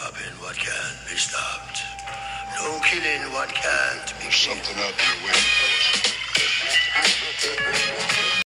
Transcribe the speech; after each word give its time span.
stopping 0.00 0.32
what 0.40 0.56
can't 0.56 0.96
be 1.10 1.16
stopped. 1.16 1.82
No 2.56 2.80
killing 2.80 3.20
what 3.34 3.48
can't 3.48 4.14
be 4.18 4.24
There's 4.24 4.34
something 4.34 4.76
out 4.78 4.94
there 4.96 5.16
waiting 5.24 5.50
for 5.58 5.68
us. 7.00 7.20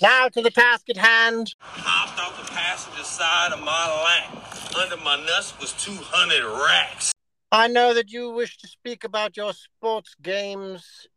Now 0.00 0.28
to 0.28 0.42
the 0.42 0.50
task 0.50 0.88
at 0.90 0.96
hand. 0.96 1.54
hopped 1.60 2.20
off 2.20 2.40
the 2.40 2.52
passenger 2.52 3.02
side 3.02 3.52
of 3.52 3.60
my 3.60 3.86
lap. 4.04 4.76
Under 4.78 4.96
my 4.98 5.16
nuts 5.16 5.58
was 5.58 5.72
200 5.72 6.44
racks. 6.64 7.12
I 7.50 7.66
know 7.66 7.94
that 7.94 8.12
you 8.12 8.30
wish 8.30 8.56
to 8.58 8.68
speak 8.68 9.02
about 9.02 9.36
your 9.36 9.52
sports 9.52 10.14
games 10.22 11.08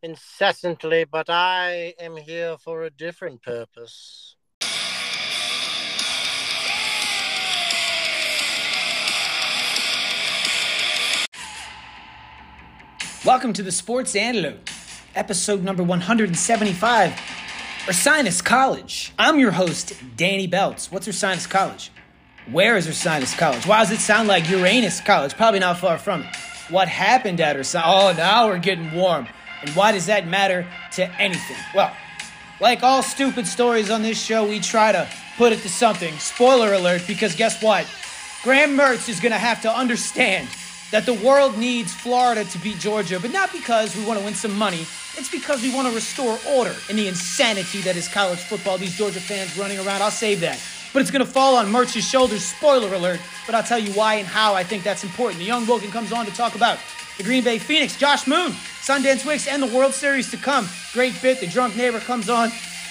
incessantly, 0.00 1.04
but 1.04 1.28
I 1.28 1.94
am 1.98 2.16
here 2.16 2.56
for 2.56 2.84
a 2.84 2.90
different 2.90 3.42
purpose. 3.42 4.36
Welcome 13.24 13.52
to 13.52 13.62
the 13.62 13.70
Sports 13.70 14.16
Antidote, 14.16 14.68
episode 15.14 15.62
number 15.62 15.84
175, 15.84 17.10
Ursinus 17.86 18.42
College. 18.42 19.12
I'm 19.16 19.38
your 19.38 19.52
host, 19.52 19.92
Danny 20.16 20.48
Belts. 20.48 20.90
What's 20.90 21.06
Ursinus 21.06 21.48
College? 21.48 21.92
Where 22.50 22.76
is 22.76 22.88
Ursinus 22.88 23.38
College? 23.38 23.64
Why 23.64 23.78
does 23.78 23.92
it 23.92 24.00
sound 24.00 24.26
like 24.26 24.50
Uranus 24.50 25.00
College? 25.00 25.36
Probably 25.36 25.60
not 25.60 25.78
far 25.78 25.98
from 25.98 26.22
it. 26.22 26.34
What 26.68 26.88
happened 26.88 27.40
at 27.40 27.54
Ursinus? 27.54 27.84
Oh, 27.86 28.12
now 28.16 28.48
we're 28.48 28.58
getting 28.58 28.90
warm. 28.92 29.28
And 29.60 29.70
why 29.76 29.92
does 29.92 30.06
that 30.06 30.26
matter 30.26 30.66
to 30.94 31.08
anything? 31.20 31.56
Well, 31.76 31.94
like 32.60 32.82
all 32.82 33.04
stupid 33.04 33.46
stories 33.46 33.88
on 33.88 34.02
this 34.02 34.20
show, 34.20 34.48
we 34.48 34.58
try 34.58 34.90
to 34.90 35.08
put 35.38 35.52
it 35.52 35.60
to 35.60 35.68
something. 35.68 36.12
Spoiler 36.18 36.72
alert, 36.72 37.04
because 37.06 37.36
guess 37.36 37.62
what? 37.62 37.86
Graham 38.42 38.76
Mertz 38.76 39.08
is 39.08 39.20
going 39.20 39.30
to 39.30 39.38
have 39.38 39.62
to 39.62 39.70
understand 39.70 40.48
that 40.92 41.06
the 41.06 41.14
world 41.14 41.58
needs 41.58 41.92
Florida 41.92 42.44
to 42.44 42.58
beat 42.58 42.78
Georgia, 42.78 43.18
but 43.18 43.32
not 43.32 43.50
because 43.50 43.96
we 43.96 44.04
want 44.04 44.18
to 44.18 44.24
win 44.24 44.34
some 44.34 44.56
money. 44.56 44.86
It's 45.16 45.30
because 45.30 45.62
we 45.62 45.74
want 45.74 45.88
to 45.88 45.94
restore 45.94 46.38
order 46.50 46.74
in 46.88 46.96
the 46.96 47.08
insanity 47.08 47.80
that 47.80 47.96
is 47.96 48.08
college 48.08 48.38
football. 48.38 48.78
These 48.78 48.96
Georgia 48.96 49.20
fans 49.20 49.58
running 49.58 49.78
around. 49.78 50.02
I'll 50.02 50.10
save 50.10 50.40
that. 50.40 50.60
But 50.92 51.00
it's 51.00 51.10
going 51.10 51.24
to 51.24 51.30
fall 51.30 51.56
on 51.56 51.70
Mertz's 51.72 52.06
shoulders. 52.06 52.44
Spoiler 52.44 52.92
alert. 52.94 53.20
But 53.46 53.54
I'll 53.54 53.62
tell 53.62 53.78
you 53.78 53.92
why 53.92 54.16
and 54.16 54.26
how 54.26 54.54
I 54.54 54.62
think 54.62 54.84
that's 54.84 55.02
important. 55.02 55.38
The 55.38 55.46
young 55.46 55.66
Woken 55.66 55.90
comes 55.90 56.12
on 56.12 56.26
to 56.26 56.32
talk 56.32 56.54
about 56.54 56.78
the 57.16 57.24
Green 57.24 57.42
Bay 57.42 57.58
Phoenix, 57.58 57.96
Josh 57.96 58.26
Moon, 58.26 58.52
Sundance 58.82 59.26
Wicks, 59.26 59.48
and 59.48 59.62
the 59.62 59.74
World 59.74 59.94
Series 59.94 60.30
to 60.30 60.36
come. 60.36 60.68
Great 60.92 61.20
bit. 61.22 61.40
The 61.40 61.46
drunk 61.46 61.74
neighbor 61.76 62.00
comes 62.00 62.28
on, 62.28 62.50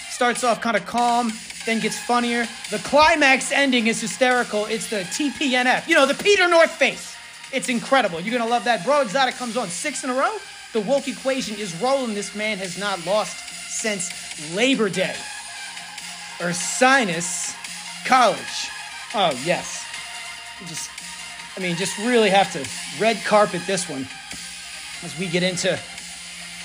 starts 0.10 0.44
off 0.44 0.60
kind 0.60 0.76
of 0.76 0.86
calm, 0.88 1.32
then 1.66 1.80
gets 1.80 2.00
funnier. 2.00 2.48
The 2.72 2.80
climax 2.80 3.52
ending 3.52 3.88
is 3.88 4.02
hysterical. 4.02 4.66
It's 4.66 4.90
the 4.90 5.02
TPNF, 5.02 5.88
you 5.88 5.94
know, 5.96 6.08
the 6.08 6.16
Peter 6.16 6.48
North 6.48 6.72
face. 6.72 7.11
It's 7.54 7.70
incredible. 7.70 8.20
You're 8.20 8.38
going 8.38 8.44
to 8.44 8.50
love 8.50 8.64
that. 8.66 8.86
Breaux 8.86 9.02
Exotic 9.02 9.36
comes 9.36 9.58
on 9.58 9.68
six 9.68 10.04
in 10.04 10.10
a 10.10 10.14
row. 10.14 10.38
The 10.74 10.82
woke 10.82 11.08
equation 11.08 11.58
is 11.58 11.80
rolling. 11.82 12.14
This 12.14 12.34
man 12.34 12.58
has 12.60 12.78
not 12.78 13.06
lost 13.06 13.38
since 13.70 14.10
Labor 14.56 14.90
Day. 14.90 15.16
Ursinus 16.38 17.56
College. 18.06 18.70
Oh, 19.14 19.38
yes. 19.44 19.86
Just, 20.66 20.90
I 21.58 21.60
mean, 21.60 21.76
just 21.76 21.98
really 22.00 22.30
have 22.30 22.52
to 22.54 22.66
red 23.02 23.18
carpet 23.26 23.62
this 23.68 23.90
one 23.90 24.08
as 25.04 25.18
we 25.20 25.28
get 25.28 25.44
into 25.44 25.78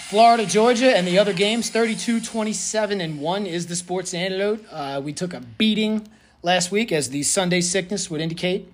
Florida, 0.08 0.46
Georgia, 0.46 0.96
and 0.96 1.06
the 1.06 1.18
other 1.18 1.32
games. 1.32 1.68
32 1.70 2.20
27 2.20 3.00
and 3.00 3.20
1 3.20 3.46
is 3.46 3.66
the 3.66 3.74
sports 3.74 4.14
antidote. 4.14 4.64
Uh, 4.70 5.00
we 5.02 5.12
took 5.12 5.34
a 5.34 5.40
beating 5.40 6.06
last 6.42 6.70
week, 6.70 6.92
as 6.92 7.10
the 7.10 7.24
Sunday 7.24 7.60
sickness 7.60 8.08
would 8.08 8.20
indicate. 8.20 8.72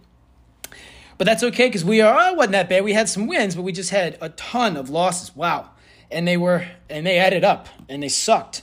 But 1.18 1.26
that's 1.26 1.42
okay 1.42 1.68
because 1.68 1.84
we 1.84 2.00
are, 2.00 2.16
oh, 2.18 2.34
wasn't 2.34 2.52
that 2.52 2.68
bad. 2.68 2.84
We 2.84 2.92
had 2.92 3.08
some 3.08 3.26
wins, 3.26 3.54
but 3.54 3.62
we 3.62 3.72
just 3.72 3.90
had 3.90 4.18
a 4.20 4.30
ton 4.30 4.76
of 4.76 4.90
losses. 4.90 5.34
Wow. 5.36 5.70
And 6.10 6.26
they 6.26 6.36
were, 6.36 6.66
and 6.88 7.06
they 7.06 7.18
added 7.18 7.44
up 7.44 7.68
and 7.88 8.02
they 8.02 8.08
sucked. 8.08 8.62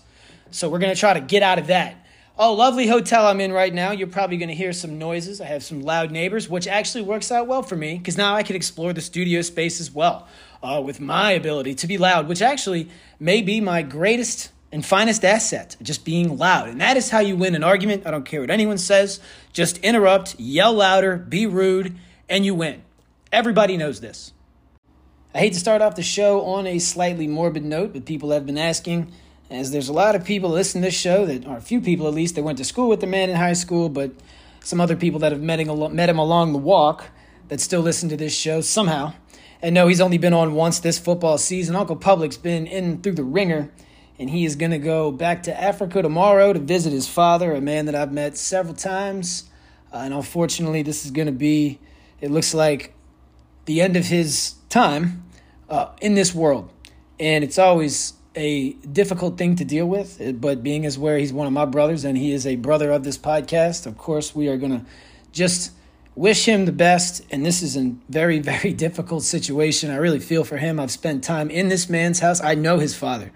So 0.51 0.69
we're 0.69 0.79
going 0.79 0.93
to 0.93 0.99
try 0.99 1.13
to 1.13 1.21
get 1.21 1.43
out 1.43 1.59
of 1.59 1.67
that. 1.67 2.05
Oh, 2.37 2.53
lovely 2.53 2.87
hotel 2.87 3.27
I'm 3.27 3.41
in 3.41 3.51
right 3.51 3.73
now. 3.73 3.91
You're 3.91 4.07
probably 4.07 4.37
going 4.37 4.49
to 4.49 4.55
hear 4.55 4.71
some 4.71 4.97
noises. 4.97 5.41
I 5.41 5.45
have 5.45 5.61
some 5.61 5.81
loud 5.81 6.09
neighbors, 6.09 6.47
which 6.47 6.67
actually 6.67 7.03
works 7.03 7.33
out 7.33 7.47
well 7.47 7.61
for 7.61 7.75
me 7.75 7.97
because 7.97 8.17
now 8.17 8.33
I 8.33 8.43
can 8.43 8.55
explore 8.55 8.93
the 8.93 9.01
studio 9.01 9.41
space 9.41 9.81
as 9.81 9.91
well 9.91 10.25
uh, 10.63 10.81
with 10.83 11.01
my 11.01 11.31
ability 11.31 11.75
to 11.75 11.87
be 11.87 11.97
loud, 11.97 12.29
which 12.29 12.41
actually 12.41 12.89
may 13.19 13.41
be 13.41 13.59
my 13.59 13.81
greatest 13.81 14.51
and 14.71 14.85
finest 14.85 15.25
asset, 15.25 15.75
just 15.81 16.05
being 16.05 16.37
loud. 16.37 16.69
And 16.69 16.79
that 16.79 16.95
is 16.95 17.09
how 17.09 17.19
you 17.19 17.35
win 17.35 17.55
an 17.55 17.63
argument. 17.63 18.05
I 18.05 18.11
don't 18.11 18.25
care 18.25 18.41
what 18.41 18.51
anyone 18.51 18.77
says. 18.77 19.19
Just 19.51 19.77
interrupt, 19.79 20.39
yell 20.39 20.73
louder, 20.73 21.17
be 21.17 21.45
rude, 21.45 21.97
and 22.29 22.45
you 22.45 22.55
win. 22.55 22.83
Everybody 23.31 23.75
knows 23.75 23.99
this. 23.99 24.33
I 25.33 25.39
hate 25.39 25.53
to 25.53 25.59
start 25.59 25.81
off 25.81 25.95
the 25.95 26.03
show 26.03 26.41
on 26.45 26.65
a 26.65 26.79
slightly 26.79 27.27
morbid 27.27 27.63
note, 27.63 27.93
but 27.93 28.05
people 28.05 28.31
have 28.31 28.45
been 28.45 28.57
asking, 28.57 29.11
as 29.49 29.71
there's 29.71 29.89
a 29.89 29.93
lot 29.93 30.15
of 30.15 30.23
people 30.23 30.49
listening 30.49 30.83
to 30.83 30.87
this 30.87 30.95
show 30.95 31.25
that, 31.25 31.45
or 31.45 31.57
a 31.57 31.61
few 31.61 31.81
people 31.81 32.07
at 32.07 32.13
least, 32.13 32.35
that 32.35 32.43
went 32.43 32.57
to 32.57 32.63
school 32.63 32.89
with 32.89 33.01
the 33.01 33.07
man 33.07 33.29
in 33.29 33.35
high 33.35 33.53
school, 33.53 33.89
but 33.89 34.11
some 34.61 34.81
other 34.81 34.95
people 34.95 35.19
that 35.19 35.31
have 35.31 35.41
met 35.41 35.59
him, 35.59 35.95
met 35.95 36.09
him 36.09 36.17
along 36.17 36.53
the 36.53 36.59
walk 36.59 37.09
that 37.49 37.59
still 37.59 37.81
listen 37.81 38.09
to 38.09 38.17
this 38.17 38.33
show 38.33 38.61
somehow. 38.61 39.13
And 39.61 39.75
no, 39.75 39.87
he's 39.87 40.01
only 40.01 40.17
been 40.17 40.33
on 40.33 40.53
once 40.53 40.79
this 40.79 40.97
football 40.97 41.37
season. 41.37 41.75
Uncle 41.75 41.95
Public's 41.95 42.37
been 42.37 42.65
in 42.65 43.01
through 43.01 43.13
the 43.13 43.23
ringer, 43.23 43.69
and 44.17 44.29
he 44.29 44.45
is 44.45 44.55
going 44.55 44.71
to 44.71 44.79
go 44.79 45.11
back 45.11 45.43
to 45.43 45.61
Africa 45.61 46.01
tomorrow 46.01 46.53
to 46.53 46.59
visit 46.59 46.93
his 46.93 47.07
father, 47.07 47.53
a 47.53 47.61
man 47.61 47.85
that 47.85 47.95
I've 47.95 48.11
met 48.11 48.37
several 48.37 48.75
times. 48.75 49.45
Uh, 49.91 49.97
and 49.97 50.13
unfortunately, 50.13 50.81
this 50.81 51.05
is 51.05 51.11
going 51.11 51.25
to 51.25 51.31
be, 51.31 51.79
it 52.21 52.31
looks 52.31 52.53
like, 52.53 52.93
the 53.65 53.81
end 53.81 53.95
of 53.95 54.07
his 54.07 54.55
time 54.69 55.23
uh, 55.69 55.89
in 56.01 56.15
this 56.15 56.33
world. 56.33 56.71
And 57.19 57.43
it's 57.43 57.59
always 57.59 58.13
a 58.35 58.71
difficult 58.73 59.37
thing 59.37 59.55
to 59.57 59.65
deal 59.65 59.85
with, 59.85 60.19
uh, 60.21 60.31
but 60.31 60.63
being 60.63 60.85
as 60.85 60.97
where 60.97 61.17
he's 61.17 61.33
one 61.33 61.45
of 61.45 61.53
my 61.53 61.65
brothers 61.65 62.03
and 62.03 62.17
he 62.17 62.31
is 62.31 62.47
a 62.47 62.55
brother 62.55 62.91
of 62.91 63.03
this 63.03 63.17
podcast, 63.17 63.85
of 63.85 63.97
course, 63.97 64.33
we 64.33 64.47
are 64.47 64.57
going 64.57 64.71
to 64.71 64.85
just 65.31 65.71
wish 66.15 66.45
him 66.45 66.65
the 66.65 66.71
best. 66.71 67.25
And 67.31 67.45
this 67.45 67.61
is 67.61 67.77
a 67.77 67.93
very, 68.09 68.39
very 68.53 68.73
difficult 68.73 69.23
situation. 69.23 69.91
I 69.91 69.97
really 69.97 70.19
feel 70.19 70.43
for 70.43 70.57
him. 70.57 70.79
I've 70.79 70.91
spent 70.91 71.23
time 71.23 71.49
in 71.49 71.69
this 71.69 71.89
man's 71.89 72.19
house. 72.19 72.41
I 72.41 72.55
know 72.55 72.79
his 72.79 72.95
father. 72.95 73.31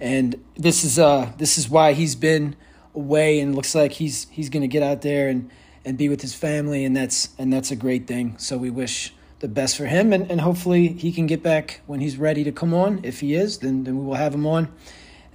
And 0.00 0.44
this 0.54 0.84
is 0.84 0.96
uh 0.96 1.32
this 1.38 1.58
is 1.58 1.68
why 1.68 1.92
he's 1.92 2.14
been 2.14 2.54
away 2.94 3.40
and 3.40 3.54
looks 3.56 3.74
like 3.74 3.92
he's 3.92 4.28
he's 4.30 4.48
to 4.48 4.68
get 4.68 4.82
out 4.82 5.02
there 5.02 5.28
and 5.28 5.50
and 5.84 5.96
be 5.96 6.08
with 6.08 6.20
his 6.20 6.34
family 6.34 6.84
and 6.84 6.96
that's 6.96 7.30
and 7.38 7.52
that's 7.52 7.70
a 7.70 7.76
great 7.76 8.06
thing. 8.06 8.36
So 8.38 8.56
we 8.56 8.70
wish 8.70 9.14
the 9.40 9.48
best 9.48 9.76
for 9.76 9.86
him 9.86 10.12
and, 10.12 10.30
and 10.30 10.40
hopefully 10.40 10.88
he 10.88 11.12
can 11.12 11.26
get 11.26 11.42
back 11.42 11.80
when 11.86 12.00
he's 12.00 12.16
ready 12.16 12.44
to 12.44 12.52
come 12.52 12.74
on. 12.74 13.00
If 13.02 13.20
he 13.20 13.34
is, 13.34 13.58
then 13.58 13.84
then 13.84 13.98
we 13.98 14.04
will 14.04 14.14
have 14.14 14.34
him 14.34 14.46
on. 14.46 14.68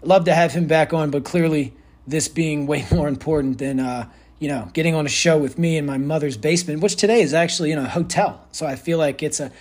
Love 0.01 0.25
to 0.25 0.33
have 0.33 0.51
him 0.51 0.67
back 0.67 0.93
on, 0.93 1.11
but 1.11 1.23
clearly 1.23 1.73
this 2.05 2.27
being 2.27 2.67
way 2.67 2.85
more 2.91 3.07
important 3.07 3.57
than 3.57 3.79
uh 3.79 4.09
you 4.39 4.49
know, 4.49 4.69
getting 4.73 4.93
on 4.93 5.05
a 5.05 5.09
show 5.09 5.37
with 5.37 5.57
me 5.57 5.77
in 5.77 5.85
my 5.85 5.97
mother's 5.97 6.35
basement, 6.35 6.81
which 6.81 6.97
today 6.97 7.21
is 7.21 7.33
actually 7.33 7.71
in 7.71 7.79
a 7.79 7.87
hotel. 7.87 8.45
So 8.51 8.65
I 8.65 8.75
feel 8.75 8.97
like 8.97 9.23
it's 9.23 9.39
a 9.39 9.51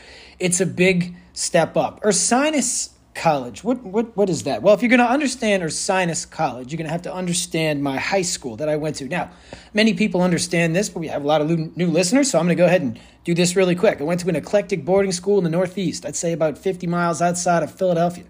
it's 0.40 0.60
a 0.60 0.66
big 0.66 1.14
step 1.34 1.76
up. 1.76 2.00
Ursinus 2.02 2.90
College. 3.14 3.62
What 3.62 3.82
what 3.82 4.16
what 4.16 4.30
is 4.30 4.44
that? 4.44 4.62
Well, 4.62 4.74
if 4.74 4.80
you're 4.80 4.88
going 4.88 4.98
to 4.98 5.10
understand 5.10 5.62
Ursinus 5.62 6.28
College, 6.28 6.72
you're 6.72 6.78
going 6.78 6.86
to 6.86 6.92
have 6.92 7.02
to 7.02 7.12
understand 7.12 7.82
my 7.82 7.98
high 7.98 8.22
school 8.22 8.56
that 8.56 8.68
I 8.70 8.76
went 8.76 8.96
to. 8.96 9.08
Now, 9.08 9.30
many 9.74 9.92
people 9.92 10.22
understand 10.22 10.74
this, 10.74 10.88
but 10.88 11.00
we 11.00 11.08
have 11.08 11.22
a 11.22 11.26
lot 11.26 11.42
of 11.42 11.76
new 11.76 11.88
listeners, 11.88 12.30
so 12.30 12.38
I'm 12.38 12.46
going 12.46 12.56
to 12.56 12.60
go 12.60 12.66
ahead 12.66 12.80
and 12.80 12.98
do 13.24 13.34
this 13.34 13.54
really 13.54 13.74
quick. 13.74 14.00
I 14.00 14.04
went 14.04 14.20
to 14.20 14.28
an 14.28 14.36
eclectic 14.36 14.84
boarding 14.84 15.12
school 15.12 15.36
in 15.36 15.44
the 15.44 15.50
Northeast. 15.50 16.06
I'd 16.06 16.16
say 16.16 16.32
about 16.32 16.56
50 16.56 16.86
miles 16.86 17.20
outside 17.20 17.62
of 17.62 17.74
Philadelphia, 17.74 18.24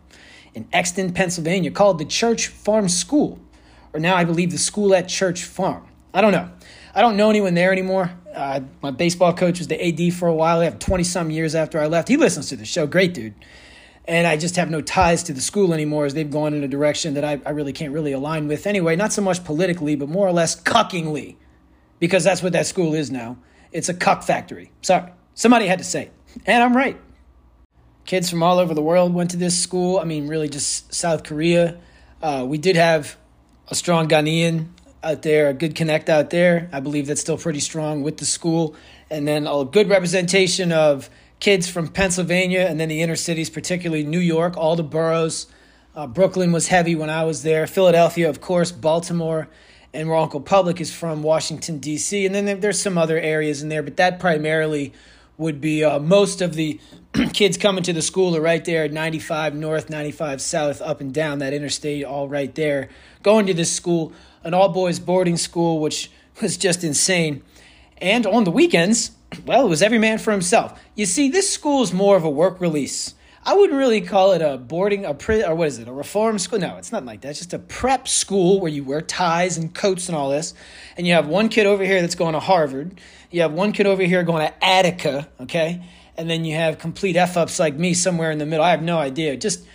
in 0.54 0.66
Exton, 0.72 1.12
Pennsylvania, 1.12 1.70
called 1.70 1.98
the 1.98 2.04
Church 2.04 2.48
Farm 2.48 2.88
School, 2.88 3.38
or 3.92 4.00
now 4.00 4.16
I 4.16 4.24
believe 4.24 4.50
the 4.50 4.58
School 4.58 4.94
at 4.94 5.08
Church 5.08 5.44
Farm. 5.44 5.86
I 6.12 6.20
don't 6.20 6.32
know. 6.32 6.50
I 6.94 7.00
don't 7.00 7.16
know 7.16 7.30
anyone 7.30 7.54
there 7.54 7.72
anymore. 7.72 8.12
Uh, 8.34 8.60
my 8.82 8.90
baseball 8.90 9.32
coach 9.32 9.58
was 9.58 9.68
the 9.68 9.82
AD 9.82 10.14
for 10.14 10.28
a 10.28 10.34
while. 10.34 10.60
I 10.60 10.64
have 10.64 10.78
20 10.78 11.04
some 11.04 11.30
years 11.30 11.54
after 11.54 11.80
I 11.80 11.86
left. 11.86 12.08
He 12.08 12.16
listens 12.16 12.48
to 12.50 12.56
the 12.56 12.64
show. 12.64 12.86
Great 12.86 13.14
dude. 13.14 13.34
And 14.06 14.26
I 14.26 14.36
just 14.36 14.56
have 14.56 14.68
no 14.68 14.80
ties 14.80 15.22
to 15.24 15.32
the 15.32 15.40
school 15.40 15.72
anymore 15.72 16.06
as 16.06 16.14
they've 16.14 16.30
gone 16.30 16.54
in 16.54 16.64
a 16.64 16.68
direction 16.68 17.14
that 17.14 17.24
I, 17.24 17.40
I 17.46 17.50
really 17.50 17.72
can't 17.72 17.92
really 17.92 18.12
align 18.12 18.48
with 18.48 18.66
anyway. 18.66 18.96
Not 18.96 19.12
so 19.12 19.22
much 19.22 19.44
politically, 19.44 19.94
but 19.94 20.08
more 20.08 20.26
or 20.26 20.32
less 20.32 20.54
cuckingly, 20.56 21.38
because 22.00 22.24
that's 22.24 22.42
what 22.42 22.52
that 22.52 22.66
school 22.66 22.94
is 22.94 23.10
now. 23.10 23.38
It's 23.70 23.88
a 23.88 23.94
cuck 23.94 24.22
factory. 24.24 24.72
Sorry. 24.82 25.10
Somebody 25.34 25.66
had 25.66 25.78
to 25.78 25.84
say 25.84 26.02
it. 26.02 26.12
And 26.46 26.62
I'm 26.62 26.76
right. 26.76 27.00
Kids 28.04 28.28
from 28.28 28.42
all 28.42 28.58
over 28.58 28.74
the 28.74 28.82
world 28.82 29.14
went 29.14 29.30
to 29.30 29.36
this 29.36 29.58
school. 29.58 29.98
I 29.98 30.04
mean, 30.04 30.26
really 30.26 30.48
just 30.48 30.92
South 30.92 31.22
Korea. 31.22 31.78
Uh, 32.20 32.44
we 32.46 32.58
did 32.58 32.76
have 32.76 33.16
a 33.68 33.74
strong 33.74 34.08
Ghanaian 34.08 34.68
out 35.02 35.22
there, 35.22 35.48
a 35.48 35.54
good 35.54 35.74
connect 35.74 36.08
out 36.08 36.30
there. 36.30 36.68
I 36.72 36.80
believe 36.80 37.06
that's 37.06 37.20
still 37.20 37.38
pretty 37.38 37.60
strong 37.60 38.02
with 38.02 38.18
the 38.18 38.24
school. 38.24 38.74
And 39.10 39.26
then 39.26 39.46
a 39.46 39.64
good 39.64 39.88
representation 39.88 40.72
of 40.72 41.08
kids 41.42 41.68
from 41.68 41.88
Pennsylvania 41.88 42.60
and 42.60 42.78
then 42.78 42.88
the 42.88 43.02
inner 43.02 43.16
cities, 43.16 43.50
particularly 43.50 44.04
New 44.04 44.20
York, 44.20 44.56
all 44.56 44.76
the 44.76 44.84
boroughs. 44.84 45.48
Uh, 45.92 46.06
Brooklyn 46.06 46.52
was 46.52 46.68
heavy 46.68 46.94
when 46.94 47.10
I 47.10 47.24
was 47.24 47.42
there. 47.42 47.66
Philadelphia, 47.66 48.30
of 48.30 48.40
course, 48.40 48.70
Baltimore, 48.70 49.48
and 49.92 50.08
where 50.08 50.18
Uncle 50.18 50.40
Public 50.40 50.80
is 50.80 50.94
from, 50.94 51.24
Washington, 51.24 51.78
D.C. 51.78 52.24
And 52.24 52.32
then 52.32 52.60
there's 52.60 52.80
some 52.80 52.96
other 52.96 53.18
areas 53.18 53.60
in 53.60 53.70
there, 53.70 53.82
but 53.82 53.96
that 53.96 54.20
primarily 54.20 54.92
would 55.36 55.60
be 55.60 55.82
uh, 55.82 55.98
most 55.98 56.42
of 56.42 56.54
the 56.54 56.78
kids 57.32 57.58
coming 57.58 57.82
to 57.82 57.92
the 57.92 58.02
school 58.02 58.36
are 58.36 58.40
right 58.40 58.64
there 58.64 58.84
at 58.84 58.92
95 58.92 59.56
north, 59.56 59.90
95 59.90 60.40
south, 60.40 60.80
up 60.80 61.00
and 61.00 61.12
down 61.12 61.40
that 61.40 61.52
interstate, 61.52 62.04
all 62.04 62.28
right 62.28 62.54
there, 62.54 62.88
going 63.24 63.46
to 63.46 63.54
this 63.54 63.74
school, 63.74 64.12
an 64.44 64.54
all 64.54 64.68
boys 64.68 65.00
boarding 65.00 65.36
school, 65.36 65.80
which 65.80 66.08
was 66.40 66.56
just 66.56 66.84
insane. 66.84 67.42
And 67.98 68.26
on 68.26 68.44
the 68.44 68.52
weekends, 68.52 69.10
well, 69.46 69.66
it 69.66 69.68
was 69.68 69.82
every 69.82 69.98
man 69.98 70.18
for 70.18 70.30
himself. 70.30 70.80
You 70.94 71.06
see, 71.06 71.30
this 71.30 71.52
school 71.52 71.82
is 71.82 71.92
more 71.92 72.16
of 72.16 72.24
a 72.24 72.30
work 72.30 72.60
release. 72.60 73.14
I 73.44 73.54
wouldn't 73.54 73.76
really 73.76 74.00
call 74.00 74.32
it 74.32 74.40
a 74.40 74.56
boarding, 74.56 75.04
a 75.04 75.14
pre, 75.14 75.42
or 75.42 75.54
what 75.54 75.66
is 75.66 75.78
it, 75.78 75.88
a 75.88 75.92
reform 75.92 76.38
school? 76.38 76.60
No, 76.60 76.76
it's 76.76 76.92
not 76.92 77.04
like 77.04 77.22
that. 77.22 77.30
It's 77.30 77.40
just 77.40 77.52
a 77.52 77.58
prep 77.58 78.06
school 78.06 78.60
where 78.60 78.70
you 78.70 78.84
wear 78.84 79.00
ties 79.00 79.58
and 79.58 79.74
coats 79.74 80.08
and 80.08 80.16
all 80.16 80.30
this. 80.30 80.54
And 80.96 81.08
you 81.08 81.14
have 81.14 81.26
one 81.26 81.48
kid 81.48 81.66
over 81.66 81.84
here 81.84 82.00
that's 82.00 82.14
going 82.14 82.34
to 82.34 82.40
Harvard. 82.40 83.00
You 83.32 83.42
have 83.42 83.52
one 83.52 83.72
kid 83.72 83.86
over 83.86 84.02
here 84.02 84.22
going 84.22 84.46
to 84.46 84.64
Attica, 84.64 85.28
okay? 85.40 85.82
And 86.16 86.30
then 86.30 86.44
you 86.44 86.54
have 86.54 86.78
complete 86.78 87.16
F 87.16 87.36
ups 87.36 87.58
like 87.58 87.74
me 87.74 87.94
somewhere 87.94 88.30
in 88.30 88.38
the 88.38 88.46
middle. 88.46 88.64
I 88.64 88.70
have 88.70 88.82
no 88.82 88.98
idea. 88.98 89.36
Just 89.36 89.66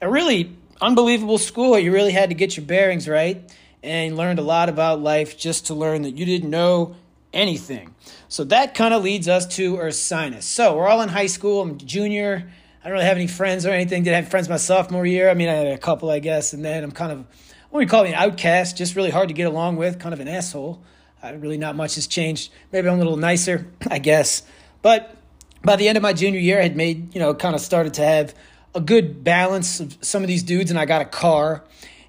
a 0.00 0.08
really 0.08 0.56
unbelievable 0.80 1.38
school. 1.38 1.76
You 1.76 1.92
really 1.92 2.12
had 2.12 2.28
to 2.28 2.34
get 2.36 2.56
your 2.56 2.66
bearings 2.66 3.08
right 3.08 3.42
and 3.82 4.16
learned 4.16 4.38
a 4.38 4.42
lot 4.42 4.68
about 4.68 5.00
life 5.00 5.36
just 5.36 5.66
to 5.66 5.74
learn 5.74 6.02
that 6.02 6.16
you 6.16 6.26
didn't 6.26 6.50
know 6.50 6.94
anything. 7.36 7.94
So 8.28 8.44
that 8.44 8.74
kind 8.74 8.92
of 8.92 9.02
leads 9.04 9.28
us 9.28 9.46
to 9.56 9.76
Ursinus. 9.76 10.42
So 10.42 10.76
we're 10.76 10.88
all 10.88 11.02
in 11.02 11.08
high 11.08 11.26
school. 11.26 11.62
I'm 11.62 11.78
junior. 11.78 12.50
I 12.82 12.88
don't 12.88 12.94
really 12.94 13.04
have 13.04 13.16
any 13.16 13.26
friends 13.26 13.66
or 13.66 13.70
anything. 13.70 14.02
Did 14.02 14.14
I 14.14 14.16
have 14.16 14.28
friends 14.28 14.48
my 14.48 14.56
sophomore 14.56 15.06
year? 15.06 15.28
I 15.28 15.34
mean, 15.34 15.48
I 15.48 15.52
had 15.52 15.66
a 15.66 15.78
couple, 15.78 16.10
I 16.10 16.18
guess. 16.18 16.52
And 16.52 16.64
then 16.64 16.82
I'm 16.82 16.92
kind 16.92 17.12
of, 17.12 17.26
what 17.70 17.80
do 17.80 17.84
you 17.84 17.88
call 17.88 18.04
me, 18.04 18.10
an 18.10 18.14
outcast, 18.14 18.76
just 18.76 18.96
really 18.96 19.10
hard 19.10 19.28
to 19.28 19.34
get 19.34 19.44
along 19.44 19.76
with, 19.76 19.98
kind 19.98 20.12
of 20.12 20.20
an 20.20 20.28
asshole. 20.28 20.82
Uh, 21.22 21.34
really 21.36 21.58
not 21.58 21.76
much 21.76 21.96
has 21.96 22.06
changed. 22.06 22.52
Maybe 22.72 22.88
I'm 22.88 22.94
a 22.94 22.98
little 22.98 23.16
nicer, 23.16 23.66
I 23.90 23.98
guess. 23.98 24.42
But 24.82 25.16
by 25.62 25.76
the 25.76 25.88
end 25.88 25.96
of 25.96 26.02
my 26.02 26.12
junior 26.12 26.40
year, 26.40 26.58
I 26.58 26.62
had 26.62 26.76
made, 26.76 27.14
you 27.14 27.20
know, 27.20 27.34
kind 27.34 27.54
of 27.54 27.60
started 27.60 27.94
to 27.94 28.04
have 28.04 28.34
a 28.74 28.80
good 28.80 29.24
balance 29.24 29.80
of 29.80 29.96
some 30.00 30.22
of 30.22 30.28
these 30.28 30.42
dudes, 30.42 30.70
and 30.70 30.78
I 30.78 30.84
got 30.84 31.02
a 31.02 31.06
car. 31.06 31.64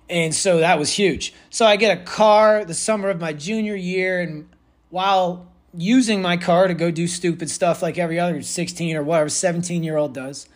And 0.10 0.34
so 0.34 0.60
that 0.60 0.78
was 0.78 0.92
huge. 0.92 1.34
So 1.50 1.66
I 1.66 1.76
get 1.76 1.98
a 1.98 2.04
car 2.04 2.64
the 2.66 2.74
summer 2.74 3.10
of 3.10 3.20
my 3.20 3.34
junior 3.34 3.76
year, 3.76 4.22
and 4.22 4.48
while 4.90 5.48
using 5.74 6.22
my 6.22 6.38
car 6.38 6.68
to 6.68 6.74
go 6.74 6.92
do 6.92 7.08
stupid 7.08 7.50
stuff 7.50 7.82
like 7.82 7.98
every 7.98 8.20
other 8.20 8.42
16 8.42 8.96
or 8.96 9.04
whatever 9.04 9.30
17 9.30 9.84
year 9.84 9.98
old 9.98 10.14
does, 10.14 10.48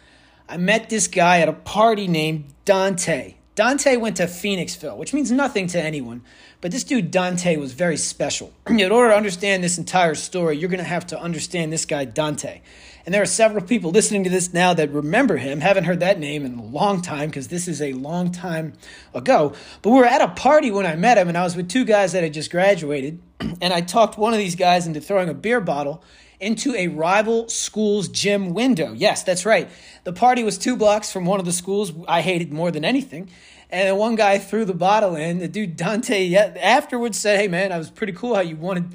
I 0.48 0.58
met 0.58 0.90
this 0.90 1.08
guy 1.08 1.40
at 1.40 1.50
a 1.50 1.54
party 1.54 2.08
named 2.08 2.54
Dante. 2.66 3.36
Dante 3.56 3.98
went 3.98 4.18
to 4.18 4.24
Phoenixville, 4.24 4.98
which 4.98 5.14
means 5.14 5.32
nothing 5.32 5.68
to 5.68 5.82
anyone, 5.82 6.24
but 6.62 6.72
this 6.72 6.84
dude 6.84 7.12
Dante 7.12 7.58
was 7.58 7.74
very 7.74 7.98
special. 7.98 8.54
In 8.68 8.92
order 8.92 9.10
to 9.10 9.16
understand 9.16 9.64
this 9.64 9.78
entire 9.78 10.16
story, 10.16 10.58
you're 10.58 10.70
going 10.70 10.80
to 10.80 10.84
have 10.84 11.06
to 11.08 11.20
understand 11.20 11.72
this 11.72 11.86
guy 11.86 12.06
Dante. 12.06 12.62
And 13.06 13.14
there 13.14 13.22
are 13.22 13.28
several 13.28 13.64
people 13.64 13.92
listening 13.92 14.24
to 14.26 14.30
this 14.30 14.54
now 14.54 14.74
that 14.74 14.92
remember 14.92 15.38
him, 15.38 15.62
haven't 15.62 15.86
heard 15.86 16.00
that 16.02 16.20
name 16.20 16.46
in 16.46 16.58
a 16.58 16.64
long 16.64 17.02
time 17.02 17.30
because 17.30 17.48
this 17.48 17.68
is 17.68 17.82
a 17.82 17.94
long 17.94 18.32
time 18.32 18.74
ago. 19.14 19.54
But 19.82 19.90
we 19.90 19.98
were 19.98 20.06
at 20.06 20.22
a 20.22 20.28
party 20.30 20.72
when 20.72 20.86
I 20.86 20.96
met 20.96 21.18
him, 21.18 21.28
and 21.28 21.38
I 21.38 21.44
was 21.44 21.56
with 21.56 21.70
two 21.70 21.86
guys 21.86 22.14
that 22.14 22.24
had 22.24 22.34
just 22.34 22.52
graduated, 22.52 23.22
and 23.40 23.74
I 23.74 23.82
talked 23.82 24.18
one 24.18 24.34
of 24.34 24.40
these 24.40 24.56
guys 24.56 24.88
into 24.88 25.02
throwing 25.02 25.30
a 25.30 25.34
beer 25.34 25.62
bottle 25.62 26.04
into 26.40 26.74
a 26.76 26.88
rival 26.88 27.48
school's 27.48 28.08
gym 28.08 28.54
window. 28.54 28.94
Yes, 28.94 29.24
that's 29.24 29.46
right. 29.46 29.70
The 30.04 30.12
party 30.12 30.44
was 30.44 30.58
two 30.58 30.76
blocks 30.76 31.12
from 31.12 31.26
one 31.26 31.40
of 31.40 31.46
the 31.46 31.52
schools 31.52 31.94
I 32.08 32.22
hated 32.22 32.52
more 32.52 32.72
than 32.72 32.84
anything. 32.84 33.30
And 33.70 33.88
then 33.88 33.96
one 33.96 34.16
guy 34.16 34.40
threw 34.40 34.66
the 34.66 34.74
bottle 34.74 35.16
in. 35.16 35.38
The 35.38 35.48
dude 35.48 35.78
Dante 35.78 36.34
afterwards 36.34 37.18
said, 37.18 37.40
"Hey 37.40 37.48
man, 37.48 37.72
I 37.72 37.78
was 37.78 37.90
pretty 37.90 38.12
cool 38.12 38.36
how 38.36 38.42
you 38.42 38.58
wanted 38.58 38.94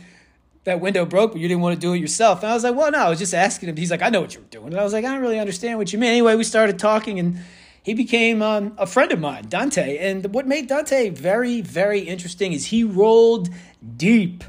that 0.66 0.80
window 0.80 1.04
broke, 1.04 1.32
but 1.32 1.40
you 1.40 1.48
didn't 1.48 1.62
want 1.62 1.74
to 1.74 1.80
do 1.80 1.94
it 1.94 1.98
yourself." 1.98 2.42
And 2.42 2.50
I 2.50 2.54
was 2.54 2.62
like, 2.62 2.76
"Well, 2.76 2.90
no, 2.90 2.98
I 2.98 3.08
was 3.08 3.18
just 3.18 3.34
asking 3.34 3.70
him." 3.70 3.76
He's 3.76 3.90
like, 3.90 4.02
"I 4.02 4.10
know 4.10 4.20
what 4.20 4.34
you 4.34 4.40
were 4.40 4.46
doing." 4.48 4.68
And 4.68 4.78
I 4.78 4.84
was 4.84 4.92
like, 4.92 5.04
"I 5.04 5.12
don't 5.12 5.22
really 5.22 5.40
understand 5.40 5.78
what 5.78 5.92
you 5.92 5.98
mean." 5.98 6.10
Anyway, 6.10 6.34
we 6.36 6.44
started 6.44 6.78
talking, 6.78 7.18
and 7.18 7.38
he 7.82 7.94
became 7.94 8.42
um, 8.42 8.74
a 8.78 8.86
friend 8.86 9.12
of 9.12 9.20
mine, 9.20 9.46
Dante. 9.48 9.96
And 9.98 10.34
what 10.34 10.46
made 10.46 10.66
Dante 10.66 11.08
very, 11.08 11.60
very 11.60 12.00
interesting 12.00 12.52
is 12.52 12.66
he 12.66 12.84
rolled 12.84 13.48
deep. 13.96 14.44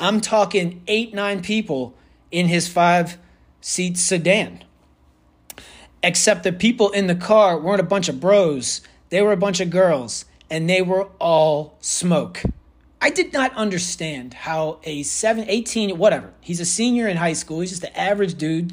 I'm 0.00 0.20
talking 0.20 0.82
eight, 0.86 1.12
nine 1.12 1.42
people 1.42 1.94
in 2.30 2.48
his 2.48 2.66
five 2.66 3.18
seat 3.60 3.98
sedan. 3.98 4.64
Except 6.02 6.44
the 6.44 6.52
people 6.52 6.90
in 6.90 7.08
the 7.08 7.14
car 7.14 7.58
weren't 7.58 7.80
a 7.80 7.84
bunch 7.84 8.08
of 8.08 8.20
bros, 8.20 8.80
they 9.10 9.20
were 9.20 9.32
a 9.32 9.36
bunch 9.36 9.60
of 9.60 9.68
girls, 9.68 10.24
and 10.48 10.70
they 10.70 10.80
were 10.80 11.08
all 11.18 11.76
smoke. 11.80 12.42
I 13.00 13.10
did 13.10 13.32
not 13.32 13.54
understand 13.54 14.34
how 14.34 14.80
a 14.84 15.02
7, 15.02 15.44
18, 15.48 15.96
whatever, 15.98 16.32
he's 16.40 16.60
a 16.60 16.64
senior 16.64 17.06
in 17.06 17.16
high 17.16 17.32
school, 17.32 17.60
he's 17.60 17.70
just 17.70 17.84
an 17.84 17.94
average 17.94 18.34
dude, 18.34 18.72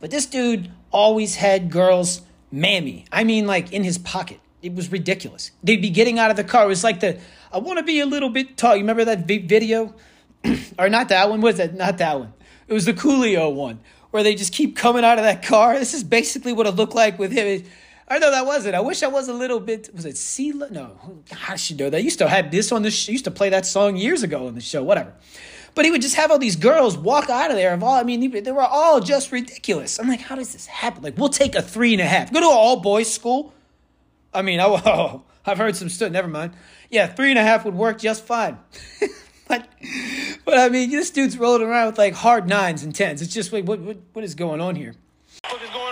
but 0.00 0.10
this 0.10 0.26
dude 0.26 0.70
always 0.90 1.36
had 1.36 1.70
girls 1.70 2.22
mammy. 2.52 3.04
I 3.10 3.24
mean, 3.24 3.46
like 3.46 3.72
in 3.72 3.84
his 3.84 3.98
pocket. 3.98 4.40
It 4.62 4.74
was 4.74 4.90
ridiculous. 4.90 5.50
They'd 5.62 5.82
be 5.82 5.90
getting 5.90 6.18
out 6.18 6.30
of 6.30 6.36
the 6.36 6.44
car. 6.44 6.64
It 6.64 6.68
was 6.68 6.84
like 6.84 7.00
the, 7.00 7.20
I 7.52 7.58
want 7.58 7.78
to 7.78 7.84
be 7.84 8.00
a 8.00 8.06
little 8.06 8.30
bit 8.30 8.56
tall. 8.56 8.74
You 8.74 8.82
remember 8.82 9.04
that 9.04 9.26
video? 9.26 9.94
or 10.78 10.88
not 10.88 11.10
that 11.10 11.28
one? 11.28 11.42
Was 11.42 11.58
that? 11.58 11.74
Not 11.74 11.98
that 11.98 12.18
one. 12.18 12.32
It 12.66 12.72
was 12.72 12.86
the 12.86 12.94
Coolio 12.94 13.52
one 13.52 13.80
where 14.10 14.22
they 14.22 14.34
just 14.34 14.54
keep 14.54 14.76
coming 14.76 15.04
out 15.04 15.18
of 15.18 15.24
that 15.24 15.42
car. 15.42 15.78
This 15.78 15.92
is 15.92 16.02
basically 16.04 16.52
what 16.52 16.66
it 16.66 16.76
looked 16.76 16.94
like 16.94 17.18
with 17.18 17.32
him. 17.32 17.64
I 18.06 18.18
know 18.18 18.30
that 18.30 18.44
wasn't. 18.44 18.74
I 18.74 18.80
wish 18.80 19.02
I 19.02 19.06
was 19.06 19.28
a 19.28 19.32
little 19.32 19.60
bit. 19.60 19.90
Was 19.94 20.04
it 20.04 20.16
Sela? 20.16 20.70
No, 20.70 20.98
I 21.48 21.56
should 21.56 21.78
know 21.78 21.88
that. 21.88 21.96
I 21.96 22.00
used 22.00 22.18
to 22.18 22.28
have 22.28 22.50
this 22.50 22.70
on 22.70 22.82
the. 22.82 22.90
Sh- 22.90 23.08
used 23.08 23.24
to 23.24 23.30
play 23.30 23.48
that 23.48 23.64
song 23.64 23.96
years 23.96 24.22
ago 24.22 24.46
on 24.46 24.54
the 24.54 24.60
show. 24.60 24.82
Whatever. 24.82 25.14
But 25.74 25.84
he 25.84 25.90
would 25.90 26.02
just 26.02 26.14
have 26.14 26.30
all 26.30 26.38
these 26.38 26.56
girls 26.56 26.96
walk 26.96 27.28
out 27.28 27.50
of 27.50 27.56
there. 27.56 27.74
Of 27.74 27.82
all, 27.82 27.94
I 27.94 28.04
mean, 28.04 28.30
they 28.30 28.52
were 28.52 28.62
all 28.62 29.00
just 29.00 29.32
ridiculous. 29.32 29.98
I'm 29.98 30.06
like, 30.08 30.20
how 30.20 30.36
does 30.36 30.52
this 30.52 30.66
happen? 30.66 31.02
Like, 31.02 31.18
we'll 31.18 31.30
take 31.30 31.54
a 31.56 31.62
three 31.62 31.92
and 31.92 32.00
a 32.00 32.06
half. 32.06 32.32
Go 32.32 32.40
to 32.40 32.46
an 32.46 32.52
all 32.52 32.80
boys 32.80 33.12
school. 33.12 33.52
I 34.32 34.42
mean, 34.42 34.60
oh, 34.60 34.80
oh 34.86 35.22
I've 35.46 35.58
heard 35.58 35.74
some 35.76 35.88
stuff. 35.88 36.12
Never 36.12 36.28
mind. 36.28 36.52
Yeah, 36.90 37.06
three 37.06 37.30
and 37.30 37.38
a 37.38 37.42
half 37.42 37.64
would 37.64 37.74
work 37.74 37.98
just 37.98 38.24
fine. 38.24 38.58
but 39.48 39.68
but 40.44 40.58
I 40.58 40.68
mean, 40.68 40.90
this 40.90 41.10
dude's 41.10 41.38
rolling 41.38 41.62
around 41.62 41.86
with 41.86 41.98
like 41.98 42.14
hard 42.14 42.48
nines 42.48 42.82
and 42.82 42.94
tens. 42.94 43.20
It's 43.20 43.34
just 43.34 43.50
wait, 43.50 43.64
what 43.64 43.80
what, 43.80 43.96
what 44.12 44.24
is 44.24 44.34
going 44.34 44.60
on 44.60 44.76
here? 44.76 44.94
What 45.48 45.60
is 45.60 45.70
going? 45.70 45.83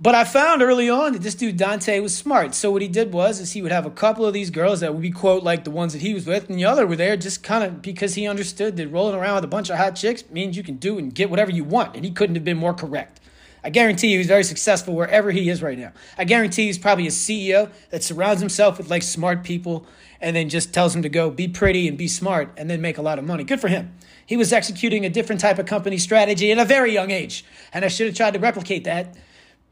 But 0.00 0.14
I 0.14 0.22
found 0.22 0.62
early 0.62 0.88
on 0.88 1.12
that 1.12 1.22
this 1.22 1.34
dude 1.34 1.56
Dante 1.56 1.98
was 1.98 2.16
smart. 2.16 2.54
So 2.54 2.70
what 2.70 2.82
he 2.82 2.88
did 2.88 3.12
was 3.12 3.40
is 3.40 3.52
he 3.52 3.62
would 3.62 3.72
have 3.72 3.84
a 3.84 3.90
couple 3.90 4.24
of 4.24 4.32
these 4.32 4.48
girls 4.48 4.78
that 4.78 4.92
would 4.92 5.02
be 5.02 5.10
quote 5.10 5.42
like 5.42 5.64
the 5.64 5.72
ones 5.72 5.92
that 5.92 6.02
he 6.02 6.14
was 6.14 6.24
with, 6.24 6.48
and 6.48 6.56
the 6.56 6.64
other 6.64 6.86
were 6.86 6.94
there 6.94 7.16
just 7.16 7.42
kind 7.42 7.64
of 7.64 7.82
because 7.82 8.14
he 8.14 8.28
understood 8.28 8.76
that 8.76 8.86
rolling 8.88 9.16
around 9.16 9.34
with 9.34 9.44
a 9.44 9.48
bunch 9.48 9.70
of 9.70 9.76
hot 9.76 9.96
chicks 9.96 10.22
means 10.30 10.56
you 10.56 10.62
can 10.62 10.76
do 10.76 10.98
and 10.98 11.16
get 11.16 11.30
whatever 11.30 11.50
you 11.50 11.64
want, 11.64 11.96
and 11.96 12.04
he 12.04 12.12
couldn't 12.12 12.36
have 12.36 12.44
been 12.44 12.56
more 12.56 12.74
correct. 12.74 13.18
I 13.64 13.70
guarantee 13.70 14.12
you 14.12 14.18
he's 14.18 14.28
very 14.28 14.44
successful 14.44 14.94
wherever 14.94 15.32
he 15.32 15.48
is 15.48 15.62
right 15.62 15.76
now. 15.76 15.92
I 16.16 16.22
guarantee 16.22 16.66
he's 16.66 16.78
probably 16.78 17.08
a 17.08 17.10
CEO 17.10 17.68
that 17.90 18.04
surrounds 18.04 18.40
himself 18.40 18.78
with 18.78 18.88
like 18.88 19.02
smart 19.02 19.42
people 19.42 19.84
and 20.20 20.36
then 20.36 20.48
just 20.48 20.72
tells 20.72 20.94
him 20.94 21.02
to 21.02 21.08
go 21.08 21.28
be 21.28 21.48
pretty 21.48 21.88
and 21.88 21.98
be 21.98 22.06
smart 22.06 22.52
and 22.56 22.70
then 22.70 22.80
make 22.80 22.98
a 22.98 23.02
lot 23.02 23.18
of 23.18 23.24
money. 23.24 23.42
Good 23.42 23.60
for 23.60 23.66
him. 23.66 23.94
He 24.24 24.36
was 24.36 24.52
executing 24.52 25.04
a 25.04 25.10
different 25.10 25.40
type 25.40 25.58
of 25.58 25.66
company 25.66 25.98
strategy 25.98 26.52
at 26.52 26.58
a 26.58 26.64
very 26.64 26.92
young 26.92 27.10
age. 27.10 27.44
And 27.72 27.84
I 27.84 27.88
should 27.88 28.06
have 28.06 28.16
tried 28.16 28.34
to 28.34 28.38
replicate 28.38 28.84
that 28.84 29.16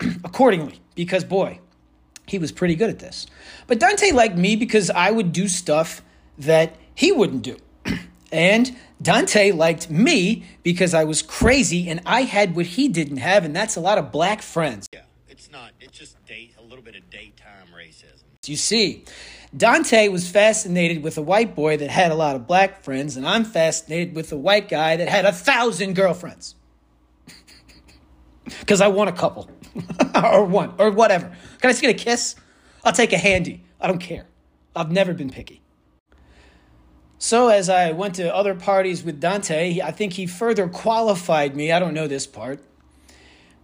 accordingly 0.24 0.80
because, 0.94 1.24
boy, 1.24 1.60
he 2.26 2.38
was 2.38 2.52
pretty 2.52 2.74
good 2.74 2.90
at 2.90 2.98
this. 2.98 3.26
But 3.66 3.78
Dante 3.78 4.10
liked 4.12 4.36
me 4.36 4.56
because 4.56 4.90
I 4.90 5.10
would 5.10 5.32
do 5.32 5.48
stuff 5.48 6.02
that 6.38 6.76
he 6.94 7.12
wouldn't 7.12 7.42
do. 7.42 7.56
and 8.32 8.76
Dante 9.00 9.52
liked 9.52 9.90
me 9.90 10.44
because 10.62 10.94
I 10.94 11.04
was 11.04 11.22
crazy 11.22 11.88
and 11.88 12.00
I 12.06 12.22
had 12.22 12.56
what 12.56 12.66
he 12.66 12.88
didn't 12.88 13.18
have, 13.18 13.44
and 13.44 13.54
that's 13.54 13.76
a 13.76 13.80
lot 13.80 13.98
of 13.98 14.10
black 14.10 14.42
friends. 14.42 14.88
Yeah, 14.92 15.02
it's 15.28 15.50
not, 15.50 15.72
it's 15.80 15.96
just 15.96 16.24
date, 16.26 16.54
a 16.58 16.62
little 16.62 16.82
bit 16.82 16.96
of 16.96 17.08
daytime 17.10 17.68
racism. 17.74 18.22
You 18.46 18.56
see, 18.56 19.04
Dante 19.56 20.08
was 20.08 20.28
fascinated 20.28 21.02
with 21.02 21.18
a 21.18 21.22
white 21.22 21.54
boy 21.54 21.76
that 21.78 21.90
had 21.90 22.12
a 22.12 22.14
lot 22.14 22.36
of 22.36 22.46
black 22.46 22.82
friends, 22.82 23.16
and 23.16 23.26
I'm 23.26 23.44
fascinated 23.44 24.14
with 24.14 24.32
a 24.32 24.36
white 24.36 24.68
guy 24.68 24.96
that 24.96 25.08
had 25.08 25.24
a 25.24 25.32
thousand 25.32 25.94
girlfriends. 25.94 26.54
Because 28.60 28.80
I 28.80 28.86
want 28.86 29.10
a 29.10 29.12
couple, 29.12 29.50
or 30.14 30.44
one, 30.44 30.74
or 30.78 30.90
whatever. 30.90 31.26
Can 31.60 31.68
I 31.68 31.72
just 31.72 31.82
get 31.82 31.90
a 31.90 32.04
kiss? 32.04 32.36
I'll 32.84 32.92
take 32.92 33.12
a 33.12 33.18
handy. 33.18 33.64
I 33.80 33.86
don't 33.86 33.98
care. 33.98 34.26
I've 34.74 34.90
never 34.90 35.14
been 35.14 35.30
picky. 35.30 35.62
So, 37.18 37.48
as 37.48 37.70
I 37.70 37.92
went 37.92 38.14
to 38.16 38.34
other 38.34 38.54
parties 38.54 39.02
with 39.02 39.20
Dante, 39.20 39.80
I 39.80 39.90
think 39.90 40.12
he 40.14 40.26
further 40.26 40.68
qualified 40.68 41.56
me. 41.56 41.72
I 41.72 41.78
don't 41.78 41.94
know 41.94 42.06
this 42.06 42.26
part. 42.26 42.60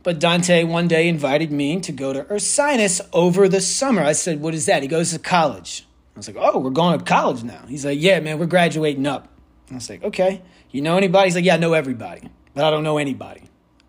But 0.03 0.19
Dante 0.19 0.65
one 0.65 0.89
day 0.89 1.07
invited 1.09 1.53
me 1.53 1.81
to 1.81 1.93
go 1.93 2.13
to 2.13 2.25
Ursinus 2.25 3.01
over 3.13 3.49
the 3.49 3.61
summer. 3.61 4.03
I 4.03 4.13
said, 4.13 4.41
What 4.41 4.55
is 4.55 4.67
that? 4.67 4.83
He 4.83 4.89
goes 4.89 5.13
to 5.13 5.19
college. 5.19 5.87
I 6.17 6.19
was 6.19 6.27
like, 6.27 6.37
Oh, 6.39 6.59
we're 6.59 6.71
going 6.71 6.99
to 6.99 7.05
college 7.05 7.45
now. 7.45 7.65
He's 7.69 7.85
like, 7.85 8.01
Yeah, 8.01 8.21
man, 8.21 8.39
we're 8.39 8.47
graduating 8.47 9.07
up. 9.07 9.29
I 9.71 9.75
was 9.75 9.89
like, 9.89 10.03
Okay. 10.03 10.43
You 10.71 10.83
know 10.83 10.97
anybody? 10.97 11.29
He's 11.29 11.37
like, 11.37 11.45
Yeah, 11.45 11.55
I 11.55 11.59
know 11.59 11.75
everybody, 11.75 12.29
but 12.55 12.65
I 12.65 12.71
don't 12.71 12.83
know 12.83 12.99
anybody. 12.99 13.43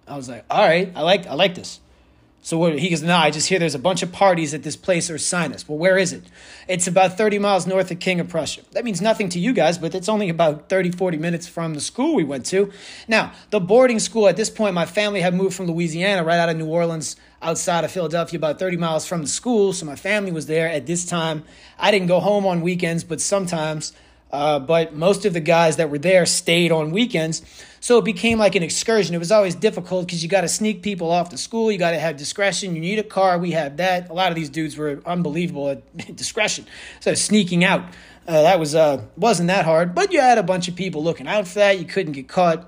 I 0.08 0.15
was 0.15 0.30
like, 0.30 0.46
All 0.51 0.62
right, 0.62 0.92
I 0.96 1.01
like 1.01 1.25
I 1.25 1.34
like 1.34 1.56
this. 1.56 1.80
So 2.46 2.58
what, 2.58 2.78
he 2.78 2.90
goes, 2.90 3.02
no, 3.02 3.16
I 3.16 3.32
just 3.32 3.48
hear 3.48 3.58
there's 3.58 3.74
a 3.74 3.80
bunch 3.80 4.04
of 4.04 4.12
parties 4.12 4.54
at 4.54 4.64
this 4.64 4.76
place 4.76 5.10
Ursinus. 5.10 5.66
Well, 5.66 5.78
where 5.78 5.98
is 5.98 6.12
it? 6.12 6.26
It's 6.68 6.88
about 6.88 7.18
30 7.18 7.40
miles 7.40 7.66
north 7.66 7.90
of 7.90 8.00
King 8.00 8.20
of 8.20 8.28
Prussia. 8.28 8.64
That 8.74 8.84
means 8.84 9.00
nothing 9.02 9.30
to 9.30 9.40
you 9.40 9.54
guys, 9.54 9.78
but 9.78 9.96
it's 9.96 10.10
only 10.10 10.28
about 10.28 10.68
30, 10.68 10.92
40 10.92 11.18
minutes 11.18 11.48
from 11.48 11.74
the 11.74 11.80
school 11.80 12.16
we 12.16 12.26
went 12.26 12.46
to. 12.48 12.70
Now, 13.08 13.32
the 13.50 13.62
boarding 13.62 13.98
school, 13.98 14.28
at 14.28 14.36
this 14.36 14.50
point, 14.50 14.76
my 14.76 14.86
family 14.86 15.22
had 15.22 15.34
moved 15.34 15.56
from 15.56 15.68
Louisiana 15.68 16.22
right 16.26 16.38
out 16.38 16.50
of 16.50 16.58
New 16.58 16.68
Orleans 16.68 17.16
outside 17.42 17.86
of 17.86 17.92
Philadelphia, 17.92 18.38
about 18.38 18.60
30 18.60 18.76
miles 18.76 19.06
from 19.08 19.22
the 19.22 19.28
school. 19.30 19.72
So 19.72 19.86
my 19.86 19.96
family 19.96 20.34
was 20.34 20.46
there 20.46 20.68
at 20.68 20.86
this 20.86 21.06
time. 21.06 21.46
I 21.80 21.92
didn't 21.92 22.08
go 22.08 22.20
home 22.20 22.46
on 22.46 22.60
weekends, 22.60 23.06
but 23.06 23.22
sometimes. 23.22 23.94
Uh, 24.34 24.58
but 24.58 24.96
most 24.96 25.25
of 25.25 25.34
the 25.34 25.40
guys 25.40 25.78
that 25.78 25.92
were 25.92 26.00
there 26.00 26.25
stayed 26.25 26.72
on 26.72 26.90
weekends. 26.90 27.44
So 27.80 28.00
it 28.00 28.06
became 28.06 28.40
like 28.40 28.56
an 28.56 28.63
excursion. 28.63 29.13
It 29.13 29.20
was 29.20 29.32
always 29.32 29.54
difficult 29.54 30.08
because 30.08 30.24
you 30.24 30.30
got 30.30 30.42
to 30.42 30.48
sneak 30.48 30.82
people 30.82 31.12
off 31.12 31.30
to 31.30 31.38
school. 31.38 31.72
You 31.72 31.78
got 31.78 31.92
to 31.92 32.00
have 32.00 32.18
discretion. 32.18 32.74
You 32.74 32.82
need 32.82 32.98
a 32.98 33.04
car. 33.04 33.38
We 33.38 33.52
had 33.52 33.78
that. 33.78 34.10
A 34.10 34.13
lot 34.13 34.30
of 34.30 34.36
these 34.36 34.50
dudes 34.50 34.75
were 34.75 35.02
unbelievable 35.06 35.70
at 35.70 36.16
discretion. 36.16 36.66
So 37.00 37.13
sneaking 37.13 37.63
out, 37.63 37.84
uh, 38.28 38.42
that 38.42 38.60
was 38.60 38.74
uh, 38.74 39.04
wasn't 39.18 39.50
that 39.50 39.66
hard. 39.66 39.94
But 39.94 40.12
you 40.12 40.20
had 40.20 40.40
a 40.40 40.44
bunch 40.44 40.68
of 40.68 40.75
people 40.75 41.04
looking 41.04 41.28
out 41.28 41.48
for 41.48 41.60
that. 41.60 41.78
You 41.78 41.86
couldn't 41.86 42.13
get 42.13 42.28
caught. 42.28 42.68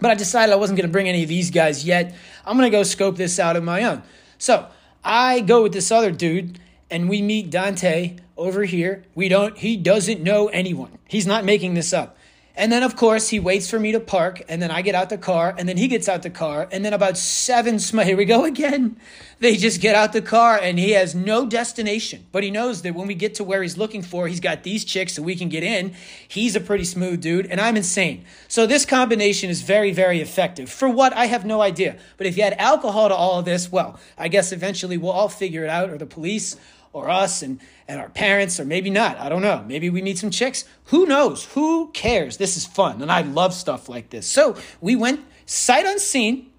But 0.00 0.10
I 0.10 0.14
decided 0.14 0.52
I 0.52 0.56
wasn't 0.56 0.76
going 0.76 0.88
to 0.88 0.92
bring 0.92 1.08
any 1.08 1.22
of 1.22 1.28
these 1.28 1.52
guys 1.52 1.84
yet. 1.84 2.16
I'm 2.44 2.56
going 2.56 2.68
to 2.68 2.76
go 2.76 2.82
scope 2.82 3.16
this 3.16 3.38
out 3.38 3.56
on 3.56 3.64
my 3.64 3.84
own. 3.84 4.02
So 4.38 4.66
I 5.04 5.38
go 5.40 5.62
with 5.62 5.72
this 5.72 5.92
other 5.92 6.10
dude, 6.10 6.58
and 6.90 7.08
we 7.08 7.22
meet 7.22 7.48
Dante 7.50 8.16
over 8.36 8.64
here. 8.64 9.04
We 9.14 9.28
don't. 9.28 9.56
He 9.56 9.76
doesn't 9.76 10.22
know 10.22 10.48
anyone. 10.48 10.98
He's 11.08 11.26
not 11.26 11.44
making 11.44 11.74
this 11.74 11.92
up. 11.92 12.16
And 12.58 12.72
then, 12.72 12.82
of 12.82 12.96
course, 12.96 13.28
he 13.28 13.38
waits 13.38 13.68
for 13.68 13.78
me 13.78 13.92
to 13.92 14.00
park, 14.00 14.42
and 14.48 14.62
then 14.62 14.70
I 14.70 14.80
get 14.80 14.94
out 14.94 15.10
the 15.10 15.18
car, 15.18 15.54
and 15.58 15.68
then 15.68 15.76
he 15.76 15.88
gets 15.88 16.08
out 16.08 16.22
the 16.22 16.30
car, 16.30 16.66
and 16.72 16.82
then 16.82 16.94
about 16.94 17.18
seven, 17.18 17.78
sm- 17.80 18.00
here 18.00 18.16
we 18.16 18.24
go 18.24 18.46
again. 18.46 18.96
They 19.40 19.56
just 19.56 19.82
get 19.82 19.94
out 19.94 20.14
the 20.14 20.22
car, 20.22 20.58
and 20.58 20.78
he 20.78 20.92
has 20.92 21.14
no 21.14 21.44
destination. 21.44 22.24
But 22.32 22.42
he 22.42 22.50
knows 22.50 22.80
that 22.80 22.94
when 22.94 23.06
we 23.06 23.14
get 23.14 23.34
to 23.34 23.44
where 23.44 23.62
he's 23.62 23.76
looking 23.76 24.00
for, 24.00 24.26
he's 24.26 24.40
got 24.40 24.62
these 24.62 24.86
chicks 24.86 25.12
so 25.12 25.22
we 25.22 25.36
can 25.36 25.50
get 25.50 25.62
in. 25.62 25.94
He's 26.26 26.56
a 26.56 26.60
pretty 26.60 26.84
smooth 26.84 27.20
dude, 27.20 27.44
and 27.44 27.60
I'm 27.60 27.76
insane. 27.76 28.24
So 28.48 28.66
this 28.66 28.86
combination 28.86 29.50
is 29.50 29.60
very, 29.60 29.92
very 29.92 30.22
effective. 30.22 30.70
For 30.70 30.88
what? 30.88 31.12
I 31.12 31.26
have 31.26 31.44
no 31.44 31.60
idea. 31.60 31.98
But 32.16 32.26
if 32.26 32.38
you 32.38 32.44
add 32.44 32.54
alcohol 32.54 33.10
to 33.10 33.14
all 33.14 33.38
of 33.38 33.44
this, 33.44 33.70
well, 33.70 34.00
I 34.16 34.28
guess 34.28 34.52
eventually 34.52 34.96
we'll 34.96 35.12
all 35.12 35.28
figure 35.28 35.62
it 35.62 35.68
out, 35.68 35.90
or 35.90 35.98
the 35.98 36.06
police, 36.06 36.56
or 36.96 37.10
us, 37.10 37.42
and 37.42 37.60
and 37.86 38.00
our 38.00 38.08
parents, 38.08 38.58
or 38.58 38.64
maybe 38.64 38.90
not. 38.90 39.18
I 39.18 39.28
don't 39.28 39.42
know. 39.42 39.64
Maybe 39.66 39.90
we 39.90 40.02
meet 40.02 40.18
some 40.18 40.30
chicks. 40.30 40.64
Who 40.86 41.06
knows? 41.06 41.44
Who 41.54 41.90
cares? 41.92 42.38
This 42.38 42.56
is 42.56 42.66
fun, 42.66 43.02
and 43.02 43.12
I 43.12 43.20
love 43.20 43.54
stuff 43.54 43.88
like 43.88 44.10
this. 44.10 44.26
So 44.26 44.56
we 44.80 44.96
went 44.96 45.20
sight 45.44 45.84
unseen, 45.84 46.50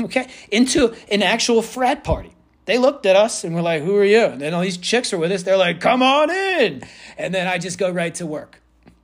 okay, 0.00 0.28
into 0.50 0.94
an 1.10 1.22
actual 1.22 1.62
frat 1.62 2.04
party. 2.04 2.32
They 2.66 2.78
looked 2.78 3.06
at 3.06 3.14
us 3.14 3.44
and 3.44 3.54
we're 3.54 3.62
like, 3.62 3.82
"Who 3.82 3.96
are 3.96 4.04
you?" 4.04 4.24
And 4.24 4.40
then 4.40 4.52
all 4.52 4.62
these 4.62 4.76
chicks 4.76 5.12
are 5.12 5.18
with 5.18 5.30
us. 5.30 5.44
They're 5.44 5.56
like, 5.56 5.80
"Come 5.80 6.02
on 6.02 6.30
in," 6.30 6.82
and 7.16 7.32
then 7.32 7.46
I 7.46 7.58
just 7.58 7.78
go 7.78 7.90
right 7.90 8.14
to 8.16 8.26
work, 8.26 8.60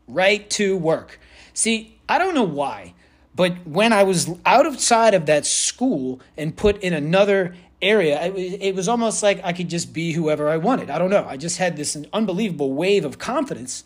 right 0.09 0.51
to 0.51 0.77
work. 0.77 1.21
See, 1.55 1.97
I 2.09 2.19
don't 2.19 2.35
know 2.35 2.43
why, 2.43 2.95
but 3.35 3.67
when 3.67 3.93
I 3.93 4.03
was 4.03 4.29
outside 4.45 5.15
of 5.15 5.27
that 5.27 5.47
school 5.47 6.21
and 6.37 6.57
put 6.57 6.83
in 6.83 6.93
another 6.93 7.55
area, 7.83 8.23
it 8.25 8.33
was, 8.33 8.53
it 8.61 8.75
was 8.75 8.89
almost 8.89 9.23
like 9.23 9.41
I 9.45 9.53
could 9.53 9.69
just 9.69 9.93
be 9.93 10.13
whoever 10.13 10.49
I 10.49 10.57
wanted. 10.57 10.89
I 10.89 10.99
don't 10.99 11.11
know. 11.11 11.27
I 11.29 11.37
just 11.37 11.59
had 11.59 11.77
this 11.77 11.97
unbelievable 12.13 12.73
wave 12.73 13.05
of 13.05 13.19
confidence. 13.19 13.85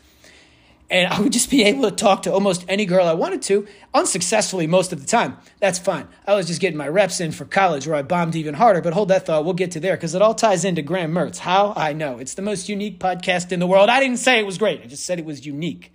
And 0.89 1.13
I 1.13 1.21
would 1.21 1.33
just 1.33 1.51
be 1.51 1.65
able 1.65 1.83
to 1.83 1.91
talk 1.91 2.23
to 2.23 2.33
almost 2.33 2.65
any 2.69 2.87
girl 2.87 3.07
I 3.07 3.15
wanted 3.15 3.43
to, 3.43 3.67
unsuccessfully 3.93 4.69
most 4.69 4.93
of 4.93 5.01
the 5.01 5.07
time. 5.07 5.37
That's 5.59 5.81
fine. 5.81 6.07
I 6.27 6.35
was 6.35 6.47
just 6.47 6.61
getting 6.61 6.79
my 6.79 6.87
reps 6.87 7.19
in 7.19 7.33
for 7.33 7.45
college 7.45 7.89
where 7.89 7.97
I 7.97 8.03
bombed 8.03 8.37
even 8.37 8.55
harder. 8.55 8.81
But 8.81 8.93
hold 8.93 9.09
that 9.09 9.27
thought. 9.27 9.45
We'll 9.45 9.55
get 9.55 9.73
to 9.73 9.81
there 9.81 9.97
because 9.97 10.15
it 10.15 10.23
all 10.23 10.35
ties 10.35 10.65
into 10.65 10.83
Graham 10.83 11.13
Mertz. 11.13 11.39
How? 11.39 11.73
I 11.77 11.93
know. 11.93 12.19
It's 12.19 12.35
the 12.35 12.43
most 12.43 12.69
unique 12.69 13.01
podcast 13.01 13.51
in 13.51 13.59
the 13.59 13.67
world. 13.67 13.89
I 13.89 13.99
didn't 13.99 14.19
say 14.19 14.39
it 14.39 14.47
was 14.47 14.59
great, 14.59 14.83
I 14.83 14.87
just 14.87 15.05
said 15.05 15.19
it 15.19 15.25
was 15.25 15.45
unique. 15.45 15.93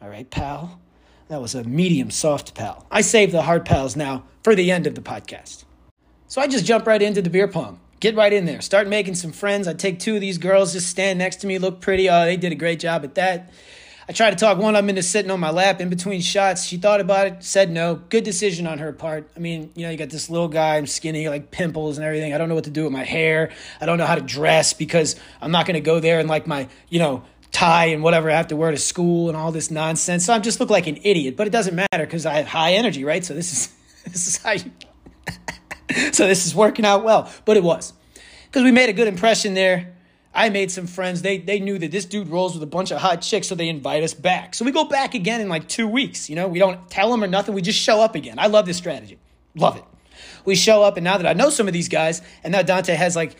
All 0.00 0.08
right, 0.08 0.28
pal. 0.28 0.80
That 1.28 1.40
was 1.40 1.54
a 1.54 1.62
medium 1.62 2.10
soft 2.10 2.54
pal. 2.54 2.86
I 2.90 3.02
save 3.02 3.30
the 3.30 3.42
hard 3.42 3.64
pals 3.64 3.94
now 3.94 4.24
for 4.42 4.56
the 4.56 4.72
end 4.72 4.88
of 4.88 4.96
the 4.96 5.00
podcast. 5.00 5.64
So 6.32 6.40
I 6.40 6.46
just 6.46 6.64
jump 6.64 6.86
right 6.86 7.02
into 7.02 7.20
the 7.20 7.28
beer 7.28 7.46
pong. 7.46 7.78
Get 8.00 8.16
right 8.16 8.32
in 8.32 8.46
there. 8.46 8.62
Start 8.62 8.88
making 8.88 9.16
some 9.16 9.32
friends. 9.32 9.68
I 9.68 9.74
take 9.74 9.98
two 9.98 10.14
of 10.14 10.22
these 10.22 10.38
girls, 10.38 10.72
just 10.72 10.88
stand 10.88 11.18
next 11.18 11.42
to 11.42 11.46
me, 11.46 11.58
look 11.58 11.82
pretty. 11.82 12.08
Oh, 12.08 12.24
they 12.24 12.38
did 12.38 12.52
a 12.52 12.54
great 12.54 12.80
job 12.80 13.04
at 13.04 13.16
that. 13.16 13.52
I 14.08 14.12
tried 14.14 14.30
to 14.30 14.36
talk 14.36 14.56
one 14.56 14.74
of 14.74 14.78
them 14.78 14.88
into 14.88 15.02
sitting 15.02 15.30
on 15.30 15.40
my 15.40 15.50
lap 15.50 15.78
in 15.82 15.90
between 15.90 16.22
shots. 16.22 16.64
She 16.64 16.78
thought 16.78 17.02
about 17.02 17.26
it, 17.26 17.44
said 17.44 17.70
no. 17.70 17.96
Good 17.96 18.24
decision 18.24 18.66
on 18.66 18.78
her 18.78 18.94
part. 18.94 19.30
I 19.36 19.40
mean, 19.40 19.72
you 19.74 19.82
know, 19.84 19.90
you 19.90 19.98
got 19.98 20.08
this 20.08 20.30
little 20.30 20.48
guy, 20.48 20.78
I'm 20.78 20.86
skinny, 20.86 21.28
like 21.28 21.50
pimples 21.50 21.98
and 21.98 22.06
everything. 22.06 22.32
I 22.32 22.38
don't 22.38 22.48
know 22.48 22.54
what 22.54 22.64
to 22.64 22.70
do 22.70 22.84
with 22.84 22.92
my 22.92 23.04
hair. 23.04 23.50
I 23.78 23.84
don't 23.84 23.98
know 23.98 24.06
how 24.06 24.14
to 24.14 24.22
dress 24.22 24.72
because 24.72 25.16
I'm 25.42 25.50
not 25.50 25.66
going 25.66 25.74
to 25.74 25.82
go 25.82 26.00
there 26.00 26.18
and 26.18 26.30
like 26.30 26.46
my, 26.46 26.66
you 26.88 26.98
know, 26.98 27.24
tie 27.50 27.88
and 27.88 28.02
whatever 28.02 28.30
I 28.30 28.36
have 28.36 28.48
to 28.48 28.56
wear 28.56 28.70
to 28.70 28.78
school 28.78 29.28
and 29.28 29.36
all 29.36 29.52
this 29.52 29.70
nonsense. 29.70 30.24
So 30.24 30.32
I 30.32 30.38
just 30.38 30.60
look 30.60 30.70
like 30.70 30.86
an 30.86 30.98
idiot, 31.02 31.36
but 31.36 31.46
it 31.46 31.50
doesn't 31.50 31.74
matter 31.74 32.06
because 32.06 32.24
I 32.24 32.36
have 32.36 32.46
high 32.46 32.72
energy, 32.72 33.04
right? 33.04 33.22
So 33.22 33.34
this 33.34 33.52
is 33.52 33.74
this 34.04 34.26
is 34.26 34.38
how 34.38 34.52
you 34.52 34.72
so 36.12 36.26
this 36.26 36.46
is 36.46 36.54
working 36.54 36.84
out 36.84 37.04
well. 37.04 37.30
But 37.44 37.56
it 37.56 37.62
was. 37.62 37.92
Because 38.46 38.64
we 38.64 38.72
made 38.72 38.88
a 38.88 38.92
good 38.92 39.08
impression 39.08 39.54
there. 39.54 39.94
I 40.34 40.48
made 40.48 40.70
some 40.70 40.86
friends. 40.86 41.22
They 41.22 41.38
they 41.38 41.60
knew 41.60 41.78
that 41.78 41.90
this 41.90 42.04
dude 42.04 42.28
rolls 42.28 42.54
with 42.54 42.62
a 42.62 42.66
bunch 42.66 42.90
of 42.90 43.00
hot 43.00 43.20
chicks, 43.20 43.48
so 43.48 43.54
they 43.54 43.68
invite 43.68 44.02
us 44.02 44.14
back. 44.14 44.54
So 44.54 44.64
we 44.64 44.70
go 44.70 44.84
back 44.84 45.14
again 45.14 45.40
in 45.40 45.48
like 45.48 45.68
two 45.68 45.86
weeks. 45.86 46.30
You 46.30 46.36
know, 46.36 46.48
we 46.48 46.58
don't 46.58 46.88
tell 46.90 47.10
them 47.10 47.22
or 47.22 47.26
nothing. 47.26 47.54
We 47.54 47.62
just 47.62 47.78
show 47.78 48.00
up 48.00 48.14
again. 48.14 48.38
I 48.38 48.46
love 48.46 48.64
this 48.64 48.78
strategy. 48.78 49.18
Love 49.54 49.76
it. 49.76 49.84
We 50.44 50.54
show 50.54 50.82
up, 50.82 50.96
and 50.96 51.04
now 51.04 51.18
that 51.18 51.26
I 51.26 51.34
know 51.34 51.50
some 51.50 51.66
of 51.66 51.74
these 51.74 51.88
guys, 51.88 52.22
and 52.42 52.52
now 52.52 52.62
Dante 52.62 52.94
has 52.94 53.14
like 53.14 53.36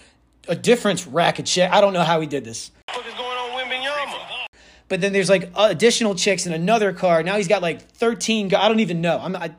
a 0.49 0.55
different 0.55 1.07
racket 1.07 1.47
chick. 1.47 1.71
I 1.71 1.81
don't 1.81 1.93
know 1.93 2.03
how 2.03 2.21
he 2.21 2.27
did 2.27 2.45
this. 2.45 2.71
What 2.93 3.07
is 3.07 3.15
going 3.15 3.39
on, 3.39 3.51
Wembanyama? 3.51 4.47
But 4.89 5.01
then 5.01 5.13
there's 5.13 5.31
like 5.31 5.51
additional 5.57 6.15
chicks 6.15 6.47
in 6.47 6.53
another 6.53 6.93
car. 6.93 7.23
Now 7.23 7.37
he's 7.37 7.49
got 7.49 7.63
like 7.63 7.91
13. 7.93 8.55
I 8.55 8.69
don't 8.69 8.81
even 8.81 9.01
know. 9.01 9.19
I'm 9.19 9.35
I, 9.35 9.55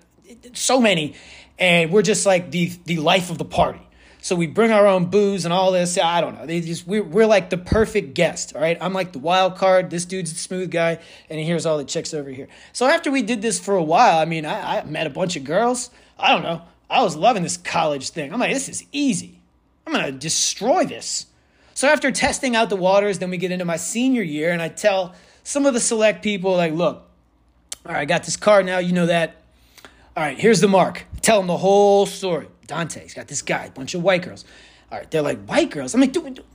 so 0.54 0.80
many, 0.80 1.16
and 1.60 1.92
we're 1.92 2.02
just 2.02 2.26
like 2.26 2.52
the 2.52 2.72
the 2.86 2.98
life 2.98 3.30
of 3.30 3.38
the 3.38 3.46
party. 3.46 3.82
So 4.22 4.38
we 4.38 4.48
bring 4.48 4.72
our 4.72 4.88
own 4.88 5.08
booze 5.08 5.44
and 5.44 5.54
all 5.54 5.74
this. 5.74 5.98
I 5.98 6.22
don't 6.22 6.36
know. 6.40 6.46
They 6.46 6.62
just 6.62 6.88
we're, 6.88 7.04
we're 7.04 7.26
like 7.26 7.50
the 7.50 7.58
perfect 7.58 8.14
guest. 8.14 8.56
All 8.56 8.62
right. 8.62 8.78
I'm 8.80 8.94
like 8.94 9.12
the 9.12 9.20
wild 9.20 9.58
card. 9.58 9.90
This 9.90 10.06
dude's 10.06 10.32
a 10.32 10.36
smooth 10.36 10.72
guy, 10.72 11.00
and 11.30 11.40
here's 11.42 11.66
all 11.66 11.78
the 11.78 11.84
chicks 11.84 12.14
over 12.14 12.30
here. 12.30 12.48
So 12.72 12.86
after 12.86 13.12
we 13.12 13.22
did 13.22 13.42
this 13.42 13.60
for 13.60 13.76
a 13.76 13.84
while, 13.84 14.20
I 14.20 14.26
mean, 14.26 14.46
I, 14.46 14.80
I 14.80 14.84
met 14.86 15.08
a 15.08 15.10
bunch 15.10 15.36
of 15.36 15.44
girls. 15.44 15.90
I 16.18 16.30
don't 16.30 16.44
know. 16.44 16.62
I 16.90 17.04
was 17.04 17.18
loving 17.18 17.44
this 17.44 17.58
college 17.58 18.12
thing. 18.12 18.34
I'm 18.34 18.40
like, 18.40 18.54
this 18.54 18.70
is 18.70 18.86
easy. 18.94 19.42
I'm 19.86 19.92
gonna 19.92 20.14
destroy 20.14 20.86
this. 20.86 21.26
So 21.74 21.90
after 21.90 22.12
testing 22.12 22.56
out 22.56 22.70
the 22.70 22.78
waters, 22.78 23.20
then 23.20 23.30
we 23.30 23.38
get 23.38 23.52
into 23.52 23.66
my 23.66 23.78
senior 23.78 24.22
year, 24.22 24.52
and 24.52 24.62
I 24.62 24.70
tell 24.70 25.16
some 25.44 25.66
of 25.66 25.74
the 25.74 25.80
select 25.82 26.24
people, 26.24 26.56
like, 26.56 26.72
look, 26.72 27.10
all 27.86 27.92
right, 27.92 28.02
I 28.02 28.06
got 28.06 28.24
this 28.24 28.38
card 28.38 28.66
now. 28.66 28.78
You 28.78 28.94
know 28.94 29.08
that. 29.08 29.36
All 30.16 30.24
right, 30.24 30.40
here's 30.40 30.62
the 30.62 30.70
mark. 30.70 31.06
Tell 31.24 31.40
him 31.40 31.48
the 31.48 31.58
whole 31.58 32.06
story. 32.06 32.48
Dante. 32.68 33.02
He's 33.02 33.14
got 33.14 33.28
this 33.28 33.42
guy, 33.42 33.70
bunch 33.70 33.96
of 33.96 34.04
white 34.04 34.22
girls. 34.22 34.46
All 34.92 35.00
right, 35.00 35.10
they're 35.10 35.22
like, 35.22 35.44
white 35.46 35.72
girls? 35.72 35.96
I'm 35.96 36.02
like, 36.02 36.12
dude, 36.12 36.36
dude, 36.36 36.46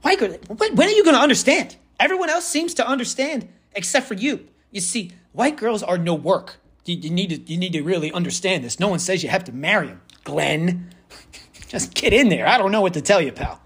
white 0.00 0.18
girls? 0.18 0.36
When, 0.46 0.76
when 0.76 0.88
are 0.88 0.92
you 0.92 1.04
going 1.04 1.16
to 1.16 1.20
understand? 1.20 1.76
Everyone 2.00 2.30
else 2.30 2.46
seems 2.46 2.72
to 2.74 2.86
understand 2.86 3.48
except 3.74 4.06
for 4.06 4.14
you. 4.14 4.48
You 4.70 4.80
see, 4.80 5.10
white 5.32 5.56
girls 5.56 5.82
are 5.82 5.98
no 5.98 6.14
work. 6.14 6.56
You, 6.84 6.96
you, 6.96 7.10
need 7.10 7.30
to, 7.30 7.52
you 7.52 7.58
need 7.58 7.72
to 7.72 7.82
really 7.82 8.12
understand 8.12 8.64
this. 8.64 8.78
No 8.78 8.88
one 8.88 9.00
says 9.00 9.22
you 9.22 9.28
have 9.28 9.44
to 9.44 9.52
marry 9.52 9.88
them, 9.88 10.00
Glenn. 10.24 10.94
Just 11.68 11.92
get 11.94 12.12
in 12.12 12.28
there. 12.28 12.46
I 12.46 12.58
don't 12.58 12.70
know 12.70 12.80
what 12.80 12.94
to 12.94 13.00
tell 13.00 13.20
you, 13.20 13.32
pal. 13.32 13.60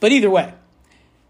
But 0.00 0.10
either 0.10 0.30
way, 0.30 0.54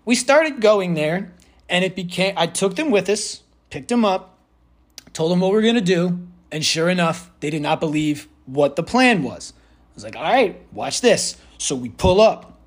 we 0.04 0.14
started 0.14 0.60
going 0.60 0.94
there, 0.94 1.32
and 1.68 1.84
it 1.84 1.96
became, 1.96 2.34
I 2.36 2.46
took 2.46 2.76
them 2.76 2.92
with 2.92 3.08
us, 3.08 3.42
picked 3.70 3.88
them 3.88 4.04
up, 4.04 4.38
told 5.12 5.32
them 5.32 5.40
what 5.40 5.50
we 5.50 5.56
were 5.56 5.62
going 5.62 5.74
to 5.74 5.80
do, 5.80 6.28
and 6.52 6.64
sure 6.64 6.88
enough, 6.88 7.30
they 7.40 7.50
did 7.50 7.62
not 7.62 7.80
believe 7.80 8.28
what 8.46 8.76
the 8.76 8.82
plan 8.82 9.22
was. 9.22 9.52
I 9.56 9.94
was 9.94 10.04
like, 10.04 10.16
all 10.16 10.22
right, 10.22 10.60
watch 10.72 11.00
this. 11.00 11.36
So 11.58 11.74
we 11.74 11.88
pull 11.88 12.20
up. 12.20 12.58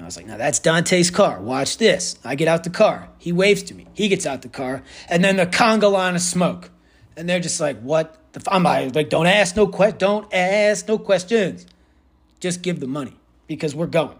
I 0.00 0.04
was 0.04 0.16
like, 0.16 0.26
now 0.26 0.36
that's 0.36 0.60
Dante's 0.60 1.10
car. 1.10 1.40
Watch 1.40 1.78
this. 1.78 2.18
I 2.24 2.36
get 2.36 2.46
out 2.46 2.64
the 2.64 2.70
car. 2.70 3.08
He 3.18 3.32
waves 3.32 3.64
to 3.64 3.74
me. 3.74 3.86
He 3.94 4.08
gets 4.08 4.26
out 4.26 4.42
the 4.42 4.48
car. 4.48 4.82
And 5.08 5.24
then 5.24 5.36
the 5.36 5.46
conga 5.46 5.90
line 5.90 6.14
of 6.14 6.22
smoke. 6.22 6.70
And 7.16 7.28
they're 7.28 7.40
just 7.40 7.60
like, 7.60 7.80
what 7.80 8.16
the 8.32 8.40
f-? 8.40 8.48
I'm 8.50 8.62
like, 8.62 9.08
don't 9.08 9.26
ask 9.26 9.56
no 9.56 9.66
que- 9.66 9.92
don't 9.92 10.32
ask 10.32 10.86
no 10.86 10.98
questions. 10.98 11.66
Just 12.38 12.62
give 12.62 12.78
the 12.78 12.86
money 12.86 13.16
because 13.48 13.74
we're 13.74 13.86
going. 13.86 14.18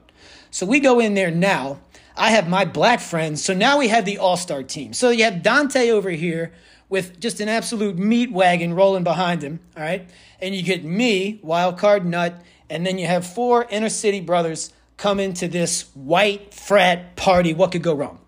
So 0.50 0.66
we 0.66 0.80
go 0.80 0.98
in 0.98 1.14
there 1.14 1.30
now. 1.30 1.78
I 2.16 2.32
have 2.32 2.48
my 2.48 2.64
black 2.64 2.98
friends. 2.98 3.44
So 3.44 3.54
now 3.54 3.78
we 3.78 3.86
have 3.88 4.04
the 4.04 4.18
all 4.18 4.36
star 4.36 4.64
team. 4.64 4.92
So 4.92 5.10
you 5.10 5.22
have 5.22 5.44
Dante 5.44 5.90
over 5.90 6.10
here 6.10 6.52
with 6.88 7.20
just 7.20 7.40
an 7.40 7.48
absolute 7.48 7.98
meat 7.98 8.32
wagon 8.32 8.74
rolling 8.74 9.04
behind 9.04 9.42
him. 9.42 9.60
All 9.76 9.82
right. 9.82 10.08
And 10.40 10.54
you 10.54 10.62
get 10.62 10.84
me, 10.84 11.40
wild 11.42 11.78
card 11.78 12.04
nut. 12.04 12.42
And 12.70 12.86
then 12.86 12.98
you 12.98 13.06
have 13.06 13.26
four 13.26 13.66
inner 13.70 13.88
city 13.88 14.20
brothers 14.20 14.72
come 14.96 15.20
into 15.20 15.48
this 15.48 15.82
white 15.94 16.52
frat 16.52 17.16
party. 17.16 17.54
What 17.54 17.72
could 17.72 17.82
go 17.82 17.94
wrong? 17.94 18.20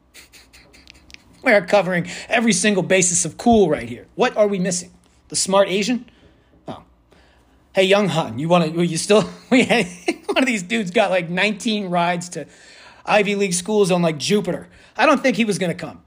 We're 1.42 1.64
covering 1.64 2.08
every 2.28 2.52
single 2.52 2.82
basis 2.82 3.24
of 3.24 3.36
cool 3.36 3.68
right 3.68 3.88
here. 3.88 4.06
What 4.14 4.36
are 4.36 4.46
we 4.46 4.58
missing? 4.58 4.92
The 5.28 5.36
smart 5.36 5.68
Asian? 5.68 6.08
Oh. 6.68 6.82
Hey, 7.74 7.84
Young 7.84 8.08
Han, 8.08 8.38
you 8.38 8.48
want 8.48 8.74
to? 8.74 8.82
You 8.82 8.96
still? 8.96 9.28
We 9.50 9.64
one 10.26 10.38
of 10.38 10.46
these 10.46 10.62
dudes 10.62 10.90
got 10.90 11.10
like 11.10 11.28
19 11.28 11.90
rides 11.90 12.28
to 12.30 12.46
Ivy 13.04 13.34
League 13.34 13.54
schools 13.54 13.90
on 13.90 14.00
like 14.00 14.18
Jupiter. 14.18 14.68
I 14.96 15.06
don't 15.06 15.20
think 15.20 15.36
he 15.36 15.44
was 15.44 15.58
going 15.58 15.70
to 15.70 15.78
come. 15.78 16.02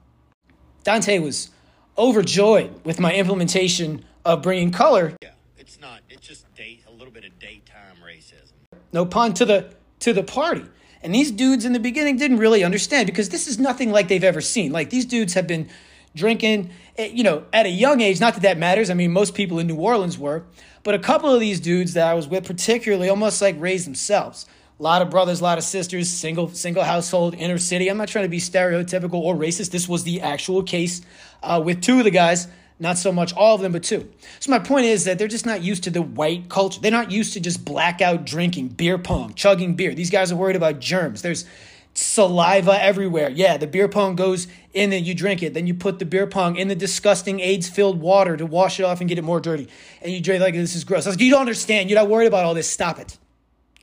Dante 0.83 1.19
was 1.19 1.49
overjoyed 1.97 2.83
with 2.83 2.99
my 2.99 3.13
implementation 3.13 4.03
of 4.25 4.41
bringing 4.41 4.71
color. 4.71 5.13
Yeah, 5.21 5.31
it's 5.57 5.79
not. 5.79 6.01
It's 6.09 6.27
just 6.27 6.53
date 6.55 6.83
a 6.87 6.91
little 6.91 7.13
bit 7.13 7.25
of 7.25 7.37
daytime 7.39 7.97
racism. 8.05 8.53
No 8.91 9.05
pun 9.05 9.33
to 9.35 9.45
the 9.45 9.73
to 9.99 10.13
the 10.13 10.23
party. 10.23 10.65
And 11.01 11.13
these 11.13 11.31
dudes 11.31 11.65
in 11.65 11.73
the 11.73 11.79
beginning 11.79 12.17
didn't 12.17 12.37
really 12.37 12.63
understand 12.63 13.07
because 13.07 13.29
this 13.29 13.47
is 13.47 13.59
nothing 13.59 13.91
like 13.91 14.07
they've 14.07 14.23
ever 14.23 14.41
seen. 14.41 14.71
Like 14.71 14.89
these 14.89 15.05
dudes 15.05 15.33
have 15.33 15.47
been 15.47 15.69
drinking, 16.15 16.69
eh, 16.97 17.09
you 17.13 17.23
know, 17.23 17.43
at 17.51 17.65
a 17.65 17.69
young 17.69 17.99
age. 17.99 18.21
Not 18.21 18.35
that 18.35 18.43
that 18.43 18.57
matters. 18.57 18.89
I 18.89 18.93
mean, 18.93 19.11
most 19.11 19.35
people 19.35 19.59
in 19.59 19.67
New 19.67 19.75
Orleans 19.75 20.17
were, 20.17 20.45
but 20.83 20.95
a 20.95 20.99
couple 20.99 21.33
of 21.33 21.41
these 21.41 21.59
dudes 21.59 21.93
that 21.93 22.07
I 22.07 22.13
was 22.13 22.27
with, 22.27 22.45
particularly, 22.45 23.09
almost 23.09 23.41
like 23.41 23.55
raised 23.59 23.85
themselves. 23.85 24.45
A 24.79 24.83
lot 24.83 25.01
of 25.01 25.09
brothers, 25.09 25.39
a 25.39 25.43
lot 25.43 25.57
of 25.57 25.63
sisters, 25.63 26.09
single 26.09 26.49
single 26.49 26.83
household, 26.83 27.35
inner 27.35 27.57
city. 27.57 27.89
I'm 27.89 27.97
not 27.97 28.07
trying 28.07 28.25
to 28.25 28.29
be 28.29 28.39
stereotypical 28.39 29.15
or 29.15 29.35
racist. 29.35 29.71
This 29.71 29.87
was 29.87 30.03
the 30.03 30.21
actual 30.21 30.63
case 30.63 31.01
uh, 31.41 31.61
with 31.63 31.81
two 31.81 31.99
of 31.99 32.03
the 32.05 32.11
guys. 32.11 32.47
Not 32.79 32.97
so 32.97 33.11
much 33.11 33.33
all 33.33 33.55
of 33.55 33.61
them, 33.61 33.71
but 33.71 33.83
two. 33.83 34.11
So 34.39 34.51
my 34.51 34.59
point 34.59 34.85
is 34.85 35.05
that 35.05 35.19
they're 35.19 35.27
just 35.27 35.45
not 35.45 35.61
used 35.63 35.83
to 35.83 35.89
the 35.89 36.01
white 36.01 36.49
culture. 36.49 36.81
They're 36.81 36.91
not 36.91 37.11
used 37.11 37.33
to 37.33 37.39
just 37.39 37.63
blackout 37.63 38.25
drinking, 38.25 38.69
beer 38.69 38.97
pong, 38.97 39.35
chugging 39.35 39.75
beer. 39.75 39.93
These 39.93 40.09
guys 40.09 40.31
are 40.31 40.35
worried 40.35 40.55
about 40.55 40.79
germs. 40.79 41.21
There's 41.21 41.45
saliva 41.93 42.81
everywhere. 42.83 43.29
Yeah, 43.29 43.57
the 43.57 43.67
beer 43.67 43.87
pong 43.87 44.15
goes 44.15 44.47
in 44.73 44.91
and 44.91 45.05
you 45.05 45.13
drink 45.13 45.43
it. 45.43 45.53
Then 45.53 45.67
you 45.67 45.75
put 45.75 45.99
the 45.99 46.05
beer 46.05 46.25
pong 46.25 46.55
in 46.55 46.67
the 46.67 46.75
disgusting 46.75 47.39
AIDS 47.39 47.69
filled 47.69 48.01
water 48.01 48.35
to 48.35 48.45
wash 48.45 48.79
it 48.79 48.83
off 48.83 48.99
and 48.99 49.07
get 49.07 49.19
it 49.19 49.23
more 49.23 49.39
dirty. 49.39 49.67
And 50.01 50.11
you 50.11 50.19
drink 50.19 50.41
like 50.41 50.55
this 50.55 50.75
is 50.75 50.83
gross. 50.83 51.05
Like, 51.05 51.19
you 51.19 51.29
don't 51.29 51.41
understand. 51.41 51.89
You're 51.89 51.99
not 51.99 52.09
worried 52.09 52.27
about 52.27 52.45
all 52.45 52.55
this. 52.55 52.69
Stop 52.69 52.99
it. 52.99 53.17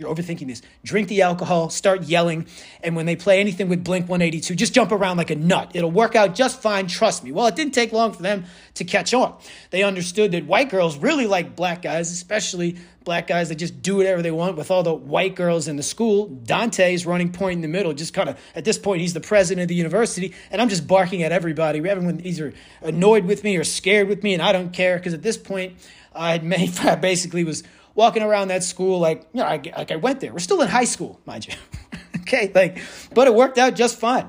You're 0.00 0.14
overthinking 0.14 0.46
this. 0.46 0.62
Drink 0.82 1.08
the 1.08 1.20
alcohol, 1.20 1.68
start 1.68 2.04
yelling, 2.04 2.46
and 2.82 2.96
when 2.96 3.04
they 3.04 3.16
play 3.16 3.38
anything 3.38 3.68
with 3.68 3.84
Blink 3.84 4.08
182, 4.08 4.54
just 4.54 4.72
jump 4.72 4.92
around 4.92 5.18
like 5.18 5.28
a 5.28 5.36
nut. 5.36 5.72
It'll 5.74 5.90
work 5.90 6.16
out 6.16 6.34
just 6.34 6.62
fine, 6.62 6.86
trust 6.86 7.22
me. 7.22 7.32
Well, 7.32 7.46
it 7.48 7.54
didn't 7.54 7.74
take 7.74 7.92
long 7.92 8.14
for 8.14 8.22
them 8.22 8.46
to 8.76 8.84
catch 8.84 9.12
on. 9.12 9.36
They 9.68 9.82
understood 9.82 10.32
that 10.32 10.46
white 10.46 10.70
girls 10.70 10.96
really 10.96 11.26
like 11.26 11.54
black 11.54 11.82
guys, 11.82 12.10
especially 12.10 12.78
black 13.04 13.26
guys 13.26 13.50
that 13.50 13.56
just 13.56 13.82
do 13.82 13.96
whatever 13.96 14.22
they 14.22 14.30
want 14.30 14.56
with 14.56 14.70
all 14.70 14.82
the 14.82 14.94
white 14.94 15.34
girls 15.34 15.68
in 15.68 15.76
the 15.76 15.82
school. 15.82 16.28
Dante 16.28 16.94
is 16.94 17.04
running 17.04 17.30
point 17.30 17.56
in 17.56 17.60
the 17.60 17.68
middle, 17.68 17.92
just 17.92 18.14
kind 18.14 18.30
of 18.30 18.40
at 18.54 18.64
this 18.64 18.78
point, 18.78 19.02
he's 19.02 19.12
the 19.12 19.20
president 19.20 19.64
of 19.64 19.68
the 19.68 19.74
university, 19.74 20.32
and 20.50 20.62
I'm 20.62 20.70
just 20.70 20.86
barking 20.86 21.22
at 21.22 21.30
everybody. 21.30 21.78
Everyone 21.86 22.22
either 22.24 22.54
annoyed 22.80 23.26
with 23.26 23.44
me 23.44 23.58
or 23.58 23.64
scared 23.64 24.08
with 24.08 24.22
me, 24.22 24.32
and 24.32 24.42
I 24.42 24.52
don't 24.52 24.72
care 24.72 24.96
because 24.96 25.12
at 25.12 25.20
this 25.20 25.36
point, 25.36 25.74
I 26.14 26.34
I 26.84 26.94
basically 26.96 27.44
was 27.44 27.64
walking 27.94 28.22
around 28.22 28.48
that 28.48 28.62
school 28.64 28.98
like 28.98 29.26
you 29.32 29.40
know 29.40 29.46
I, 29.46 29.60
like 29.76 29.90
I 29.90 29.96
went 29.96 30.20
there. 30.20 30.32
We're 30.32 30.38
still 30.38 30.62
in 30.62 30.68
high 30.68 30.84
school, 30.84 31.20
mind 31.26 31.46
you. 31.46 31.54
okay, 32.20 32.50
like 32.54 32.82
but 33.14 33.26
it 33.26 33.34
worked 33.34 33.58
out 33.58 33.74
just 33.74 33.98
fine, 33.98 34.28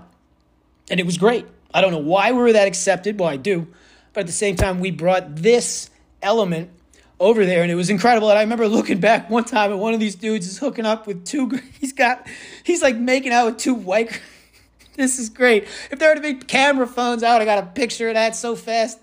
and 0.89 0.99
it 0.99 1.05
was 1.05 1.17
great. 1.17 1.45
I 1.73 1.81
don't 1.81 1.91
know 1.91 1.99
why 1.99 2.31
we 2.31 2.37
were 2.39 2.53
that 2.53 2.67
accepted. 2.67 3.19
Well, 3.19 3.29
I 3.29 3.37
do, 3.37 3.67
but 4.13 4.21
at 4.21 4.27
the 4.27 4.33
same 4.33 4.55
time, 4.55 4.79
we 4.79 4.91
brought 4.91 5.35
this 5.37 5.89
element 6.21 6.69
over 7.19 7.45
there, 7.45 7.61
and 7.61 7.71
it 7.71 7.75
was 7.75 7.89
incredible. 7.89 8.29
And 8.29 8.37
I 8.37 8.41
remember 8.41 8.67
looking 8.67 8.99
back 8.99 9.29
one 9.29 9.45
time, 9.45 9.71
and 9.71 9.79
one 9.79 9.93
of 9.93 9.99
these 9.99 10.15
dudes 10.15 10.47
is 10.47 10.57
hooking 10.57 10.85
up 10.85 11.07
with 11.07 11.25
two. 11.25 11.49
He's 11.79 11.93
got 11.93 12.27
he's 12.63 12.81
like 12.81 12.97
making 12.97 13.31
out 13.31 13.45
with 13.45 13.57
two 13.57 13.73
white. 13.73 14.19
this 14.95 15.19
is 15.19 15.29
great. 15.29 15.63
If 15.89 15.99
there 15.99 16.09
were 16.09 16.15
to 16.15 16.21
be 16.21 16.33
camera 16.33 16.87
phones 16.87 17.23
out, 17.23 17.41
I 17.41 17.45
got 17.45 17.63
a 17.63 17.67
picture 17.67 18.09
of 18.09 18.15
that 18.15 18.35
so 18.35 18.55
fast. 18.55 18.99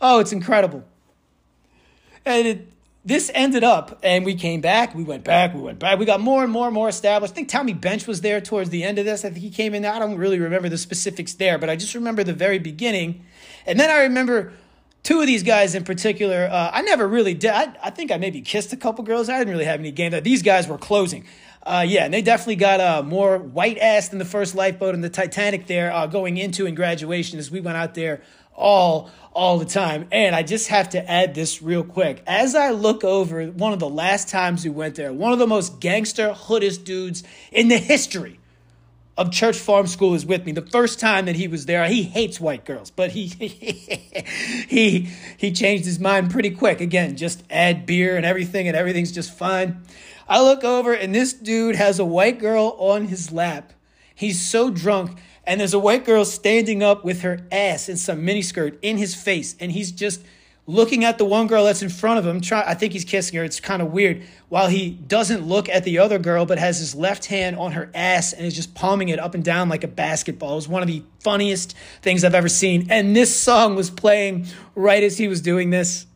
Oh, 0.00 0.18
it's 0.18 0.32
incredible. 0.32 0.84
And 2.26 2.46
it, 2.46 2.72
this 3.04 3.30
ended 3.34 3.62
up, 3.62 3.98
and 4.02 4.24
we 4.24 4.34
came 4.34 4.62
back, 4.62 4.94
we 4.94 5.04
went 5.04 5.24
back, 5.24 5.52
we 5.54 5.60
went 5.60 5.78
back. 5.78 5.98
We 5.98 6.06
got 6.06 6.20
more 6.20 6.42
and 6.42 6.50
more 6.50 6.66
and 6.66 6.74
more 6.74 6.88
established. 6.88 7.34
I 7.34 7.36
think 7.36 7.48
Tommy 7.50 7.74
Bench 7.74 8.06
was 8.06 8.22
there 8.22 8.40
towards 8.40 8.70
the 8.70 8.82
end 8.82 8.98
of 8.98 9.04
this. 9.04 9.26
I 9.26 9.30
think 9.30 9.42
he 9.42 9.50
came 9.50 9.74
in. 9.74 9.84
I 9.84 9.98
don't 9.98 10.16
really 10.16 10.38
remember 10.38 10.70
the 10.70 10.78
specifics 10.78 11.34
there, 11.34 11.58
but 11.58 11.68
I 11.68 11.76
just 11.76 11.94
remember 11.94 12.24
the 12.24 12.32
very 12.32 12.58
beginning. 12.58 13.24
And 13.66 13.78
then 13.78 13.90
I 13.90 14.04
remember 14.04 14.54
two 15.02 15.20
of 15.20 15.26
these 15.26 15.42
guys 15.42 15.74
in 15.74 15.84
particular. 15.84 16.48
Uh, 16.50 16.70
I 16.72 16.80
never 16.80 17.06
really 17.06 17.34
did. 17.34 17.50
I, 17.50 17.74
I, 17.82 17.90
think 17.90 18.10
I 18.10 18.16
maybe 18.16 18.40
kissed 18.40 18.72
a 18.72 18.76
couple 18.76 19.04
girls. 19.04 19.28
I 19.28 19.38
didn't 19.38 19.52
really 19.52 19.66
have 19.66 19.80
any 19.80 19.90
game. 19.90 20.18
These 20.22 20.42
guys 20.42 20.66
were 20.66 20.78
closing. 20.78 21.26
Uh, 21.62 21.84
yeah, 21.86 22.06
and 22.06 22.12
they 22.12 22.22
definitely 22.22 22.56
got 22.56 22.80
uh, 22.80 23.02
more 23.02 23.38
white 23.38 23.78
ass 23.78 24.08
than 24.08 24.18
the 24.18 24.24
first 24.24 24.54
lifeboat 24.54 24.94
and 24.94 25.04
the 25.04 25.10
Titanic 25.10 25.66
there 25.66 25.92
uh, 25.92 26.06
going 26.06 26.38
into 26.38 26.64
in 26.64 26.74
graduation 26.74 27.38
as 27.38 27.50
we 27.50 27.60
went 27.60 27.76
out 27.76 27.94
there 27.94 28.22
all 28.56 29.10
all 29.34 29.58
the 29.58 29.64
time. 29.64 30.06
And 30.12 30.34
I 30.34 30.42
just 30.42 30.68
have 30.68 30.90
to 30.90 31.10
add 31.10 31.34
this 31.34 31.60
real 31.60 31.84
quick. 31.84 32.22
As 32.26 32.54
I 32.54 32.70
look 32.70 33.04
over 33.04 33.46
one 33.46 33.72
of 33.72 33.80
the 33.80 33.88
last 33.88 34.28
times 34.28 34.64
we 34.64 34.70
went 34.70 34.94
there, 34.94 35.12
one 35.12 35.32
of 35.32 35.38
the 35.38 35.46
most 35.46 35.80
gangster 35.80 36.32
hoodest 36.32 36.84
dudes 36.84 37.24
in 37.52 37.68
the 37.68 37.78
history 37.78 38.40
of 39.16 39.30
Church 39.30 39.56
Farm 39.56 39.86
School 39.86 40.14
is 40.14 40.26
with 40.26 40.44
me. 40.44 40.52
The 40.52 40.62
first 40.62 40.98
time 40.98 41.26
that 41.26 41.36
he 41.36 41.46
was 41.46 41.66
there, 41.66 41.86
he 41.86 42.02
hates 42.02 42.40
white 42.40 42.64
girls, 42.64 42.90
but 42.90 43.10
he 43.10 43.26
he 44.68 45.08
he 45.36 45.52
changed 45.52 45.84
his 45.84 46.00
mind 46.00 46.30
pretty 46.30 46.50
quick. 46.50 46.80
Again, 46.80 47.16
just 47.16 47.44
add 47.50 47.86
beer 47.86 48.16
and 48.16 48.26
everything, 48.26 48.66
and 48.66 48.76
everything's 48.76 49.12
just 49.12 49.36
fine. 49.36 49.82
I 50.28 50.40
look 50.42 50.64
over 50.64 50.92
and 50.92 51.14
this 51.14 51.32
dude 51.32 51.76
has 51.76 51.98
a 51.98 52.04
white 52.04 52.38
girl 52.38 52.76
on 52.78 53.08
his 53.08 53.30
lap. 53.30 53.72
He's 54.14 54.40
so 54.40 54.70
drunk 54.70 55.18
and 55.46 55.60
there's 55.60 55.74
a 55.74 55.78
white 55.78 56.04
girl 56.04 56.24
standing 56.24 56.82
up 56.82 57.04
with 57.04 57.22
her 57.22 57.40
ass 57.52 57.88
in 57.88 57.96
some 57.96 58.22
miniskirt 58.22 58.78
in 58.82 58.96
his 58.96 59.14
face, 59.14 59.56
and 59.60 59.72
he's 59.72 59.92
just 59.92 60.22
looking 60.66 61.04
at 61.04 61.18
the 61.18 61.24
one 61.24 61.46
girl 61.46 61.64
that's 61.64 61.82
in 61.82 61.90
front 61.90 62.18
of 62.18 62.26
him. 62.26 62.40
Try, 62.40 62.62
I 62.62 62.74
think 62.74 62.94
he's 62.94 63.04
kissing 63.04 63.36
her. 63.38 63.44
It's 63.44 63.60
kind 63.60 63.82
of 63.82 63.92
weird. 63.92 64.22
While 64.48 64.68
he 64.68 64.90
doesn't 64.90 65.46
look 65.46 65.68
at 65.68 65.84
the 65.84 65.98
other 65.98 66.18
girl, 66.18 66.46
but 66.46 66.58
has 66.58 66.78
his 66.78 66.94
left 66.94 67.26
hand 67.26 67.56
on 67.56 67.72
her 67.72 67.90
ass 67.94 68.32
and 68.32 68.46
is 68.46 68.54
just 68.54 68.74
palming 68.74 69.10
it 69.10 69.18
up 69.18 69.34
and 69.34 69.44
down 69.44 69.68
like 69.68 69.84
a 69.84 69.88
basketball. 69.88 70.52
It 70.52 70.56
was 70.56 70.68
one 70.68 70.82
of 70.82 70.88
the 70.88 71.02
funniest 71.20 71.76
things 72.00 72.24
I've 72.24 72.34
ever 72.34 72.48
seen. 72.48 72.86
And 72.90 73.14
this 73.14 73.34
song 73.38 73.74
was 73.74 73.90
playing 73.90 74.46
right 74.74 75.02
as 75.02 75.18
he 75.18 75.28
was 75.28 75.40
doing 75.42 75.70
this. 75.70 76.06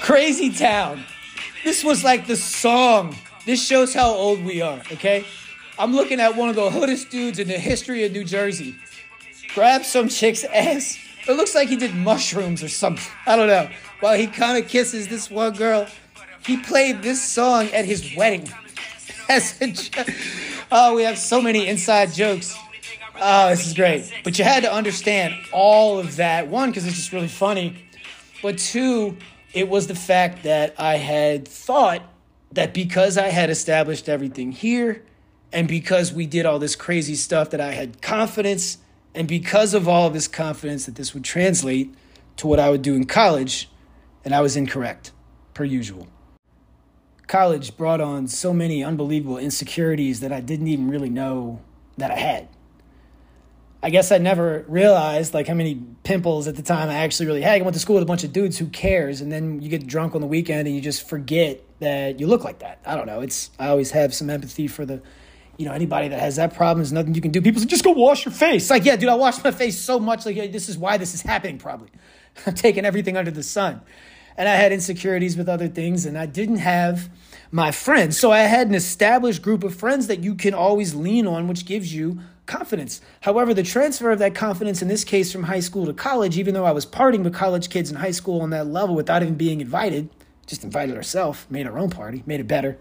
Crazy 0.00 0.50
Town. 0.50 1.04
This 1.64 1.82
was 1.82 2.04
like 2.04 2.26
the 2.26 2.36
song. 2.36 3.16
This 3.44 3.66
shows 3.66 3.92
how 3.94 4.10
old 4.10 4.44
we 4.44 4.62
are, 4.62 4.80
okay? 4.92 5.24
I'm 5.78 5.94
looking 5.94 6.18
at 6.18 6.36
one 6.36 6.48
of 6.48 6.56
the 6.56 6.70
hoodest 6.70 7.08
dudes 7.10 7.38
in 7.38 7.46
the 7.46 7.58
history 7.58 8.04
of 8.04 8.12
New 8.12 8.24
Jersey. 8.24 8.74
Grab 9.54 9.84
some 9.84 10.08
chick's 10.08 10.42
ass. 10.44 10.98
It 11.28 11.34
looks 11.34 11.54
like 11.54 11.68
he 11.68 11.76
did 11.76 11.94
mushrooms 11.94 12.62
or 12.62 12.68
something. 12.68 13.12
I 13.26 13.36
don't 13.36 13.46
know. 13.46 13.70
While 14.00 14.16
he 14.16 14.26
kind 14.26 14.62
of 14.62 14.68
kisses 14.68 15.06
this 15.06 15.30
one 15.30 15.54
girl, 15.54 15.86
he 16.44 16.56
played 16.56 17.02
this 17.02 17.22
song 17.22 17.66
at 17.68 17.84
his 17.84 18.14
wedding. 18.16 18.48
Oh, 20.70 20.96
we 20.96 21.02
have 21.04 21.16
so 21.16 21.40
many 21.40 21.66
inside 21.66 22.12
jokes. 22.12 22.54
Oh, 23.18 23.48
this 23.48 23.66
is 23.66 23.72
great. 23.72 24.12
But 24.22 24.38
you 24.38 24.44
had 24.44 24.64
to 24.64 24.72
understand 24.72 25.34
all 25.50 25.98
of 25.98 26.16
that. 26.16 26.48
One, 26.48 26.68
because 26.68 26.86
it's 26.86 26.96
just 26.96 27.10
really 27.10 27.28
funny. 27.28 27.84
But 28.42 28.58
two, 28.58 29.16
it 29.54 29.68
was 29.68 29.86
the 29.86 29.94
fact 29.94 30.42
that 30.42 30.74
I 30.78 30.96
had 30.96 31.48
thought 31.48 32.02
that 32.52 32.74
because 32.74 33.16
I 33.16 33.28
had 33.28 33.48
established 33.48 34.10
everything 34.10 34.52
here, 34.52 35.02
and 35.52 35.66
because 35.66 36.12
we 36.12 36.26
did 36.26 36.46
all 36.46 36.58
this 36.58 36.76
crazy 36.76 37.14
stuff, 37.14 37.50
that 37.50 37.60
I 37.60 37.72
had 37.72 38.02
confidence. 38.02 38.78
And 39.14 39.26
because 39.26 39.74
of 39.74 39.88
all 39.88 40.06
of 40.06 40.12
this 40.12 40.28
confidence, 40.28 40.86
that 40.86 40.94
this 40.94 41.14
would 41.14 41.24
translate 41.24 41.94
to 42.36 42.46
what 42.46 42.60
I 42.60 42.70
would 42.70 42.82
do 42.82 42.94
in 42.94 43.06
college. 43.06 43.68
And 44.24 44.34
I 44.34 44.40
was 44.40 44.56
incorrect, 44.56 45.12
per 45.54 45.64
usual. 45.64 46.06
College 47.26 47.76
brought 47.76 48.00
on 48.00 48.28
so 48.28 48.52
many 48.52 48.84
unbelievable 48.84 49.38
insecurities 49.38 50.20
that 50.20 50.32
I 50.32 50.40
didn't 50.40 50.68
even 50.68 50.88
really 50.88 51.10
know 51.10 51.60
that 51.96 52.10
I 52.10 52.16
had. 52.16 52.48
I 53.82 53.90
guess 53.90 54.10
I 54.10 54.18
never 54.18 54.64
realized 54.66 55.34
like 55.34 55.46
how 55.46 55.54
many 55.54 55.80
pimples 56.02 56.48
at 56.48 56.56
the 56.56 56.62
time 56.62 56.88
I 56.88 56.94
actually 56.94 57.26
really 57.26 57.42
had. 57.42 57.60
I 57.60 57.62
went 57.62 57.74
to 57.74 57.80
school 57.80 57.94
with 57.94 58.02
a 58.02 58.06
bunch 58.06 58.24
of 58.24 58.32
dudes. 58.32 58.58
Who 58.58 58.66
cares? 58.66 59.20
And 59.20 59.30
then 59.30 59.62
you 59.62 59.68
get 59.68 59.86
drunk 59.86 60.14
on 60.14 60.20
the 60.20 60.26
weekend 60.26 60.66
and 60.66 60.74
you 60.74 60.82
just 60.82 61.08
forget 61.08 61.62
that 61.78 62.18
you 62.18 62.26
look 62.26 62.42
like 62.44 62.58
that. 62.58 62.80
I 62.84 62.96
don't 62.96 63.06
know. 63.06 63.20
It's 63.20 63.50
I 63.58 63.68
always 63.68 63.92
have 63.92 64.12
some 64.12 64.30
empathy 64.30 64.66
for 64.66 64.84
the 64.84 65.00
you 65.58 65.64
know, 65.64 65.72
anybody 65.72 66.08
that 66.08 66.20
has 66.20 66.36
that 66.36 66.54
problem, 66.54 66.78
there's 66.78 66.92
nothing 66.92 67.14
you 67.14 67.20
can 67.20 67.32
do. 67.32 67.42
People 67.42 67.60
say, 67.60 67.66
just 67.66 67.82
go 67.84 67.90
wash 67.90 68.24
your 68.24 68.32
face. 68.32 68.70
Like, 68.70 68.84
yeah, 68.84 68.94
dude, 68.94 69.08
I 69.08 69.16
wash 69.16 69.42
my 69.42 69.50
face 69.50 69.76
so 69.76 69.98
much. 69.98 70.24
Like, 70.24 70.52
this 70.52 70.68
is 70.68 70.78
why 70.78 70.96
this 70.96 71.14
is 71.14 71.20
happening, 71.20 71.58
probably. 71.58 71.88
I'm 72.46 72.54
taking 72.54 72.84
everything 72.84 73.16
under 73.16 73.32
the 73.32 73.42
sun. 73.42 73.82
And 74.36 74.48
I 74.48 74.54
had 74.54 74.70
insecurities 74.70 75.36
with 75.36 75.48
other 75.48 75.66
things, 75.66 76.06
and 76.06 76.16
I 76.16 76.26
didn't 76.26 76.58
have 76.58 77.10
my 77.50 77.72
friends. 77.72 78.16
So 78.16 78.30
I 78.30 78.40
had 78.40 78.68
an 78.68 78.74
established 78.76 79.42
group 79.42 79.64
of 79.64 79.74
friends 79.74 80.06
that 80.06 80.20
you 80.20 80.36
can 80.36 80.54
always 80.54 80.94
lean 80.94 81.26
on, 81.26 81.48
which 81.48 81.66
gives 81.66 81.92
you 81.92 82.20
confidence. 82.46 83.00
However, 83.22 83.52
the 83.52 83.64
transfer 83.64 84.12
of 84.12 84.20
that 84.20 84.36
confidence, 84.36 84.80
in 84.80 84.86
this 84.86 85.02
case 85.02 85.32
from 85.32 85.42
high 85.42 85.58
school 85.58 85.86
to 85.86 85.92
college, 85.92 86.38
even 86.38 86.54
though 86.54 86.66
I 86.66 86.70
was 86.70 86.86
partying 86.86 87.24
with 87.24 87.34
college 87.34 87.68
kids 87.68 87.90
in 87.90 87.96
high 87.96 88.12
school 88.12 88.42
on 88.42 88.50
that 88.50 88.68
level 88.68 88.94
without 88.94 89.22
even 89.22 89.34
being 89.34 89.60
invited, 89.60 90.08
just 90.46 90.62
invited 90.62 90.96
ourselves, 90.96 91.44
made 91.50 91.66
our 91.66 91.76
own 91.76 91.90
party, 91.90 92.22
made 92.26 92.38
it 92.38 92.46
better 92.46 92.78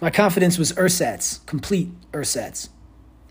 my 0.00 0.10
confidence 0.10 0.58
was 0.58 0.72
ersatz, 0.72 1.44
complete 1.46 1.90
ersatz. 2.12 2.68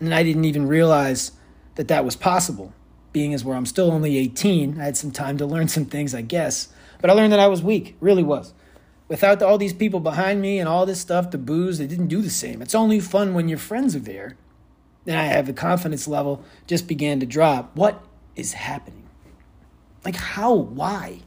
And 0.00 0.14
I 0.14 0.22
didn't 0.22 0.44
even 0.44 0.66
realize 0.68 1.32
that 1.74 1.88
that 1.88 2.04
was 2.04 2.16
possible. 2.16 2.72
being 3.12 3.34
as 3.34 3.44
where 3.44 3.56
I'm 3.56 3.66
still 3.66 3.90
only 3.90 4.16
18. 4.18 4.80
I 4.80 4.84
had 4.84 4.96
some 4.96 5.10
time 5.10 5.38
to 5.38 5.46
learn 5.46 5.68
some 5.68 5.86
things, 5.86 6.14
I 6.14 6.22
guess. 6.22 6.68
But 7.00 7.10
I 7.10 7.14
learned 7.14 7.32
that 7.32 7.40
I 7.40 7.48
was 7.48 7.62
weak, 7.62 7.96
really 8.00 8.22
was. 8.22 8.52
Without 9.08 9.42
all 9.42 9.58
these 9.58 9.72
people 9.72 10.00
behind 10.00 10.40
me 10.42 10.58
and 10.58 10.68
all 10.68 10.84
this 10.84 11.00
stuff, 11.00 11.30
the 11.30 11.38
booze, 11.38 11.78
they 11.78 11.86
didn't 11.86 12.08
do 12.08 12.20
the 12.20 12.30
same. 12.30 12.60
It's 12.60 12.74
only 12.74 13.00
fun 13.00 13.34
when 13.34 13.48
your 13.48 13.58
friends 13.58 13.96
are 13.96 14.00
there. 14.00 14.36
And 15.06 15.16
I 15.16 15.24
have 15.24 15.46
the 15.46 15.52
confidence 15.52 16.06
level 16.06 16.44
just 16.66 16.86
began 16.86 17.18
to 17.20 17.26
drop. 17.26 17.74
What 17.74 18.04
is 18.36 18.52
happening? 18.52 19.08
Like 20.04 20.16
how? 20.16 20.52
Why? 20.54 21.20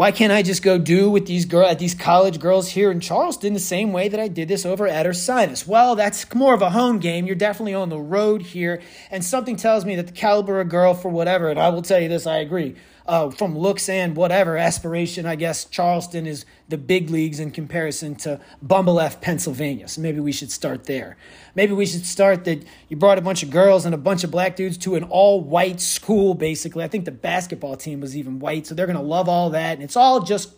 Why 0.00 0.12
can't 0.12 0.32
I 0.32 0.40
just 0.40 0.62
go 0.62 0.78
do 0.78 1.10
with 1.10 1.26
these 1.26 1.44
girl 1.44 1.66
at 1.66 1.78
these 1.78 1.94
college 1.94 2.40
girls 2.40 2.70
here 2.70 2.90
in 2.90 3.00
Charleston 3.00 3.52
the 3.52 3.60
same 3.60 3.92
way 3.92 4.08
that 4.08 4.18
I 4.18 4.28
did 4.28 4.48
this 4.48 4.64
over 4.64 4.88
at 4.88 5.04
Ursinus? 5.04 5.66
Well, 5.66 5.94
that's 5.94 6.34
more 6.34 6.54
of 6.54 6.62
a 6.62 6.70
home 6.70 7.00
game. 7.00 7.26
You're 7.26 7.36
definitely 7.36 7.74
on 7.74 7.90
the 7.90 7.98
road 7.98 8.40
here, 8.40 8.80
and 9.10 9.22
something 9.22 9.56
tells 9.56 9.84
me 9.84 9.96
that 9.96 10.06
the 10.06 10.14
caliber 10.14 10.58
of 10.58 10.70
girl 10.70 10.94
for 10.94 11.10
whatever, 11.10 11.50
and 11.50 11.60
I 11.60 11.68
will 11.68 11.82
tell 11.82 12.00
you 12.00 12.08
this, 12.08 12.26
I 12.26 12.38
agree 12.38 12.76
uh, 13.10 13.28
from 13.28 13.58
looks 13.58 13.88
and 13.88 14.14
whatever 14.14 14.56
aspiration, 14.56 15.26
I 15.26 15.34
guess 15.34 15.64
Charleston 15.64 16.28
is 16.28 16.44
the 16.68 16.78
big 16.78 17.10
leagues 17.10 17.40
in 17.40 17.50
comparison 17.50 18.14
to 18.16 18.40
Bumble 18.62 19.00
F, 19.00 19.20
Pennsylvania. 19.20 19.88
So 19.88 20.00
maybe 20.00 20.20
we 20.20 20.30
should 20.30 20.52
start 20.52 20.84
there. 20.84 21.16
Maybe 21.56 21.72
we 21.72 21.86
should 21.86 22.06
start 22.06 22.44
that 22.44 22.64
you 22.88 22.96
brought 22.96 23.18
a 23.18 23.20
bunch 23.20 23.42
of 23.42 23.50
girls 23.50 23.84
and 23.84 23.96
a 23.96 23.98
bunch 23.98 24.22
of 24.22 24.30
black 24.30 24.54
dudes 24.54 24.78
to 24.78 24.94
an 24.94 25.02
all 25.02 25.40
white 25.40 25.80
school, 25.80 26.34
basically. 26.34 26.84
I 26.84 26.88
think 26.88 27.04
the 27.04 27.10
basketball 27.10 27.74
team 27.74 28.00
was 28.00 28.16
even 28.16 28.38
white, 28.38 28.68
so 28.68 28.76
they're 28.76 28.86
going 28.86 28.94
to 28.94 29.02
love 29.02 29.28
all 29.28 29.50
that. 29.50 29.72
And 29.72 29.82
it's 29.82 29.96
all 29.96 30.20
just, 30.20 30.54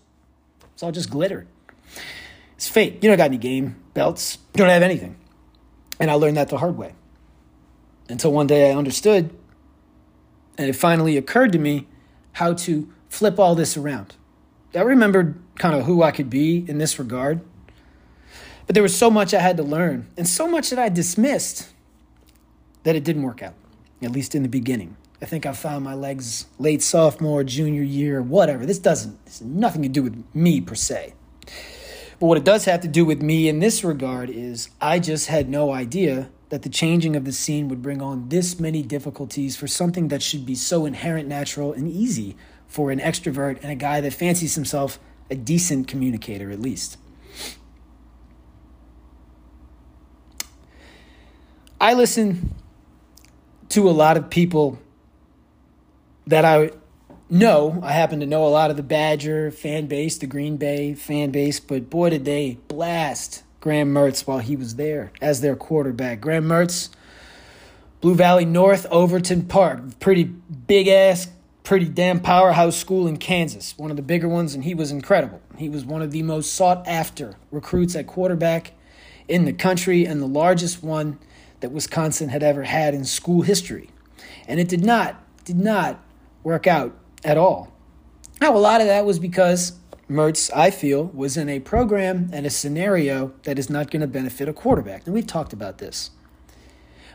it's 0.75 0.83
all 0.83 0.93
just 0.93 1.09
glitter. 1.09 1.47
It's 2.57 2.69
fake. 2.69 3.03
You 3.03 3.09
don't 3.09 3.17
got 3.17 3.31
any 3.31 3.38
game 3.38 3.77
belts, 3.95 4.37
you 4.53 4.59
don't 4.59 4.69
have 4.69 4.83
anything. 4.83 5.17
And 5.99 6.11
I 6.11 6.15
learned 6.15 6.37
that 6.37 6.51
the 6.51 6.59
hard 6.59 6.77
way. 6.77 6.93
Until 8.11 8.31
one 8.31 8.47
day 8.47 8.71
I 8.71 8.77
understood, 8.77 9.35
and 10.59 10.69
it 10.69 10.75
finally 10.75 11.17
occurred 11.17 11.53
to 11.53 11.59
me 11.59 11.87
how 12.33 12.55
to 12.55 12.88
flip 13.09 13.38
all 13.38 13.55
this 13.55 13.77
around. 13.77 14.14
I 14.75 14.81
remembered 14.81 15.38
kind 15.57 15.75
of 15.75 15.85
who 15.85 16.03
I 16.03 16.11
could 16.11 16.31
be 16.31 16.64
in 16.68 16.79
this 16.79 16.99
regard. 16.99 17.40
But 18.66 18.75
there 18.75 18.83
was 18.83 18.97
so 18.97 19.11
much 19.11 19.35
I 19.35 19.40
had 19.40 19.57
to 19.59 19.62
learn, 19.62 20.07
and 20.16 20.27
so 20.27 20.47
much 20.47 20.71
that 20.71 20.79
I 20.79 20.88
dismissed 20.88 21.68
that 22.85 22.97
it 22.97 23.05
didn't 23.05 23.23
work 23.23 23.42
out, 23.42 23.55
at 24.03 24.12
least 24.12 24.35
in 24.35 24.42
the 24.42 24.49
beginning. 24.49 24.97
I 25.21 25.25
think 25.25 25.47
I 25.47 25.53
found 25.53 25.85
my 25.85 25.95
legs 25.95 26.47
late 26.59 26.83
sophomore, 26.83 27.45
junior 27.45 27.83
year, 27.83 28.23
whatever. 28.23 28.66
This 28.66 28.79
doesn't, 28.79 29.25
this 29.25 29.40
nothing 29.40 29.83
to 29.83 29.88
do 29.88 30.03
with 30.03 30.25
me 30.35 30.61
per 30.61 30.75
se. 30.75 31.14
But 32.18 32.27
what 32.27 32.38
it 32.38 32.45
does 32.45 32.64
have 32.64 32.81
to 32.81 32.88
do 32.88 33.05
with 33.05 33.21
me 33.21 33.49
in 33.49 33.59
this 33.59 33.85
regard 33.85 34.31
is 34.31 34.71
I 34.81 34.99
just 34.99 35.27
had 35.27 35.49
no 35.49 35.73
idea 35.73 36.31
that 36.53 36.61
the 36.61 36.69
changing 36.69 37.17
of 37.17 37.25
the 37.25 37.33
scene 37.33 37.67
would 37.69 37.81
bring 37.81 38.03
on 38.03 38.29
this 38.29 38.61
many 38.61 38.83
difficulties 38.83 39.57
for 39.57 39.67
something 39.67 40.09
that 40.09 40.21
should 40.21 40.45
be 40.45 40.55
so 40.55 40.85
inherent, 40.85 41.27
natural, 41.27 41.73
and 41.73 41.88
easy 41.88 42.37
for 42.67 42.91
an 42.91 42.99
extrovert 42.99 43.59
and 43.62 43.73
a 43.73 43.75
guy 43.75 44.03
that 44.03 44.12
fancies 44.12 44.55
himself 44.55 44.99
a 45.31 45.35
decent 45.35 45.88
communicator, 45.88 46.51
at 46.51 46.61
least. 46.61 46.99
I 51.81 51.95
listen 51.95 52.55
to 53.71 53.88
a 53.88 53.93
lot 53.93 54.19
of 54.19 54.29
people 54.29 54.79
that 56.27 56.45
I 56.45 56.73
know. 57.31 57.81
I 57.83 57.93
happen 57.93 58.21
to 58.21 58.27
know 58.27 58.47
a 58.47 58.53
lot 58.53 58.71
of 58.71 58.77
the 58.77 58.83
Badger 58.83 59.51
fan 59.51 59.87
base, 59.87 60.19
the 60.19 60.27
Green 60.27 60.59
Bay 60.59 60.93
fan 60.93 61.31
base, 61.31 61.61
but 61.61 61.88
boy, 61.88 62.11
did 62.11 62.27
they 62.27 62.59
blast 62.69 63.43
Graham 63.62 63.94
Mertz 63.94 64.27
while 64.27 64.40
he 64.40 64.57
was 64.57 64.75
there 64.75 65.12
as 65.20 65.40
their 65.40 65.55
quarterback. 65.55 66.20
Graham 66.20 66.46
Mertz, 66.46 66.88
Blue 68.01 68.16
Valley 68.16 68.44
North, 68.44 68.87
Overland 68.90 69.48
Park, 69.48 70.01
pretty 70.01 70.25
big 70.25 70.88
ass, 70.88 71.29
pretty 71.62 71.87
damn 71.87 72.18
powerhouse 72.18 72.77
school 72.77 73.07
in 73.07 73.18
Kansas, 73.18 73.79
one 73.79 73.92
of 73.92 73.96
the 73.96 74.03
bigger 74.03 74.29
ones, 74.29 74.57
and 74.57 74.64
he 74.64 74.75
was 74.75 74.90
incredible. 74.90 75.40
He 75.57 75.68
was 75.68 75.85
one 75.85 76.03
of 76.03 76.11
the 76.11 76.25
most 76.25 76.55
sought 76.55 76.88
after 76.88 77.37
recruits 77.53 77.94
at 77.94 78.09
quarterback 78.09 78.72
in 79.29 79.44
the 79.44 79.53
country 79.53 80.05
and 80.05 80.20
the 80.20 80.27
largest 80.27 80.83
one 80.83 81.20
that 81.61 81.70
Wisconsin 81.70 82.31
had 82.31 82.42
ever 82.42 82.64
had 82.64 82.94
in 82.94 83.05
school 83.05 83.42
history. 83.42 83.90
And 84.48 84.59
it 84.59 84.68
did 84.68 84.85
not, 84.85 85.22
did 85.44 85.57
not 85.57 86.05
work 86.42 86.66
out 86.66 86.98
at 87.22 87.38
all. 87.38 87.72
Now, 88.40 88.57
a 88.57 88.59
lot 88.59 88.81
of 88.81 88.88
that 88.88 89.07
was 89.07 89.20
because 89.20 89.75
Mertz, 90.12 90.51
I 90.55 90.70
feel, 90.70 91.07
was 91.07 91.37
in 91.37 91.48
a 91.48 91.61
program 91.61 92.31
and 92.33 92.46
a 92.46 92.51
scenario 92.51 93.35
that 93.44 93.59
is 93.59 93.68
not 93.68 93.90
going 93.90 94.01
to 94.01 94.07
benefit 94.07 94.48
a 94.48 94.53
quarterback. 94.53 95.07
And 95.07 95.14
we've 95.14 95.27
talked 95.27 95.53
about 95.53 95.79
this. 95.79 96.11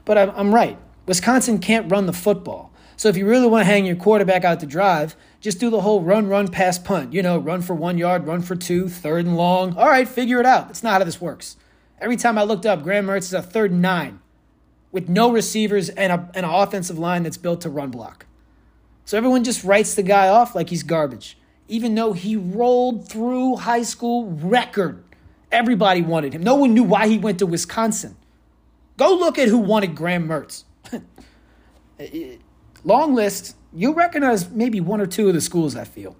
But 0.05 0.17
I'm, 0.17 0.29
I'm 0.31 0.55
right. 0.55 0.77
Wisconsin 1.05 1.59
can't 1.59 1.91
run 1.91 2.05
the 2.05 2.13
football. 2.13 2.71
So 2.95 3.09
if 3.09 3.17
you 3.17 3.27
really 3.27 3.47
want 3.47 3.61
to 3.61 3.65
hang 3.65 3.85
your 3.85 3.95
quarterback 3.95 4.43
out 4.43 4.59
to 4.61 4.65
drive, 4.65 5.15
just 5.39 5.59
do 5.59 5.69
the 5.69 5.81
whole 5.81 6.01
run, 6.01 6.27
run, 6.27 6.47
pass, 6.47 6.79
punt. 6.79 7.13
You 7.13 7.21
know, 7.21 7.37
run 7.37 7.61
for 7.61 7.73
one 7.75 7.97
yard, 7.97 8.25
run 8.25 8.41
for 8.41 8.55
two, 8.55 8.89
third 8.89 9.25
and 9.25 9.37
long. 9.37 9.77
All 9.77 9.87
right, 9.87 10.07
figure 10.07 10.39
it 10.39 10.45
out. 10.45 10.67
That's 10.67 10.83
not 10.83 10.99
how 10.99 11.05
this 11.05 11.21
works. 11.21 11.57
Every 11.99 12.17
time 12.17 12.37
I 12.37 12.43
looked 12.43 12.65
up, 12.65 12.83
Graham 12.83 13.05
Mertz 13.05 13.23
is 13.23 13.33
a 13.33 13.41
third 13.41 13.71
and 13.71 13.81
nine 13.81 14.19
with 14.91 15.09
no 15.09 15.31
receivers 15.31 15.89
and, 15.89 16.11
a, 16.11 16.29
and 16.33 16.45
an 16.45 16.51
offensive 16.51 16.97
line 16.97 17.23
that's 17.23 17.37
built 17.37 17.61
to 17.61 17.69
run 17.69 17.91
block. 17.91 18.25
So 19.05 19.17
everyone 19.17 19.43
just 19.43 19.63
writes 19.63 19.93
the 19.93 20.03
guy 20.03 20.27
off 20.27 20.55
like 20.55 20.69
he's 20.69 20.83
garbage 20.83 21.37
even 21.67 21.95
though 21.95 22.13
he 22.13 22.35
rolled 22.35 23.09
through 23.09 23.57
high 23.57 23.83
school 23.83 24.29
record. 24.31 25.03
Everybody 25.51 26.01
wanted 26.01 26.33
him. 26.33 26.43
No 26.43 26.55
one 26.55 26.73
knew 26.73 26.83
why 26.83 27.07
he 27.07 27.17
went 27.17 27.39
to 27.39 27.45
Wisconsin. 27.45 28.17
Go 28.97 29.13
look 29.13 29.37
at 29.37 29.47
who 29.47 29.57
wanted 29.57 29.95
Graham 29.95 30.27
Mertz. 30.27 30.63
Long 32.83 33.13
list. 33.13 33.55
You'll 33.73 33.93
recognize 33.93 34.49
maybe 34.49 34.79
one 34.79 34.99
or 34.99 35.05
two 35.05 35.27
of 35.27 35.33
the 35.33 35.41
schools, 35.41 35.75
I 35.75 35.83
feel. 35.83 36.15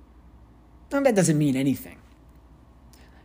And 0.92 1.06
that 1.06 1.16
doesn't 1.16 1.38
mean 1.38 1.56
anything. 1.56 1.98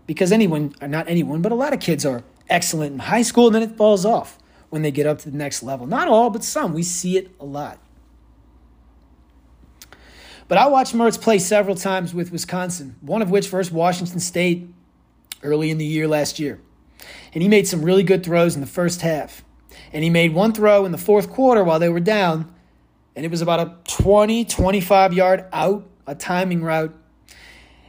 Because 0.07 0.33
anyone, 0.33 0.75
or 0.81 0.89
not 0.89 1.09
anyone, 1.09 1.43
but 1.43 1.53
a 1.53 1.55
lot 1.55 1.73
of 1.73 1.81
kids 1.81 2.05
are 2.05 2.25
excellent 2.49 2.95
in 2.95 2.99
high 3.01 3.23
school 3.23 3.47
and 3.47 3.55
then 3.55 3.63
it 3.63 3.77
falls 3.77 4.05
off 4.05 4.39
when 4.71 4.83
they 4.83 4.91
get 4.91 5.07
up 5.07 5.19
to 5.21 5.31
the 5.31 5.37
next 5.37 5.63
level. 5.63 5.87
Not 5.87 6.09
all, 6.09 6.31
but 6.31 6.43
some. 6.43 6.73
We 6.73 6.83
see 6.83 7.17
it 7.17 7.31
a 7.39 7.45
lot. 7.45 7.79
But 10.53 10.59
I 10.59 10.67
watched 10.67 10.95
Mertz 10.95 11.19
play 11.19 11.39
several 11.39 11.77
times 11.77 12.13
with 12.13 12.31
Wisconsin, 12.31 12.97
one 13.01 13.23
of 13.23 13.31
which 13.31 13.49
versus 13.49 13.73
Washington 13.73 14.21
State 14.21 14.69
early 15.43 15.71
in 15.71 15.79
the 15.79 15.87
year 15.87 16.07
last 16.07 16.39
year. 16.39 16.61
And 17.33 17.43
he 17.43 17.49
made 17.49 17.67
some 17.67 17.83
really 17.83 18.03
good 18.03 18.23
throws 18.23 18.55
in 18.55 18.61
the 18.61 18.67
first 18.67 19.01
half. 19.01 19.43
And 19.95 20.05
he 20.05 20.11
made 20.11 20.35
one 20.35 20.53
throw 20.53 20.85
in 20.85 20.93
the 20.93 20.99
fourth 20.99 21.31
quarter 21.31 21.65
while 21.65 21.79
they 21.79 21.89
were 21.89 22.01
down, 22.01 22.55
and 23.17 23.25
it 23.25 23.31
was 23.31 23.41
about 23.41 23.61
a 23.61 23.77
20, 23.97 24.45
25 24.45 25.15
yard 25.15 25.47
out, 25.55 25.89
a 26.07 26.15
timing 26.15 26.63
route. 26.63 26.95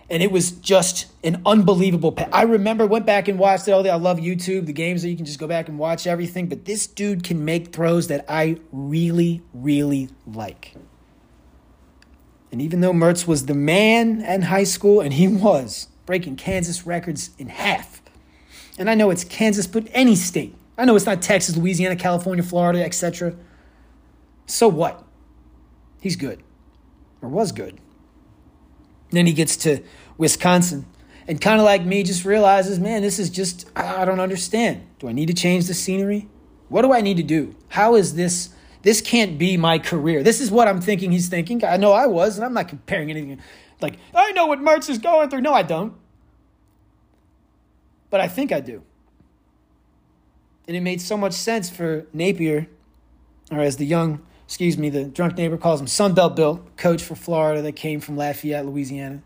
And 0.09 0.23
it 0.23 0.31
was 0.31 0.51
just 0.51 1.07
an 1.21 1.41
unbelievable 1.45 2.13
pass. 2.13 2.29
I 2.31 2.43
remember, 2.43 2.87
went 2.87 3.05
back 3.05 3.27
and 3.27 3.37
watched 3.37 3.67
it 3.67 3.71
oh, 3.71 3.75
all 3.75 3.83
day. 3.83 3.89
I 3.89 3.95
love 3.95 4.19
YouTube, 4.19 4.67
the 4.67 4.71
games 4.71 5.01
that 5.01 5.09
you 5.09 5.17
can 5.17 5.25
just 5.25 5.37
go 5.37 5.47
back 5.47 5.67
and 5.67 5.77
watch 5.77 6.07
everything. 6.07 6.47
But 6.47 6.63
this 6.63 6.87
dude 6.87 7.25
can 7.25 7.43
make 7.43 7.73
throws 7.73 8.07
that 8.07 8.23
I 8.29 8.61
really, 8.71 9.41
really 9.53 10.07
like. 10.25 10.77
And 12.53 12.61
even 12.61 12.81
though 12.81 12.93
Mertz 12.93 13.25
was 13.25 13.47
the 13.47 13.55
man 13.55 14.21
in 14.21 14.43
high 14.43 14.63
school, 14.63 15.01
and 15.01 15.11
he 15.11 15.27
was 15.27 15.87
breaking 16.05 16.35
Kansas 16.35 16.85
records 16.85 17.31
in 17.39 17.47
half, 17.47 17.99
and 18.77 18.91
I 18.91 18.93
know 18.93 19.09
it's 19.09 19.23
Kansas, 19.23 19.65
but 19.65 19.87
any 19.91 20.15
state. 20.15 20.55
I 20.77 20.85
know 20.85 20.95
it's 20.95 21.07
not 21.07 21.23
Texas, 21.23 21.57
Louisiana, 21.57 21.95
California, 21.95 22.43
Florida, 22.43 22.85
etc. 22.85 23.35
So 24.45 24.67
what? 24.67 25.03
He's 25.99 26.15
good, 26.15 26.43
or 27.23 27.29
was 27.29 27.51
good. 27.51 27.79
Then 29.09 29.25
he 29.25 29.33
gets 29.33 29.57
to 29.57 29.81
Wisconsin, 30.19 30.85
and 31.27 31.41
kind 31.41 31.59
of 31.59 31.65
like 31.65 31.83
me, 31.83 32.03
just 32.03 32.23
realizes, 32.23 32.77
man, 32.77 33.01
this 33.01 33.17
is 33.17 33.31
just, 33.31 33.67
I 33.75 34.05
don't 34.05 34.19
understand. 34.19 34.85
Do 34.99 35.07
I 35.07 35.11
need 35.11 35.25
to 35.25 35.33
change 35.33 35.65
the 35.65 35.73
scenery? 35.73 36.29
What 36.69 36.83
do 36.83 36.93
I 36.93 37.01
need 37.01 37.17
to 37.17 37.23
do? 37.23 37.55
How 37.69 37.95
is 37.95 38.13
this 38.13 38.49
this 38.83 39.01
can't 39.01 39.37
be 39.37 39.57
my 39.57 39.79
career. 39.79 40.23
This 40.23 40.39
is 40.39 40.51
what 40.51 40.67
I'm 40.67 40.81
thinking 40.81 41.11
he's 41.11 41.29
thinking. 41.29 41.63
I 41.63 41.77
know 41.77 41.93
I 41.93 42.05
was, 42.05 42.37
and 42.37 42.45
I'm 42.45 42.53
not 42.53 42.67
comparing 42.67 43.09
anything. 43.09 43.41
Like, 43.81 43.97
I 44.13 44.31
know 44.33 44.45
what 44.45 44.59
Mertz 44.59 44.89
is 44.89 44.99
going 44.99 45.29
through. 45.29 45.41
No, 45.41 45.53
I 45.53 45.63
don't. 45.63 45.93
But 48.09 48.21
I 48.21 48.27
think 48.27 48.51
I 48.51 48.59
do. 48.59 48.83
And 50.67 50.77
it 50.77 50.81
made 50.81 51.01
so 51.01 51.17
much 51.17 51.33
sense 51.33 51.69
for 51.69 52.05
Napier, 52.13 52.67
or 53.51 53.59
as 53.59 53.77
the 53.77 53.85
young, 53.85 54.21
excuse 54.45 54.77
me, 54.77 54.89
the 54.89 55.05
drunk 55.05 55.37
neighbor 55.37 55.57
calls 55.57 55.79
him, 55.79 55.87
Sunbelt 55.87 56.35
Bill, 56.35 56.65
coach 56.77 57.01
for 57.01 57.15
Florida 57.15 57.61
that 57.61 57.73
came 57.73 58.01
from 58.01 58.17
Lafayette, 58.17 58.65
Louisiana. 58.65 59.21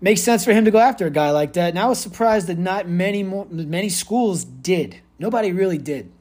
Makes 0.00 0.22
sense 0.22 0.44
for 0.44 0.52
him 0.52 0.64
to 0.64 0.70
go 0.70 0.78
after 0.78 1.06
a 1.06 1.10
guy 1.10 1.30
like 1.30 1.54
that. 1.54 1.70
And 1.70 1.78
I 1.78 1.86
was 1.86 1.98
surprised 1.98 2.46
that 2.46 2.58
not 2.58 2.88
many 2.88 3.22
more, 3.22 3.46
many 3.50 3.88
schools 3.88 4.44
did. 4.44 5.00
Nobody 5.18 5.50
really 5.50 5.78
did. 5.78 6.12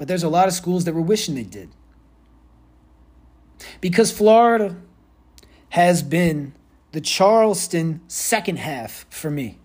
But 0.00 0.08
there's 0.08 0.22
a 0.22 0.30
lot 0.30 0.48
of 0.48 0.54
schools 0.54 0.86
that 0.86 0.94
were 0.94 1.02
wishing 1.02 1.34
they 1.34 1.42
did. 1.42 1.68
Because 3.82 4.10
Florida 4.10 4.76
has 5.68 6.02
been 6.02 6.54
the 6.92 7.02
Charleston 7.02 8.00
second 8.08 8.60
half 8.60 9.04
for 9.10 9.30
me. 9.30 9.58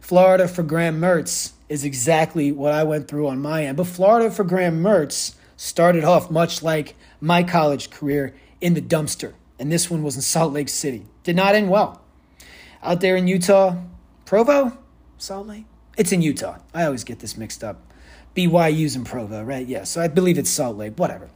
Florida 0.00 0.46
for 0.46 0.62
Graham 0.62 1.00
Mertz 1.00 1.54
is 1.68 1.82
exactly 1.82 2.52
what 2.52 2.72
I 2.72 2.84
went 2.84 3.08
through 3.08 3.26
on 3.26 3.40
my 3.40 3.64
end. 3.64 3.76
But 3.76 3.88
Florida 3.88 4.30
for 4.30 4.44
Graham 4.44 4.84
Mertz 4.84 5.34
started 5.56 6.04
off 6.04 6.30
much 6.30 6.62
like 6.62 6.94
my 7.20 7.42
college 7.42 7.90
career 7.90 8.36
in 8.60 8.74
the 8.74 8.80
dumpster, 8.80 9.32
and 9.58 9.72
this 9.72 9.90
one 9.90 10.04
was 10.04 10.14
in 10.14 10.22
Salt 10.22 10.52
Lake 10.52 10.68
City. 10.68 11.06
Did 11.24 11.34
not 11.34 11.56
end 11.56 11.70
well. 11.70 12.02
Out 12.84 13.00
there 13.00 13.16
in 13.16 13.26
Utah, 13.26 13.78
Provo, 14.26 14.78
Salt 15.16 15.48
Lake. 15.48 15.64
It's 15.96 16.12
in 16.12 16.22
Utah. 16.22 16.58
I 16.72 16.84
always 16.84 17.02
get 17.02 17.18
this 17.18 17.36
mixed 17.36 17.64
up. 17.64 17.87
BYU's 18.38 18.94
in 18.94 19.02
Provo, 19.02 19.42
right? 19.42 19.66
Yeah, 19.66 19.82
so 19.82 20.00
I 20.00 20.06
believe 20.06 20.38
it's 20.38 20.48
Salt 20.48 20.76
Lake. 20.76 20.94
Whatever. 20.96 21.28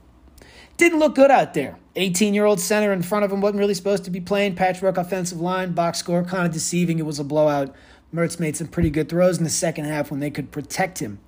Didn't 0.76 1.00
look 1.00 1.16
good 1.16 1.32
out 1.32 1.52
there. 1.52 1.76
18 1.96 2.32
year 2.32 2.44
old 2.44 2.60
center 2.60 2.92
in 2.92 3.02
front 3.02 3.24
of 3.24 3.32
him 3.32 3.40
wasn't 3.40 3.58
really 3.58 3.74
supposed 3.74 4.04
to 4.04 4.10
be 4.10 4.20
playing. 4.20 4.54
Patchwork 4.54 4.96
offensive 4.96 5.40
line, 5.40 5.72
box 5.72 5.98
score 5.98 6.22
kind 6.22 6.46
of 6.46 6.52
deceiving. 6.52 7.00
It 7.00 7.06
was 7.06 7.18
a 7.18 7.24
blowout. 7.24 7.74
Mertz 8.14 8.38
made 8.38 8.56
some 8.56 8.68
pretty 8.68 8.88
good 8.88 9.08
throws 9.08 9.38
in 9.38 9.44
the 9.44 9.50
second 9.50 9.86
half 9.86 10.12
when 10.12 10.20
they 10.20 10.30
could 10.30 10.52
protect 10.52 11.00
him. 11.00 11.18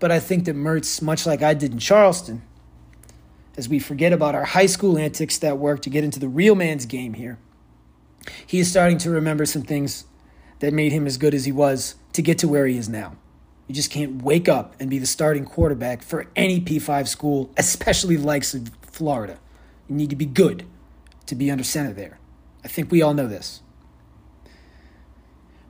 But 0.00 0.12
I 0.12 0.20
think 0.20 0.44
that 0.44 0.54
Mertz, 0.54 1.00
much 1.00 1.24
like 1.24 1.42
I 1.42 1.54
did 1.54 1.72
in 1.72 1.78
Charleston, 1.78 2.42
as 3.56 3.70
we 3.70 3.78
forget 3.78 4.12
about 4.12 4.34
our 4.34 4.44
high 4.44 4.66
school 4.66 4.98
antics 4.98 5.38
that 5.38 5.56
work 5.56 5.80
to 5.82 5.90
get 5.90 6.04
into 6.04 6.20
the 6.20 6.28
real 6.28 6.54
man's 6.54 6.84
game 6.84 7.14
here, 7.14 7.38
he 8.46 8.58
is 8.58 8.70
starting 8.70 8.98
to 8.98 9.10
remember 9.10 9.46
some 9.46 9.62
things 9.62 10.04
that 10.58 10.74
made 10.74 10.92
him 10.92 11.06
as 11.06 11.16
good 11.16 11.32
as 11.32 11.46
he 11.46 11.52
was 11.52 11.94
to 12.12 12.20
get 12.20 12.36
to 12.38 12.48
where 12.48 12.66
he 12.66 12.76
is 12.76 12.88
now. 12.88 13.16
You 13.66 13.74
just 13.74 13.90
can't 13.90 14.22
wake 14.22 14.48
up 14.48 14.76
and 14.78 14.88
be 14.88 14.98
the 14.98 15.06
starting 15.06 15.44
quarterback 15.44 16.02
for 16.02 16.26
any 16.36 16.60
P5 16.60 17.08
school, 17.08 17.50
especially 17.56 18.16
likes 18.16 18.54
of 18.54 18.70
Florida. 18.82 19.38
You 19.88 19.96
need 19.96 20.10
to 20.10 20.16
be 20.16 20.26
good 20.26 20.64
to 21.26 21.34
be 21.34 21.50
under 21.50 21.64
center 21.64 21.92
there. 21.92 22.18
I 22.64 22.68
think 22.68 22.90
we 22.90 23.02
all 23.02 23.14
know 23.14 23.26
this. 23.26 23.62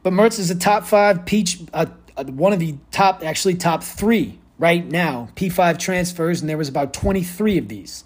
But 0.03 0.13
Mertz 0.13 0.39
is 0.39 0.51
a 0.51 0.55
top 0.55 0.85
five 0.85 1.27
peach, 1.27 1.61
uh, 1.73 1.87
uh, 2.17 2.25
one 2.25 2.53
of 2.53 2.61
the 2.61 2.77
top, 2.91 3.25
actually 3.25 3.55
top 3.55 3.83
three 3.83 4.39
right 4.59 4.87
now, 4.87 5.29
P5 5.35 5.79
transfers, 5.79 6.41
and 6.41 6.49
there 6.49 6.57
was 6.57 6.69
about 6.69 6.93
23 6.93 7.59
of 7.59 7.69
these. 7.69 8.05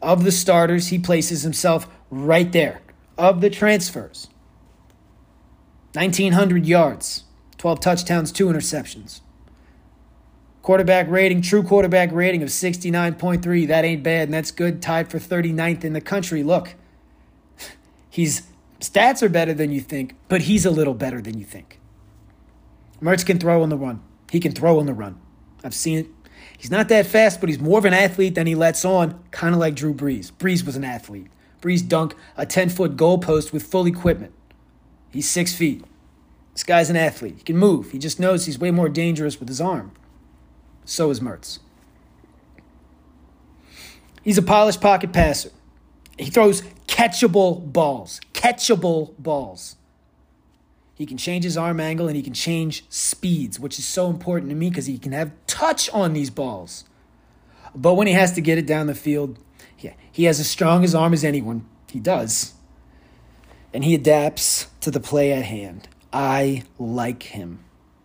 Of 0.00 0.24
the 0.24 0.32
starters, 0.32 0.88
he 0.88 0.98
places 0.98 1.42
himself 1.42 1.88
right 2.10 2.50
there. 2.52 2.80
Of 3.18 3.40
the 3.40 3.50
transfers, 3.50 4.28
1,900 5.94 6.66
yards, 6.66 7.24
12 7.62 7.78
touchdowns, 7.78 8.32
two 8.32 8.46
interceptions. 8.46 9.20
Quarterback 10.62 11.08
rating, 11.08 11.42
true 11.42 11.62
quarterback 11.62 12.10
rating 12.10 12.42
of 12.42 12.48
69.3. 12.48 13.68
That 13.68 13.84
ain't 13.84 14.02
bad, 14.02 14.24
and 14.24 14.34
that's 14.34 14.50
good. 14.50 14.82
Tied 14.82 15.08
for 15.08 15.20
39th 15.20 15.84
in 15.84 15.92
the 15.92 16.00
country. 16.00 16.42
Look, 16.42 16.74
he's 18.10 18.48
stats 18.80 19.22
are 19.22 19.28
better 19.28 19.54
than 19.54 19.70
you 19.70 19.80
think, 19.80 20.16
but 20.26 20.42
he's 20.42 20.66
a 20.66 20.72
little 20.72 20.94
better 20.94 21.20
than 21.20 21.38
you 21.38 21.44
think. 21.44 21.78
Mertz 23.00 23.24
can 23.24 23.38
throw 23.38 23.62
on 23.62 23.68
the 23.68 23.76
run. 23.76 24.02
He 24.32 24.40
can 24.40 24.50
throw 24.50 24.80
on 24.80 24.86
the 24.86 24.92
run. 24.92 25.20
I've 25.62 25.72
seen 25.72 25.98
it. 25.98 26.08
He's 26.58 26.72
not 26.72 26.88
that 26.88 27.06
fast, 27.06 27.38
but 27.38 27.48
he's 27.48 27.60
more 27.60 27.78
of 27.78 27.84
an 27.84 27.94
athlete 27.94 28.34
than 28.34 28.48
he 28.48 28.56
lets 28.56 28.84
on, 28.84 29.22
kind 29.30 29.54
of 29.54 29.60
like 29.60 29.76
Drew 29.76 29.94
Brees. 29.94 30.32
Brees 30.32 30.66
was 30.66 30.74
an 30.74 30.82
athlete. 30.82 31.28
Brees 31.60 31.86
dunk 31.86 32.16
a 32.36 32.44
10 32.44 32.70
foot 32.70 32.96
goalpost 32.96 33.52
with 33.52 33.62
full 33.62 33.86
equipment. 33.86 34.32
He's 35.12 35.30
six 35.30 35.54
feet. 35.54 35.84
This 36.52 36.64
guy's 36.64 36.90
an 36.90 36.96
athlete. 36.96 37.36
He 37.38 37.42
can 37.42 37.56
move. 37.56 37.92
He 37.92 37.98
just 37.98 38.20
knows 38.20 38.46
he's 38.46 38.58
way 38.58 38.70
more 38.70 38.88
dangerous 38.88 39.40
with 39.40 39.48
his 39.48 39.60
arm. 39.60 39.92
So 40.84 41.10
is 41.10 41.20
Mertz. 41.20 41.60
He's 44.22 44.38
a 44.38 44.42
polished 44.42 44.80
pocket 44.80 45.12
passer. 45.12 45.50
He 46.18 46.30
throws 46.30 46.62
catchable 46.86 47.72
balls. 47.72 48.20
Catchable 48.34 49.14
balls. 49.18 49.76
He 50.94 51.06
can 51.06 51.16
change 51.16 51.44
his 51.44 51.56
arm 51.56 51.80
angle 51.80 52.06
and 52.06 52.16
he 52.16 52.22
can 52.22 52.34
change 52.34 52.84
speeds, 52.88 53.58
which 53.58 53.78
is 53.78 53.84
so 53.84 54.08
important 54.08 54.50
to 54.50 54.54
me 54.54 54.68
because 54.68 54.86
he 54.86 54.98
can 54.98 55.12
have 55.12 55.32
touch 55.46 55.90
on 55.90 56.12
these 56.12 56.30
balls. 56.30 56.84
But 57.74 57.94
when 57.94 58.06
he 58.06 58.12
has 58.12 58.32
to 58.34 58.40
get 58.40 58.58
it 58.58 58.66
down 58.66 58.86
the 58.86 58.94
field, 58.94 59.38
yeah, 59.78 59.94
he 60.10 60.24
has 60.24 60.38
as 60.38 60.48
strong 60.48 60.84
as 60.84 60.94
arm 60.94 61.12
as 61.12 61.24
anyone. 61.24 61.66
He 61.90 61.98
does. 61.98 62.52
And 63.74 63.84
he 63.84 63.94
adapts 63.94 64.68
to 64.82 64.90
the 64.90 65.00
play 65.00 65.32
at 65.32 65.44
hand. 65.44 65.88
I 66.12 66.64
like 66.78 67.22
him. 67.22 67.64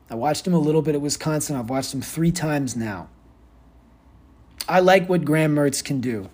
I 0.10 0.16
watched 0.16 0.48
him 0.48 0.54
a 0.54 0.60
little 0.60 0.82
bit 0.82 0.96
at 0.96 1.02
Wisconsin. 1.02 1.56
I've 1.56 1.70
watched 1.70 1.94
him 1.94 2.02
three 2.02 2.32
times 2.32 2.76
now. 2.76 3.10
I 4.68 4.80
like 4.80 5.10
what 5.10 5.26
Graham 5.26 5.56
Mertz 5.56 5.84
can 5.84 6.00
do. 6.00 6.30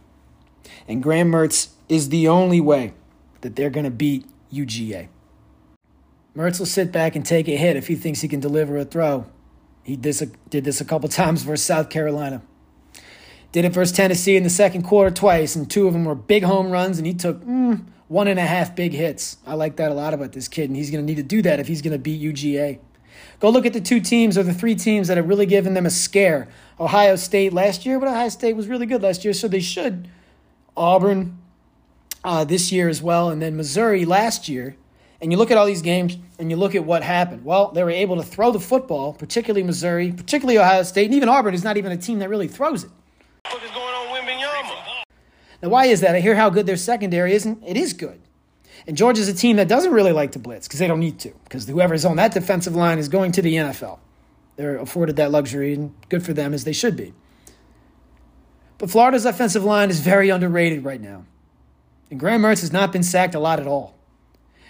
And 0.87 1.01
Graham 1.01 1.31
Mertz 1.31 1.69
is 1.89 2.09
the 2.09 2.27
only 2.27 2.61
way 2.61 2.93
that 3.41 3.55
they're 3.55 3.69
going 3.69 3.85
to 3.85 3.91
beat 3.91 4.25
UGA. 4.51 5.07
Mertz 6.35 6.59
will 6.59 6.65
sit 6.65 6.91
back 6.91 7.15
and 7.15 7.25
take 7.25 7.47
a 7.47 7.55
hit 7.55 7.75
if 7.75 7.87
he 7.87 7.95
thinks 7.95 8.21
he 8.21 8.27
can 8.27 8.39
deliver 8.39 8.77
a 8.77 8.85
throw. 8.85 9.25
He 9.83 9.95
did 9.95 10.25
this, 10.49 10.81
a 10.81 10.85
couple 10.85 11.09
times 11.09 11.43
versus 11.43 11.65
South 11.65 11.89
Carolina. 11.89 12.41
Did 13.51 13.65
it 13.65 13.73
versus 13.73 13.95
Tennessee 13.95 14.35
in 14.35 14.43
the 14.43 14.49
second 14.49 14.83
quarter 14.83 15.13
twice, 15.13 15.55
and 15.55 15.69
two 15.69 15.85
of 15.85 15.93
them 15.93 16.05
were 16.05 16.15
big 16.15 16.43
home 16.43 16.71
runs, 16.71 16.97
and 16.97 17.05
he 17.05 17.13
took 17.13 17.43
mm, 17.43 17.85
one 18.13 18.27
and 18.27 18.39
a 18.39 18.45
half 18.45 18.75
big 18.75 18.93
hits. 18.93 19.37
I 19.45 19.55
like 19.55 19.77
that 19.77 19.91
a 19.91 19.93
lot 19.93 20.13
about 20.13 20.31
this 20.31 20.47
kid, 20.47 20.69
and 20.69 20.77
he's 20.77 20.91
going 20.91 21.03
to 21.03 21.05
need 21.05 21.17
to 21.17 21.23
do 21.23 21.41
that 21.41 21.59
if 21.59 21.67
he's 21.67 21.81
going 21.81 21.93
to 21.93 21.99
beat 21.99 22.21
UGA. 22.21 22.79
Go 23.39 23.49
look 23.49 23.65
at 23.65 23.73
the 23.73 23.81
two 23.81 23.99
teams 23.99 24.37
or 24.37 24.43
the 24.43 24.53
three 24.53 24.75
teams 24.75 25.07
that 25.07 25.17
have 25.17 25.27
really 25.27 25.45
given 25.45 25.73
them 25.73 25.85
a 25.85 25.89
scare. 25.89 26.47
Ohio 26.79 27.15
State 27.15 27.53
last 27.53 27.85
year, 27.85 27.99
but 27.99 28.07
Ohio 28.07 28.29
State 28.29 28.55
was 28.55 28.67
really 28.67 28.85
good 28.85 29.01
last 29.01 29.25
year, 29.25 29.33
so 29.33 29.47
they 29.47 29.59
should. 29.59 30.07
Auburn 30.77 31.37
uh, 32.23 32.43
this 32.43 32.71
year 32.71 32.87
as 32.87 33.01
well, 33.01 33.29
and 33.29 33.41
then 33.41 33.57
Missouri 33.57 34.05
last 34.05 34.47
year 34.47 34.77
and 35.23 35.31
you 35.31 35.37
look 35.37 35.51
at 35.51 35.57
all 35.57 35.65
these 35.65 35.81
games 35.81 36.17
and 36.37 36.51
you 36.51 36.57
look 36.57 36.75
at 36.75 36.83
what 36.83 37.01
happened. 37.01 37.45
Well, 37.45 37.71
they 37.71 37.81
were 37.81 37.89
able 37.89 38.17
to 38.17 38.23
throw 38.23 38.51
the 38.51 38.59
football, 38.59 39.13
particularly 39.13 39.63
Missouri, 39.63 40.11
particularly 40.11 40.57
Ohio 40.59 40.83
State, 40.83 41.05
and 41.05 41.13
even 41.13 41.29
Auburn 41.29 41.53
is 41.53 41.63
not 41.63 41.77
even 41.77 41.93
a 41.93 41.97
team 41.97 42.19
that 42.19 42.27
really 42.27 42.49
throws 42.49 42.83
it. 42.83 42.91
What 43.49 43.63
is 43.63 43.71
going 43.71 43.95
on 43.95 44.07
Wembanyama? 44.07 45.03
Now, 45.63 45.69
why 45.69 45.85
is 45.85 46.01
that? 46.01 46.13
I 46.13 46.19
hear 46.19 46.35
how 46.35 46.49
good 46.49 46.65
their 46.65 46.75
secondary 46.75 47.33
is, 47.33 47.45
and 47.45 47.63
it 47.65 47.77
is 47.77 47.93
good. 47.93 48.19
And 48.85 48.97
Georgia's 48.97 49.29
a 49.29 49.33
team 49.33 49.55
that 49.55 49.69
doesn't 49.69 49.93
really 49.93 50.11
like 50.11 50.33
to 50.33 50.39
blitz 50.39 50.67
because 50.67 50.79
they 50.79 50.87
don't 50.87 50.99
need 50.99 51.19
to, 51.19 51.31
because 51.45 51.65
whoever's 51.65 52.03
on 52.03 52.17
that 52.17 52.33
defensive 52.33 52.75
line 52.75 52.99
is 52.99 53.07
going 53.07 53.31
to 53.31 53.41
the 53.41 53.55
NFL. 53.55 53.99
They're 54.57 54.77
afforded 54.77 55.15
that 55.15 55.31
luxury, 55.31 55.73
and 55.73 55.95
good 56.09 56.23
for 56.23 56.33
them 56.33 56.53
as 56.53 56.65
they 56.65 56.73
should 56.73 56.97
be. 56.97 57.13
But 58.77 58.91
Florida's 58.91 59.25
offensive 59.25 59.63
line 59.63 59.89
is 59.89 60.01
very 60.01 60.29
underrated 60.29 60.83
right 60.83 60.99
now. 60.99 61.23
And 62.11 62.19
Graham 62.19 62.41
Mertz 62.41 62.59
has 62.59 62.73
not 62.73 62.91
been 62.91 63.01
sacked 63.01 63.33
a 63.33 63.39
lot 63.39 63.61
at 63.61 63.67
all. 63.67 63.95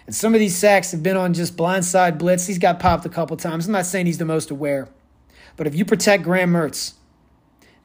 And 0.05 0.13
some 0.13 0.35
of 0.35 0.39
these 0.39 0.55
sacks 0.55 0.91
have 0.91 1.01
been 1.01 1.17
on 1.17 1.33
just 1.33 1.57
blindside 1.57 2.19
blitz. 2.19 2.45
He's 2.45 2.59
got 2.59 2.79
popped 2.79 3.05
a 3.05 3.09
couple 3.09 3.35
times. 3.35 3.65
I'm 3.65 3.71
not 3.71 3.87
saying 3.87 4.05
he's 4.05 4.19
the 4.19 4.25
most 4.25 4.51
aware. 4.51 4.89
But 5.57 5.65
if 5.65 5.73
you 5.73 5.85
protect 5.85 6.21
Graham 6.21 6.53
Mertz, 6.53 6.93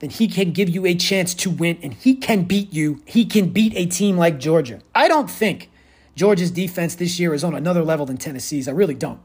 then 0.00 0.10
he 0.10 0.28
can 0.28 0.52
give 0.52 0.68
you 0.68 0.86
a 0.86 0.94
chance 0.94 1.34
to 1.34 1.50
win 1.50 1.78
and 1.82 1.92
he 1.92 2.14
can 2.14 2.44
beat 2.44 2.72
you. 2.72 3.02
He 3.04 3.24
can 3.24 3.50
beat 3.50 3.72
a 3.76 3.86
team 3.86 4.16
like 4.16 4.38
Georgia. 4.38 4.80
I 4.94 5.08
don't 5.08 5.30
think 5.30 5.70
Georgia's 6.14 6.50
defense 6.50 6.94
this 6.94 7.18
year 7.18 7.34
is 7.34 7.44
on 7.44 7.54
another 7.54 7.82
level 7.82 8.06
than 8.06 8.16
Tennessee's. 8.16 8.68
I 8.68 8.72
really 8.72 8.94
don't. 8.94 9.20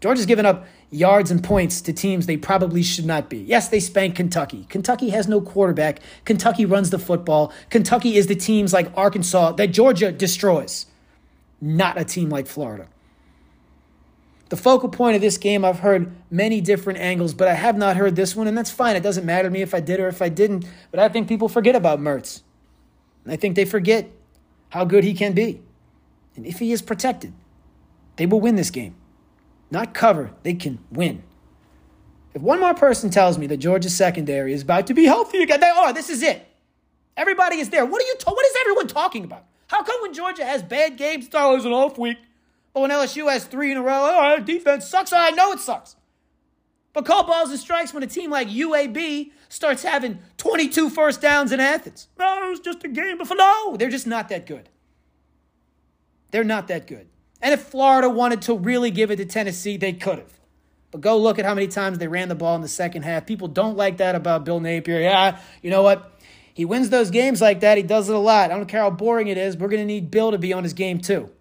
Georgia's 0.00 0.26
given 0.26 0.46
up 0.46 0.64
yards 0.90 1.30
and 1.30 1.42
points 1.42 1.80
to 1.80 1.92
teams 1.92 2.26
they 2.26 2.36
probably 2.36 2.82
should 2.82 3.04
not 3.04 3.28
be. 3.28 3.38
Yes, 3.38 3.68
they 3.68 3.80
spanked 3.80 4.16
Kentucky. 4.16 4.66
Kentucky 4.68 5.10
has 5.10 5.26
no 5.26 5.40
quarterback. 5.40 6.00
Kentucky 6.24 6.64
runs 6.64 6.90
the 6.90 6.98
football. 6.98 7.52
Kentucky 7.68 8.16
is 8.16 8.28
the 8.28 8.36
teams 8.36 8.72
like 8.72 8.92
Arkansas 8.96 9.52
that 9.52 9.68
Georgia 9.68 10.12
destroys 10.12 10.86
not 11.60 11.98
a 11.98 12.04
team 12.04 12.28
like 12.30 12.46
Florida. 12.46 12.86
The 14.48 14.56
focal 14.56 14.88
point 14.88 15.14
of 15.14 15.20
this 15.20 15.36
game, 15.36 15.64
I've 15.64 15.80
heard 15.80 16.10
many 16.30 16.60
different 16.60 16.98
angles, 16.98 17.34
but 17.34 17.48
I 17.48 17.54
have 17.54 17.76
not 17.76 17.96
heard 17.96 18.16
this 18.16 18.34
one, 18.34 18.46
and 18.46 18.56
that's 18.56 18.70
fine. 18.70 18.96
It 18.96 19.02
doesn't 19.02 19.26
matter 19.26 19.48
to 19.48 19.50
me 19.50 19.60
if 19.60 19.74
I 19.74 19.80
did 19.80 20.00
or 20.00 20.08
if 20.08 20.22
I 20.22 20.30
didn't, 20.30 20.64
but 20.90 21.00
I 21.00 21.08
think 21.08 21.28
people 21.28 21.48
forget 21.48 21.76
about 21.76 22.00
Mertz. 22.00 22.42
And 23.24 23.32
I 23.32 23.36
think 23.36 23.56
they 23.56 23.66
forget 23.66 24.10
how 24.70 24.84
good 24.84 25.04
he 25.04 25.12
can 25.12 25.34
be. 25.34 25.60
And 26.34 26.46
if 26.46 26.60
he 26.60 26.72
is 26.72 26.80
protected, 26.80 27.34
they 28.16 28.26
will 28.26 28.40
win 28.40 28.56
this 28.56 28.70
game. 28.70 28.94
Not 29.70 29.92
cover, 29.92 30.32
they 30.44 30.54
can 30.54 30.78
win. 30.90 31.22
If 32.32 32.40
one 32.42 32.60
more 32.60 32.74
person 32.74 33.10
tells 33.10 33.36
me 33.36 33.46
that 33.48 33.58
Georgia's 33.58 33.96
secondary 33.96 34.52
is 34.52 34.62
about 34.62 34.86
to 34.86 34.94
be 34.94 35.04
healthy 35.04 35.42
again, 35.42 35.60
they 35.60 35.68
are. 35.68 35.92
This 35.92 36.08
is 36.08 36.22
it. 36.22 36.46
Everybody 37.16 37.56
is 37.56 37.68
there. 37.70 37.84
What 37.84 38.02
are 38.02 38.06
you? 38.06 38.14
Ta- 38.18 38.32
what 38.32 38.46
is 38.46 38.52
everyone 38.60 38.86
talking 38.86 39.24
about? 39.24 39.44
How 39.66 39.82
come 39.82 40.00
when 40.00 40.14
Georgia 40.14 40.44
has 40.44 40.62
bad 40.62 40.96
games, 40.96 41.26
it's 41.26 41.34
always 41.34 41.64
an 41.64 41.72
off 41.72 41.98
week? 41.98 42.18
But 42.78 42.82
when 42.82 42.90
LSU 42.92 43.28
has 43.28 43.44
three 43.44 43.72
in 43.72 43.76
a 43.76 43.82
row, 43.82 43.92
oh, 43.92 44.20
our 44.20 44.38
defense 44.38 44.86
sucks. 44.86 45.12
Oh, 45.12 45.16
I 45.18 45.30
know 45.30 45.50
it 45.50 45.58
sucks. 45.58 45.96
But 46.92 47.06
call 47.06 47.24
balls 47.24 47.50
and 47.50 47.58
strikes 47.58 47.92
when 47.92 48.04
a 48.04 48.06
team 48.06 48.30
like 48.30 48.48
UAB 48.48 49.32
starts 49.48 49.82
having 49.82 50.20
22 50.36 50.88
first 50.88 51.20
downs 51.20 51.50
in 51.50 51.58
Athens. 51.58 52.06
No, 52.20 52.46
it 52.46 52.50
was 52.50 52.60
just 52.60 52.84
a 52.84 52.88
game 52.88 53.18
before. 53.18 53.36
No, 53.36 53.76
they're 53.76 53.90
just 53.90 54.06
not 54.06 54.28
that 54.28 54.46
good. 54.46 54.68
They're 56.30 56.44
not 56.44 56.68
that 56.68 56.86
good. 56.86 57.08
And 57.42 57.52
if 57.52 57.62
Florida 57.62 58.08
wanted 58.08 58.42
to 58.42 58.54
really 58.54 58.92
give 58.92 59.10
it 59.10 59.16
to 59.16 59.24
Tennessee, 59.24 59.76
they 59.76 59.92
could 59.92 60.18
have. 60.18 60.38
But 60.92 61.00
go 61.00 61.18
look 61.18 61.40
at 61.40 61.44
how 61.44 61.54
many 61.54 61.66
times 61.66 61.98
they 61.98 62.06
ran 62.06 62.28
the 62.28 62.36
ball 62.36 62.54
in 62.54 62.62
the 62.62 62.68
second 62.68 63.02
half. 63.02 63.26
People 63.26 63.48
don't 63.48 63.76
like 63.76 63.96
that 63.96 64.14
about 64.14 64.44
Bill 64.44 64.60
Napier. 64.60 65.00
Yeah, 65.00 65.40
you 65.62 65.70
know 65.70 65.82
what? 65.82 66.12
He 66.54 66.64
wins 66.64 66.90
those 66.90 67.10
games 67.10 67.40
like 67.40 67.58
that. 67.58 67.76
He 67.76 67.82
does 67.82 68.08
it 68.08 68.14
a 68.14 68.20
lot. 68.20 68.52
I 68.52 68.56
don't 68.56 68.66
care 68.66 68.82
how 68.82 68.90
boring 68.90 69.26
it 69.26 69.36
is. 69.36 69.56
We're 69.56 69.66
going 69.66 69.82
to 69.82 69.84
need 69.84 70.12
Bill 70.12 70.30
to 70.30 70.38
be 70.38 70.52
on 70.52 70.62
his 70.62 70.74
game 70.74 71.00
too. 71.00 71.32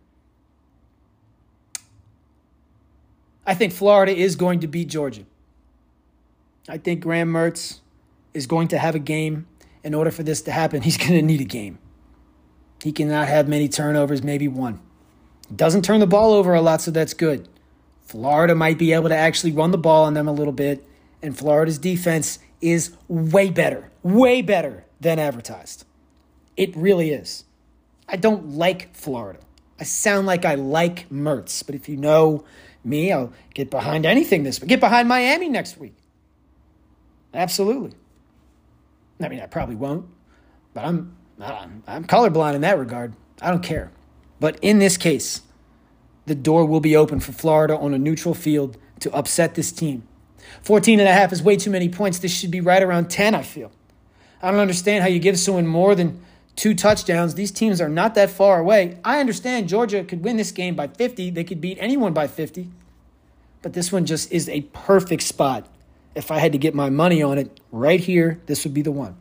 I 3.48 3.56
think 3.56 3.72
Florida 3.72 4.14
is 4.14 4.36
going 4.36 4.60
to 4.60 4.68
beat 4.68 4.90
Georgia. 4.90 5.24
I 6.68 6.78
think 6.78 7.00
Graham 7.00 7.32
Mertz 7.32 7.80
is 8.34 8.46
going 8.46 8.68
to 8.68 8.78
have 8.78 8.94
a 8.94 9.00
game. 9.00 9.48
In 9.86 9.94
order 9.94 10.12
for 10.12 10.22
this 10.22 10.42
to 10.42 10.52
happen, 10.52 10.82
he's 10.82 10.98
going 10.98 11.14
to 11.14 11.22
need 11.22 11.40
a 11.40 11.46
game. 11.46 11.80
He 12.84 12.92
cannot 12.92 13.30
have 13.30 13.48
many 13.48 13.70
turnovers, 13.70 14.22
maybe 14.22 14.50
one. 14.50 14.82
He 15.48 15.56
doesn't 15.56 15.84
turn 15.84 16.02
the 16.02 16.08
ball 16.08 16.34
over 16.34 16.54
a 16.54 16.62
lot, 16.62 16.82
so 16.82 16.92
that's 16.92 17.14
good. 17.14 17.48
Florida 18.02 18.54
might 18.54 18.78
be 18.78 18.92
able 18.92 19.10
to 19.10 19.16
actually 19.16 19.54
run 19.54 19.72
the 19.72 19.78
ball 19.78 20.04
on 20.04 20.14
them 20.14 20.28
a 20.28 20.34
little 20.34 20.54
bit, 20.54 20.86
and 21.22 21.38
Florida's 21.38 21.78
defense 21.78 22.40
is 22.60 22.96
way 23.08 23.50
better, 23.50 23.90
way 24.04 24.42
better 24.42 24.86
than 25.00 25.20
advertised. 25.20 25.86
It 26.58 26.76
really 26.76 27.12
is. 27.12 27.46
I 28.10 28.18
don't 28.18 28.50
like 28.50 28.94
Florida. 28.96 29.40
I 29.80 29.84
sound 29.84 30.28
like 30.28 30.44
I 30.44 30.56
like 30.56 31.08
Mertz, 31.10 31.66
but 31.66 31.76
if 31.76 31.88
you 31.88 31.98
know 31.98 32.44
me, 32.88 33.12
I'll 33.12 33.34
get 33.54 33.70
behind 33.70 34.06
anything 34.06 34.44
this 34.44 34.60
week. 34.60 34.70
Get 34.70 34.80
behind 34.80 35.08
Miami 35.08 35.50
next 35.50 35.78
week. 35.78 35.96
Absolutely. 37.34 37.92
I 39.22 39.28
mean, 39.30 39.40
I 39.40 39.46
probably 39.46 39.76
won't, 39.76 40.06
but 40.74 40.86
I'm 40.86 41.16
I'm, 41.40 41.84
I'm 41.86 42.06
colorblind 42.06 42.56
in 42.56 42.62
that 42.62 42.80
regard. 42.80 43.14
I 43.42 43.52
don't 43.52 43.64
care. 43.64 43.92
But 44.40 44.58
in 44.62 44.80
this 44.80 44.98
case, 44.98 45.42
the 46.26 46.36
door 46.36 46.66
will 46.66 46.80
be 46.80 46.96
open 46.96 47.20
for 47.20 47.32
Florida 47.32 47.78
on 47.78 47.94
a 47.94 48.00
neutral 48.00 48.34
field 48.34 48.78
to 49.00 49.14
upset 49.14 49.56
this 49.56 49.72
team. 49.72 50.08
14 50.62 51.00
and 51.00 51.08
a 51.08 51.14
half 51.14 51.32
is 51.32 51.44
way 51.44 51.56
too 51.56 51.70
many 51.70 51.90
points. 51.90 52.20
This 52.20 52.34
should 52.34 52.52
be 52.52 52.62
right 52.62 52.82
around 52.82 53.10
10, 53.10 53.36
I 53.36 53.44
feel. 53.44 53.72
I 54.42 54.52
don't 54.52 54.60
understand 54.60 55.04
how 55.04 55.10
you 55.10 55.20
give 55.20 55.38
someone 55.40 55.68
more 55.68 55.96
than 55.96 56.22
two 56.56 56.74
touchdowns. 56.74 57.36
These 57.36 57.52
teams 57.52 57.82
are 57.82 57.90
not 57.90 58.16
that 58.16 58.30
far 58.30 58.60
away. 58.60 59.00
I 59.04 59.20
understand 59.20 59.70
Georgia 59.70 60.04
could 60.04 60.24
win 60.24 60.38
this 60.38 60.52
game 60.52 60.76
by 60.76 60.88
50. 60.88 61.32
They 61.32 61.44
could 61.44 61.62
beat 61.62 61.78
anyone 61.80 62.14
by 62.14 62.28
50. 62.28 62.70
But 63.68 63.74
this 63.74 63.92
one 63.92 64.06
just 64.06 64.32
is 64.32 64.48
a 64.48 64.62
perfect 64.62 65.24
spot. 65.24 65.68
If 66.16 66.32
I 66.32 66.40
had 66.40 66.54
to 66.54 66.58
get 66.58 66.74
my 66.74 66.90
money 66.90 67.22
on 67.22 67.38
it 67.38 67.60
right 67.70 68.00
here, 68.00 68.40
this 68.46 68.64
would 68.64 68.74
be 68.74 68.82
the 68.82 68.94
one. 68.94 69.18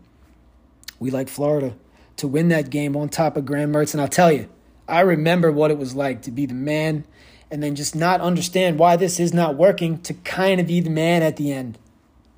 We 1.01 1.11
like 1.11 1.29
Florida 1.29 1.75
to 2.19 2.29
win 2.29 2.47
that 2.51 2.71
game 2.71 2.95
on 2.95 3.09
top 3.09 3.37
of 3.37 3.45
Graham 3.45 3.73
Mertz. 3.73 3.93
And 3.93 4.01
I'll 4.01 4.07
tell 4.07 4.31
you, 4.31 4.49
I 4.87 5.01
remember 5.01 5.51
what 5.51 5.73
it 5.73 5.79
was 5.79 5.97
like 5.97 6.23
to 6.23 6.31
be 6.31 6.47
the 6.47 6.55
man 6.55 7.05
and 7.51 7.61
then 7.61 7.75
just 7.75 7.97
not 7.97 8.21
understand 8.21 8.79
why 8.79 8.95
this 8.95 9.19
is 9.19 9.35
not 9.35 9.57
working 9.57 10.01
to 10.03 10.15
kind 10.15 10.61
of 10.61 10.69
be 10.69 10.79
the 10.79 10.91
man 10.91 11.25
at 11.25 11.39
the 11.39 11.51
end. 11.51 11.77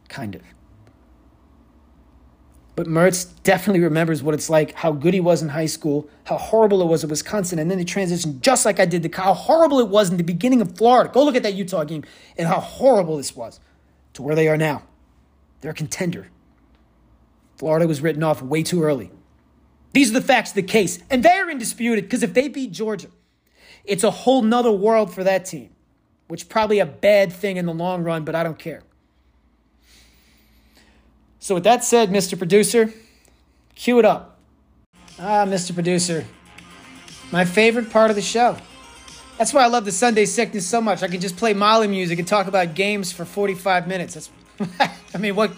Kind 0.09 0.35
of. 0.35 0.40
But 2.79 2.87
Mertz 2.87 3.27
definitely 3.43 3.81
remembers 3.81 4.23
what 4.23 4.35
it's 4.35 4.49
like, 4.49 4.73
how 4.73 4.93
good 4.93 5.12
he 5.12 5.19
was 5.19 5.43
in 5.43 5.49
high 5.49 5.67
school, 5.67 6.09
how 6.23 6.37
horrible 6.37 6.81
it 6.81 6.85
was 6.85 7.03
at 7.03 7.11
Wisconsin, 7.11 7.59
and 7.59 7.69
then 7.69 7.79
the 7.79 7.85
transition, 7.85 8.41
just 8.41 8.64
like 8.64 8.79
I 8.79 8.85
did 8.85 9.03
to 9.03 9.21
how 9.21 9.35
horrible 9.35 9.81
it 9.81 9.88
was 9.88 10.11
in 10.11 10.17
the 10.17 10.23
beginning 10.23 10.61
of 10.61 10.77
Florida. 10.77 11.11
Go 11.12 11.25
look 11.25 11.35
at 11.35 11.43
that 11.43 11.55
Utah 11.55 11.83
game 11.83 12.05
and 12.37 12.47
how 12.47 12.61
horrible 12.61 13.17
this 13.17 13.35
was 13.35 13.59
to 14.12 14.23
where 14.23 14.37
they 14.37 14.47
are 14.47 14.57
now. 14.57 14.85
They're 15.61 15.73
a 15.73 15.75
contender. 15.75 16.29
Florida 17.57 17.88
was 17.88 18.01
written 18.01 18.23
off 18.23 18.43
way 18.43 18.62
too 18.62 18.85
early. 18.85 19.11
These 19.93 20.11
are 20.11 20.21
the 20.21 20.25
facts 20.25 20.51
of 20.51 20.55
the 20.55 20.62
case, 20.62 21.01
and 21.11 21.25
they're 21.25 21.51
indisputed 21.51 22.05
because 22.05 22.23
if 22.23 22.33
they 22.33 22.47
beat 22.47 22.71
Georgia, 22.71 23.09
it's 23.83 24.05
a 24.05 24.12
whole 24.12 24.43
nother 24.43 24.71
world 24.71 25.12
for 25.12 25.25
that 25.25 25.47
team, 25.47 25.71
which 26.29 26.49
probably 26.49 26.79
a 26.79 26.87
bad 26.87 27.33
thing 27.33 27.57
in 27.57 27.67
the 27.67 27.75
long 27.75 28.05
run, 28.05 28.25
but 28.25 28.37
I 28.37 28.45
don't 28.45 28.57
care. 28.57 28.85
So, 31.49 31.55
with 31.55 31.65
that 31.65 31.83
said, 31.83 32.11
Mr. 32.11 32.37
Producer, 32.37 32.93
cue 33.75 33.99
it 33.99 34.05
up. 34.05 34.37
Ah, 35.19 35.47
Mr. 35.47 35.73
Producer, 35.73 36.27
my 37.33 37.47
favorite 37.47 37.89
part 37.89 38.11
of 38.11 38.17
the 38.17 38.21
show. 38.21 38.59
That's 39.39 39.55
why 39.55 39.63
I 39.63 39.69
love 39.69 39.87
the 39.87 39.91
Sunday 39.93 40.27
Sickness 40.27 40.67
so 40.67 40.83
much. 40.83 41.03
I 41.03 41.09
can 41.09 41.23
just 41.23 41.39
play 41.39 41.55
Molly 41.55 41.89
music 41.89 42.19
and 42.19 42.29
talk 42.29 42.49
about 42.49 42.75
games 42.75 43.13
for 43.13 43.25
45 43.25 43.89
minutes. 43.89 44.13
That's, 44.13 44.31
I 45.15 45.17
mean, 45.17 45.37
what, 45.37 45.53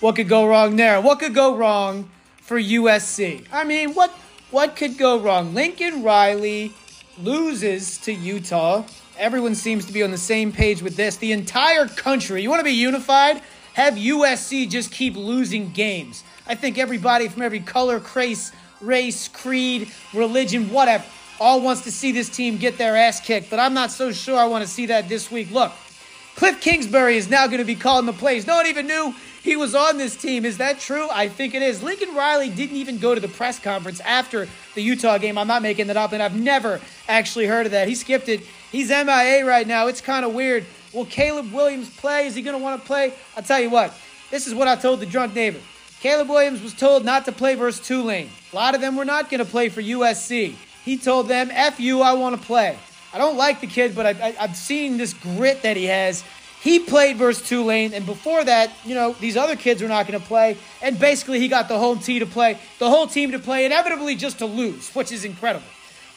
what 0.00 0.16
could 0.16 0.30
go 0.30 0.46
wrong 0.46 0.76
there? 0.76 0.98
What 0.98 1.18
could 1.18 1.34
go 1.34 1.54
wrong 1.54 2.08
for 2.40 2.58
USC? 2.58 3.44
I 3.52 3.64
mean, 3.64 3.92
what, 3.92 4.08
what 4.50 4.76
could 4.76 4.96
go 4.96 5.20
wrong? 5.20 5.52
Lincoln 5.52 6.02
Riley 6.02 6.72
loses 7.20 7.98
to 7.98 8.14
Utah. 8.14 8.86
Everyone 9.18 9.54
seems 9.54 9.84
to 9.84 9.92
be 9.92 10.02
on 10.02 10.10
the 10.10 10.16
same 10.16 10.52
page 10.52 10.80
with 10.80 10.96
this. 10.96 11.18
The 11.18 11.32
entire 11.32 11.86
country, 11.86 12.42
you 12.42 12.48
want 12.48 12.60
to 12.60 12.64
be 12.64 12.70
unified? 12.70 13.42
Have 13.78 13.94
USC 13.94 14.68
just 14.68 14.90
keep 14.90 15.14
losing 15.14 15.70
games. 15.70 16.24
I 16.48 16.56
think 16.56 16.78
everybody 16.78 17.28
from 17.28 17.42
every 17.42 17.60
color, 17.60 18.02
race, 18.12 18.50
race, 18.80 19.28
creed, 19.28 19.92
religion, 20.12 20.72
whatever, 20.72 21.04
all 21.38 21.60
wants 21.60 21.82
to 21.82 21.92
see 21.92 22.10
this 22.10 22.28
team 22.28 22.56
get 22.56 22.76
their 22.76 22.96
ass 22.96 23.20
kicked, 23.20 23.50
but 23.50 23.60
I'm 23.60 23.74
not 23.74 23.92
so 23.92 24.10
sure 24.10 24.36
I 24.36 24.46
want 24.46 24.64
to 24.64 24.68
see 24.68 24.86
that 24.86 25.08
this 25.08 25.30
week. 25.30 25.52
Look, 25.52 25.70
Cliff 26.34 26.60
Kingsbury 26.60 27.16
is 27.16 27.30
now 27.30 27.46
going 27.46 27.60
to 27.60 27.64
be 27.64 27.76
calling 27.76 28.06
the 28.06 28.12
plays. 28.12 28.48
No 28.48 28.56
one 28.56 28.66
even 28.66 28.88
knew 28.88 29.14
he 29.44 29.54
was 29.54 29.76
on 29.76 29.96
this 29.96 30.16
team. 30.16 30.44
Is 30.44 30.58
that 30.58 30.80
true? 30.80 31.06
I 31.12 31.28
think 31.28 31.54
it 31.54 31.62
is. 31.62 31.80
Lincoln 31.80 32.16
Riley 32.16 32.50
didn't 32.50 32.78
even 32.78 32.98
go 32.98 33.14
to 33.14 33.20
the 33.20 33.28
press 33.28 33.60
conference 33.60 34.00
after 34.00 34.48
the 34.74 34.82
Utah 34.82 35.18
game. 35.18 35.38
I'm 35.38 35.46
not 35.46 35.62
making 35.62 35.86
that 35.86 35.96
up, 35.96 36.10
and 36.10 36.20
I've 36.20 36.34
never 36.34 36.80
actually 37.06 37.46
heard 37.46 37.66
of 37.66 37.70
that. 37.70 37.86
He 37.86 37.94
skipped 37.94 38.28
it. 38.28 38.40
He's 38.72 38.88
MIA 38.88 39.46
right 39.46 39.68
now. 39.68 39.86
It's 39.86 40.00
kind 40.00 40.26
of 40.26 40.34
weird. 40.34 40.66
Will 40.92 41.06
Caleb 41.06 41.52
Williams 41.52 41.90
play? 41.90 42.26
Is 42.26 42.34
he 42.34 42.42
going 42.42 42.56
to 42.56 42.62
want 42.62 42.80
to 42.80 42.86
play? 42.86 43.12
I'll 43.36 43.42
tell 43.42 43.60
you 43.60 43.70
what. 43.70 43.92
This 44.30 44.46
is 44.46 44.54
what 44.54 44.68
I 44.68 44.76
told 44.76 45.00
the 45.00 45.06
drunk 45.06 45.34
neighbor. 45.34 45.60
Caleb 46.00 46.28
Williams 46.28 46.62
was 46.62 46.74
told 46.74 47.04
not 47.04 47.24
to 47.24 47.32
play 47.32 47.54
versus 47.54 47.84
Tulane. 47.86 48.30
A 48.52 48.56
lot 48.56 48.74
of 48.74 48.80
them 48.80 48.96
were 48.96 49.04
not 49.04 49.30
going 49.30 49.44
to 49.44 49.50
play 49.50 49.68
for 49.68 49.82
USC. 49.82 50.54
He 50.84 50.96
told 50.96 51.28
them, 51.28 51.50
F 51.52 51.80
you, 51.80 52.00
I 52.02 52.12
want 52.12 52.40
to 52.40 52.46
play. 52.46 52.78
I 53.12 53.18
don't 53.18 53.36
like 53.36 53.60
the 53.60 53.66
kid, 53.66 53.94
but 53.94 54.06
I, 54.06 54.12
have 54.12 54.56
seen 54.56 54.96
this 54.96 55.12
grit 55.14 55.62
that 55.62 55.76
he 55.76 55.86
has. 55.86 56.22
He 56.60 56.80
played 56.80 57.16
versus 57.16 57.48
Tulane, 57.48 57.94
and 57.94 58.04
before 58.04 58.44
that, 58.44 58.70
you 58.84 58.94
know, 58.94 59.12
these 59.20 59.36
other 59.36 59.56
kids 59.56 59.80
were 59.80 59.88
not 59.88 60.06
going 60.06 60.20
to 60.20 60.26
play. 60.26 60.56
And 60.82 60.98
basically, 60.98 61.38
he 61.40 61.48
got 61.48 61.68
the 61.68 61.78
whole 61.78 61.96
team 61.96 62.20
to 62.20 62.26
play, 62.26 62.58
the 62.78 62.90
whole 62.90 63.06
team 63.06 63.32
to 63.32 63.38
play, 63.38 63.64
inevitably 63.64 64.16
just 64.16 64.38
to 64.38 64.46
lose, 64.46 64.90
which 64.94 65.12
is 65.12 65.24
incredible. 65.24 65.66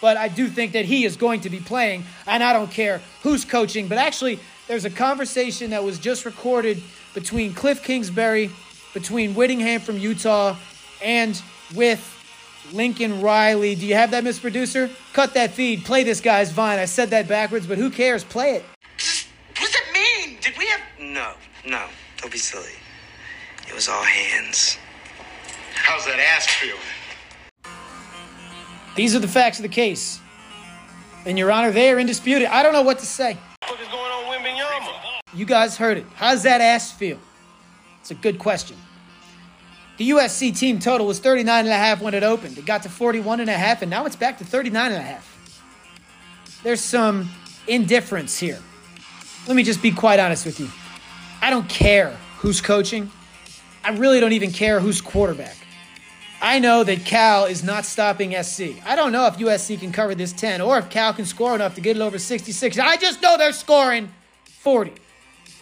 But 0.02 0.18
I 0.18 0.28
do 0.28 0.48
think 0.48 0.74
that 0.74 0.86
he 0.86 1.06
is 1.06 1.16
going 1.16 1.42
to 1.42 1.50
be 1.50 1.60
playing, 1.60 2.04
and 2.26 2.44
I 2.44 2.54
don't 2.54 2.72
care 2.72 3.02
who's 3.22 3.46
coaching. 3.46 3.88
But 3.88 4.00
actually, 4.00 4.40
there's 4.72 4.86
a 4.86 4.90
conversation 4.90 5.72
that 5.72 5.84
was 5.84 6.00
just 6.00 6.24
recorded 6.24 6.82
between 7.14 7.54
Cliff 7.54 7.84
Kingsbury, 7.84 8.50
between 8.94 9.36
Whittingham 9.36 9.82
from 9.82 9.98
Utah, 9.98 10.56
and 11.04 11.42
with 11.76 12.00
Lincoln 12.72 13.20
Riley. 13.20 13.76
Do 13.76 13.86
you 13.86 13.96
have 13.96 14.12
that, 14.12 14.24
Miss 14.24 14.40
Producer? 14.40 14.90
Cut 15.12 15.34
that 15.34 15.52
feed. 15.52 15.84
Play 15.84 16.06
this 16.06 16.22
guy's 16.22 16.54
vine. 16.54 16.80
I 16.80 16.86
said 16.86 17.10
that 17.10 17.28
backwards, 17.28 17.68
but 17.68 17.78
who 17.78 17.90
cares? 17.90 18.24
Play 18.24 18.56
it. 18.56 18.64
What 18.64 19.60
does 19.60 19.74
that 19.74 19.92
mean? 19.94 20.38
Did 20.40 20.58
we 20.58 20.66
have. 20.68 20.80
No, 21.02 21.34
no. 21.68 21.86
Don't 22.22 22.32
be 22.32 22.38
silly. 22.38 22.72
It 23.68 23.76
was 23.76 23.90
all 23.90 24.04
hands. 24.04 24.78
How's 25.76 26.06
that 26.06 26.18
ass 26.18 26.48
feel? 26.48 26.78
These 28.96 29.18
are 29.18 29.20
the 29.20 29.28
facts 29.28 29.60
of 29.60 29.64
the 29.64 29.70
case. 29.70 30.22
And, 31.26 31.38
Your 31.38 31.52
Honor, 31.52 31.72
they 31.72 31.92
are 31.92 32.00
indisputed. 32.00 32.48
I 32.48 32.64
don't 32.64 32.72
know 32.72 32.84
what 32.84 33.00
to 33.00 33.06
say. 33.06 33.38
What 33.68 33.80
is 33.80 33.88
going 33.90 34.12
on, 34.12 34.24
Wembanyama? 34.26 35.21
You 35.34 35.46
guys 35.46 35.78
heard 35.78 35.98
it. 35.98 36.06
How's 36.16 36.44
that 36.44 36.60
ass 36.60 36.92
feel? 36.92 37.18
It's 38.02 38.12
a 38.12 38.16
good 38.16 38.38
question. 38.38 38.76
The 39.98 40.10
USC 40.10 40.58
team 40.58 40.80
total 40.80 41.08
was 41.08 41.20
39 41.20 41.66
and 41.66 41.70
a 41.70 41.78
half 41.78 42.02
when 42.02 42.14
it 42.14 42.24
opened. 42.24 42.58
It 42.58 42.66
got 42.66 42.84
to 42.84 42.90
41 42.90 43.40
and 43.40 43.50
a 43.50 43.54
half 43.54 43.82
and 43.82 43.90
now 43.90 44.06
it's 44.06 44.16
back 44.16 44.40
to 44.40 44.44
39 44.46 44.92
and 44.92 45.00
a 45.00 45.02
half. 45.02 45.28
There's 46.64 46.82
some 46.82 47.30
indifference 47.68 48.38
here. 48.38 48.60
Let 49.48 49.56
me 49.56 49.64
just 49.64 49.82
be 49.82 49.92
quite 49.92 50.20
honest 50.20 50.46
with 50.46 50.60
you. 50.60 50.70
I 51.42 51.50
don't 51.50 51.68
care 51.70 52.18
who's 52.38 52.62
coaching. 52.62 53.10
I 53.84 53.96
really 53.96 54.20
don't 54.20 54.34
even 54.34 54.52
care 54.52 54.80
who's 54.80 55.02
quarterback. 55.02 55.56
I 56.42 56.60
know 56.60 56.84
that 56.84 57.06
Cal 57.06 57.46
is 57.46 57.64
not 57.64 57.86
stopping 57.86 58.32
SC. 58.44 58.84
I 58.86 58.96
don't 58.96 59.12
know 59.12 59.28
if 59.28 59.38
USC 59.38 59.80
can 59.80 59.92
cover 59.92 60.16
this 60.16 60.34
10 60.34 60.60
or 60.62 60.80
if 60.80 60.90
Cal 60.90 61.14
can 61.14 61.26
score 61.26 61.54
enough 61.54 61.76
to 61.76 61.82
get 61.82 61.96
it 61.96 62.02
over 62.02 62.18
66. 62.18 62.80
I 62.80 62.98
just 62.98 63.22
know 63.22 63.38
they're 63.38 63.54
scoring 63.54 64.12
40 64.46 64.94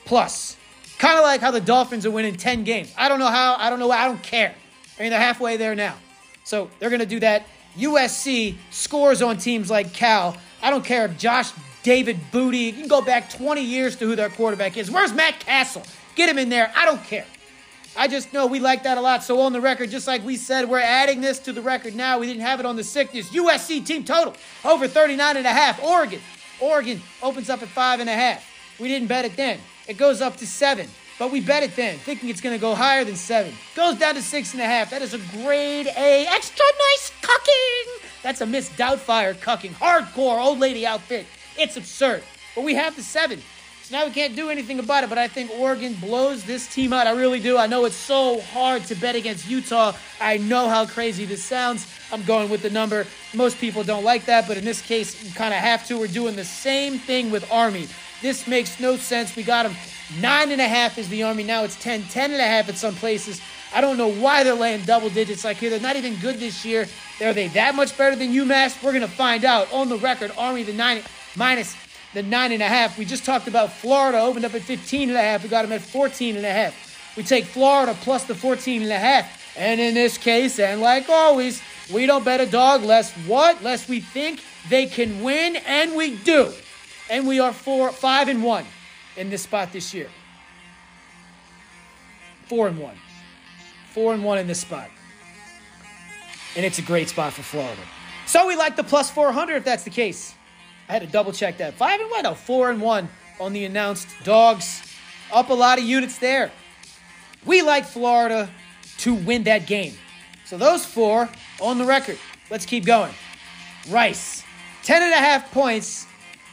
plus. 0.10 0.58
Kind 0.98 1.18
of 1.18 1.24
like 1.24 1.40
how 1.40 1.52
the 1.52 1.62
Dolphins 1.62 2.06
are 2.06 2.12
winning 2.12 2.36
10 2.36 2.66
games. 2.66 2.92
I 2.98 3.08
don't 3.08 3.20
know 3.20 3.28
how. 3.28 3.56
I 3.56 3.70
don't 3.70 3.80
know. 3.80 3.90
I 3.90 4.06
don't 4.06 4.22
care. 4.22 4.54
I 4.98 5.02
mean, 5.02 5.12
they're 5.12 5.20
halfway 5.20 5.56
there 5.56 5.76
now. 5.76 5.96
So 6.44 6.70
they're 6.80 6.90
going 6.90 7.00
to 7.00 7.06
do 7.06 7.22
that. 7.22 7.46
USC 7.78 8.56
scores 8.72 9.22
on 9.22 9.38
teams 9.38 9.70
like 9.70 9.94
Cal. 9.94 10.36
I 10.62 10.72
don't 10.72 10.84
care 10.84 11.06
if 11.06 11.18
Josh 11.18 11.52
David 11.84 12.20
Booty, 12.32 12.58
you 12.58 12.74
can 12.74 12.88
go 12.88 13.02
back 13.02 13.30
20 13.30 13.62
years 13.62 13.96
to 13.98 14.06
who 14.06 14.16
their 14.16 14.30
quarterback 14.30 14.76
is. 14.76 14.92
Where's 14.92 15.14
Matt 15.14 15.40
Cassel? 15.40 15.84
Get 16.16 16.28
him 16.28 16.38
in 16.38 16.50
there. 16.50 16.74
I 16.76 16.86
don't 16.86 17.04
care. 17.06 17.26
I 17.96 18.08
just 18.08 18.34
know 18.34 18.48
we 18.48 18.60
like 18.60 18.84
that 18.84 18.98
a 18.98 19.02
lot. 19.02 19.24
So 19.24 19.40
on 19.42 19.54
the 19.54 19.62
record, 19.62 19.92
just 19.92 20.08
like 20.08 20.26
we 20.26 20.36
said, 20.36 20.68
we're 20.68 20.80
adding 20.80 21.22
this 21.22 21.40
to 21.40 21.54
the 21.54 21.62
record 21.62 21.96
now. 21.96 22.20
We 22.20 22.26
didn't 22.26 22.42
have 22.42 22.60
it 22.60 22.66
on 22.66 22.76
the 22.76 22.84
sickness. 22.84 23.30
USC 23.30 23.86
team 23.86 24.04
total 24.04 24.34
over 24.66 24.88
39 24.88 25.38
and 25.38 25.46
a 25.46 25.52
half. 25.52 25.82
Oregon. 25.82 26.20
Oregon 26.60 27.00
opens 27.22 27.50
up 27.50 27.62
at 27.62 27.70
five 27.70 28.00
and 28.00 28.10
a 28.10 28.14
half. 28.14 28.44
We 28.80 28.88
didn't 28.88 29.08
bet 29.08 29.26
it 29.26 29.36
then. 29.36 29.60
It 29.90 29.98
goes 29.98 30.22
up 30.22 30.38
to 30.38 30.46
seven, 30.46 30.88
but 31.18 31.32
we 31.32 31.42
bet 31.42 31.64
it 31.64 31.76
then, 31.76 31.98
thinking 31.98 32.30
it's 32.30 32.42
going 32.42 32.56
to 32.56 32.62
go 32.62 32.76
higher 32.76 33.04
than 33.04 33.16
seven. 33.16 33.56
Goes 33.76 33.98
down 33.98 34.14
to 34.14 34.22
six 34.22 34.54
and 34.54 34.62
a 34.62 34.66
half. 34.66 34.92
That 34.92 35.02
is 35.02 35.16
a 35.16 35.18
grade 35.42 35.88
A, 35.88 36.28
extra 36.28 36.64
nice 36.78 37.12
cucking. 37.24 38.10
That's 38.22 38.42
a 38.42 38.46
Miss 38.46 38.70
Doubtfire 38.70 39.34
cucking. 39.34 39.72
Hardcore 39.72 40.40
old 40.40 40.60
lady 40.60 40.86
outfit. 40.86 41.26
It's 41.58 41.76
absurd. 41.76 42.22
But 42.54 42.66
we 42.66 42.76
have 42.76 42.96
the 42.96 43.02
seven. 43.02 43.42
So 43.82 43.98
now 43.98 44.06
we 44.06 44.12
can't 44.12 44.36
do 44.36 44.52
anything 44.52 44.78
about 44.78 45.04
it, 45.04 45.10
but 45.10 45.18
I 45.18 45.28
think 45.28 45.50
Oregon 45.58 45.96
blows 45.96 46.44
this 46.44 46.72
team 46.72 46.94
out. 46.94 47.08
I 47.08 47.14
really 47.14 47.40
do. 47.40 47.58
I 47.58 47.66
know 47.66 47.86
it's 47.86 47.96
so 47.96 48.42
hard 48.42 48.84
to 48.86 48.96
bet 48.96 49.16
against 49.16 49.50
Utah. 49.50 49.94
I 50.22 50.38
know 50.38 50.70
how 50.70 50.86
crazy 50.86 51.26
this 51.26 51.44
sounds. 51.44 51.88
I'm 52.12 52.24
going 52.26 52.52
with 52.52 52.62
the 52.62 52.70
number. 52.70 53.08
Most 53.34 53.58
people 53.58 53.84
don't 53.84 54.04
like 54.04 54.26
that, 54.26 54.48
but 54.48 54.56
in 54.56 54.66
this 54.66 54.84
case, 54.84 55.24
you 55.24 55.34
kind 55.34 55.52
of 55.52 55.60
have 55.60 55.88
to. 55.88 55.98
We're 55.98 56.06
doing 56.06 56.36
the 56.36 56.46
same 56.46 57.00
thing 57.00 57.32
with 57.32 57.52
Army. 57.52 57.88
This 58.22 58.48
makes 58.48 58.80
no 58.80 58.98
sense. 58.98 59.36
We 59.36 59.44
got 59.44 59.64
them 59.64 59.76
nine 60.20 60.52
and 60.52 60.62
a 60.62 60.68
half 60.68 60.98
is 60.98 61.10
the 61.10 61.24
Army. 61.24 61.44
Now 61.44 61.64
it's 61.64 61.82
10, 61.82 62.04
10 62.04 62.32
and 62.32 62.42
a 62.42 62.46
half 62.46 62.70
at 62.70 62.78
some 62.78 62.96
places. 62.96 63.42
I 63.74 63.82
don't 63.82 63.98
know 63.98 64.12
why 64.12 64.44
they're 64.44 64.54
laying 64.54 64.84
double 64.84 65.10
digits 65.10 65.44
like 65.44 65.58
here. 65.58 65.70
They're 65.70 65.80
not 65.80 65.96
even 65.96 66.16
good 66.16 66.40
this 66.40 66.66
year. 66.66 66.88
Are 67.22 67.34
they 67.34 67.48
that 67.50 67.76
much 67.76 67.96
better 67.98 68.16
than 68.16 68.34
UMass? 68.34 68.82
We're 68.84 68.92
going 68.92 69.02
to 69.02 69.08
find 69.08 69.46
out. 69.46 69.72
On 69.72 69.90
the 69.90 69.98
record, 69.98 70.32
Army 70.38 70.64
the 70.64 70.74
nine 70.74 71.04
minus 71.36 71.76
the 72.14 72.24
nine 72.24 72.52
and 72.52 72.64
a 72.64 72.68
half. 72.68 72.98
We 72.98 73.06
just 73.06 73.26
talked 73.26 73.48
about 73.48 73.72
Florida 73.72 74.20
opened 74.20 74.46
up 74.46 74.56
at 74.56 74.64
15 74.64 75.10
and 75.10 75.18
a 75.18 75.22
half. 75.22 75.44
We 75.44 75.50
got 75.50 75.62
them 75.62 75.72
at 75.72 75.82
14 75.82 76.36
and 76.36 76.46
a 76.46 76.52
half. 76.52 77.16
We 77.16 77.24
take 77.24 77.46
Florida 77.46 77.96
plus 78.02 78.24
the 78.26 78.36
14 78.36 78.82
and 78.82 78.92
a 78.92 78.98
half. 78.98 79.56
And 79.58 79.80
in 79.80 79.94
this 79.94 80.18
case, 80.18 80.60
and 80.60 80.82
like 80.82 81.10
always, 81.10 81.62
we 81.94 82.06
don't 82.06 82.26
bet 82.26 82.40
a 82.40 82.46
dog 82.46 82.84
less 82.84 83.14
what? 83.28 83.64
Less 83.64 83.88
we 83.88 84.00
think 84.00 84.42
they 84.70 84.86
can 84.86 85.22
win, 85.22 85.58
and 85.58 85.96
we 85.96 86.16
do. 86.18 86.52
And 87.10 87.28
we 87.28 87.40
are 87.40 87.52
four, 87.52 87.92
five 87.92 88.28
and 88.28 88.44
one 88.44 88.66
in 89.18 89.30
this 89.30 89.44
spot 89.44 89.74
this 89.74 89.94
year. 89.94 90.08
Four 92.48 92.68
and 92.68 92.78
one. 92.80 92.96
Four 93.94 94.14
and 94.14 94.24
one 94.24 94.38
in 94.38 94.48
this 94.48 94.60
spot. 94.62 94.90
And 96.56 96.66
it's 96.66 96.80
a 96.80 96.84
great 96.84 97.10
spot 97.10 97.34
for 97.34 97.42
Florida. 97.42 97.82
So 98.26 98.48
we 98.48 98.56
like 98.56 98.76
the 98.76 98.84
plus 98.84 99.10
400 99.10 99.56
if 99.56 99.66
that's 99.66 99.84
the 99.84 99.90
case. 99.90 100.36
I 100.88 100.94
had 100.94 101.02
to 101.02 101.08
double 101.08 101.32
check 101.32 101.58
that. 101.58 101.76
Five 101.76 102.00
and 102.00 102.10
one? 102.10 102.24
No, 102.24 102.34
four 102.34 102.70
and 102.70 102.82
one 102.82 103.10
on 103.40 103.54
the 103.54 103.66
announced 103.66 104.08
dogs. 104.24 104.82
Up 105.32 105.50
a 105.50 105.54
lot 105.54 105.78
of 105.78 105.84
units 105.84 106.18
there. 106.18 106.52
We 107.46 107.62
like 107.62 107.86
Florida 107.86 108.50
to 109.00 109.14
win 109.14 109.44
that 109.44 109.68
game. 109.68 109.94
So 110.46 110.58
those 110.58 110.86
four 110.86 111.30
on 111.62 111.78
the 111.78 111.86
record. 111.86 112.18
Let's 112.50 112.66
keep 112.66 112.86
going. 112.86 113.14
Rice, 113.90 114.44
10 114.84 115.04
and 115.04 115.14
a 115.14 115.18
half 115.18 115.52
points. 115.52 116.08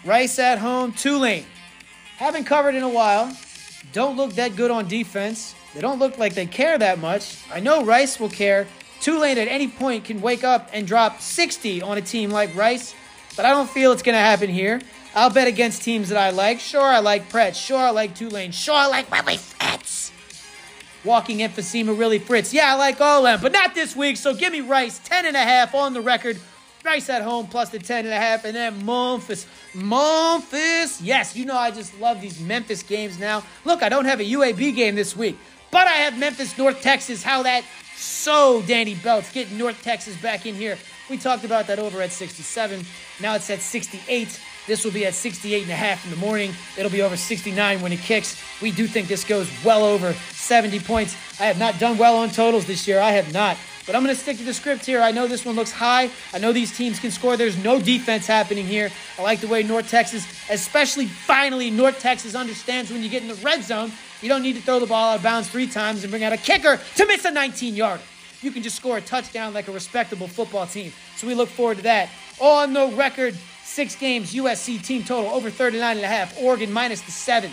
Rice 0.06 0.38
at 0.38 0.58
home, 0.58 0.92
Tulane. 0.92 1.44
Haven't 2.16 2.44
covered 2.44 2.76
in 2.76 2.84
a 2.84 2.88
while. 2.88 3.36
Don't 3.92 4.16
look 4.16 4.34
that 4.34 4.54
good 4.54 4.70
on 4.70 4.86
defense. 4.86 5.56
They 5.74 5.80
don't 5.80 5.98
look 5.98 6.16
like 6.16 6.34
they 6.34 6.46
care 6.46 6.78
that 6.78 7.00
much. 7.00 7.38
I 7.52 7.58
know 7.58 7.84
Rice 7.84 8.20
will 8.20 8.30
care. 8.30 8.68
Tulane 9.00 9.36
at 9.36 9.48
any 9.48 9.66
point 9.66 10.04
can 10.04 10.20
wake 10.20 10.44
up 10.44 10.70
and 10.72 10.86
drop 10.86 11.20
60 11.20 11.82
on 11.82 11.98
a 11.98 12.00
team 12.00 12.30
like 12.30 12.54
Rice, 12.54 12.94
but 13.36 13.44
I 13.44 13.50
don't 13.50 13.68
feel 13.68 13.90
it's 13.90 14.02
going 14.02 14.14
to 14.14 14.20
happen 14.20 14.48
here. 14.48 14.80
I'll 15.14 15.30
bet 15.30 15.48
against 15.48 15.82
teams 15.82 16.08
that 16.10 16.18
I 16.18 16.30
like. 16.30 16.60
Sure, 16.60 16.80
I 16.80 17.00
like 17.00 17.28
Pratt. 17.28 17.56
Sure, 17.56 17.78
I 17.78 17.90
like 17.90 18.14
Tulane. 18.14 18.52
Sure, 18.52 18.74
I 18.74 18.86
like 18.86 19.10
Willie 19.10 19.38
Fritz. 19.38 20.12
Walking 21.04 21.38
emphysema, 21.38 21.98
really 21.98 22.20
Fritz. 22.20 22.54
Yeah, 22.54 22.72
I 22.72 22.76
like 22.76 23.00
all 23.00 23.24
them, 23.24 23.40
but 23.42 23.50
not 23.50 23.74
this 23.74 23.96
week. 23.96 24.18
So 24.18 24.34
give 24.34 24.52
me 24.52 24.60
Rice, 24.60 25.00
10 25.00 25.26
and 25.26 25.36
a 25.36 25.40
half 25.40 25.74
on 25.74 25.94
the 25.94 26.00
record. 26.00 26.38
Rice 26.86 27.10
at 27.10 27.22
home 27.22 27.48
plus 27.48 27.70
the 27.70 27.80
10 27.80 28.04
and 28.04 28.14
a 28.14 28.16
half. 28.16 28.44
And 28.44 28.54
then 28.54 28.86
Memphis. 28.86 29.44
Memphis. 29.74 31.02
Yes, 31.02 31.34
you 31.34 31.44
know 31.44 31.56
I 31.56 31.72
just 31.72 31.98
love 32.00 32.20
these 32.20 32.40
Memphis 32.40 32.84
games 32.84 33.18
now. 33.18 33.42
Look, 33.64 33.82
I 33.82 33.88
don't 33.88 34.04
have 34.04 34.20
a 34.20 34.24
UAB 34.24 34.74
game 34.74 34.94
this 34.94 35.16
week, 35.16 35.36
but 35.72 35.88
I 35.88 35.96
have 36.04 36.16
Memphis, 36.16 36.56
North 36.56 36.80
Texas. 36.80 37.24
How 37.24 37.42
that 37.42 37.64
so 37.96 38.62
Danny 38.62 38.94
Belts 38.94 39.32
getting 39.32 39.58
North 39.58 39.82
Texas 39.82 40.16
back 40.22 40.46
in 40.46 40.54
here. 40.54 40.78
We 41.10 41.18
talked 41.18 41.44
about 41.44 41.66
that 41.66 41.80
over 41.80 42.00
at 42.02 42.12
67. 42.12 42.84
Now 43.20 43.34
it's 43.34 43.50
at 43.50 43.60
68. 43.60 44.40
This 44.66 44.84
will 44.84 44.92
be 44.92 45.06
at 45.06 45.14
68 45.14 45.62
and 45.62 45.72
a 45.72 45.76
half 45.76 46.04
in 46.04 46.10
the 46.10 46.16
morning. 46.16 46.52
It'll 46.76 46.90
be 46.90 47.02
over 47.02 47.16
69 47.16 47.80
when 47.80 47.92
it 47.92 48.00
kicks. 48.00 48.40
We 48.60 48.70
do 48.70 48.86
think 48.86 49.08
this 49.08 49.24
goes 49.24 49.48
well 49.64 49.84
over 49.84 50.12
70 50.12 50.80
points. 50.80 51.16
I 51.40 51.46
have 51.46 51.58
not 51.58 51.78
done 51.78 51.98
well 51.98 52.18
on 52.18 52.30
totals 52.30 52.66
this 52.66 52.86
year. 52.86 53.00
I 53.00 53.10
have 53.12 53.32
not. 53.32 53.56
But 53.86 53.94
I'm 53.94 54.02
going 54.02 54.14
to 54.14 54.20
stick 54.20 54.36
to 54.38 54.44
the 54.44 54.52
script 54.52 54.84
here. 54.84 55.00
I 55.00 55.12
know 55.12 55.28
this 55.28 55.44
one 55.44 55.54
looks 55.54 55.70
high. 55.70 56.10
I 56.34 56.38
know 56.38 56.52
these 56.52 56.76
teams 56.76 56.98
can 56.98 57.12
score. 57.12 57.36
There's 57.36 57.56
no 57.62 57.80
defense 57.80 58.26
happening 58.26 58.66
here. 58.66 58.90
I 59.16 59.22
like 59.22 59.40
the 59.40 59.46
way 59.46 59.62
North 59.62 59.88
Texas, 59.88 60.26
especially 60.50 61.06
finally, 61.06 61.70
North 61.70 62.00
Texas 62.00 62.34
understands 62.34 62.90
when 62.90 63.02
you 63.02 63.08
get 63.08 63.22
in 63.22 63.28
the 63.28 63.36
red 63.36 63.62
zone, 63.62 63.92
you 64.20 64.28
don't 64.28 64.42
need 64.42 64.56
to 64.56 64.62
throw 64.62 64.80
the 64.80 64.86
ball 64.86 65.10
out 65.10 65.16
of 65.18 65.22
bounds 65.22 65.48
three 65.48 65.68
times 65.68 66.02
and 66.02 66.10
bring 66.10 66.24
out 66.24 66.32
a 66.32 66.36
kicker 66.36 66.80
to 66.96 67.06
miss 67.06 67.24
a 67.24 67.30
19 67.30 67.76
yarder. 67.76 68.02
You 68.42 68.50
can 68.50 68.62
just 68.62 68.76
score 68.76 68.98
a 68.98 69.00
touchdown 69.00 69.54
like 69.54 69.68
a 69.68 69.72
respectable 69.72 70.26
football 70.26 70.66
team. 70.66 70.92
So 71.16 71.26
we 71.26 71.34
look 71.34 71.48
forward 71.48 71.78
to 71.78 71.82
that. 71.84 72.10
On 72.40 72.72
the 72.72 72.88
record, 72.88 73.36
six 73.62 73.94
games, 73.94 74.34
USC 74.34 74.84
team 74.84 75.04
total 75.04 75.30
over 75.30 75.48
39 75.48 75.96
and 75.96 76.04
a 76.04 76.08
half. 76.08 76.38
Oregon 76.40 76.72
minus 76.72 77.02
the 77.02 77.12
seven. 77.12 77.50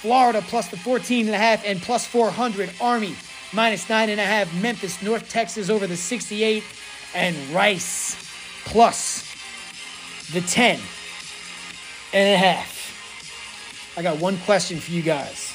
Florida 0.00 0.42
plus 0.42 0.68
the 0.68 0.76
14 0.76 1.26
and 1.26 1.34
a 1.34 1.38
half 1.38 1.64
and 1.64 1.80
plus 1.80 2.06
400. 2.06 2.70
Army 2.80 3.14
minus 3.56 3.88
nine 3.88 4.10
and 4.10 4.20
a 4.20 4.24
half. 4.24 4.54
Memphis, 4.60 5.02
North 5.02 5.28
Texas 5.28 5.70
over 5.70 5.86
the 5.88 5.96
68. 5.96 6.62
And 7.14 7.34
Rice 7.48 8.14
plus 8.66 9.24
the 10.32 10.42
10 10.42 10.78
and 12.12 12.34
a 12.34 12.36
half. 12.36 12.74
I 13.96 14.02
got 14.02 14.20
one 14.20 14.36
question 14.38 14.78
for 14.78 14.92
you 14.92 15.02
guys. 15.02 15.54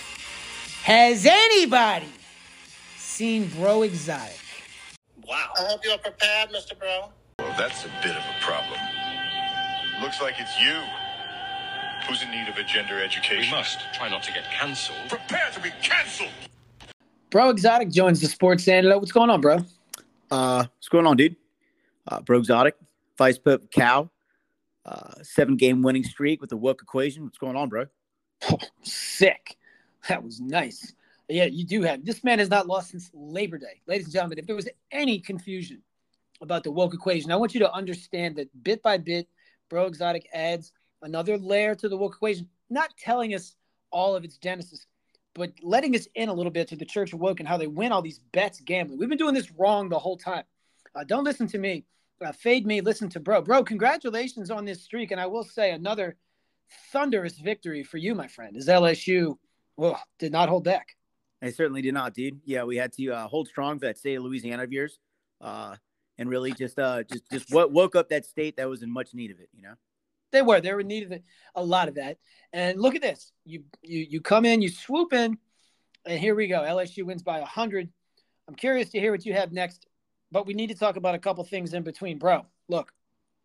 Has 0.84 1.28
anybody 1.28 2.08
seen 2.98 3.48
Breaux 3.50 3.84
Exotic? 3.84 4.40
Wow. 5.28 5.52
I 5.58 5.66
hope 5.66 5.82
you're 5.86 5.98
prepared, 6.00 6.50
Mr. 6.50 6.78
Bro. 6.78 7.10
Well, 7.38 7.56
that's 7.58 7.86
a 7.86 7.92
bit 8.02 8.16
of 8.16 8.24
a 8.24 8.42
problem. 8.42 8.80
Looks 10.02 10.20
like 10.20 10.36
it's 10.40 10.60
you 10.60 10.82
who's 12.08 12.24
in 12.24 12.32
need 12.32 12.48
of 12.50 12.58
a 12.58 12.64
gender 12.64 13.00
education. 13.00 13.52
We 13.52 13.52
must 13.52 13.80
try 13.94 14.10
not 14.10 14.24
to 14.24 14.34
get 14.34 14.46
cancelled. 14.46 14.98
Prepare 15.08 15.52
to 15.54 15.60
be 15.60 15.70
cancelled! 15.84 16.30
Breaux 17.32 17.50
Exotic 17.50 17.90
joins 17.90 18.20
the 18.20 18.28
Sports 18.28 18.68
Antidote. 18.68 19.00
What's 19.00 19.14
going 19.14 19.30
on, 19.30 19.40
bro? 19.40 19.60
Uh, 20.30 20.66
what's 20.66 20.90
going 20.90 21.08
on, 21.08 21.16
dude? 21.16 21.38
Uh, 22.06 22.20
Breaux 22.20 22.40
Exotic, 22.40 22.76
Vice 23.18 23.38
Pip 23.38 23.72
Cow, 23.72 24.10
uh, 24.86 25.14
seven 25.24 25.56
game 25.56 25.82
winning 25.82 26.04
streak 26.04 26.42
with 26.42 26.50
the 26.50 26.58
woke 26.58 26.82
equation. 26.82 27.24
What's 27.24 27.38
going 27.38 27.56
on, 27.56 27.70
bro? 27.70 27.86
Sick. 28.84 29.56
That 30.10 30.22
was 30.22 30.42
nice. 30.42 30.94
Yeah, 31.30 31.46
you 31.46 31.66
do 31.66 31.84
have. 31.84 32.04
This 32.04 32.22
man 32.22 32.40
has 32.40 32.50
not 32.50 32.68
lost 32.68 32.92
since 32.92 33.10
Labor 33.14 33.58
Day. 33.58 33.80
Ladies 33.88 34.08
and 34.08 34.14
gentlemen, 34.14 34.38
if 34.38 34.46
there 34.46 34.56
was 34.56 34.68
any 34.92 35.18
confusion 35.18 35.82
about 36.42 36.66
the 36.66 36.72
woke 36.72 36.94
equation, 36.94 37.32
I 37.32 37.38
want 37.38 37.54
you 37.54 37.62
to 37.62 37.72
understand 37.72 38.36
that 38.36 38.50
bit 38.62 38.84
by 38.84 38.98
bit, 38.98 39.30
Breaux 39.70 39.86
Exotic 39.86 40.28
adds 40.34 40.74
another 41.02 41.38
layer 41.38 41.76
to 41.76 41.88
the 41.88 41.96
woke 41.96 42.16
equation, 42.16 42.50
not 42.70 42.90
telling 42.98 43.34
us 43.34 43.56
all 43.90 44.18
of 44.18 44.26
its 44.26 44.36
genesis, 44.36 44.86
but 45.34 45.52
letting 45.62 45.96
us 45.96 46.08
in 46.16 46.30
a 46.30 46.34
little 46.34 46.52
bit 46.52 46.68
to 46.70 46.76
the 46.76 46.86
Church 46.86 47.14
Woke 47.14 47.40
and 47.40 47.48
how 47.48 47.58
they 47.58 47.68
win 47.68 47.92
all 47.92 48.02
these 48.02 48.20
bets 48.34 48.60
gambling. 48.60 49.00
We've 49.00 49.10
been 49.10 49.18
doing 49.18 49.34
this 49.34 49.52
wrong 49.52 49.90
the 49.90 50.00
whole 50.00 50.18
time. 50.18 50.44
Uh, 50.96 51.04
don't 51.04 51.24
listen 51.24 51.48
to 51.48 51.58
me. 51.58 51.86
Uh, 52.24 52.32
fade 52.32 52.68
me. 52.68 52.82
Listen 52.82 53.10
to 53.10 53.20
Bro. 53.20 53.44
Bro, 53.44 53.64
congratulations 53.64 54.52
on 54.52 54.66
this 54.66 54.84
streak. 54.84 55.12
And 55.12 55.20
I 55.20 55.26
will 55.26 55.44
say 55.44 55.72
another 55.72 56.18
thunderous 56.92 57.40
victory 57.40 57.84
for 57.84 57.98
you, 57.98 58.14
my 58.14 58.28
friend, 58.28 58.56
as 58.58 58.68
LSU 58.68 59.38
well, 59.78 60.00
did 60.20 60.32
not 60.32 60.50
hold 60.50 60.64
back. 60.64 60.96
I 61.42 61.50
certainly 61.50 61.82
did 61.82 61.94
not, 61.94 62.14
dude. 62.14 62.40
Yeah, 62.46 62.64
we 62.64 62.78
had 62.78 62.92
to 62.94 63.10
uh, 63.10 63.28
hold 63.28 63.48
strong 63.48 63.80
for 63.80 63.88
that 63.88 63.98
state 63.98 64.16
of 64.16 64.24
Louisiana 64.24 64.64
of 64.64 64.72
yours, 64.72 65.00
uh, 65.42 65.76
and 66.20 66.30
really 66.30 66.52
just 66.52 66.78
uh, 66.78 67.02
just 67.04 67.24
just 67.32 67.52
what 67.52 67.72
woke 67.72 67.96
up 67.96 68.10
that 68.10 68.26
state 68.26 68.58
that 68.58 68.70
was 68.70 68.84
in 68.84 68.92
much 68.92 69.16
need 69.16 69.32
of 69.32 69.40
it. 69.40 69.50
You 69.56 69.64
know, 69.64 69.74
They 70.32 70.42
were. 70.42 70.62
They 70.62 70.74
were 70.74 70.84
needed 70.84 71.24
a 71.56 71.64
lot 71.64 71.88
of 71.88 71.96
that. 71.96 72.18
And 72.54 72.80
look 72.80 72.96
at 72.96 73.02
this. 73.02 73.32
You 73.46 73.64
you 73.82 74.00
you 74.10 74.22
come 74.22 74.46
in, 74.46 74.62
you 74.62 74.70
swoop 74.70 75.14
in, 75.14 75.38
and 76.06 76.20
here 76.20 76.36
we 76.36 76.48
go. 76.48 76.62
LSU 76.62 77.06
wins 77.06 77.24
by 77.24 77.42
hundred. 77.42 77.90
I'm 78.48 78.56
curious 78.56 78.90
to 78.90 79.00
hear 79.00 79.12
what 79.12 79.26
you 79.26 79.34
have 79.34 79.52
next, 79.52 79.86
but 80.32 80.46
we 80.46 80.54
need 80.54 80.68
to 80.68 80.76
talk 80.76 80.96
about 80.96 81.16
a 81.16 81.20
couple 81.20 81.44
things 81.44 81.74
in 81.74 81.84
between, 81.84 82.18
bro. 82.18 82.46
Look, 82.68 82.92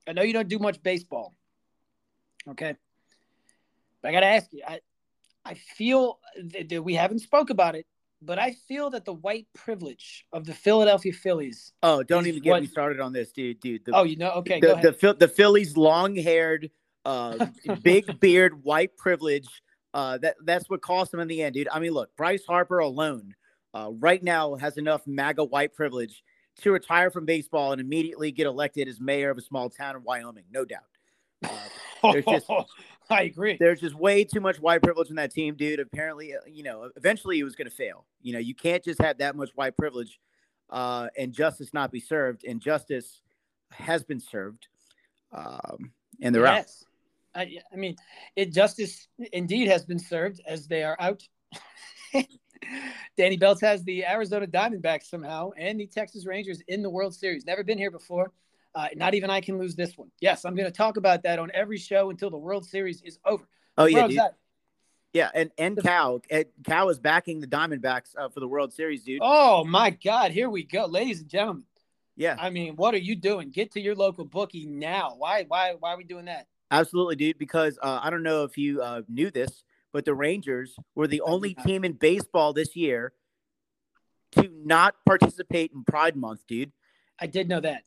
I 0.09 0.13
know 0.13 0.23
you 0.23 0.33
don't 0.33 0.49
do 0.49 0.59
much 0.59 0.83
baseball. 0.83 1.35
Okay. 2.49 2.77
But 4.03 4.09
I 4.09 4.13
gotta 4.13 4.27
ask 4.27 4.53
you, 4.53 4.63
I 4.67 4.81
I 5.45 5.55
feel 5.55 6.19
that 6.69 6.83
we 6.83 6.95
haven't 6.95 7.21
spoke 7.21 7.51
about 7.51 7.77
it, 7.77 7.87
but 8.23 8.39
I 8.39 8.53
feel 8.69 8.91
that 8.91 9.05
the 9.05 9.13
white 9.13 9.47
privilege 9.55 10.25
of 10.33 10.45
the 10.47 10.55
Philadelphia 10.55 11.13
Phillies. 11.13 11.73
oh, 11.83 12.03
don't 12.03 12.27
even 12.27 12.43
get 12.43 12.51
what- 12.51 12.63
me 12.63 12.69
started 12.69 13.01
on 13.01 13.13
this, 13.13 13.33
dude. 13.33 13.61
Dude, 13.61 13.85
the, 13.85 13.93
Oh, 13.95 14.05
you 14.05 14.17
know, 14.17 14.31
okay, 14.33 14.61
go 14.61 14.69
the, 14.69 14.73
ahead. 14.75 14.99
the 15.01 15.15
the 15.15 15.29
Phillies 15.29 15.77
long 15.77 16.15
haired, 16.17 16.71
uh, 17.05 17.47
big 17.83 18.19
beard, 18.21 18.63
white 18.65 18.97
privilege. 18.97 19.47
Uh, 19.95 20.19
that 20.19 20.37
that's 20.45 20.69
what 20.69 20.83
cost 20.83 21.11
them 21.11 21.21
in 21.21 21.29
the 21.29 21.43
end, 21.43 21.55
dude. 21.55 21.69
I 21.73 21.79
mean, 21.79 21.93
look, 21.93 22.15
Bryce 22.17 22.45
Harper 22.47 22.81
alone, 22.81 23.35
uh, 23.75 23.91
right 23.99 24.23
now 24.23 24.55
has 24.57 24.77
enough 24.77 25.03
MAGA 25.07 25.45
white 25.45 25.73
privilege 25.75 26.23
to 26.63 26.73
retire 26.73 27.11
from 27.11 27.25
baseball 27.27 27.73
and 27.73 27.81
immediately 27.81 28.31
get 28.33 28.47
elected 28.47 28.89
as 28.89 28.99
mayor 29.01 29.31
of 29.31 29.39
a 29.39 29.43
small 29.43 29.69
town 29.71 29.97
in 29.97 30.03
Wyoming, 30.03 30.45
no 30.51 30.65
doubt. 30.65 30.85
Uh, 31.45 32.13
there's 32.13 32.25
just 32.25 32.47
I 33.11 33.23
agree. 33.23 33.57
there's 33.59 33.81
just 33.81 33.95
way 33.95 34.25
too 34.25 34.41
much 34.41 34.61
white 34.61 34.83
privilege 34.83 35.11
in 35.11 35.17
that 35.17 35.33
team, 35.33 35.55
dude. 35.55 35.81
Apparently, 35.81 36.35
uh, 36.35 36.39
you 36.47 36.63
know, 36.63 36.91
eventually 36.97 37.39
it 37.39 37.45
was 37.45 37.55
going 37.55 37.69
to 37.69 37.75
fail. 37.75 38.05
You 38.21 38.33
know, 38.33 38.39
you 38.39 38.55
can't 38.55 38.83
just 38.83 39.01
have 39.01 39.19
that 39.19 39.37
much 39.37 39.51
white 39.55 39.77
privilege 39.77 40.19
uh, 40.71 41.09
and 41.17 41.33
justice 41.33 41.73
not 41.73 41.93
be 41.93 42.01
served. 42.01 42.45
And 42.45 42.61
justice 42.61 43.21
has 43.71 44.05
been 44.05 44.21
served, 44.21 44.69
um, 45.33 45.93
and 46.21 46.35
they're 46.35 46.47
out. 46.47 46.67
I, 47.35 47.59
I 47.73 47.77
mean, 47.77 47.97
it 48.35 48.53
justice 48.53 49.09
indeed 49.33 49.69
has 49.69 49.85
been 49.85 49.99
served 49.99 50.41
as 50.47 50.67
they 50.67 50.83
are 50.83 50.97
out. 50.99 51.23
Danny 53.17 53.37
Belts 53.37 53.61
has 53.61 53.85
the 53.85 54.05
Arizona 54.07 54.47
Diamondbacks 54.47 55.05
somehow 55.05 55.51
and 55.57 55.79
the 55.79 55.87
Texas 55.87 56.27
Rangers 56.27 56.63
in 56.69 56.83
the 56.83 56.91
World 56.91 57.15
Series. 57.15 57.45
Never 57.45 57.63
been 57.63 57.79
here 57.79 57.91
before. 57.91 58.33
Uh, 58.77 58.89
not 58.95 59.15
even 59.15 59.31
I 59.31 59.41
can 59.41 59.59
lose 59.59 59.75
this 59.75 59.97
one. 59.97 60.11
Yes, 60.21 60.45
I'm 60.45 60.55
going 60.55 60.71
to 60.71 60.77
talk 60.77 60.99
about 60.99 61.23
that 61.23 61.39
on 61.39 61.51
every 61.55 61.79
show 61.79 62.11
until 62.11 62.29
the 62.29 62.37
World 62.37 62.67
Series 62.67 63.01
is 63.01 63.19
over. 63.25 63.43
Oh 63.79 63.87
yeah, 63.87 64.07
dude. 64.07 64.21
yeah, 65.15 65.31
and 65.35 65.51
and 65.57 65.83
Cal, 65.83 66.21
and 66.31 66.45
Cal 66.63 66.91
is 66.91 66.99
backing 66.99 67.41
the 67.41 67.47
Diamondbacks 67.47 68.11
uh, 68.19 68.29
for 68.29 68.41
the 68.41 68.47
World 68.47 68.75
Series, 68.75 69.03
dude. 69.03 69.21
Oh 69.23 69.65
my 69.65 69.89
God! 69.89 70.31
Here 70.31 70.51
we 70.51 70.63
go, 70.63 70.85
ladies 70.85 71.21
and 71.21 71.29
gentlemen. 71.31 71.65
Yeah, 72.17 72.37
I 72.39 72.51
mean, 72.51 72.77
what 72.77 72.93
are 72.93 72.99
you 72.99 73.17
doing? 73.17 73.51
Get 73.51 73.73
to 73.73 73.81
your 73.81 73.95
local 73.95 74.27
bookie 74.27 74.67
now. 74.67 75.15
Why? 75.17 75.47
Why? 75.49 75.75
Why 75.79 75.95
are 75.95 75.97
we 75.97 76.05
doing 76.05 76.27
that? 76.27 76.47
absolutely, 76.71 77.17
dude. 77.17 77.39
Because 77.39 77.79
uh, 77.83 78.01
I 78.03 78.11
don't 78.11 78.23
know 78.23 78.45
if 78.45 78.59
you 78.59 78.83
uh, 78.83 79.03
knew 79.09 79.31
this, 79.31 79.65
but 79.91 80.05
the 80.05 80.15
Rangers 80.15 80.77
were 80.95 81.07
the 81.07 81.23
only 81.23 81.55
team 81.55 81.83
in 81.83 81.93
baseball 81.93 82.53
this 82.53 82.77
year 82.77 83.15
to 84.33 84.51
not 84.65 84.97
participate 85.07 85.73
in 85.73 85.83
Pride 85.83 86.15
Month, 86.17 86.47
dude. 86.47 86.73
I 87.19 87.27
did 87.27 87.49
know 87.49 87.61
that. 87.61 87.85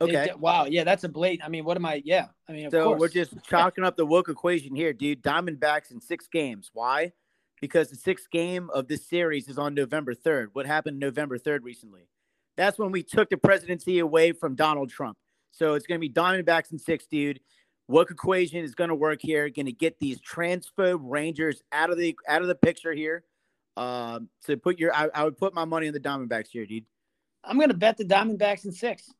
Okay, 0.00 0.26
did- 0.26 0.40
wow. 0.40 0.64
Yeah, 0.64 0.84
that's 0.84 1.04
a 1.04 1.08
blatant. 1.08 1.46
I 1.46 1.48
mean, 1.48 1.64
what 1.64 1.76
am 1.76 1.86
I? 1.86 2.02
Yeah. 2.04 2.26
I 2.48 2.52
mean, 2.52 2.66
of 2.66 2.72
so 2.72 2.84
course. 2.84 3.00
we're 3.00 3.08
just 3.08 3.34
chalking 3.48 3.84
up 3.84 3.96
the 3.96 4.06
woke 4.06 4.28
equation 4.28 4.74
here, 4.74 4.92
dude. 4.92 5.22
Diamondbacks 5.22 5.90
in 5.90 6.00
six 6.00 6.26
games. 6.26 6.70
Why? 6.72 7.12
Because 7.60 7.90
the 7.90 7.96
sixth 7.96 8.30
game 8.30 8.70
of 8.70 8.88
this 8.88 9.06
series 9.08 9.48
is 9.48 9.58
on 9.58 9.74
November 9.74 10.14
3rd. 10.14 10.48
What 10.52 10.66
happened 10.66 10.98
November 10.98 11.38
3rd 11.38 11.60
recently? 11.62 12.08
That's 12.56 12.78
when 12.78 12.92
we 12.92 13.02
took 13.02 13.30
the 13.30 13.36
presidency 13.36 14.00
away 14.00 14.32
from 14.32 14.54
Donald 14.54 14.90
Trump. 14.90 15.16
So 15.50 15.74
it's 15.74 15.86
going 15.86 16.00
to 16.00 16.06
be 16.06 16.12
Diamondbacks 16.12 16.72
in 16.72 16.78
six, 16.78 17.06
dude. 17.06 17.40
Woke 17.86 18.10
equation 18.10 18.58
is 18.64 18.74
going 18.74 18.88
to 18.88 18.94
work 18.94 19.20
here. 19.20 19.48
Going 19.48 19.66
to 19.66 19.72
get 19.72 19.98
these 20.00 20.20
transphobe 20.20 21.00
Rangers 21.02 21.62
out 21.70 21.90
of 21.90 21.98
the 21.98 22.16
out 22.28 22.42
of 22.42 22.48
the 22.48 22.54
picture 22.54 22.92
here. 22.92 23.24
Um, 23.76 24.28
to 24.46 24.56
put 24.56 24.78
your, 24.78 24.94
I, 24.94 25.08
I 25.14 25.24
would 25.24 25.36
put 25.36 25.52
my 25.52 25.64
money 25.64 25.88
on 25.88 25.94
the 25.94 26.00
Diamondbacks 26.00 26.48
here, 26.48 26.64
dude. 26.64 26.84
I'm 27.42 27.56
going 27.56 27.68
to 27.68 27.76
bet 27.76 27.96
the 27.96 28.04
Diamondbacks 28.04 28.64
in 28.64 28.72
six. 28.72 29.10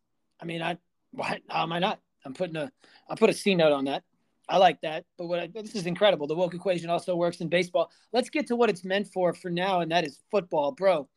I 0.40 0.44
mean, 0.44 0.62
I 0.62 0.78
why 1.12 1.40
how 1.48 1.62
am 1.62 1.72
I 1.72 1.78
not? 1.78 2.00
I'm 2.24 2.34
putting 2.34 2.56
a 2.56 2.70
I 3.08 3.14
put 3.14 3.30
a 3.30 3.34
C 3.34 3.54
note 3.54 3.72
on 3.72 3.84
that. 3.84 4.02
I 4.48 4.58
like 4.58 4.80
that. 4.82 5.04
But 5.16 5.26
what 5.26 5.38
I, 5.40 5.46
this 5.46 5.74
is 5.74 5.86
incredible. 5.86 6.26
The 6.26 6.34
woke 6.34 6.54
equation 6.54 6.90
also 6.90 7.16
works 7.16 7.40
in 7.40 7.48
baseball. 7.48 7.90
Let's 8.12 8.28
get 8.30 8.46
to 8.48 8.56
what 8.56 8.68
it's 8.70 8.84
meant 8.84 9.08
for 9.12 9.32
for 9.32 9.50
now, 9.50 9.80
and 9.80 9.90
that 9.92 10.04
is 10.04 10.20
football, 10.30 10.72
bro. 10.72 11.08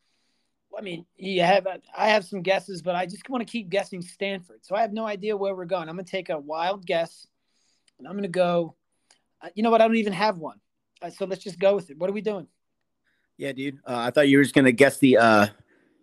I 0.76 0.80
mean, 0.82 1.06
you 1.16 1.42
have 1.42 1.66
I 1.96 2.08
have 2.10 2.24
some 2.24 2.42
guesses, 2.42 2.82
but 2.82 2.94
I 2.94 3.06
just 3.06 3.28
want 3.28 3.46
to 3.46 3.50
keep 3.50 3.68
guessing 3.68 4.00
Stanford. 4.02 4.64
So 4.64 4.76
I 4.76 4.82
have 4.82 4.92
no 4.92 5.06
idea 5.06 5.36
where 5.36 5.54
we're 5.54 5.64
going. 5.64 5.88
I'm 5.88 5.96
going 5.96 6.04
to 6.04 6.10
take 6.10 6.28
a 6.28 6.38
wild 6.38 6.86
guess, 6.86 7.26
and 7.98 8.06
I'm 8.06 8.12
going 8.14 8.22
to 8.22 8.28
go. 8.28 8.74
uh, 9.42 9.48
You 9.54 9.62
know 9.62 9.70
what? 9.70 9.80
I 9.80 9.86
don't 9.86 9.96
even 9.96 10.12
have 10.12 10.38
one. 10.38 10.60
Uh, 11.02 11.10
So 11.10 11.24
let's 11.24 11.42
just 11.42 11.58
go 11.58 11.74
with 11.74 11.90
it. 11.90 11.98
What 11.98 12.08
are 12.08 12.12
we 12.12 12.20
doing? 12.20 12.46
Yeah, 13.38 13.52
dude. 13.52 13.78
Uh, 13.86 13.96
I 13.96 14.10
thought 14.10 14.28
you 14.28 14.38
were 14.38 14.44
just 14.44 14.54
going 14.54 14.66
to 14.66 14.72
guess 14.72 14.98
the 14.98 15.16
uh, 15.16 15.46
the 15.46 15.52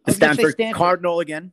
was 0.06 0.20
gonna 0.20 0.34
say 0.34 0.36
Stanford, 0.36 0.54
Stanford. 0.54 0.78
Cardinal 0.78 1.20
again. 1.22 1.52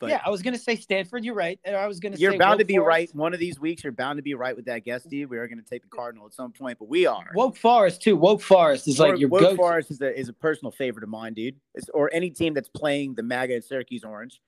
But 0.00 0.10
yeah, 0.10 0.20
I 0.24 0.30
was 0.30 0.42
going 0.42 0.54
to 0.54 0.60
say 0.60 0.76
Stanford. 0.76 1.24
You're 1.24 1.34
right. 1.34 1.58
And 1.64 1.76
I 1.76 1.86
was 1.86 2.00
to 2.00 2.10
You're 2.16 2.36
bound 2.36 2.58
to 2.58 2.64
be 2.64 2.74
Forest. 2.74 2.88
right. 2.88 3.14
One 3.14 3.32
of 3.32 3.40
these 3.40 3.60
weeks, 3.60 3.84
you're 3.84 3.92
bound 3.92 4.18
to 4.18 4.22
be 4.22 4.34
right 4.34 4.54
with 4.54 4.64
that 4.66 4.84
guess, 4.84 5.04
dude. 5.04 5.30
We 5.30 5.38
are 5.38 5.46
going 5.46 5.62
to 5.62 5.64
take 5.64 5.82
the 5.82 5.88
Cardinal 5.88 6.26
at 6.26 6.34
some 6.34 6.52
point, 6.52 6.78
but 6.78 6.88
we 6.88 7.06
are. 7.06 7.30
Woke 7.34 7.56
Forest 7.56 8.02
too. 8.02 8.16
Woke 8.16 8.42
Forest 8.42 8.88
is 8.88 8.98
like 8.98 9.18
your 9.18 9.28
Woke. 9.28 9.56
Forest 9.56 9.90
is 9.92 10.00
a, 10.00 10.18
is 10.18 10.28
a 10.28 10.32
personal 10.32 10.72
favorite 10.72 11.04
of 11.04 11.10
mine, 11.10 11.34
dude. 11.34 11.56
It's, 11.74 11.88
or 11.90 12.10
any 12.12 12.30
team 12.30 12.54
that's 12.54 12.68
playing 12.68 13.14
the 13.14 13.22
MAGA 13.22 13.62
Syracuse 13.62 14.04
Orange. 14.04 14.40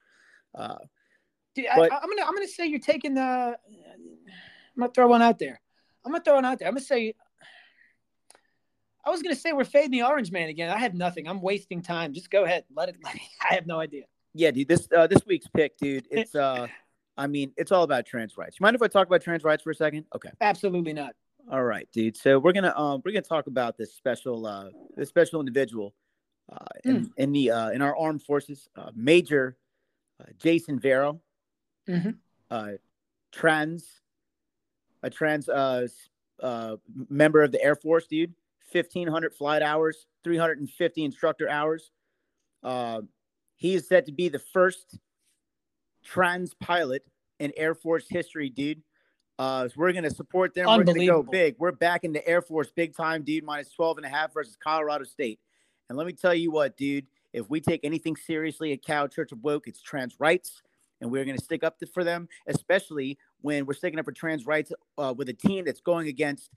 Uh, 0.54 0.76
Dude, 1.54 1.66
But- 1.74 1.90
I, 1.90 1.96
I'm 1.96 2.08
gonna 2.08 2.22
I'm 2.22 2.34
gonna 2.34 2.46
say 2.46 2.66
you're 2.66 2.78
taking 2.78 3.14
the. 3.14 3.22
I'm 3.22 3.56
gonna 4.78 4.92
throw 4.92 5.06
one 5.08 5.22
out 5.22 5.38
there. 5.38 5.58
I'm 6.04 6.12
gonna 6.12 6.22
throw 6.22 6.34
one 6.34 6.44
out 6.44 6.58
there. 6.58 6.68
I'm 6.68 6.74
gonna 6.74 6.84
say. 6.84 7.14
I 9.04 9.10
was 9.10 9.22
gonna 9.22 9.34
say 9.36 9.52
we're 9.52 9.64
fading 9.64 9.92
the 9.92 10.02
orange 10.02 10.30
man 10.30 10.50
again. 10.50 10.68
I 10.68 10.78
have 10.78 10.92
nothing. 10.92 11.26
I'm 11.26 11.40
wasting 11.40 11.80
time. 11.80 12.12
Just 12.12 12.30
go 12.30 12.44
ahead. 12.44 12.64
Let 12.74 12.90
it. 12.90 12.96
Let 13.02 13.14
it 13.14 13.22
I 13.48 13.54
have 13.54 13.66
no 13.66 13.80
idea. 13.80 14.04
Yeah, 14.36 14.50
dude. 14.50 14.68
This 14.68 14.88
uh, 14.96 15.06
this 15.06 15.24
week's 15.26 15.46
pick, 15.48 15.76
dude. 15.78 16.06
It's 16.10 16.34
uh, 16.34 16.66
I 17.16 17.26
mean, 17.26 17.52
it's 17.56 17.72
all 17.72 17.82
about 17.82 18.04
trans 18.06 18.36
rights. 18.36 18.56
You 18.60 18.64
mind 18.64 18.76
if 18.76 18.82
I 18.82 18.88
talk 18.88 19.06
about 19.06 19.22
trans 19.22 19.42
rights 19.44 19.62
for 19.62 19.70
a 19.70 19.74
second? 19.74 20.04
Okay. 20.14 20.30
Absolutely 20.40 20.92
not. 20.92 21.14
All 21.50 21.64
right, 21.64 21.88
dude. 21.92 22.16
So 22.16 22.38
we're 22.38 22.52
gonna 22.52 22.74
um 22.76 23.02
we're 23.04 23.12
gonna 23.12 23.22
talk 23.22 23.46
about 23.46 23.76
this 23.78 23.94
special 23.94 24.46
uh 24.46 24.70
this 24.96 25.08
special 25.08 25.40
individual 25.40 25.94
uh 26.52 26.64
in, 26.84 27.10
in 27.16 27.32
the 27.32 27.50
uh 27.50 27.70
in 27.70 27.80
our 27.82 27.96
armed 27.96 28.22
forces, 28.22 28.68
uh, 28.76 28.90
Major 28.94 29.56
uh, 30.20 30.24
Jason 30.38 30.78
Vero, 30.78 31.20
Mhm. 31.88 32.16
uh 32.50 32.72
trans 33.32 34.00
a 35.02 35.10
trans 35.10 35.48
uh 35.48 35.86
uh 36.42 36.76
member 37.08 37.42
of 37.42 37.52
the 37.52 37.62
Air 37.62 37.76
Force, 37.76 38.06
dude. 38.06 38.34
Fifteen 38.72 39.06
hundred 39.08 39.32
flight 39.32 39.62
hours, 39.62 40.06
three 40.24 40.36
hundred 40.36 40.58
and 40.58 40.68
fifty 40.68 41.04
instructor 41.04 41.48
hours. 41.48 41.92
Uh, 42.62 43.02
he 43.56 43.74
is 43.74 43.88
said 43.88 44.06
to 44.06 44.12
be 44.12 44.28
the 44.28 44.38
first 44.38 44.98
trans 46.04 46.54
pilot 46.54 47.04
in 47.40 47.52
Air 47.56 47.74
Force 47.74 48.06
history, 48.08 48.48
dude. 48.50 48.82
Uh, 49.38 49.68
so 49.68 49.74
we're 49.76 49.92
going 49.92 50.04
to 50.04 50.10
support 50.10 50.54
them. 50.54 50.66
We're 50.66 50.84
going 50.84 50.98
to 51.00 51.06
go 51.06 51.22
big. 51.32 51.56
We're 51.58 51.72
back 51.72 52.04
in 52.04 52.12
the 52.12 52.26
Air 52.26 52.40
Force 52.40 52.70
big 52.74 52.96
time, 52.96 53.22
dude. 53.22 53.44
Minus 53.44 53.70
12 53.72 53.98
and 53.98 54.06
a 54.06 54.08
half 54.08 54.32
versus 54.32 54.56
Colorado 54.62 55.04
State. 55.04 55.40
And 55.88 55.98
let 55.98 56.06
me 56.06 56.12
tell 56.14 56.34
you 56.34 56.50
what, 56.50 56.76
dude, 56.76 57.06
if 57.32 57.48
we 57.50 57.60
take 57.60 57.80
anything 57.84 58.16
seriously 58.16 58.72
at 58.72 58.82
Cal 58.82 59.08
Church 59.08 59.32
of 59.32 59.42
Woke, 59.42 59.68
it's 59.68 59.82
trans 59.82 60.18
rights. 60.18 60.62
And 61.02 61.10
we're 61.10 61.26
going 61.26 61.36
to 61.36 61.44
stick 61.44 61.62
up 61.62 61.76
for 61.92 62.04
them, 62.04 62.26
especially 62.46 63.18
when 63.42 63.66
we're 63.66 63.74
sticking 63.74 63.98
up 63.98 64.06
for 64.06 64.12
trans 64.12 64.46
rights 64.46 64.72
uh, 64.96 65.12
with 65.14 65.28
a 65.28 65.34
team 65.34 65.66
that's 65.66 65.82
going 65.82 66.08
against 66.08 66.50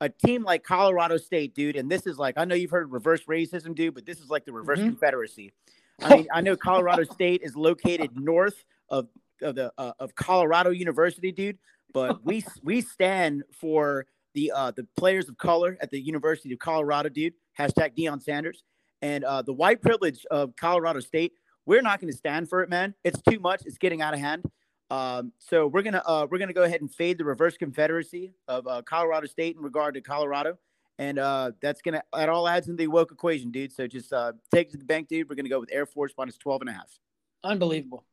a 0.00 0.08
team 0.08 0.42
like 0.42 0.64
Colorado 0.64 1.18
State, 1.18 1.54
dude. 1.54 1.76
And 1.76 1.90
this 1.90 2.06
is 2.06 2.18
like, 2.18 2.38
I 2.38 2.46
know 2.46 2.54
you've 2.54 2.70
heard 2.70 2.90
reverse 2.90 3.24
racism, 3.24 3.74
dude, 3.74 3.94
but 3.94 4.06
this 4.06 4.18
is 4.20 4.30
like 4.30 4.46
the 4.46 4.52
reverse 4.52 4.78
Mhm. 4.78 4.86
Confederacy. 4.86 5.52
I 6.00 6.16
mean, 6.16 6.26
I 6.32 6.40
know 6.40 6.56
Colorado 6.56 7.04
State 7.04 7.42
is 7.42 7.56
located 7.56 8.10
north 8.14 8.64
of 8.88 9.08
of 9.40 9.54
the 9.54 9.72
uh, 9.78 9.92
of 9.98 10.14
Colorado 10.14 10.70
University, 10.70 11.32
dude. 11.32 11.58
But 11.92 12.24
we 12.24 12.44
we 12.62 12.80
stand 12.80 13.44
for 13.52 14.06
the 14.34 14.52
uh, 14.54 14.70
the 14.72 14.86
players 14.96 15.28
of 15.28 15.36
color 15.38 15.76
at 15.80 15.90
the 15.90 16.00
University 16.00 16.52
of 16.52 16.58
Colorado, 16.58 17.08
dude. 17.08 17.34
Hashtag 17.58 17.96
Deion 17.96 18.22
Sanders 18.22 18.64
and 19.02 19.24
uh, 19.24 19.42
the 19.42 19.52
white 19.52 19.82
privilege 19.82 20.24
of 20.30 20.56
Colorado 20.56 21.00
State. 21.00 21.32
We're 21.66 21.82
not 21.82 22.00
going 22.00 22.10
to 22.10 22.16
stand 22.16 22.48
for 22.48 22.62
it, 22.62 22.70
man. 22.70 22.94
It's 23.04 23.20
too 23.22 23.38
much. 23.38 23.62
It's 23.66 23.78
getting 23.78 24.00
out 24.00 24.14
of 24.14 24.20
hand. 24.20 24.44
Um, 24.90 25.32
so 25.38 25.66
we're 25.66 25.82
gonna 25.82 26.02
uh, 26.04 26.26
we're 26.30 26.38
gonna 26.38 26.52
go 26.52 26.64
ahead 26.64 26.80
and 26.80 26.92
fade 26.92 27.18
the 27.18 27.24
reverse 27.24 27.56
Confederacy 27.56 28.34
of 28.46 28.66
uh, 28.66 28.82
Colorado 28.82 29.26
State 29.26 29.56
in 29.56 29.62
regard 29.62 29.94
to 29.94 30.00
Colorado, 30.00 30.58
and 31.02 31.18
uh, 31.18 31.50
that's 31.60 31.82
gonna 31.82 32.02
that 32.12 32.28
all 32.28 32.46
adds 32.46 32.68
into 32.68 32.78
the 32.78 32.86
woke 32.86 33.10
equation, 33.10 33.50
dude. 33.50 33.72
So 33.72 33.86
just 33.86 34.12
uh, 34.12 34.32
take 34.54 34.68
it 34.68 34.72
to 34.72 34.78
the 34.78 34.84
bank, 34.84 35.08
dude. 35.08 35.28
We're 35.28 35.34
gonna 35.34 35.48
go 35.48 35.60
with 35.60 35.70
Air 35.72 35.84
Force 35.84 36.12
minus 36.16 36.36
12 36.38 36.62
and 36.62 36.70
a 36.70 36.72
half. 36.74 36.98
Unbelievable. 37.42 38.04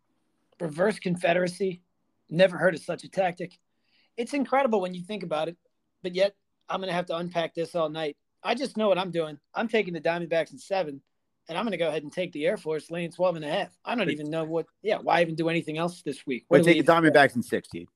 Reverse 0.60 0.98
Confederacy. 0.98 1.82
Never 2.30 2.58
heard 2.58 2.74
of 2.74 2.82
such 2.82 3.04
a 3.04 3.10
tactic. 3.10 3.58
It's 4.18 4.34
incredible 4.34 4.82
when 4.82 4.94
you 4.94 5.04
think 5.04 5.24
about 5.24 5.48
it, 5.48 5.58
but 6.04 6.16
yet 6.16 6.36
I'm 6.68 6.80
going 6.80 6.90
to 6.90 6.94
have 6.94 7.06
to 7.08 7.16
unpack 7.16 7.56
this 7.56 7.74
all 7.76 7.90
night. 7.90 8.18
I 8.44 8.54
just 8.56 8.76
know 8.76 8.88
what 8.88 8.98
I'm 8.98 9.12
doing. 9.12 9.40
I'm 9.54 9.68
taking 9.68 9.94
the 9.94 10.02
Diamondbacks 10.02 10.52
in 10.52 10.60
seven, 10.60 11.02
and 11.48 11.58
I'm 11.58 11.64
going 11.64 11.72
to 11.72 11.78
go 11.78 11.88
ahead 11.88 12.04
and 12.04 12.12
take 12.12 12.32
the 12.34 12.46
Air 12.46 12.58
Force 12.58 12.92
laying 12.92 13.12
12 13.12 13.38
and 13.38 13.46
a 13.46 13.50
half. 13.50 13.70
I 13.86 13.96
don't 13.96 14.10
even 14.10 14.30
know 14.30 14.44
what, 14.44 14.66
yeah, 14.84 14.98
why 14.98 15.22
even 15.22 15.36
do 15.36 15.50
anything 15.50 15.78
else 15.78 16.02
this 16.02 16.28
week? 16.28 16.46
We're 16.50 16.58
What 16.60 16.66
do 16.66 16.70
we 16.70 16.82
taking 16.82 16.86
the 16.86 16.92
Diamondbacks 16.92 17.36
in 17.36 17.42
six, 17.42 17.70
dude. 17.70 17.88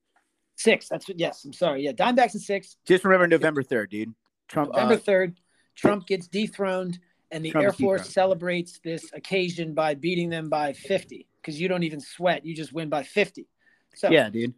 Six. 0.56 0.88
That's 0.88 1.08
what, 1.08 1.18
yes, 1.18 1.44
I'm 1.44 1.52
sorry. 1.52 1.82
Yeah, 1.82 1.92
Diamondbacks 1.92 2.34
in 2.34 2.40
six. 2.40 2.76
Just 2.86 3.04
remember 3.04 3.26
November 3.26 3.62
3rd, 3.62 3.90
dude. 3.90 4.14
Trump. 4.48 4.72
November 4.72 4.94
Uh, 4.94 4.98
3rd, 4.98 5.36
Trump 5.74 6.06
gets 6.06 6.28
dethroned, 6.28 6.98
and 7.30 7.44
the 7.44 7.50
Trump 7.50 7.64
Air 7.64 7.72
Force 7.72 8.10
celebrates 8.10 8.78
this 8.84 9.12
occasion 9.12 9.74
by 9.74 9.94
beating 9.94 10.30
them 10.30 10.48
by 10.48 10.72
50 10.72 11.26
because 11.40 11.60
you 11.60 11.68
don't 11.68 11.82
even 11.82 12.00
sweat. 12.00 12.44
You 12.44 12.54
just 12.54 12.72
win 12.72 12.88
by 12.88 13.02
50. 13.02 13.48
So, 13.94 14.10
yeah, 14.10 14.28
dude. 14.30 14.54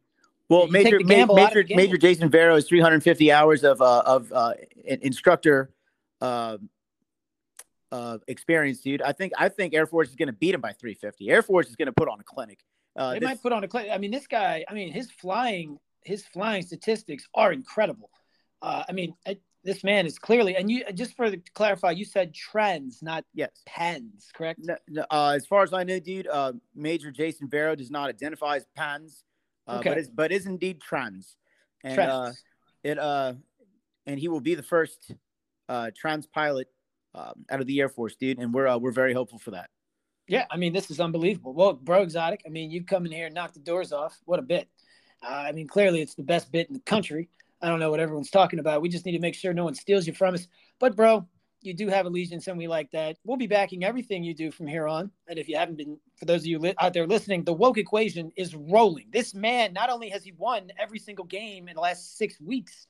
Well, 0.49 0.69
Major 0.69 1.01
Ma- 1.01 1.09
gamble 1.09 1.39
out 1.39 1.57
of 1.57 1.69
Major. 1.69 1.77
Major 1.77 1.97
Jason 1.97 2.31
Vero 2.31 2.55
is 2.55 2.67
350 2.69 3.33
hours 3.33 3.65
of 3.65 3.83
uh, 3.83 4.03
of 4.07 4.33
uh, 4.33 4.55
instructor 4.85 5.71
uh, 6.21 6.59
uh, 7.91 8.19
experience, 8.29 8.81
dude. 8.81 9.03
I 9.03 9.13
think 9.13 9.33
I 9.37 9.49
think 9.49 9.75
Air 9.75 9.87
Force 9.87 10.09
is 10.09 10.15
going 10.15 10.29
to 10.29 10.33
beat 10.33 10.55
him 10.55 10.61
by 10.61 10.73
350. 10.73 11.31
Air 11.31 11.43
Force 11.43 11.69
is 11.69 11.77
going 11.77 11.87
to 11.87 11.93
put 11.93 12.09
on 12.09 12.21
a 12.21 12.25
clinic. 12.25 12.61
Uh, 12.95 13.13
they 13.15 13.19
this- 13.19 13.29
might 13.29 13.43
put 13.43 13.53
on 13.53 13.65
a 13.65 13.71
cl- 13.71 13.91
I 13.91 13.99
mean, 13.99 14.11
this 14.11 14.27
guy. 14.27 14.65
I 14.69 14.75
mean, 14.75 14.93
his 14.93 15.11
flying, 15.11 15.79
his 16.05 16.25
flying 16.25 16.63
statistics 16.63 17.29
are 17.35 17.53
incredible. 17.53 18.11
Uh, 18.63 18.85
I 18.89 18.93
mean, 18.93 19.15
I, 19.27 19.39
this 19.67 19.83
man 19.83 20.07
is 20.07 20.19
clearly. 20.19 20.57
And 20.57 20.71
you 20.71 20.85
just 20.95 21.17
for 21.17 21.31
to 21.31 21.37
clarify, 21.55 21.91
you 21.91 22.05
said 22.05 22.33
trends, 22.33 23.03
not 23.03 23.25
yes. 23.35 23.51
pens, 23.67 24.31
correct? 24.33 24.61
No, 24.63 24.77
no, 24.89 25.05
uh, 25.11 25.33
as 25.35 25.45
far 25.45 25.63
as 25.63 25.73
I 25.73 25.83
know, 25.83 25.99
dude, 25.99 26.29
uh, 26.29 26.53
Major 26.75 27.11
Jason 27.11 27.49
Vero 27.49 27.75
does 27.75 27.91
not 27.91 28.09
identify 28.09 28.57
as 28.57 28.67
pans, 28.77 29.25
uh, 29.67 29.79
Okay. 29.79 29.91
but 29.91 29.99
is 29.99 30.09
but 30.09 30.33
is 30.33 30.47
indeed 30.47 30.81
trans, 30.81 31.37
and 31.83 31.99
uh, 31.99 32.33
it 32.83 32.99
uh, 32.99 33.35
and 34.07 34.19
he 34.19 34.29
will 34.29 34.41
be 34.41 34.55
the 34.55 34.63
first 34.63 35.13
uh, 35.69 35.91
trans 35.95 36.27
pilot 36.27 36.69
um, 37.15 37.45
out 37.51 37.61
of 37.61 37.67
the 37.67 37.81
Air 37.81 37.89
Force, 37.89 38.15
dude, 38.17 38.39
and 38.39 38.55
we're 38.55 38.69
uh, 38.69 38.79
we're 38.79 38.93
very 38.93 39.13
hopeful 39.13 39.39
for 39.39 39.51
that. 39.51 39.69
Yeah, 40.29 40.47
I 40.51 40.57
mean, 40.57 40.73
this 40.73 40.91
is 40.91 41.01
unbelievable. 41.01 41.55
Well, 41.55 41.73
bro, 41.73 42.03
exotic. 42.03 42.43
I 42.47 42.49
mean, 42.49 42.71
you 42.71 42.85
come 42.85 43.07
in 43.07 43.13
here 43.13 43.27
and 43.27 43.35
knock 43.35 43.53
the 43.53 43.61
doors 43.61 43.93
off. 43.93 44.19
What 44.25 44.39
a 44.39 44.43
bit. 44.43 44.69
Uh, 45.23 45.45
I 45.49 45.53
mean, 45.53 45.69
clearly 45.69 46.01
it's 46.03 46.15
the 46.15 46.23
best 46.23 46.51
bit 46.51 46.69
in 46.69 46.75
the 46.75 46.81
country. 46.81 47.29
I 47.67 47.69
don't 47.69 47.81
know 47.81 47.91
what 47.91 47.99
everyone's 47.99 48.31
talking 48.31 48.61
about. 48.61 48.81
We 48.81 48.89
just 48.89 49.05
need 49.05 49.13
to 49.13 49.19
make 49.19 49.35
sure 49.35 49.53
no 49.53 49.65
one 49.65 49.75
steals 49.75 50.07
you 50.07 50.13
from 50.13 50.35
us. 50.35 50.47
But 50.79 50.95
bro, 50.95 51.27
you 51.63 51.75
do 51.75 51.89
have 51.89 52.07
allegiance, 52.07 52.47
and 52.47 52.57
we 52.57 52.69
like 52.69 52.93
that. 52.93 53.17
We'll 53.25 53.37
be 53.37 53.49
backing 53.49 53.83
everything 53.83 54.23
you 54.23 54.35
do 54.35 54.53
from 54.53 54.69
here 54.69 54.87
on. 54.87 55.11
And 55.27 55.37
if 55.37 55.49
you 55.49 55.57
haven't 55.57 55.77
been, 55.77 55.99
for 56.17 56.27
those 56.27 56.43
of 56.43 56.47
you 56.47 56.61
li- 56.61 56.75
out 56.81 56.93
there 56.93 57.09
listening, 57.09 57.43
the 57.43 57.53
woke 57.53 57.77
equation 57.77 58.31
is 58.37 58.55
rolling. 58.55 59.07
This 59.11 59.35
man, 59.35 59.73
not 59.73 59.91
only 59.91 60.09
has 60.11 60.23
he 60.23 60.31
won 60.31 60.71
every 60.79 61.01
single 61.01 61.25
game 61.25 61.67
in 61.67 61.75
the 61.75 61.81
last 61.81 62.17
six 62.17 62.41
weeks, 62.41 62.87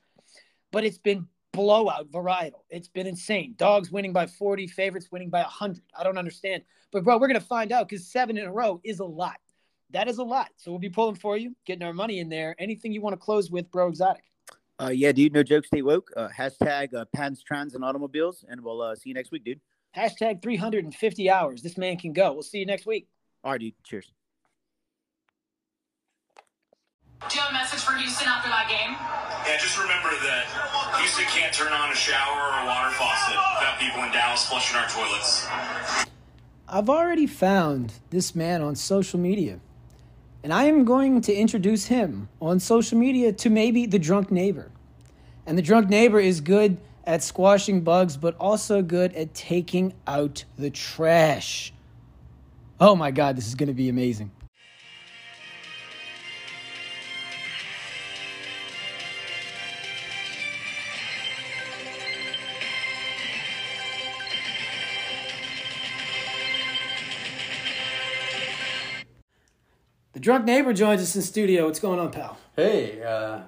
but 0.72 0.84
it's 0.84 0.98
been 0.98 1.26
blowout 1.52 2.10
varietal. 2.10 2.64
It's 2.68 2.88
been 2.88 3.06
insane. 3.06 3.54
Dogs 3.56 3.90
winning 3.90 4.12
by 4.12 4.26
40, 4.26 4.66
favorites 4.66 5.08
winning 5.10 5.30
by 5.30 5.40
100. 5.40 5.82
I 5.98 6.04
don't 6.04 6.18
understand. 6.18 6.64
But, 6.92 7.02
bro, 7.02 7.16
we're 7.16 7.28
going 7.28 7.40
to 7.40 7.46
find 7.46 7.72
out 7.72 7.88
because 7.88 8.12
seven 8.12 8.36
in 8.36 8.44
a 8.44 8.52
row 8.52 8.82
is 8.84 8.98
a 8.98 9.06
lot. 9.06 9.38
That 9.90 10.06
is 10.06 10.18
a 10.18 10.22
lot. 10.22 10.50
So 10.58 10.70
we'll 10.70 10.80
be 10.80 10.90
pulling 10.90 11.14
for 11.14 11.38
you, 11.38 11.56
getting 11.64 11.86
our 11.86 11.94
money 11.94 12.18
in 12.18 12.28
there. 12.28 12.54
Anything 12.58 12.92
you 12.92 13.00
want 13.00 13.14
to 13.14 13.24
close 13.24 13.50
with, 13.50 13.70
bro, 13.70 13.88
exotic? 13.88 14.24
Uh, 14.80 14.88
yeah, 14.88 15.12
dude. 15.12 15.32
No 15.32 15.42
joke. 15.42 15.64
Stay 15.64 15.82
woke. 15.82 16.10
Uh, 16.16 16.28
hashtag 16.28 16.94
uh, 16.94 17.04
patents, 17.14 17.42
trans, 17.42 17.74
and 17.74 17.84
automobiles. 17.84 18.44
And 18.48 18.60
we'll 18.62 18.82
uh, 18.82 18.94
see 18.94 19.10
you 19.10 19.14
next 19.14 19.30
week, 19.30 19.44
dude. 19.44 19.60
Hashtag 19.96 20.42
350 20.42 21.30
hours. 21.30 21.62
This 21.62 21.78
man 21.78 21.96
can 21.96 22.12
go. 22.12 22.32
We'll 22.32 22.42
see 22.42 22.58
you 22.58 22.66
next 22.66 22.86
week. 22.86 23.08
All 23.42 23.52
right, 23.52 23.60
dude. 23.60 23.74
Cheers. 23.84 24.12
Do 27.28 27.34
you 27.34 27.40
have 27.40 27.50
a 27.50 27.54
message 27.54 27.80
for 27.80 27.92
Houston 27.94 28.28
after 28.28 28.48
that 28.50 28.68
game? 28.68 28.94
Yeah, 29.48 29.58
just 29.58 29.78
remember 29.78 30.10
that 30.10 30.46
Houston 31.00 31.24
can't 31.24 31.52
turn 31.52 31.72
on 31.72 31.90
a 31.90 31.94
shower 31.94 32.36
or 32.36 32.62
a 32.62 32.66
water 32.66 32.90
faucet 32.90 33.36
without 33.58 33.80
people 33.80 34.02
in 34.04 34.12
Dallas 34.12 34.44
flushing 34.46 34.76
our 34.76 34.86
toilets. 34.86 35.46
I've 36.68 36.90
already 36.90 37.26
found 37.26 37.94
this 38.10 38.34
man 38.34 38.60
on 38.60 38.76
social 38.76 39.18
media, 39.18 39.60
and 40.46 40.54
I 40.54 40.66
am 40.66 40.84
going 40.84 41.22
to 41.22 41.34
introduce 41.34 41.86
him 41.86 42.28
on 42.40 42.60
social 42.60 42.96
media 42.96 43.32
to 43.32 43.50
maybe 43.50 43.84
the 43.84 43.98
drunk 43.98 44.30
neighbor. 44.30 44.70
And 45.44 45.58
the 45.58 45.62
drunk 45.62 45.88
neighbor 45.88 46.20
is 46.20 46.40
good 46.40 46.78
at 47.04 47.24
squashing 47.24 47.80
bugs, 47.80 48.16
but 48.16 48.36
also 48.38 48.80
good 48.80 49.12
at 49.14 49.34
taking 49.34 49.92
out 50.06 50.44
the 50.56 50.70
trash. 50.70 51.72
Oh 52.78 52.94
my 52.94 53.10
God, 53.10 53.34
this 53.34 53.48
is 53.48 53.56
going 53.56 53.66
to 53.66 53.74
be 53.74 53.88
amazing. 53.88 54.30
The 70.16 70.20
drunk 70.20 70.46
neighbor 70.46 70.72
joins 70.72 71.02
us 71.02 71.14
in 71.14 71.20
studio. 71.20 71.66
What's 71.66 71.78
going 71.78 72.00
on, 72.00 72.10
pal? 72.10 72.38
Hey, 72.56 73.02
uh, 73.02 73.40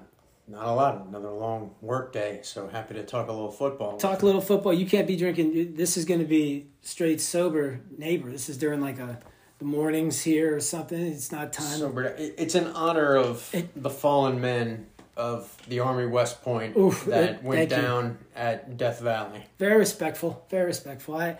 not 0.47 0.67
a 0.67 0.71
lot. 0.71 1.03
Another 1.07 1.31
long 1.31 1.71
work 1.81 2.13
day, 2.13 2.41
so 2.43 2.67
happy 2.67 2.93
to 2.93 3.01
talk 3.01 3.27
a 3.27 3.31
little 3.31 3.49
football. 3.49 3.97
Talk 3.97 4.21
a 4.21 4.25
little 4.27 4.39
football. 4.39 4.71
You 4.71 4.85
can't 4.85 5.07
be 5.07 5.15
drinking. 5.15 5.73
This 5.73 5.97
is 5.97 6.05
going 6.05 6.19
to 6.19 6.27
be 6.27 6.67
straight 6.81 7.21
sober 7.21 7.81
neighbor. 7.97 8.29
This 8.29 8.49
is 8.49 8.57
during 8.59 8.81
like 8.81 8.99
a 8.99 9.19
the 9.57 9.65
mornings 9.65 10.21
here 10.21 10.55
or 10.55 10.59
something. 10.59 11.07
It's 11.07 11.31
not 11.31 11.53
time. 11.53 11.79
Sober. 11.79 12.03
It's 12.19 12.53
in 12.53 12.67
honor 12.67 13.15
of 13.15 13.51
the 13.75 13.89
fallen 13.89 14.39
men 14.39 14.85
of 15.17 15.51
the 15.69 15.79
Army 15.79 16.05
West 16.05 16.43
Point 16.43 16.77
Oof, 16.77 17.05
that 17.05 17.41
went 17.41 17.71
thank 17.71 17.81
you. 17.81 17.87
down 17.87 18.19
at 18.35 18.77
Death 18.77 18.99
Valley. 18.99 19.43
Very 19.57 19.79
respectful. 19.79 20.45
Very 20.51 20.67
respectful. 20.67 21.15
I, 21.15 21.39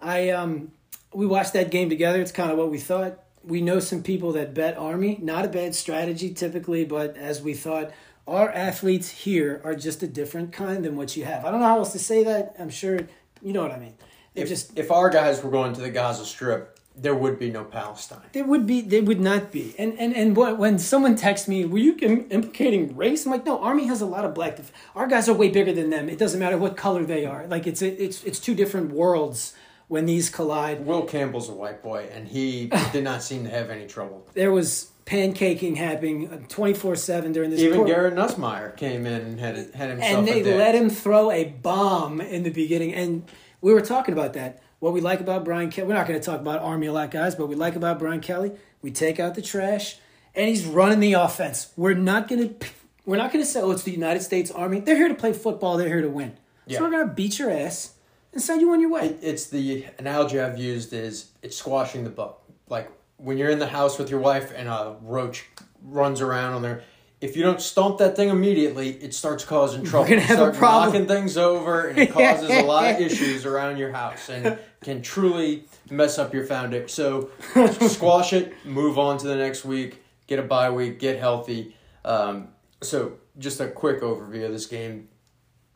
I 0.00 0.30
um, 0.30 0.72
we 1.12 1.26
watched 1.26 1.52
that 1.52 1.70
game 1.70 1.90
together. 1.90 2.18
It's 2.22 2.32
kind 2.32 2.50
of 2.50 2.56
what 2.56 2.70
we 2.70 2.78
thought. 2.78 3.22
We 3.44 3.60
know 3.62 3.80
some 3.80 4.02
people 4.02 4.32
that 4.32 4.52
bet 4.54 4.76
Army. 4.76 5.18
Not 5.22 5.44
a 5.44 5.48
bad 5.48 5.74
strategy 5.74 6.30
typically, 6.32 6.84
but 6.84 7.16
as 7.16 7.40
we 7.42 7.54
thought, 7.54 7.90
our 8.28 8.50
athletes 8.50 9.08
here 9.08 9.60
are 9.64 9.74
just 9.74 10.02
a 10.02 10.06
different 10.06 10.52
kind 10.52 10.84
than 10.84 10.96
what 10.96 11.16
you 11.16 11.24
have. 11.24 11.44
I 11.44 11.50
don't 11.50 11.60
know 11.60 11.66
how 11.66 11.78
else 11.78 11.92
to 11.92 11.98
say 11.98 12.22
that. 12.24 12.54
I'm 12.58 12.70
sure 12.70 13.00
you 13.42 13.52
know 13.52 13.62
what 13.62 13.72
I 13.72 13.78
mean. 13.78 13.94
They're 14.34 14.44
If, 14.44 14.50
just 14.50 14.78
if 14.78 14.90
our 14.90 15.08
guys 15.10 15.42
were 15.42 15.50
going 15.50 15.72
to 15.74 15.80
the 15.80 15.90
Gaza 15.90 16.24
Strip, 16.24 16.78
there 16.94 17.14
would 17.14 17.38
be 17.38 17.50
no 17.50 17.64
Palestine. 17.64 18.20
There 18.32 18.44
would 18.44 18.66
be, 18.66 18.82
there 18.82 19.02
would 19.02 19.20
not 19.20 19.50
be. 19.50 19.74
And 19.78 19.98
and 19.98 20.14
and 20.14 20.36
when 20.36 20.78
someone 20.78 21.16
texts 21.16 21.48
me, 21.48 21.64
"Were 21.64 21.78
you 21.78 21.96
im- 22.02 22.26
implicating 22.30 22.94
race?" 22.96 23.24
I'm 23.24 23.32
like, 23.32 23.46
"No, 23.46 23.58
Army 23.58 23.86
has 23.86 24.00
a 24.02 24.06
lot 24.06 24.24
of 24.24 24.34
black. 24.34 24.56
def- 24.56 24.72
Our 24.94 25.06
guys 25.06 25.28
are 25.28 25.32
way 25.34 25.48
bigger 25.48 25.72
than 25.72 25.88
them. 25.90 26.08
It 26.08 26.18
doesn't 26.18 26.38
matter 26.38 26.58
what 26.58 26.76
color 26.76 27.04
they 27.04 27.24
are. 27.24 27.46
Like 27.46 27.66
it's 27.66 27.80
a, 27.80 27.88
it's 28.04 28.22
it's 28.24 28.38
two 28.38 28.54
different 28.54 28.92
worlds 28.92 29.54
when 29.90 30.06
these 30.06 30.30
collide." 30.30 30.86
Will 30.86 31.02
Campbell's 31.02 31.48
a 31.48 31.52
white 31.52 31.82
boy, 31.82 32.08
and 32.12 32.26
he 32.26 32.70
did 32.92 33.04
not 33.04 33.22
seem 33.22 33.44
to 33.44 33.50
have 33.50 33.68
any 33.68 33.86
trouble. 33.86 34.26
There 34.34 34.52
was 34.52 34.90
pancaking 35.04 35.76
happening 35.76 36.30
uh, 36.30 36.38
twenty 36.48 36.74
four 36.74 36.96
seven 36.96 37.32
during 37.32 37.50
this. 37.50 37.60
Even 37.60 37.78
por- 37.78 37.86
Garrett 37.86 38.14
Nussmeier 38.14 38.76
came 38.76 39.04
in 39.04 39.20
and 39.20 39.40
had 39.40 39.56
had 39.74 39.90
himself 39.90 40.18
and 40.18 40.28
they 40.28 40.42
let 40.42 40.74
him 40.74 40.88
throw 40.88 41.30
a 41.30 41.44
bomb 41.44 42.20
in 42.20 42.44
the 42.44 42.50
beginning. 42.50 42.94
And 42.94 43.24
we 43.60 43.74
were 43.74 43.80
talking 43.80 44.12
about 44.14 44.32
that. 44.34 44.62
What 44.78 44.94
we 44.94 45.00
like 45.02 45.20
about 45.20 45.44
Brian 45.44 45.70
Kelly, 45.70 45.88
we're 45.88 45.94
not 45.94 46.06
going 46.06 46.18
to 46.18 46.24
talk 46.24 46.40
about 46.40 46.60
Army 46.60 46.86
a 46.86 46.92
lot, 46.92 47.10
guys, 47.10 47.34
but 47.34 47.48
we 47.48 47.54
like 47.54 47.76
about 47.76 47.98
Brian 47.98 48.20
Kelly, 48.20 48.52
we 48.80 48.90
take 48.90 49.20
out 49.20 49.34
the 49.34 49.42
trash, 49.42 49.98
and 50.34 50.48
he's 50.48 50.64
running 50.64 51.00
the 51.00 51.12
offense. 51.12 51.70
We're 51.76 51.92
not 51.92 52.28
going 52.28 52.54
to, 52.54 52.66
we're 53.04 53.18
not 53.18 53.30
going 53.30 53.44
to 53.44 53.50
say, 53.50 53.60
oh, 53.60 53.72
it's 53.72 53.82
the 53.82 53.90
United 53.90 54.22
States 54.22 54.50
Army. 54.50 54.80
They're 54.80 54.96
here 54.96 55.08
to 55.08 55.14
play 55.14 55.34
football. 55.34 55.76
They're 55.76 55.88
here 55.88 56.00
to 56.00 56.08
win. 56.08 56.38
Yeah. 56.66 56.78
So 56.78 56.84
we're 56.84 56.92
going 56.92 57.08
to 57.08 57.12
beat 57.12 57.38
your 57.38 57.50
ass 57.50 57.92
and 58.32 58.42
send 58.42 58.60
you 58.60 58.70
on 58.72 58.80
your 58.80 58.90
way. 58.90 59.06
It, 59.06 59.18
it's 59.22 59.46
the 59.46 59.86
analogy 59.98 60.40
I've 60.40 60.58
used 60.58 60.92
is 60.92 61.30
it's 61.42 61.56
squashing 61.56 62.04
the 62.04 62.10
bug. 62.10 62.36
Like 62.68 62.90
when 63.16 63.38
you're 63.38 63.50
in 63.50 63.58
the 63.58 63.66
house 63.66 63.98
with 63.98 64.10
your 64.10 64.20
wife 64.20 64.52
and 64.54 64.68
a 64.68 64.96
roach 65.02 65.46
runs 65.82 66.20
around 66.20 66.54
on 66.54 66.62
there. 66.62 66.82
If 67.20 67.36
you 67.36 67.42
don't 67.42 67.60
stomp 67.60 67.98
that 67.98 68.16
thing 68.16 68.30
immediately, 68.30 68.90
it 68.92 69.12
starts 69.12 69.44
causing 69.44 69.84
trouble. 69.84 70.08
You're 70.08 70.20
gonna 70.20 70.26
have 70.28 70.38
a 70.38 70.42
start 70.42 70.56
problem. 70.56 70.92
knocking 70.92 71.06
things 71.06 71.36
over, 71.36 71.88
and 71.88 71.98
it 71.98 72.12
causes 72.12 72.48
a 72.48 72.62
lot 72.62 72.90
of 72.90 73.00
issues 73.00 73.44
around 73.44 73.76
your 73.76 73.92
house, 73.92 74.30
and 74.30 74.58
can 74.82 75.02
truly 75.02 75.64
mess 75.90 76.18
up 76.18 76.32
your 76.32 76.46
foundation. 76.46 76.88
So, 76.88 77.30
squash 77.88 78.32
it, 78.32 78.54
move 78.64 78.98
on 78.98 79.18
to 79.18 79.26
the 79.26 79.36
next 79.36 79.66
week, 79.66 80.02
get 80.26 80.38
a 80.38 80.42
bye 80.42 80.70
week, 80.70 80.98
get 80.98 81.18
healthy. 81.18 81.76
Um, 82.06 82.48
so, 82.80 83.18
just 83.38 83.60
a 83.60 83.68
quick 83.68 84.00
overview 84.00 84.46
of 84.46 84.52
this 84.52 84.64
game. 84.64 85.08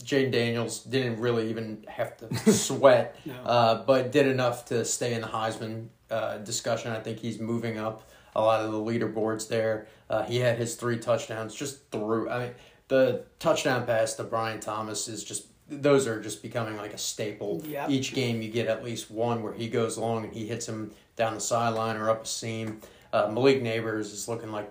Jayden 0.05 0.31
Daniels 0.33 0.81
didn't 0.85 1.21
really 1.21 1.51
even 1.51 1.85
have 1.89 2.17
to 2.19 2.53
sweat, 2.53 3.17
uh, 3.45 3.83
but 3.85 4.13
did 4.13 4.27
enough 4.27 4.67
to 4.67 4.85
stay 4.85 5.15
in 5.15 5.21
the 5.21 5.27
Heisman 5.27 5.89
uh, 6.11 6.39
discussion. 6.39 6.93
I 6.93 7.01
think 7.01 7.19
he's 7.19 7.41
moving 7.41 7.79
up 7.79 8.09
a 8.37 8.41
lot 8.41 8.65
of 8.65 8.73
the 8.73 8.79
leaderboards 8.79 9.49
there. 9.49 9.87
Uh, 10.11 10.23
he 10.25 10.39
had 10.39 10.59
his 10.59 10.75
three 10.75 10.99
touchdowns 10.99 11.55
just 11.55 11.91
through. 11.91 12.29
I 12.29 12.39
mean, 12.39 12.55
the 12.89 13.25
touchdown 13.39 13.87
pass 13.87 14.15
to 14.15 14.25
Brian 14.25 14.61
Thomas 14.61 15.09
is 15.09 15.25
just 15.25 15.47
those 15.69 16.07
are 16.07 16.21
just 16.21 16.43
becoming 16.43 16.77
like 16.77 16.93
a 16.93 16.99
staple. 16.99 17.63
Yep. 17.67 17.91
Each 17.91 18.13
game 18.13 18.43
you 18.43 18.51
get 18.51 18.67
at 18.67 18.85
least 18.85 19.11
one 19.11 19.43
where 19.43 19.55
he 19.55 19.69
goes 19.69 19.97
long 19.97 20.25
and 20.25 20.33
he 20.33 20.47
hits 20.47 20.69
him 20.69 20.93
down 21.17 21.35
the 21.35 21.41
sideline 21.41 21.97
or 21.97 22.11
up 22.11 22.25
a 22.25 22.27
seam. 22.27 22.81
Uh, 23.13 23.29
Malik 23.33 23.63
Nabers 23.63 24.13
is 24.13 24.29
looking 24.29 24.51
like 24.53 24.71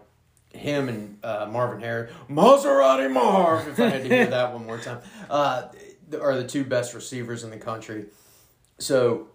him 0.54 0.88
and 0.90 1.18
uh, 1.24 1.48
Marvin 1.52 1.82
Harris, 1.82 2.12
Maserati 2.30 3.12
Marv, 3.12 3.68
if 3.68 3.80
I 3.80 3.90
had 3.90 4.04
to 4.04 4.10
hear 4.10 4.28
that 4.28 4.54
one 4.54 4.66
more 4.66 4.78
time, 4.78 5.02
uh, 5.30 5.64
are 6.22 6.36
the 6.36 6.48
two 6.48 6.64
best 6.64 6.94
receivers 6.94 7.44
in 7.44 7.50
the 7.50 7.58
country. 7.58 8.06
So 8.80 9.28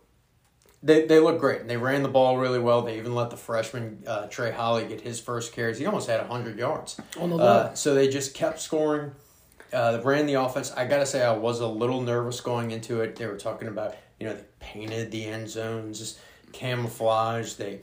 they, 0.82 1.06
they 1.06 1.18
look 1.18 1.40
great. 1.40 1.60
And 1.60 1.68
they 1.68 1.76
ran 1.76 2.02
the 2.02 2.08
ball 2.08 2.38
really 2.38 2.58
well. 2.58 2.82
They 2.82 2.98
even 2.98 3.14
let 3.14 3.30
the 3.30 3.36
freshman 3.36 4.04
uh, 4.06 4.26
Trey 4.28 4.52
Holly 4.52 4.86
get 4.86 5.00
his 5.00 5.18
first 5.20 5.52
carries. 5.52 5.78
He 5.78 5.86
almost 5.86 6.08
had 6.08 6.20
100 6.20 6.58
yards. 6.58 7.00
On 7.18 7.30
the 7.30 7.36
Uh, 7.36 7.74
so 7.74 7.94
they 7.94 8.08
just 8.08 8.34
kept 8.34 8.60
scoring. 8.60 9.12
Uh, 9.72 10.00
ran 10.02 10.26
the 10.26 10.34
offense. 10.34 10.72
I 10.72 10.86
got 10.86 10.98
to 10.98 11.06
say, 11.06 11.22
I 11.22 11.32
was 11.32 11.60
a 11.60 11.66
little 11.66 12.00
nervous 12.00 12.40
going 12.40 12.70
into 12.70 13.00
it. 13.02 13.16
They 13.16 13.26
were 13.26 13.36
talking 13.36 13.68
about, 13.68 13.96
you 14.18 14.26
know, 14.26 14.34
they 14.34 14.44
painted 14.60 15.10
the 15.10 15.26
end 15.26 15.50
zones, 15.50 15.98
just 15.98 16.18
camouflage. 16.52 17.54
They 17.54 17.80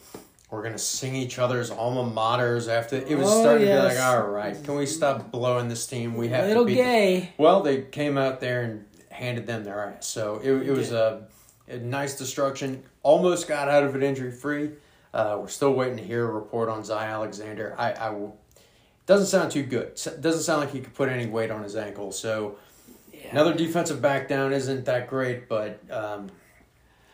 were 0.56 0.62
going 0.62 0.74
to 0.74 0.80
sing 0.80 1.16
each 1.16 1.38
other's 1.38 1.70
alma 1.70 2.04
maters 2.10 2.68
after. 2.70 2.96
It 2.98 3.18
was 3.18 3.28
Oh, 3.30 3.42
starting 3.42 3.68
to 3.68 3.74
be 3.74 3.80
like, 3.80 4.00
all 4.00 4.22
right, 4.28 4.62
can 4.64 4.76
we 4.76 4.86
stop 4.86 5.32
blowing 5.32 5.68
this 5.68 5.86
team? 5.86 6.16
We 6.16 6.30
have 6.30 6.48
Little 6.48 6.66
to 6.66 6.74
gay. 6.74 7.34
well, 7.38 7.62
they 7.62 7.82
came 7.84 8.18
out 8.18 8.40
there 8.40 8.64
and 8.64 8.86
handed 9.12 9.46
them 9.46 9.64
their 9.64 9.80
ass. 9.86 10.08
So 10.08 10.40
it, 10.44 10.52
it 10.52 10.72
was 10.72 10.92
a, 10.92 11.28
a 11.68 11.78
nice 11.78 12.18
destruction. 12.18 12.84
Almost 13.04 13.48
got 13.48 13.68
out 13.70 13.84
of 13.84 13.96
it 13.96 14.02
injury 14.04 14.32
free. 14.32 14.72
Uh, 15.14 15.38
we're 15.40 15.48
still 15.48 15.74
waiting 15.74 15.98
to 15.98 16.04
hear 16.04 16.26
a 16.26 16.32
report 16.32 16.68
on 16.70 16.84
Zy 16.84 16.94
Alexander. 16.94 17.76
I, 17.78 17.92
I 17.94 18.10
will- 18.10 18.38
doesn't 19.06 19.28
sound 19.28 19.52
too 19.52 19.64
good. 19.64 19.94
Doesn't 19.96 20.42
sound 20.42 20.62
like 20.62 20.72
he 20.72 20.80
could 20.80 20.94
put 20.96 21.10
any 21.10 21.28
weight 21.28 21.52
on 21.52 21.62
his 21.62 21.76
ankle. 21.76 22.12
So 22.12 22.58
another 23.32 23.54
defensive 23.54 24.02
back 24.02 24.28
down 24.28 24.52
isn't 24.52 24.86
that 24.86 25.08
great, 25.08 25.48
but 25.48 25.80
um, 25.92 26.32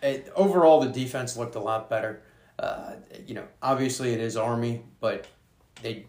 it, 0.02 0.32
overall 0.36 0.80
the 0.80 0.88
defense 0.90 1.36
looked 1.36 1.56
a 1.56 1.60
lot 1.60 1.90
better. 1.90 2.22
Uh, 2.62 2.94
you 3.28 3.34
know, 3.34 3.44
obviously 3.62 4.14
it 4.14 4.20
is 4.22 4.38
Army, 4.38 4.84
but 5.00 5.26
they 5.82 6.06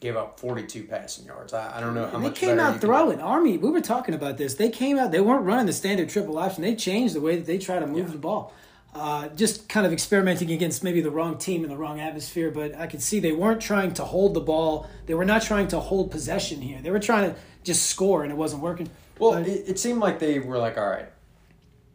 gave 0.00 0.16
up 0.16 0.38
42 0.38 0.84
passing 0.84 1.24
yards. 1.24 1.52
I, 1.54 1.78
I 1.78 1.80
don't 1.80 1.94
know 1.94 2.06
how 2.06 2.14
And 2.16 2.24
they 2.24 2.28
much 2.28 2.38
came 2.38 2.58
out 2.60 2.80
throwing. 2.80 3.20
Army, 3.20 3.56
we 3.58 3.70
were 3.70 3.80
talking 3.80 4.14
about 4.14 4.36
this. 4.36 4.54
They 4.54 4.68
came 4.70 4.98
out. 4.98 5.10
They 5.12 5.20
weren't 5.20 5.44
running 5.44 5.66
the 5.66 5.72
standard 5.72 6.08
triple 6.10 6.38
option. 6.38 6.62
They 6.62 6.76
changed 6.76 7.14
the 7.14 7.20
way 7.20 7.36
that 7.36 7.46
they 7.46 7.58
try 7.58 7.78
to 7.80 7.86
move 7.86 8.12
the 8.12 8.18
ball. 8.18 8.52
uh, 8.94 9.28
just 9.28 9.68
kind 9.68 9.86
of 9.86 9.92
experimenting 9.92 10.50
against 10.50 10.84
maybe 10.84 11.00
the 11.00 11.10
wrong 11.10 11.36
team 11.38 11.64
in 11.64 11.70
the 11.70 11.76
wrong 11.76 12.00
atmosphere. 12.00 12.50
But 12.50 12.74
I 12.74 12.86
could 12.86 13.02
see 13.02 13.18
they 13.18 13.32
weren't 13.32 13.60
trying 13.60 13.94
to 13.94 14.04
hold 14.04 14.34
the 14.34 14.40
ball. 14.40 14.88
They 15.06 15.14
were 15.14 15.24
not 15.24 15.42
trying 15.42 15.68
to 15.68 15.80
hold 15.80 16.10
possession 16.10 16.60
here. 16.60 16.80
They 16.82 16.90
were 16.90 17.00
trying 17.00 17.32
to 17.32 17.40
just 17.64 17.86
score, 17.86 18.22
and 18.22 18.30
it 18.32 18.36
wasn't 18.36 18.62
working. 18.62 18.88
Well, 19.18 19.34
it, 19.34 19.48
it 19.48 19.78
seemed 19.78 20.00
like 20.00 20.18
they 20.20 20.38
were 20.38 20.58
like, 20.58 20.78
all 20.78 20.88
right, 20.88 21.08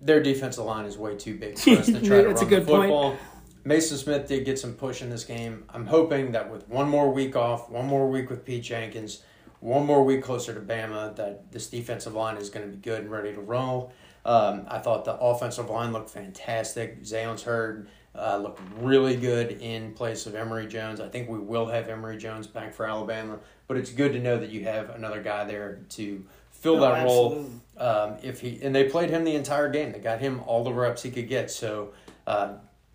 their 0.02 0.22
defensive 0.22 0.66
line 0.66 0.86
is 0.86 0.98
way 0.98 1.16
too 1.16 1.36
big 1.38 1.58
for 1.58 1.72
us 1.72 1.86
to 1.86 2.02
try 2.06 2.22
to 2.22 2.30
run 2.30 2.36
the 2.36 2.62
football. 2.62 3.12
point. 3.12 3.22
Mason 3.66 3.98
Smith 3.98 4.28
did 4.28 4.46
get 4.46 4.60
some 4.60 4.74
push 4.74 5.02
in 5.02 5.10
this 5.10 5.24
game. 5.24 5.64
I'm 5.70 5.86
hoping 5.86 6.34
that 6.34 6.52
with 6.52 6.68
one 6.68 6.90
more 6.90 7.12
week 7.12 7.36
off, 7.36 7.70
one 7.70 7.86
more 7.86 8.10
week 8.10 8.30
with 8.30 8.44
Pete 8.46 8.64
Jenkins, 8.64 9.24
one 9.62 9.86
more 9.86 10.04
week 10.04 10.22
closer 10.22 10.54
to 10.54 10.60
Bama, 10.60 11.16
that 11.16 11.52
this 11.52 11.70
defensive 11.70 12.14
line 12.14 12.36
is 12.38 12.50
going 12.50 12.66
to 12.70 12.72
be 12.76 12.82
good 12.82 13.02
and 13.02 13.12
ready 13.12 13.34
to 13.34 13.40
roll. 13.40 13.94
Um, 14.26 14.66
I 14.68 14.80
thought 14.80 15.06
the 15.06 15.16
offensive 15.16 15.70
line 15.70 15.94
looked 15.94 16.10
fantastic. 16.10 17.04
Zalance 17.04 17.44
Heard 17.44 17.88
uh, 18.16 18.38
looked 18.38 18.62
really 18.80 19.16
good 19.16 19.52
in 19.54 19.94
place 19.94 20.26
of 20.26 20.36
Emery 20.36 20.68
Jones. 20.68 21.00
I 21.00 21.08
think 21.08 21.30
we 21.30 21.40
will 21.40 21.68
have 21.68 21.88
Emery 21.90 22.18
Jones 22.18 22.48
back 22.48 22.74
for 22.74 22.86
Alabama, 22.86 23.40
but 23.68 23.78
it's 23.78 23.92
good 23.92 24.14
to 24.14 24.20
know 24.20 24.38
that 24.38 24.50
you 24.50 24.64
have 24.66 24.90
another 24.92 25.22
guy 25.22 25.46
there 25.46 25.80
to 25.90 26.26
fill 26.52 26.78
Oh, 26.78 26.82
that 26.82 27.04
role. 27.06 27.46
Um, 27.78 28.16
if 28.22 28.40
he 28.40 28.60
and 28.62 28.74
they 28.76 28.86
played 28.90 29.10
him 29.10 29.24
the 29.24 29.36
entire 29.36 29.70
game, 29.70 29.92
they 29.92 30.00
got 30.00 30.20
him 30.20 30.42
all 30.46 30.64
the 30.64 30.74
reps 30.74 31.02
he 31.02 31.12
could 31.12 31.28
get. 31.28 31.50
So, 31.50 31.94
uh, 32.28 32.54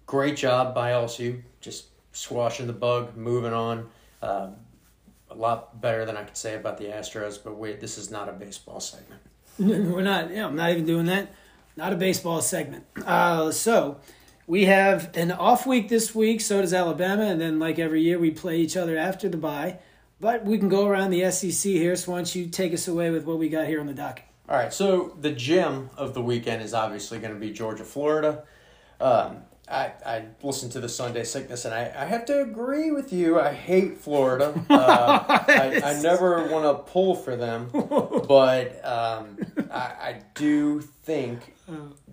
great 0.08 0.36
job 0.36 0.74
by 0.74 0.90
LSU, 0.90 1.42
just 1.60 1.84
squashing 2.12 2.66
the 2.66 2.72
bug, 2.72 3.16
moving 3.16 3.52
on. 3.52 3.88
Um, 4.22 4.56
a 5.30 5.34
lot 5.34 5.80
better 5.80 6.04
than 6.04 6.16
I 6.16 6.24
could 6.24 6.36
say 6.36 6.56
about 6.56 6.78
the 6.78 6.86
Astros, 6.86 7.38
but 7.42 7.56
wait, 7.56 7.80
this 7.80 7.98
is 7.98 8.10
not 8.10 8.28
a 8.28 8.32
baseball 8.32 8.80
segment. 8.80 9.20
We're 9.58 10.02
not. 10.02 10.32
Yeah, 10.32 10.46
I'm 10.46 10.56
not 10.56 10.70
even 10.70 10.86
doing 10.86 11.06
that. 11.06 11.30
Not 11.76 11.92
a 11.92 11.96
baseball 11.96 12.40
segment. 12.40 12.86
Uh, 13.04 13.52
so 13.52 14.00
we 14.46 14.64
have 14.64 15.14
an 15.14 15.30
off 15.30 15.66
week 15.66 15.90
this 15.90 16.14
week. 16.14 16.40
So 16.40 16.62
does 16.62 16.72
Alabama, 16.72 17.24
and 17.24 17.40
then 17.40 17.58
like 17.58 17.78
every 17.78 18.00
year, 18.02 18.18
we 18.18 18.30
play 18.30 18.58
each 18.58 18.76
other 18.76 18.96
after 18.96 19.28
the 19.28 19.36
bye. 19.36 19.78
But 20.20 20.44
we 20.44 20.58
can 20.58 20.68
go 20.68 20.86
around 20.86 21.10
the 21.10 21.30
SEC 21.30 21.70
here. 21.70 21.94
So 21.94 22.12
why 22.12 22.18
don't 22.18 22.34
you 22.34 22.46
take 22.46 22.72
us 22.72 22.88
away 22.88 23.10
with 23.10 23.24
what 23.24 23.38
we 23.38 23.48
got 23.48 23.66
here 23.66 23.78
on 23.78 23.86
the 23.86 23.94
docket? 23.94 24.24
All 24.48 24.56
right, 24.56 24.72
so 24.72 25.14
the 25.20 25.30
gem 25.30 25.90
of 25.96 26.14
the 26.14 26.22
weekend 26.22 26.62
is 26.62 26.72
obviously 26.72 27.18
going 27.18 27.34
to 27.34 27.38
be 27.38 27.52
Georgia, 27.52 27.84
Florida. 27.84 28.44
Um, 29.00 29.42
I, 29.70 29.92
I 30.04 30.24
listened 30.42 30.72
to 30.72 30.80
the 30.80 30.88
Sunday 30.88 31.24
Sickness, 31.24 31.64
and 31.64 31.74
I, 31.74 31.92
I 31.96 32.04
have 32.04 32.24
to 32.26 32.40
agree 32.42 32.90
with 32.90 33.12
you. 33.12 33.38
I 33.38 33.52
hate 33.52 33.98
Florida. 33.98 34.54
Uh, 34.78 35.44
I, 35.48 35.80
I 35.84 36.02
never 36.02 36.46
want 36.48 36.64
to 36.64 36.90
pull 36.90 37.14
for 37.14 37.36
them, 37.36 37.68
but 37.72 38.84
um, 38.84 39.38
I, 39.70 39.80
I 39.80 40.22
do 40.34 40.80
think 40.80 41.54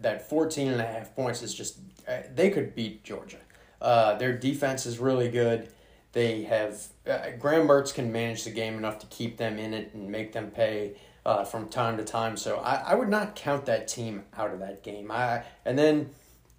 that 0.02 0.30
14 0.30 0.72
and 0.72 0.82
a 0.82 0.86
half 0.86 1.16
points 1.16 1.42
is 1.42 1.54
just, 1.54 1.80
uh, 2.08 2.18
they 2.34 2.50
could 2.50 2.76
beat 2.76 3.04
Georgia. 3.04 3.38
Uh, 3.82 4.16
their 4.16 4.38
defense 4.38 4.86
is 4.86 5.00
really 5.00 5.30
good. 5.30 5.70
They 6.14 6.44
have, 6.44 6.88
uh, 7.08 7.32
Graham 7.40 7.68
Mertz 7.68 7.94
can 7.94 8.12
manage 8.12 8.44
the 8.44 8.52
game 8.52 8.78
enough 8.78 9.00
to 9.00 9.08
keep 9.08 9.38
them 9.38 9.60
in 9.60 9.74
it 9.74 9.94
and 9.94 10.10
make 10.10 10.34
them 10.34 10.50
pay 10.50 10.96
uh, 11.26 11.44
from 11.44 11.70
time 11.70 11.98
to 11.98 12.04
time. 12.04 12.38
So 12.38 12.58
I, 12.58 12.76
I 12.76 12.96
would 12.96 13.10
not 13.10 13.36
count 13.36 13.66
that 13.66 13.88
team 13.88 14.24
out 14.38 14.52
of 14.52 14.60
that 14.60 14.84
game. 14.84 15.12
I 15.12 15.44
And 15.66 15.78
then 15.78 16.12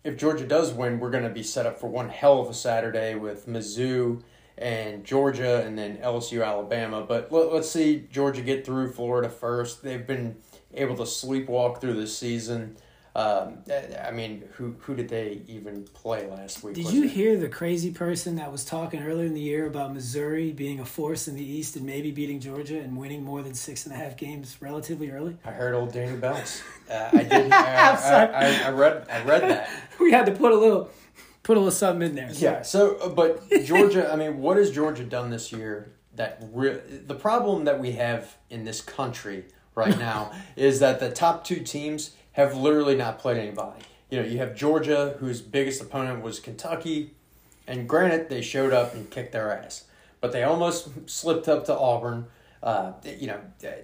if 0.06 0.16
Georgia 0.16 0.46
does 0.46 0.72
win, 0.72 1.00
we're 1.00 1.10
going 1.10 1.24
to 1.24 1.30
be 1.30 1.42
set 1.42 1.66
up 1.66 1.80
for 1.80 1.88
one 1.88 2.08
hell 2.08 2.40
of 2.40 2.48
a 2.48 2.54
Saturday 2.54 3.16
with 3.16 3.48
Mizzou 3.48 4.22
and 4.56 5.04
Georgia 5.04 5.66
and 5.66 5.76
then 5.76 5.96
LSU, 5.98 6.46
Alabama. 6.46 7.02
But 7.02 7.32
let, 7.32 7.52
let's 7.52 7.68
see 7.68 8.06
Georgia 8.08 8.42
get 8.42 8.64
through 8.64 8.92
Florida 8.92 9.28
first. 9.28 9.82
They've 9.82 10.06
been 10.06 10.36
able 10.72 10.96
to 10.98 11.02
sleepwalk 11.02 11.80
through 11.80 11.94
this 11.94 12.16
season. 12.16 12.76
Um, 13.16 13.60
I 14.04 14.10
mean, 14.10 14.44
who 14.56 14.74
who 14.80 14.94
did 14.94 15.08
they 15.08 15.40
even 15.48 15.84
play 15.94 16.26
last 16.26 16.62
week? 16.62 16.74
Did 16.74 16.90
you 16.92 17.04
it- 17.04 17.10
hear 17.12 17.38
the 17.38 17.48
crazy 17.48 17.90
person 17.90 18.36
that 18.36 18.52
was 18.52 18.62
talking 18.62 19.02
earlier 19.02 19.24
in 19.24 19.32
the 19.32 19.40
year 19.40 19.66
about 19.66 19.94
Missouri 19.94 20.52
being 20.52 20.80
a 20.80 20.84
force 20.84 21.26
in 21.26 21.34
the 21.34 21.42
East 21.42 21.76
and 21.76 21.86
maybe 21.86 22.10
beating 22.10 22.40
Georgia 22.40 22.78
and 22.78 22.94
winning 22.94 23.24
more 23.24 23.42
than 23.42 23.54
six 23.54 23.86
and 23.86 23.94
a 23.94 23.96
half 23.96 24.18
games 24.18 24.58
relatively 24.60 25.10
early? 25.10 25.38
I 25.46 25.50
heard 25.52 25.74
old 25.74 25.92
Danny 25.92 26.16
Bells. 26.16 26.62
Uh, 26.88 27.10
I 27.14 27.22
did. 27.24 27.32
I, 27.52 27.90
I, 27.90 28.26
I, 28.26 28.62
I 28.66 28.70
read. 28.70 29.06
I 29.10 29.24
read 29.24 29.42
that. 29.42 29.68
We 29.98 30.12
had 30.12 30.26
to 30.26 30.32
put 30.32 30.52
a 30.52 30.56
little, 30.56 30.88
put 31.42 31.56
a 31.56 31.58
little 31.58 31.72
something 31.72 32.10
in 32.10 32.14
there. 32.14 32.30
Yeah. 32.32 32.62
So, 32.62 32.94
uh, 32.98 33.08
but 33.08 33.42
Georgia. 33.64 34.08
I 34.12 34.14
mean, 34.14 34.38
what 34.38 34.56
has 34.56 34.70
Georgia 34.70 35.02
done 35.02 35.30
this 35.30 35.50
year? 35.50 35.90
That 36.14 36.44
re- 36.52 36.78
the 37.04 37.16
problem 37.16 37.64
that 37.64 37.80
we 37.80 37.92
have 37.92 38.36
in 38.50 38.64
this 38.64 38.80
country 38.80 39.46
right 39.74 39.98
now 39.98 40.30
is 40.54 40.78
that 40.78 41.00
the 41.00 41.10
top 41.10 41.42
two 41.42 41.58
teams 41.58 42.12
have 42.36 42.54
literally 42.54 42.94
not 42.94 43.18
played 43.18 43.38
anybody. 43.38 43.80
You 44.10 44.20
know, 44.20 44.28
you 44.28 44.36
have 44.38 44.54
Georgia, 44.54 45.16
whose 45.20 45.40
biggest 45.40 45.80
opponent 45.80 46.22
was 46.22 46.38
Kentucky, 46.38 47.14
and 47.66 47.88
granted, 47.88 48.28
they 48.28 48.42
showed 48.42 48.74
up 48.74 48.94
and 48.94 49.10
kicked 49.10 49.32
their 49.32 49.50
ass, 49.50 49.84
but 50.20 50.32
they 50.32 50.42
almost 50.42 51.08
slipped 51.08 51.48
up 51.48 51.64
to 51.64 51.74
Auburn. 51.74 52.26
Uh, 52.62 52.92
you 53.18 53.26
know, 53.26 53.40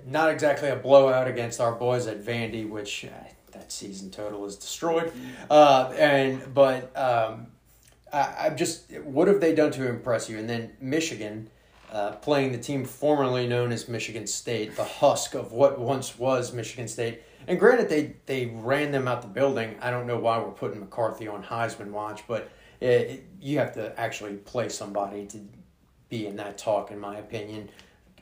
not 0.07 0.30
exactly 0.30 0.68
a 0.68 0.76
blowout 0.76 1.26
against 1.26 1.61
our 1.61 1.72
boys 1.72 2.07
at 2.07 2.22
Vandy, 2.22 2.68
which 2.68 3.07
uh, 3.07 3.09
that 3.53 3.72
season 3.72 4.11
total 4.11 4.44
is 4.44 4.57
destroyed. 4.57 5.11
Uh, 5.48 5.92
and 5.96 6.53
but 6.53 6.94
um, 6.96 7.46
I, 8.12 8.34
I'm 8.46 8.57
just, 8.57 8.92
what 8.98 9.28
have 9.28 9.40
they 9.40 9.55
done 9.55 9.72
to 9.72 9.88
impress 9.88 10.28
you? 10.28 10.38
And 10.38 10.48
then 10.48 10.72
Michigan, 10.80 11.48
uh, 11.90 12.12
playing 12.12 12.53
the 12.53 12.59
team 12.59 12.84
formerly 12.84 13.46
known 13.46 13.72
as 13.72 13.88
Michigan 13.88 14.26
State, 14.26 14.76
the 14.76 14.84
husk 14.84 15.34
of 15.34 15.53
what 15.53 15.78
once 15.78 16.18
was 16.18 16.53
Michigan 16.53 16.88
State. 16.88 17.22
And 17.49 17.59
granted, 17.59 17.88
they 17.88 18.16
they 18.26 18.47
ran 18.47 18.93
them 18.93 19.09
out 19.09 19.22
the 19.22 19.28
building. 19.28 19.76
I 19.80 19.90
don't 19.90 20.07
know 20.07 20.18
why 20.18 20.38
we're 20.38 20.51
putting 20.51 20.80
McCarthy 20.80 21.28
on 21.28 21.43
Heisman 21.43 21.90
watch, 21.90 22.22
but 22.28 22.51
it, 22.80 22.86
it, 22.86 23.26
you 23.40 23.59
have 23.59 23.72
to 23.74 23.99
actually 23.99 24.34
play 24.34 24.68
somebody 24.68 25.26
to 25.26 25.40
be 26.09 26.26
in 26.26 26.36
that 26.36 26.59
talk, 26.59 26.90
in 26.90 26.99
my 27.01 27.16
opinion. 27.16 27.68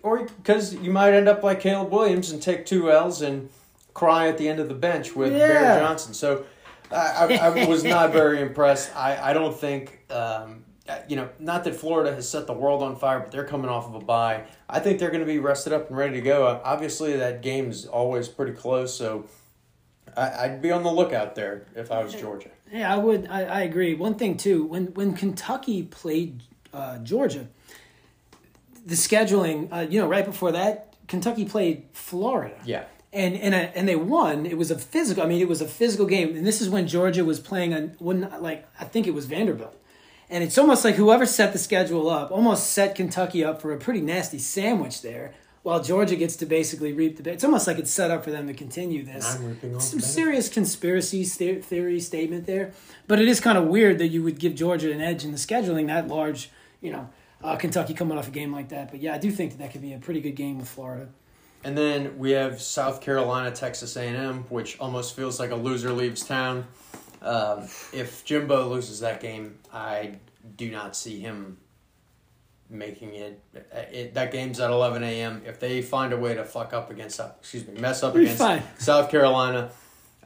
Or 0.03 0.25
because 0.25 0.75
you 0.75 0.91
might 0.91 1.13
end 1.13 1.29
up 1.29 1.43
like 1.43 1.61
Caleb 1.61 1.93
Williams 1.93 2.31
and 2.31 2.41
take 2.41 2.65
two 2.65 2.91
L's 2.91 3.21
and 3.21 3.51
cry 3.93 4.29
at 4.29 4.39
the 4.39 4.49
end 4.49 4.61
of 4.61 4.69
the 4.69 4.75
bench 4.75 5.15
with 5.15 5.33
Yeah. 5.33 5.49
Barry 5.49 5.81
Johnson. 5.81 6.15
So 6.15 6.45
I, 6.91 7.39
I, 7.41 7.49
I 7.63 7.67
was 7.67 7.85
not 7.85 8.13
very 8.13 8.41
impressed. 8.49 8.95
I, 8.97 9.31
I 9.31 9.33
don't 9.35 9.55
think, 9.55 10.01
um, 10.11 10.65
you 11.09 11.17
know, 11.17 11.29
not 11.39 11.65
that 11.65 11.75
Florida 11.75 12.15
has 12.15 12.29
set 12.29 12.47
the 12.47 12.53
world 12.53 12.83
on 12.83 12.97
fire, 12.97 13.21
but 13.21 13.31
they're 13.31 13.45
coming 13.45 13.71
off 13.71 13.87
of 13.87 13.95
a 13.95 14.01
bye. 14.01 14.45
I 14.69 14.81
think 14.81 14.99
they're 14.99 15.11
going 15.11 15.21
to 15.21 15.27
be 15.27 15.39
rested 15.39 15.73
up 15.73 15.89
and 15.89 15.97
ready 15.97 16.15
to 16.15 16.21
go. 16.21 16.47
Uh, 16.47 16.61
Obviously, 16.65 17.17
that 17.17 17.43
game 17.43 17.71
is 17.71 17.87
always 17.87 18.29
pretty 18.29 18.53
close, 18.53 18.95
so 18.95 19.27
I, 20.17 20.45
I'd 20.45 20.63
be 20.63 20.71
on 20.71 20.83
the 20.83 20.93
lookout 20.93 21.35
there 21.35 21.67
if 21.75 21.91
I 21.91 22.03
was 22.03 22.15
Georgia. 22.15 22.51
Yeah, 22.73 22.93
I 22.93 22.97
would. 22.97 23.27
I, 23.29 23.45
I 23.45 23.61
agree. 23.63 23.95
One 23.95 24.15
thing 24.15 24.37
too, 24.37 24.65
when 24.65 24.87
when 24.95 25.15
Kentucky 25.15 25.83
played 25.83 26.43
uh, 26.73 26.99
Georgia, 26.99 27.49
the 28.87 28.95
scheduling, 28.95 29.69
uh, 29.73 29.87
you 29.89 30.01
know, 30.01 30.09
right 30.09 30.25
before 30.25 30.53
that, 30.53 30.95
Kentucky 31.09 31.45
played 31.45 31.85
Florida. 31.93 32.57
Yeah. 32.65 32.85
And 33.13 33.35
and 33.37 33.55
uh, 33.55 33.73
and 33.75 33.89
they 33.89 33.97
won. 33.97 34.47
It 34.47 34.57
was 34.57 34.71
a 34.71 34.79
physical. 34.79 35.23
I 35.25 35.27
mean, 35.27 35.41
it 35.41 35.49
was 35.49 35.61
a 35.61 35.67
physical 35.67 36.07
game. 36.07 36.37
And 36.37 36.47
this 36.47 36.61
is 36.61 36.69
when 36.69 36.87
Georgia 36.87 37.25
was 37.25 37.41
playing 37.41 37.75
on 37.75 37.97
when 37.99 38.33
like 38.41 38.69
I 38.79 38.85
think 38.85 39.09
it 39.09 39.15
was 39.15 39.27
Vanderbilt. 39.27 39.77
And 40.31 40.45
it's 40.45 40.57
almost 40.57 40.85
like 40.85 40.95
whoever 40.95 41.27
set 41.27 41.53
the 41.53 41.59
schedule 41.59 42.09
up 42.09 42.31
almost 42.31 42.73
set 42.73 42.95
Kentucky 42.95 43.45
up 43.45 43.61
for 43.61 43.73
a 43.73 43.77
pretty 43.77 44.01
nasty 44.01 44.39
sandwich 44.39 45.03
there, 45.03 45.35
while 45.65 45.83
Georgia 45.83 46.15
gets 46.15 46.37
to 46.37 46.47
basically 46.47 46.93
reap 46.93 47.17
the. 47.17 47.31
It's 47.33 47.43
almost 47.43 47.67
like 47.67 47.79
it's 47.79 47.91
set 47.91 48.13
up 48.13 48.23
for 48.23 48.31
them 48.31 48.47
to 48.47 48.55
continue 48.55 49.05
this. 49.05 49.37
I'm 49.37 49.45
reaping 49.45 49.75
all 49.75 49.81
Some 49.81 49.99
serious 50.01 50.49
conspiracy 50.49 51.25
theory 51.25 51.99
statement 51.99 52.47
there, 52.47 52.73
but 53.09 53.21
it 53.21 53.27
is 53.27 53.41
kind 53.41 53.59
of 53.59 53.67
weird 53.67 53.99
that 53.99 54.09
you 54.09 54.23
would 54.23 54.39
give 54.39 54.55
Georgia 54.55 54.93
an 54.93 55.01
edge 55.01 55.25
in 55.25 55.33
the 55.33 55.39
scheduling 55.39 55.89
that 55.89 56.07
large. 56.07 56.51
You 56.81 56.93
know, 56.93 57.11
uh, 57.43 57.57
Kentucky 57.57 57.93
coming 57.93 58.17
off 58.17 58.29
a 58.29 58.31
game 58.31 58.53
like 58.53 58.69
that. 58.69 58.93
But 58.93 59.01
yeah, 59.01 59.15
I 59.15 59.19
do 59.19 59.31
think 59.33 59.51
that 59.51 59.59
that 59.59 59.73
could 59.73 59.83
be 59.83 59.93
a 59.93 59.99
pretty 59.99 60.21
good 60.21 60.37
game 60.37 60.59
with 60.59 60.69
Florida. 60.69 61.09
And 61.63 61.77
then 61.77 62.19
we 62.19 62.31
have 62.31 62.63
South 62.63 63.03
Carolina, 63.03 63.51
Texas 63.51 63.97
A&M, 63.97 64.45
which 64.49 64.79
almost 64.81 65.15
feels 65.15 65.39
like 65.39 65.51
a 65.51 65.57
loser 65.57 65.93
leaves 65.93 66.25
town. 66.25 66.67
Um, 67.23 67.65
if 67.93 68.25
Jimbo 68.25 68.69
loses 68.69 69.01
that 69.01 69.21
game, 69.21 69.59
I 69.73 70.17
do 70.57 70.71
not 70.71 70.97
see 70.97 71.21
him 71.21 71.59
making 72.71 73.15
it. 73.15 73.41
it 73.83 74.15
that 74.15 74.33
game's 74.33 74.61
at 74.61 74.71
11 74.71 75.03
a.m. 75.03 75.43
If 75.45 75.61
they 75.61 75.83
find 75.83 76.13
a 76.13 76.17
way 76.17 76.35
to 76.35 76.45
fuck 76.45 76.73
up 76.73 76.91
against, 76.91 77.21
excuse 77.21 77.67
me, 77.67 77.79
mess 77.81 78.03
up 78.03 78.15
We're 78.15 78.23
against 78.23 78.39
fine. 78.39 78.63
South 78.79 79.11
Carolina, 79.11 79.71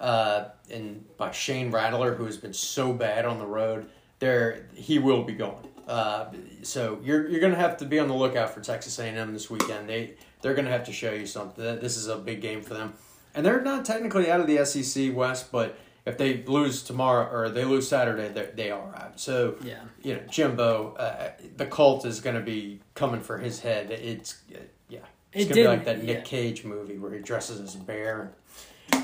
uh, 0.01 0.47
and 0.71 1.05
by 1.17 1.31
Shane 1.33 1.71
Rattler, 1.71 2.15
who 2.15 2.27
has 2.27 2.37
been 2.37 2.53
so 2.53 2.93
bad 2.93 3.25
on 3.25 3.39
the 3.39 3.47
road, 3.47 3.89
there 4.19 4.67
he 4.75 4.99
will 4.99 5.25
be 5.25 5.33
going. 5.33 5.69
Uh, 5.89 6.27
so 6.63 6.99
you're 7.03 7.29
you're 7.29 7.41
gonna 7.41 7.55
have 7.55 7.77
to 7.79 7.85
be 7.85 7.99
on 7.99 8.09
the 8.09 8.15
lookout 8.15 8.51
for 8.55 8.61
Texas 8.61 8.99
A&M 8.99 9.33
this 9.33 9.51
weekend. 9.51 9.89
They 9.89 10.15
they're 10.41 10.55
gonna 10.55 10.71
have 10.71 10.85
to 10.85 10.93
show 10.93 11.13
you 11.13 11.27
something. 11.27 11.63
This 11.81 11.97
is 11.97 12.09
a 12.09 12.17
big 12.17 12.41
game 12.41 12.63
for 12.63 12.75
them, 12.75 12.95
and 13.35 13.45
they're 13.45 13.61
not 13.61 13.85
technically 13.85 14.31
out 14.31 14.41
of 14.41 14.47
the 14.47 14.65
SEC 14.65 15.15
West, 15.15 15.53
but 15.53 15.77
if 16.07 16.19
they 16.19 16.43
lose 16.45 16.83
tomorrow 16.83 17.29
or 17.31 17.49
they 17.51 17.65
lose 17.65 17.89
Saturday, 17.89 18.29
they 18.29 18.51
they 18.55 18.71
are 18.71 18.95
out. 18.97 19.19
So 19.21 19.57
Yeah. 19.63 19.81
you 20.03 20.15
know 20.15 20.21
Jimbo, 20.31 20.95
uh, 20.99 21.31
the 21.57 21.67
cult 21.67 22.05
is 22.05 22.21
gonna 22.21 22.41
be 22.41 22.81
coming 22.95 23.21
for 23.21 23.39
his 23.39 23.61
head. 23.61 23.91
It's 23.91 24.41
uh, 24.55 24.59
yeah, 24.89 24.99
it's 25.33 25.45
It 25.47 25.49
gonna 25.51 25.61
be 25.63 25.69
like 25.69 25.85
that 25.87 26.03
Nick 26.05 26.17
yeah. 26.19 26.23
Cage 26.23 26.65
movie 26.65 26.99
where 26.99 27.13
he 27.13 27.21
dresses 27.21 27.61
as 27.61 27.75
a 27.75 27.79
bear. 27.79 28.33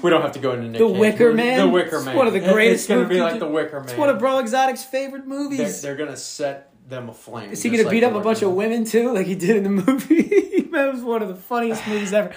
we 0.03 0.11
don't 0.11 0.21
have 0.23 0.33
to 0.33 0.39
go 0.39 0.53
into 0.53 0.69
Nick 0.69 0.79
The 0.81 0.89
Cage. 0.89 0.99
Wicker 0.99 1.33
Man. 1.33 1.59
The 1.59 1.69
Wicker 1.69 1.97
It's 1.97 2.05
Man. 2.05 2.17
one 2.17 2.27
of 2.27 2.33
the 2.35 2.41
greatest. 2.41 2.83
It's 2.85 2.89
going 2.89 3.03
to 3.03 3.09
be 3.09 3.15
movies. 3.19 3.31
like 3.33 3.41
the 3.41 3.49
Wicker 3.49 3.81
Man. 3.81 3.89
It's 3.89 3.99
one 3.99 4.11
of 4.11 4.19
Breaux 4.19 4.39
Exotic's 4.39 4.85
favorite 4.85 5.27
They're, 5.27 5.39
movies. 5.39 5.81
they're 5.81 5.97
going 5.97 6.11
to 6.11 6.17
set 6.19 6.71
them 6.87 7.09
aflame. 7.09 7.51
Is 7.51 7.63
he 7.63 7.71
gonna 7.71 7.89
beat 7.89 8.01
the 8.01 8.09
up 8.09 8.15
a 8.15 8.21
bunch 8.21 8.43
of 8.43 8.53
women 8.53 8.85
too, 8.85 9.15
like 9.15 9.27
he 9.27 9.37
did 9.37 9.57
in 9.57 9.63
the 9.63 9.71
movie? 9.87 10.69
that 10.73 10.93
was 10.93 11.03
one 11.03 11.23
of 11.23 11.29
the 11.29 11.35
funniest 11.37 11.87
movies 11.87 12.13
ever. 12.13 12.33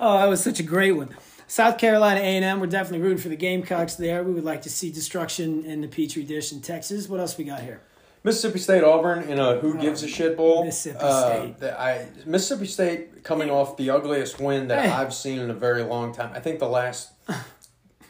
Oh, 0.00 0.18
that 0.18 0.26
was 0.28 0.42
such 0.42 0.58
a 0.60 0.62
great 0.62 0.92
one. 0.92 1.14
South 1.48 1.78
Carolina 1.78 2.20
A&M, 2.20 2.60
we're 2.60 2.66
definitely 2.66 3.00
rooting 3.00 3.18
for 3.18 3.28
the 3.30 3.36
Gamecocks 3.36 3.94
there. 3.94 4.22
We 4.22 4.32
would 4.32 4.44
like 4.44 4.62
to 4.62 4.70
see 4.70 4.92
destruction 4.92 5.64
in 5.64 5.80
the 5.80 5.88
Petri 5.88 6.22
dish 6.22 6.52
in 6.52 6.60
Texas. 6.60 7.08
What 7.08 7.20
else 7.20 7.36
we 7.38 7.44
got 7.44 7.60
here? 7.62 7.80
Mississippi 8.22 8.58
State 8.58 8.84
Auburn 8.84 9.22
in 9.28 9.38
a 9.38 9.58
Who 9.60 9.78
Gives 9.78 10.02
a 10.02 10.08
Shit 10.08 10.36
Bowl. 10.36 10.64
Mississippi 10.64 10.98
Uh, 11.00 11.54
State. 11.56 11.70
I, 11.72 12.06
Mississippi 12.26 12.66
State 12.66 13.24
coming 13.24 13.48
off 13.50 13.76
the 13.78 13.90
ugliest 13.90 14.38
win 14.40 14.68
that 14.68 14.84
Hey. 14.84 14.90
I've 14.90 15.14
seen 15.14 15.38
in 15.38 15.50
a 15.50 15.54
very 15.54 15.82
long 15.82 16.12
time. 16.12 16.30
I 16.34 16.40
think 16.40 16.58
the 16.58 16.68
last 16.68 17.12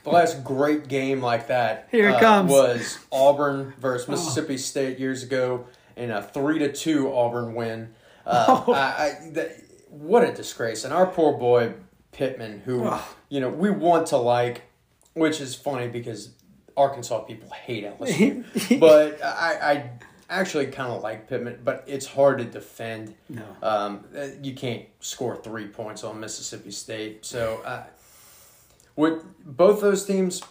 the 0.04 0.10
last 0.10 0.42
great 0.42 0.88
game 0.88 1.20
like 1.20 1.48
that 1.48 1.88
Here 1.90 2.08
it 2.08 2.14
uh, 2.16 2.20
comes. 2.20 2.50
was 2.50 2.98
Auburn 3.12 3.74
versus 3.78 4.08
Mississippi 4.08 4.56
State 4.58 4.98
years 4.98 5.22
ago 5.22 5.66
in 5.96 6.10
a 6.10 6.22
three 6.22 6.58
to 6.58 6.72
two 6.72 7.12
Auburn 7.14 7.54
win. 7.54 7.94
Uh, 8.26 8.62
Oh. 8.66 8.72
I, 8.72 8.78
I, 8.78 9.30
that, 9.32 9.56
what 9.90 10.24
a 10.24 10.32
disgrace! 10.32 10.84
And 10.84 10.92
our 10.92 11.06
poor 11.06 11.38
boy 11.38 11.74
Pittman, 12.12 12.60
who 12.64 12.90
you 13.28 13.40
know 13.40 13.48
we 13.48 13.70
want 13.70 14.08
to 14.08 14.16
like, 14.16 14.62
which 15.14 15.40
is 15.40 15.54
funny 15.54 15.88
because 15.88 16.30
Arkansas 16.76 17.20
people 17.20 17.50
hate 17.50 17.84
LSU, 17.84 18.80
but 18.80 19.22
I, 19.22 19.72
I 19.72 19.90
actually 20.30 20.66
kind 20.66 20.92
of 20.92 21.02
like 21.02 21.28
Pittman, 21.28 21.60
but 21.64 21.84
it's 21.86 22.06
hard 22.06 22.38
to 22.38 22.44
defend. 22.44 23.14
No. 23.28 23.44
Um, 23.62 24.04
uh, 24.16 24.26
you 24.42 24.54
can't 24.54 24.84
score 25.00 25.36
three 25.36 25.66
points 25.66 26.04
on 26.04 26.20
Mississippi 26.20 26.70
State. 26.70 27.24
So, 27.24 27.60
uh, 27.64 27.84
with 28.96 29.22
both 29.44 29.80
those 29.80 30.04
teams, 30.04 30.42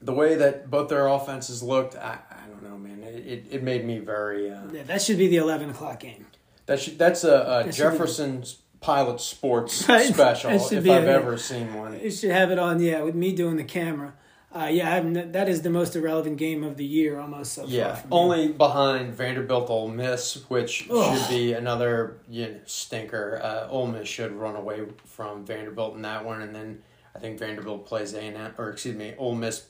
the 0.00 0.12
way 0.12 0.34
that 0.36 0.70
both 0.70 0.88
their 0.88 1.06
offenses 1.06 1.62
looked, 1.62 1.94
I, 1.96 2.18
I 2.30 2.48
don't 2.48 2.62
know, 2.62 2.76
man. 2.78 3.02
It, 3.02 3.26
it, 3.26 3.44
it 3.50 3.62
made 3.62 3.84
me 3.84 3.98
very. 3.98 4.50
Uh, 4.50 4.62
Yeah, 4.72 4.82
that 4.84 5.02
should 5.02 5.18
be 5.18 5.28
the 5.28 5.36
eleven 5.38 5.70
o'clock 5.70 6.00
game. 6.00 6.26
that 6.66 6.80
should, 6.80 6.98
that's 6.98 7.24
a, 7.24 7.34
a 7.34 7.64
That 7.64 7.74
Jefferson's 7.74 8.58
Pilot 8.80 9.20
Sports 9.20 9.86
Right. 9.88 10.12
special, 10.12 10.50
if 10.52 10.72
I've 10.72 10.86
ever 10.88 11.36
seen 11.36 11.74
one. 11.74 11.94
It 11.94 12.10
should 12.12 12.30
have 12.30 12.50
it 12.50 12.58
on, 12.58 12.80
yeah, 12.80 13.02
with 13.02 13.14
me 13.14 13.32
doing 13.32 13.56
the 13.56 13.64
camera. 13.64 14.14
Uh, 14.52 14.64
yeah, 14.70 14.98
that 15.00 15.48
is 15.48 15.62
the 15.62 15.70
most 15.70 15.94
irrelevant 15.94 16.36
game 16.36 16.64
of 16.64 16.76
the 16.76 16.84
year 16.84 17.20
almost 17.20 17.52
so 17.52 17.62
far. 17.62 17.70
Yeah, 17.70 17.94
for 17.94 18.08
me. 18.08 18.16
only 18.16 18.48
behind 18.48 19.14
Vanderbilt 19.14 19.70
Ole 19.70 19.86
Miss, 19.88 20.44
which 20.48 20.88
Ugh. 20.90 21.16
should 21.18 21.28
be 21.28 21.52
another 21.52 22.16
you 22.28 22.46
know, 22.48 22.56
stinker. 22.64 23.40
Uh, 23.40 23.68
Ole 23.68 23.86
Miss 23.86 24.08
should 24.08 24.32
run 24.32 24.56
away 24.56 24.80
from 25.04 25.44
Vanderbilt 25.46 25.94
in 25.94 26.02
that 26.02 26.24
one, 26.24 26.42
and 26.42 26.52
then 26.52 26.82
I 27.14 27.20
think 27.20 27.38
Vanderbilt 27.38 27.86
plays 27.86 28.12
A 28.14 28.20
and 28.20 28.36
M, 28.36 28.54
or 28.58 28.70
excuse 28.70 28.96
me, 28.96 29.14
Ole 29.18 29.36
Miss. 29.36 29.66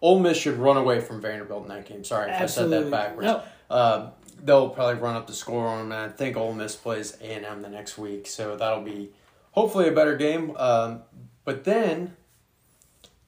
Ole 0.00 0.20
Miss 0.20 0.36
should 0.36 0.58
run 0.58 0.76
away 0.76 1.00
from 1.00 1.20
Vanderbilt 1.20 1.62
in 1.64 1.70
that 1.70 1.84
game. 1.86 2.04
Sorry 2.04 2.30
if 2.30 2.40
I 2.40 2.46
said 2.46 2.70
that 2.70 2.90
backwards. 2.92 3.26
No. 3.26 3.42
Uh, 3.68 4.10
they'll 4.44 4.68
probably 4.68 5.00
run 5.00 5.16
up 5.16 5.26
the 5.26 5.32
score 5.32 5.66
on 5.66 5.78
them, 5.78 5.92
and 5.92 6.12
I 6.12 6.14
think 6.14 6.36
Ole 6.36 6.52
Miss 6.52 6.76
plays 6.76 7.16
A 7.20 7.24
and 7.24 7.44
M 7.44 7.62
the 7.62 7.68
next 7.68 7.96
week, 7.98 8.26
so 8.26 8.56
that'll 8.56 8.82
be 8.82 9.10
hopefully 9.52 9.88
a 9.88 9.92
better 9.92 10.16
game. 10.16 10.54
Um, 10.56 11.02
but 11.44 11.64
then 11.64 12.16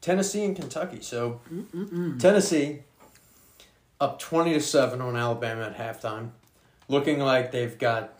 Tennessee 0.00 0.44
and 0.44 0.54
Kentucky. 0.54 1.00
So 1.00 1.40
Tennessee 2.18 2.80
up 4.00 4.18
20 4.18 4.52
to 4.54 4.60
7 4.60 5.00
on 5.00 5.16
Alabama 5.16 5.62
at 5.62 5.76
halftime, 5.76 6.30
looking 6.88 7.18
like 7.18 7.50
they've 7.50 7.78
got 7.78 8.12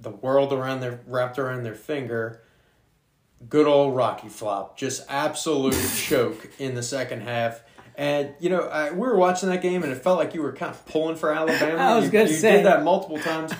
the 0.00 0.10
world 0.10 0.52
around 0.52 0.80
their 0.80 1.00
wrapped 1.06 1.38
around 1.38 1.62
their 1.64 1.74
finger. 1.74 2.40
Good 3.48 3.66
old 3.66 3.94
Rocky 3.94 4.28
flop, 4.28 4.76
just 4.76 5.04
absolute 5.08 5.76
choke 5.96 6.48
in 6.58 6.74
the 6.74 6.82
second 6.82 7.20
half. 7.20 7.62
And 7.98 8.32
you 8.38 8.48
know, 8.48 8.60
I, 8.60 8.92
we 8.92 9.00
were 9.00 9.16
watching 9.16 9.48
that 9.48 9.60
game, 9.60 9.82
and 9.82 9.90
it 9.92 9.96
felt 9.96 10.18
like 10.18 10.32
you 10.32 10.40
were 10.40 10.52
kind 10.52 10.70
of 10.70 10.86
pulling 10.86 11.16
for 11.16 11.34
Alabama. 11.34 11.76
I 11.82 11.96
was 11.96 12.06
you, 12.06 12.10
gonna 12.12 12.30
you 12.30 12.34
say. 12.36 12.58
did 12.58 12.66
that 12.66 12.84
multiple 12.84 13.18
times. 13.18 13.52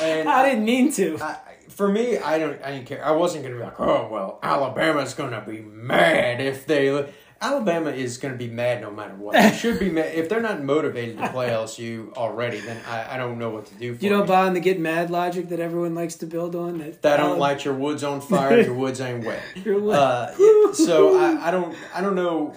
And 0.00 0.28
I 0.28 0.48
didn't 0.48 0.64
mean 0.64 0.92
to. 0.92 1.18
I, 1.20 1.38
for 1.70 1.88
me, 1.88 2.16
I 2.16 2.38
don't. 2.38 2.62
I 2.62 2.70
didn't 2.70 2.86
care. 2.86 3.04
I 3.04 3.10
wasn't 3.10 3.42
gonna 3.42 3.56
be 3.56 3.62
like, 3.62 3.80
oh 3.80 4.08
well, 4.08 4.38
Alabama's 4.44 5.14
gonna 5.14 5.42
be 5.44 5.60
mad 5.60 6.40
if 6.40 6.66
they. 6.66 7.12
Alabama 7.40 7.90
is 7.90 8.16
gonna 8.16 8.36
be 8.36 8.46
mad 8.48 8.80
no 8.80 8.92
matter 8.92 9.16
what. 9.16 9.32
They 9.32 9.52
should 9.52 9.80
be 9.80 9.90
mad 9.90 10.14
if 10.14 10.28
they're 10.28 10.40
not 10.40 10.62
motivated 10.62 11.18
to 11.18 11.28
play 11.30 11.48
LSU 11.50 12.12
already. 12.14 12.60
Then 12.60 12.80
I, 12.88 13.14
I 13.14 13.18
don't 13.18 13.38
know 13.38 13.50
what 13.50 13.66
to 13.66 13.74
do. 13.74 13.96
For 13.96 14.04
you 14.04 14.08
don't 14.08 14.20
them. 14.20 14.28
buy 14.28 14.46
in 14.46 14.54
the 14.54 14.60
get 14.60 14.78
mad 14.78 15.10
logic 15.10 15.48
that 15.48 15.58
everyone 15.58 15.96
likes 15.96 16.14
to 16.16 16.26
build 16.26 16.54
on? 16.54 16.78
That, 16.78 17.02
That 17.02 17.16
don't 17.16 17.40
light 17.40 17.64
your 17.64 17.74
woods 17.74 18.04
on 18.04 18.20
fire. 18.20 18.60
Your 18.60 18.74
woods 18.74 19.00
ain't 19.00 19.24
wet. 19.26 19.42
Uh, 19.66 20.72
so 20.72 21.18
I, 21.18 21.48
I 21.48 21.50
don't. 21.50 21.76
I 21.92 22.00
don't 22.00 22.14
know. 22.14 22.54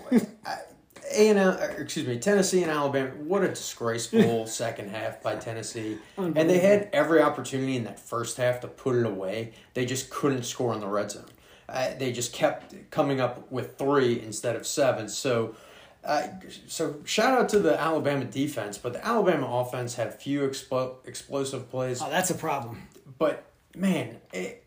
A 1.12 1.30
and 1.30 1.80
excuse 1.80 2.06
me, 2.08 2.18
Tennessee 2.20 2.64
and 2.64 2.72
Alabama. 2.72 3.12
What 3.12 3.44
a 3.44 3.50
disgraceful 3.50 4.46
second 4.48 4.90
half 4.90 5.22
by 5.22 5.36
Tennessee, 5.36 5.98
and 6.18 6.36
they 6.50 6.60
had 6.60 6.90
every 6.94 7.22
opportunity 7.22 7.76
in 7.76 7.84
that 7.86 8.00
first 8.00 8.38
half 8.38 8.60
to 8.62 8.68
put 8.68 8.96
it 8.96 9.06
away. 9.06 9.54
They 9.74 9.86
just 9.86 10.10
couldn't 10.10 10.44
score 10.44 10.74
in 10.74 10.80
the 10.80 10.88
red 10.88 11.12
zone. 11.12 11.26
Uh, 11.70 11.90
they 11.98 12.12
just 12.12 12.34
kept 12.34 12.74
coming 12.92 13.20
up 13.22 13.52
with 13.52 13.78
three 13.78 14.22
instead 14.22 14.56
of 14.56 14.66
seven. 14.66 15.10
So, 15.10 15.56
uh, 16.04 16.28
so 16.68 16.96
shout 17.04 17.38
out 17.38 17.50
to 17.50 17.60
the 17.60 17.80
Alabama 17.80 18.26
defense, 18.26 18.78
but 18.78 18.94
the 18.94 19.06
Alabama 19.06 19.48
offense 19.48 19.96
had 19.96 20.14
few 20.14 20.48
explo- 20.48 20.96
explosive 21.06 21.70
plays. 21.70 22.02
Oh, 22.02 22.10
that's 22.10 22.30
a 22.30 22.36
problem. 22.36 22.82
But 23.18 23.44
man, 23.76 24.18
it, 24.32 24.64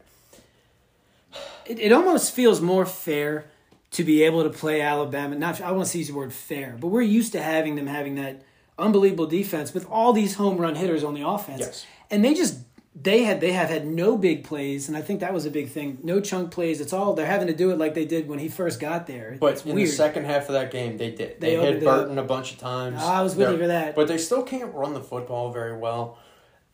It, 1.67 1.79
it 1.79 1.93
almost 1.93 2.35
feels 2.35 2.61
more 2.61 2.85
fair 2.85 3.50
to 3.93 4.05
be 4.05 4.23
able 4.23 4.43
to 4.45 4.51
play 4.51 4.81
Alabama. 4.81 5.35
Not 5.37 5.61
I 5.61 5.73
want 5.73 5.89
to 5.89 5.99
use 5.99 6.09
the 6.09 6.15
word 6.15 6.33
fair, 6.33 6.77
but 6.81 6.89
we're 6.89 7.03
used 7.03 7.33
to 7.33 7.43
having 7.43 7.75
them 7.77 7.87
having 7.87 8.15
that 8.17 8.43
unbelievable 8.79 9.27
defense 9.27 9.75
with 9.75 9.87
all 9.91 10.13
these 10.13 10.35
home 10.37 10.57
run 10.59 10.75
hitters 10.77 11.05
on 11.05 11.15
the 11.15 11.27
offense. 11.27 11.61
Yes. 11.61 11.87
And 12.11 12.25
they 12.25 12.35
just 12.35 12.59
they 12.95 13.23
had 13.25 13.41
they 13.41 13.53
have 13.53 13.69
had 13.69 13.87
no 13.87 14.17
big 14.19 14.43
plays, 14.45 14.89
and 14.89 14.97
I 14.97 15.01
think 15.01 15.21
that 15.21 15.33
was 15.33 15.47
a 15.47 15.51
big 15.51 15.69
thing. 15.71 15.99
No 16.03 16.21
chunk 16.21 16.51
plays. 16.51 16.81
It's 16.81 16.93
all 16.93 17.15
they're 17.15 17.27
having 17.27 17.47
to 17.49 17.55
do 17.55 17.71
it 17.71 17.79
like 17.79 17.95
they 17.95 18.05
did 18.05 18.29
when 18.29 18.39
he 18.41 18.49
first 18.49 18.81
got 18.81 19.07
there. 19.07 19.37
But 19.41 19.53
it's 19.55 19.65
in 19.65 19.75
weird. 19.77 19.89
the 19.89 19.93
second 19.93 20.25
half 20.25 20.49
of 20.49 20.53
that 20.55 20.71
game, 20.71 20.97
they 20.97 21.11
did. 21.11 21.41
They 21.41 21.57
They, 21.57 21.73
hit 21.75 21.87
up. 21.87 22.01
Burton 22.01 22.19
a 22.19 22.25
bunch 22.25 22.53
of 22.53 22.59
times. 22.59 23.01
I 23.03 23.23
was 23.23 23.37
with 23.37 23.47
They're- 23.47 23.55
you 23.57 23.63
for 23.63 23.67
that. 23.69 23.95
But 23.95 24.09
they 24.09 24.19
still 24.19 24.43
can't 24.43 24.75
run 24.75 24.95
the 24.95 25.01
football 25.01 25.53
very 25.53 25.77
well. 25.77 26.19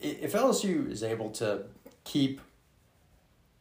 If 0.01 0.33
LSU 0.33 0.91
is 0.91 1.03
able 1.03 1.31
to 1.33 1.65
keep 2.05 2.41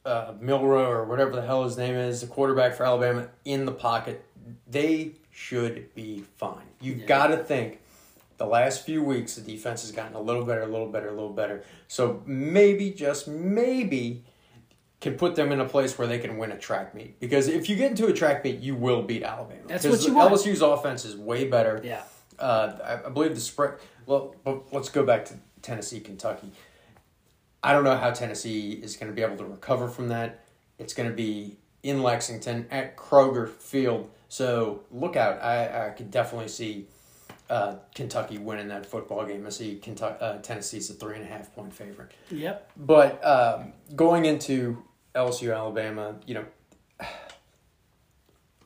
uh, 0.06 0.34
Milroe 0.40 0.90
or 0.90 1.04
whatever 1.06 1.32
the 1.32 1.42
hell 1.42 1.64
his 1.64 1.78
name 1.78 1.96
is, 1.96 2.22
the 2.22 2.28
quarterback 2.28 2.76
for 2.76 2.86
Alabama, 2.86 3.28
in 3.44 3.66
the 3.66 3.72
pocket, 3.72 4.26
they 4.68 5.14
should 5.32 5.94
be 5.96 6.24
fine. 6.38 6.66
You've 6.80 7.06
got 7.06 7.28
to 7.28 7.38
think 7.38 7.80
the 8.38 8.46
last 8.46 8.86
few 8.86 9.04
weeks 9.04 9.36
the 9.36 9.42
defense 9.42 9.82
has 9.82 9.92
gotten 9.92 10.16
a 10.16 10.22
little 10.22 10.46
better, 10.46 10.62
a 10.62 10.68
little 10.68 10.90
better, 10.90 11.08
a 11.08 11.14
little 11.14 11.34
better. 11.34 11.64
So 11.88 12.22
maybe, 12.26 12.92
just 12.92 13.28
maybe, 13.28 14.24
can 15.02 15.16
put 15.16 15.36
them 15.36 15.52
in 15.52 15.60
a 15.60 15.66
place 15.66 15.98
where 15.98 16.08
they 16.08 16.20
can 16.20 16.38
win 16.38 16.52
a 16.52 16.58
track 16.58 16.96
meet. 16.96 17.20
Because 17.20 17.48
if 17.48 17.70
you 17.70 17.76
get 17.76 17.92
into 17.92 18.08
a 18.08 18.14
track 18.14 18.44
meet, 18.44 18.60
you 18.60 18.76
will 18.76 19.04
beat 19.04 19.24
Alabama. 19.24 19.62
That's 19.68 19.86
what 19.86 20.06
you 20.06 20.16
want. 20.16 20.34
LSU's 20.34 20.62
offense 20.62 21.06
is 21.06 21.16
way 21.16 21.48
better. 21.48 21.82
Yeah. 21.84 22.04
Uh, 22.40 22.74
I, 22.84 23.08
I 23.08 23.10
believe 23.10 23.36
the 23.36 23.42
spread. 23.42 23.76
Well, 24.06 24.36
but 24.44 24.74
let's 24.74 24.90
go 24.90 25.04
back 25.06 25.26
to 25.26 25.36
Tennessee, 25.62 26.00
Kentucky. 26.00 26.52
I 27.66 27.74
don't 27.74 27.84
know 27.84 27.98
how 27.98 28.12
Tennessee 28.12 28.74
is 28.74 28.96
going 28.96 29.12
to 29.12 29.16
be 29.16 29.24
able 29.24 29.38
to 29.38 29.46
recover 29.46 29.88
from 29.88 30.10
that. 30.10 30.46
It's 30.78 30.94
going 30.94 31.10
to 31.10 31.16
be 31.16 31.58
in 31.82 32.04
Lexington 32.04 32.68
at 32.70 32.96
Kroger 32.96 33.50
Field. 33.50 34.12
So 34.30 34.84
look 34.92 35.16
out. 35.16 35.42
I, 35.42 35.88
I 35.88 35.90
could 35.90 36.12
definitely 36.12 36.50
see 36.50 36.86
uh, 37.50 37.78
Kentucky 37.96 38.38
winning 38.38 38.68
that 38.68 38.86
football 38.86 39.26
game. 39.26 39.48
I 39.48 39.50
see 39.50 39.78
Kentucky, 39.78 40.18
uh, 40.22 40.38
Tennessee's 40.44 40.92
a 40.92 40.94
three 40.94 41.16
and 41.16 41.24
a 41.24 41.28
half 41.28 41.56
point 41.56 41.74
favorite. 41.74 42.12
Yep. 42.30 42.72
But 42.78 43.26
um, 43.26 43.74
going 43.96 44.26
into 44.26 44.84
LSU, 45.16 45.52
Alabama, 45.52 46.18
you 46.28 46.36
know, 46.36 46.46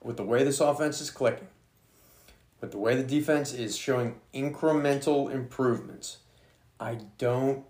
with 0.04 0.18
the 0.18 0.26
way 0.26 0.44
this 0.44 0.60
offense 0.60 1.00
is 1.00 1.10
clicking, 1.10 1.48
with 2.60 2.72
the 2.72 2.78
way 2.78 2.98
the 2.98 3.04
defense 3.04 3.54
is 3.54 3.78
showing 3.78 4.20
incremental 4.34 5.32
improvements, 5.32 6.18
I 6.82 6.98
don't 7.18 7.64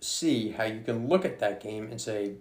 see 0.00 0.50
how 0.50 0.64
you 0.64 0.80
can 0.82 1.08
look 1.08 1.24
at 1.24 1.38
that 1.40 1.62
game 1.62 1.88
and 1.90 2.00
say 2.00 2.34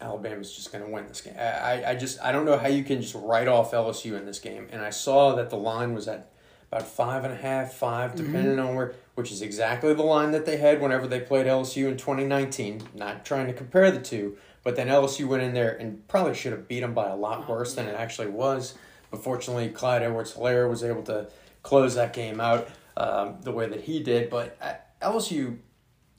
Alabama's 0.00 0.54
just 0.54 0.72
going 0.72 0.84
to 0.84 0.90
win 0.90 1.06
this 1.06 1.20
game. 1.20 1.34
I, 1.38 1.84
I, 1.90 1.94
just 1.94 2.20
I 2.22 2.32
don't 2.32 2.44
know 2.44 2.58
how 2.58 2.68
you 2.68 2.84
can 2.84 3.00
just 3.00 3.14
write 3.14 3.48
off 3.48 3.72
LSU 3.72 4.18
in 4.18 4.26
this 4.26 4.38
game. 4.38 4.68
And 4.70 4.82
I 4.82 4.90
saw 4.90 5.34
that 5.36 5.50
the 5.50 5.56
line 5.56 5.94
was 5.94 6.06
at 6.08 6.32
about 6.70 6.86
five 6.86 7.24
and 7.24 7.32
a 7.32 7.36
half, 7.36 7.72
five, 7.74 8.14
depending 8.14 8.58
on 8.58 8.74
where, 8.74 8.94
which 9.14 9.30
is 9.30 9.40
exactly 9.40 9.94
the 9.94 10.02
line 10.02 10.32
that 10.32 10.44
they 10.44 10.56
had 10.56 10.82
whenever 10.82 11.06
they 11.06 11.20
played 11.20 11.46
LSU 11.46 11.88
in 11.88 11.96
2019. 11.96 12.82
Not 12.94 13.24
trying 13.24 13.46
to 13.46 13.52
compare 13.52 13.90
the 13.90 14.00
two, 14.00 14.36
but 14.62 14.76
then 14.76 14.88
LSU 14.88 15.26
went 15.26 15.42
in 15.42 15.54
there 15.54 15.76
and 15.76 16.06
probably 16.08 16.34
should 16.34 16.52
have 16.52 16.68
beat 16.68 16.80
them 16.80 16.92
by 16.92 17.08
a 17.08 17.16
lot 17.16 17.48
worse 17.48 17.74
than 17.74 17.86
it 17.86 17.94
actually 17.94 18.28
was. 18.28 18.74
But 19.10 19.22
fortunately, 19.22 19.68
Clyde 19.68 20.02
Edwards-Helaire 20.02 20.68
was 20.68 20.82
able 20.82 21.04
to 21.04 21.28
close 21.62 21.94
that 21.94 22.12
game 22.12 22.40
out 22.40 22.68
um, 22.96 23.36
the 23.42 23.52
way 23.52 23.68
that 23.68 23.82
he 23.82 24.02
did. 24.02 24.28
But 24.28 24.58
uh, 24.60 24.74
LSU 25.00 25.58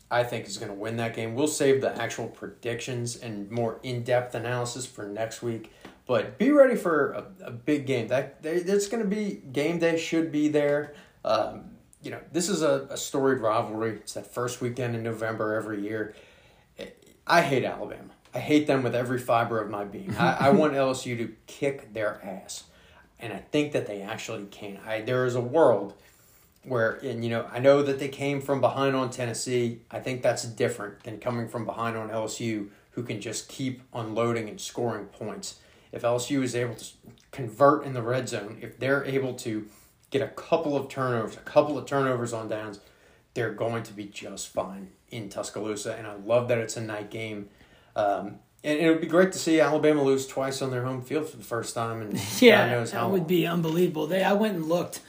I 0.09 0.23
think 0.23 0.47
is 0.47 0.57
going 0.57 0.71
to 0.71 0.77
win 0.77 0.97
that 0.97 1.15
game. 1.15 1.35
We'll 1.35 1.47
save 1.47 1.81
the 1.81 1.95
actual 2.01 2.27
predictions 2.27 3.17
and 3.17 3.51
more 3.51 3.79
in 3.83 4.03
depth 4.03 4.35
analysis 4.35 4.85
for 4.85 5.05
next 5.05 5.41
week. 5.41 5.73
But 6.05 6.37
be 6.37 6.51
ready 6.51 6.75
for 6.75 7.11
a, 7.11 7.47
a 7.47 7.51
big 7.51 7.85
game. 7.85 8.07
That 8.07 8.41
that's 8.41 8.87
going 8.87 9.03
to 9.03 9.09
be 9.09 9.41
game 9.51 9.79
day. 9.79 9.97
Should 9.97 10.31
be 10.31 10.47
there. 10.47 10.93
Um, 11.25 11.71
you 12.01 12.11
know, 12.11 12.21
this 12.31 12.47
is 12.47 12.61
a, 12.61 12.87
a 12.89 12.95
storied 12.95 13.39
rivalry. 13.41 13.95
It's 13.95 14.13
that 14.13 14.33
first 14.33 14.61
weekend 14.61 14.95
in 14.95 15.03
November 15.03 15.55
every 15.55 15.81
year. 15.81 16.15
I 17.25 17.41
hate 17.41 17.65
Alabama. 17.65 18.11
I 18.33 18.39
hate 18.39 18.67
them 18.67 18.83
with 18.83 18.95
every 18.95 19.19
fiber 19.19 19.59
of 19.61 19.69
my 19.69 19.83
being. 19.83 20.15
I, 20.15 20.47
I 20.47 20.49
want 20.51 20.73
LSU 20.75 21.17
to 21.17 21.33
kick 21.47 21.93
their 21.93 22.23
ass, 22.23 22.63
and 23.19 23.33
I 23.33 23.39
think 23.39 23.73
that 23.73 23.87
they 23.87 24.01
actually 24.01 24.45
can. 24.45 24.79
I 24.85 25.01
there 25.01 25.25
is 25.25 25.35
a 25.35 25.41
world 25.41 25.95
where, 26.67 26.93
and 27.03 27.23
you 27.23 27.29
know, 27.29 27.47
I 27.51 27.59
know 27.59 27.81
that 27.81 27.99
they 27.99 28.09
came 28.09 28.41
from 28.41 28.61
behind 28.61 28.95
on 28.95 29.09
Tennessee. 29.09 29.81
I 29.89 29.99
think 29.99 30.21
that's 30.21 30.43
different 30.43 31.03
than 31.03 31.19
coming 31.19 31.47
from 31.47 31.65
behind 31.65 31.97
on 31.97 32.09
LSU, 32.09 32.69
who 32.91 33.03
can 33.03 33.21
just 33.21 33.47
keep 33.47 33.81
unloading 33.93 34.49
and 34.49 34.59
scoring 34.59 35.05
points. 35.05 35.59
If 35.91 36.01
LSU 36.01 36.43
is 36.43 36.55
able 36.55 36.75
to 36.75 36.85
convert 37.31 37.85
in 37.85 37.93
the 37.93 38.01
red 38.01 38.27
zone, 38.27 38.57
if 38.61 38.77
they're 38.77 39.05
able 39.05 39.33
to 39.35 39.67
get 40.09 40.21
a 40.21 40.27
couple 40.27 40.75
of 40.75 40.89
turnovers, 40.89 41.35
a 41.35 41.39
couple 41.39 41.77
of 41.77 41.85
turnovers 41.85 42.33
on 42.33 42.49
downs, 42.49 42.79
they're 43.33 43.53
going 43.53 43.83
to 43.83 43.93
be 43.93 44.05
just 44.05 44.49
fine 44.49 44.89
in 45.09 45.29
Tuscaloosa. 45.29 45.95
And 45.95 46.07
I 46.07 46.15
love 46.15 46.47
that 46.49 46.57
it's 46.57 46.75
a 46.77 46.81
night 46.81 47.09
game. 47.09 47.49
Um, 47.95 48.39
and 48.63 48.79
it 48.79 48.89
would 48.89 49.01
be 49.01 49.07
great 49.07 49.31
to 49.31 49.39
see 49.39 49.59
Alabama 49.59 50.03
lose 50.03 50.27
twice 50.27 50.61
on 50.61 50.71
their 50.71 50.83
home 50.83 51.01
field 51.01 51.29
for 51.29 51.37
the 51.37 51.43
first 51.43 51.75
time, 51.75 52.01
and 52.01 52.19
yeah, 52.41 52.67
God 52.67 52.71
knows 52.71 52.91
how 52.91 53.03
that 53.05 53.11
would 53.11 53.19
long. 53.19 53.27
be 53.27 53.47
unbelievable. 53.47 54.07
They, 54.07 54.23
I 54.23 54.33
went 54.33 54.55
and 54.55 54.67
looked. 54.67 54.99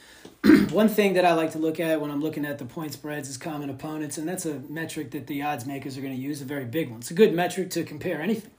One 0.71 0.87
thing 0.87 1.13
that 1.13 1.25
I 1.25 1.33
like 1.33 1.51
to 1.51 1.57
look 1.57 1.81
at 1.81 1.99
when 1.99 2.11
I'm 2.11 2.21
looking 2.21 2.45
at 2.45 2.59
the 2.59 2.65
point 2.65 2.93
spreads 2.93 3.27
is 3.27 3.37
common 3.37 3.69
opponents, 3.69 4.17
and 4.17 4.27
that's 4.27 4.45
a 4.45 4.59
metric 4.69 5.11
that 5.11 5.27
the 5.27 5.41
odds 5.41 5.65
makers 5.65 5.97
are 5.97 6.01
going 6.01 6.15
to 6.15 6.21
use. 6.21 6.41
A 6.41 6.45
very 6.45 6.63
big 6.63 6.89
one. 6.89 6.99
It's 6.99 7.11
a 7.11 7.15
good 7.15 7.33
metric 7.33 7.69
to 7.71 7.83
compare 7.83 8.21
anything. 8.21 8.51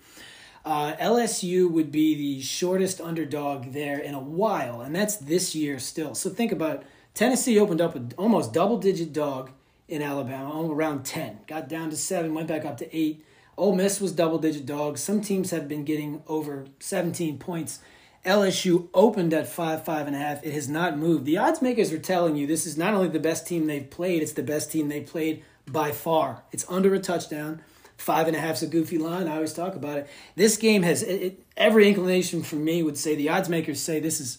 Uh, 0.62 0.94
LSU 0.96 1.70
would 1.70 1.90
be 1.90 2.14
the 2.14 2.42
shortest 2.42 3.00
underdog 3.00 3.72
there 3.72 3.98
in 3.98 4.14
a 4.14 4.20
while, 4.20 4.82
and 4.82 4.94
that's 4.94 5.16
this 5.16 5.54
year 5.54 5.78
still. 5.78 6.14
So 6.14 6.28
think 6.28 6.52
about. 6.52 6.84
Tennessee 7.12 7.58
opened 7.58 7.80
up 7.80 7.94
with 7.94 8.12
almost 8.16 8.52
double 8.52 8.78
digit 8.78 9.12
dog 9.12 9.50
in 9.88 10.02
Alabama, 10.02 10.70
around 10.70 11.04
10, 11.04 11.40
got 11.48 11.68
down 11.68 11.90
to 11.90 11.96
7, 11.96 12.32
went 12.32 12.46
back 12.46 12.64
up 12.64 12.76
to 12.76 12.96
8. 12.96 13.24
Ole 13.56 13.74
Miss 13.74 14.00
was 14.00 14.12
double 14.12 14.38
digit 14.38 14.64
dog. 14.64 14.96
Some 14.96 15.20
teams 15.20 15.50
have 15.50 15.66
been 15.66 15.84
getting 15.84 16.22
over 16.28 16.66
17 16.78 17.38
points. 17.38 17.80
LSU 18.24 18.88
opened 18.92 19.32
at 19.32 19.46
five, 19.48 19.84
five 19.84 20.06
and 20.06 20.14
a 20.14 20.18
half. 20.18 20.44
It 20.44 20.52
has 20.52 20.68
not 20.68 20.98
moved. 20.98 21.24
The 21.24 21.38
odds 21.38 21.62
makers 21.62 21.92
are 21.92 21.98
telling 21.98 22.36
you 22.36 22.46
this 22.46 22.66
is 22.66 22.76
not 22.76 22.92
only 22.94 23.08
the 23.08 23.18
best 23.18 23.46
team 23.46 23.66
they've 23.66 23.88
played, 23.88 24.22
it's 24.22 24.32
the 24.32 24.42
best 24.42 24.70
team 24.70 24.88
they've 24.88 25.06
played 25.06 25.42
by 25.66 25.92
far. 25.92 26.42
It's 26.52 26.66
under 26.68 26.92
a 26.94 26.98
touchdown. 26.98 27.62
Five 27.96 28.28
and 28.28 28.36
a 28.36 28.40
half's 28.40 28.62
a 28.62 28.66
goofy 28.66 28.96
line. 28.98 29.28
I 29.28 29.34
always 29.36 29.52
talk 29.52 29.74
about 29.74 29.98
it. 29.98 30.08
This 30.34 30.56
game 30.56 30.82
has 30.82 31.02
it, 31.02 31.22
it, 31.22 31.42
every 31.56 31.86
inclination 31.88 32.42
from 32.42 32.64
me 32.64 32.82
would 32.82 32.96
say 32.96 33.14
the 33.14 33.28
odds 33.28 33.48
makers 33.48 33.80
say 33.80 34.00
this 34.00 34.20
is 34.20 34.38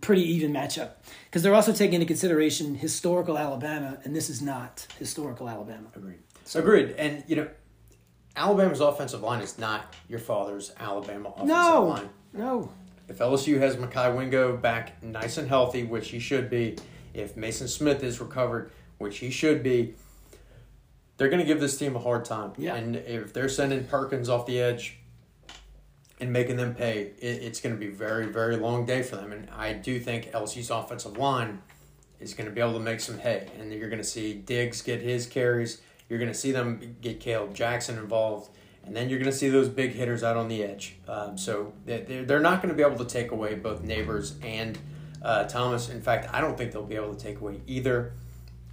pretty 0.00 0.22
even 0.22 0.52
matchup 0.52 0.90
because 1.24 1.42
they're 1.42 1.54
also 1.54 1.72
taking 1.72 1.94
into 1.94 2.06
consideration 2.06 2.74
historical 2.76 3.36
Alabama, 3.36 3.98
and 4.04 4.14
this 4.14 4.30
is 4.30 4.40
not 4.42 4.86
historical 4.98 5.48
Alabama. 5.48 5.88
Agreed. 5.96 6.18
Agreed. 6.54 6.90
And 6.98 7.24
you 7.26 7.36
know, 7.36 7.48
Alabama's 8.36 8.80
offensive 8.80 9.22
line 9.22 9.42
is 9.42 9.58
not 9.58 9.94
your 10.08 10.20
father's 10.20 10.72
Alabama 10.78 11.30
offensive 11.30 11.48
No, 11.48 11.84
line. 11.84 12.08
no. 12.32 12.70
If 13.08 13.18
LSU 13.18 13.58
has 13.58 13.76
Mekhi 13.76 14.14
Wingo 14.14 14.56
back 14.56 15.02
nice 15.02 15.38
and 15.38 15.48
healthy, 15.48 15.84
which 15.84 16.10
he 16.10 16.18
should 16.18 16.50
be, 16.50 16.76
if 17.14 17.36
Mason 17.36 17.68
Smith 17.68 18.02
is 18.02 18.20
recovered, 18.20 18.70
which 18.98 19.18
he 19.18 19.30
should 19.30 19.62
be, 19.62 19.94
they're 21.16 21.28
going 21.28 21.40
to 21.40 21.46
give 21.46 21.60
this 21.60 21.76
team 21.76 21.96
a 21.96 21.98
hard 21.98 22.24
time. 22.24 22.52
Yeah. 22.56 22.76
And 22.76 22.96
if 22.96 23.32
they're 23.32 23.48
sending 23.48 23.84
Perkins 23.84 24.28
off 24.28 24.46
the 24.46 24.60
edge 24.60 24.98
and 26.20 26.32
making 26.32 26.56
them 26.56 26.74
pay, 26.74 27.12
it, 27.18 27.42
it's 27.42 27.60
going 27.60 27.74
to 27.74 27.78
be 27.78 27.88
a 27.88 27.94
very, 27.94 28.26
very 28.26 28.56
long 28.56 28.86
day 28.86 29.02
for 29.02 29.16
them. 29.16 29.32
And 29.32 29.48
I 29.50 29.72
do 29.72 29.98
think 29.98 30.30
LSU's 30.32 30.70
offensive 30.70 31.16
line 31.16 31.62
is 32.20 32.34
going 32.34 32.48
to 32.48 32.54
be 32.54 32.60
able 32.60 32.74
to 32.74 32.80
make 32.80 33.00
some 33.00 33.18
hay. 33.18 33.48
And 33.58 33.72
you're 33.72 33.88
going 33.88 34.02
to 34.02 34.08
see 34.08 34.34
Diggs 34.34 34.82
get 34.82 35.00
his 35.00 35.26
carries. 35.26 35.80
You're 36.08 36.18
going 36.18 36.32
to 36.32 36.38
see 36.38 36.52
them 36.52 36.96
get 37.00 37.20
Kaleb 37.20 37.52
Jackson 37.52 37.98
involved. 37.98 38.50
And 38.88 38.96
then 38.96 39.10
you're 39.10 39.18
going 39.18 39.30
to 39.30 39.36
see 39.36 39.50
those 39.50 39.68
big 39.68 39.92
hitters 39.92 40.24
out 40.24 40.36
on 40.36 40.48
the 40.48 40.62
edge. 40.64 40.96
Um, 41.06 41.36
so 41.36 41.74
they're, 41.84 42.24
they're 42.24 42.40
not 42.40 42.62
going 42.62 42.70
to 42.70 42.74
be 42.74 42.82
able 42.82 42.98
to 43.04 43.04
take 43.04 43.30
away 43.32 43.54
both 43.54 43.82
Nabers 43.84 44.32
and 44.42 44.78
uh, 45.22 45.44
Thomas. 45.44 45.90
In 45.90 46.00
fact, 46.00 46.32
I 46.32 46.40
don't 46.40 46.56
think 46.56 46.72
they'll 46.72 46.82
be 46.82 46.96
able 46.96 47.14
to 47.14 47.22
take 47.22 47.40
away 47.40 47.60
either. 47.66 48.14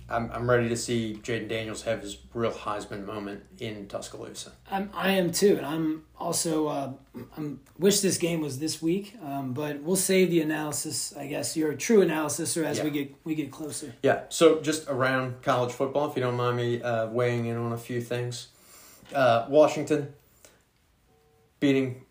I'm, 0.07 0.31
I'm 0.31 0.49
ready 0.49 0.69
to 0.69 0.77
see 0.77 1.19
Jayden 1.21 1.49
Daniels 1.49 1.81
have 1.83 2.01
his 2.01 2.19
real 2.33 2.51
Heisman 2.51 3.05
moment 3.05 3.43
in 3.59 3.87
Tuscaloosa. 3.87 4.51
I'm, 4.71 4.89
I 4.93 5.11
am 5.11 5.31
too, 5.31 5.57
and 5.57 5.65
I'm 5.65 6.03
also 6.17 6.67
uh, 6.67 6.93
I'm 7.35 7.59
wish 7.79 8.01
this 8.01 8.19
game 8.19 8.39
was 8.39 8.59
this 8.59 8.81
week, 8.83 9.15
um, 9.23 9.53
but 9.53 9.81
we'll 9.81 9.95
save 9.95 10.29
the 10.29 10.41
analysis. 10.41 11.13
I 11.17 11.25
guess 11.25 11.57
your 11.57 11.73
true 11.73 12.01
analysis, 12.01 12.55
or 12.55 12.65
as 12.65 12.77
Yeah. 12.77 12.83
we 12.83 12.89
get 12.91 13.15
we 13.23 13.33
get 13.33 13.51
closer. 13.51 13.95
Yeah, 14.03 14.21
so 14.29 14.61
just 14.61 14.87
around 14.87 15.41
college 15.41 15.73
football, 15.73 16.07
if 16.11 16.15
you 16.15 16.21
don't 16.21 16.37
mind 16.37 16.57
me 16.57 16.83
uh, 16.83 17.07
weighing 17.07 17.47
in 17.47 17.57
on 17.57 17.73
a 17.73 17.77
few 17.77 17.99
things. 17.99 18.49
Uh, 19.13 19.45
Washington 19.49 20.13
beating 21.59 22.03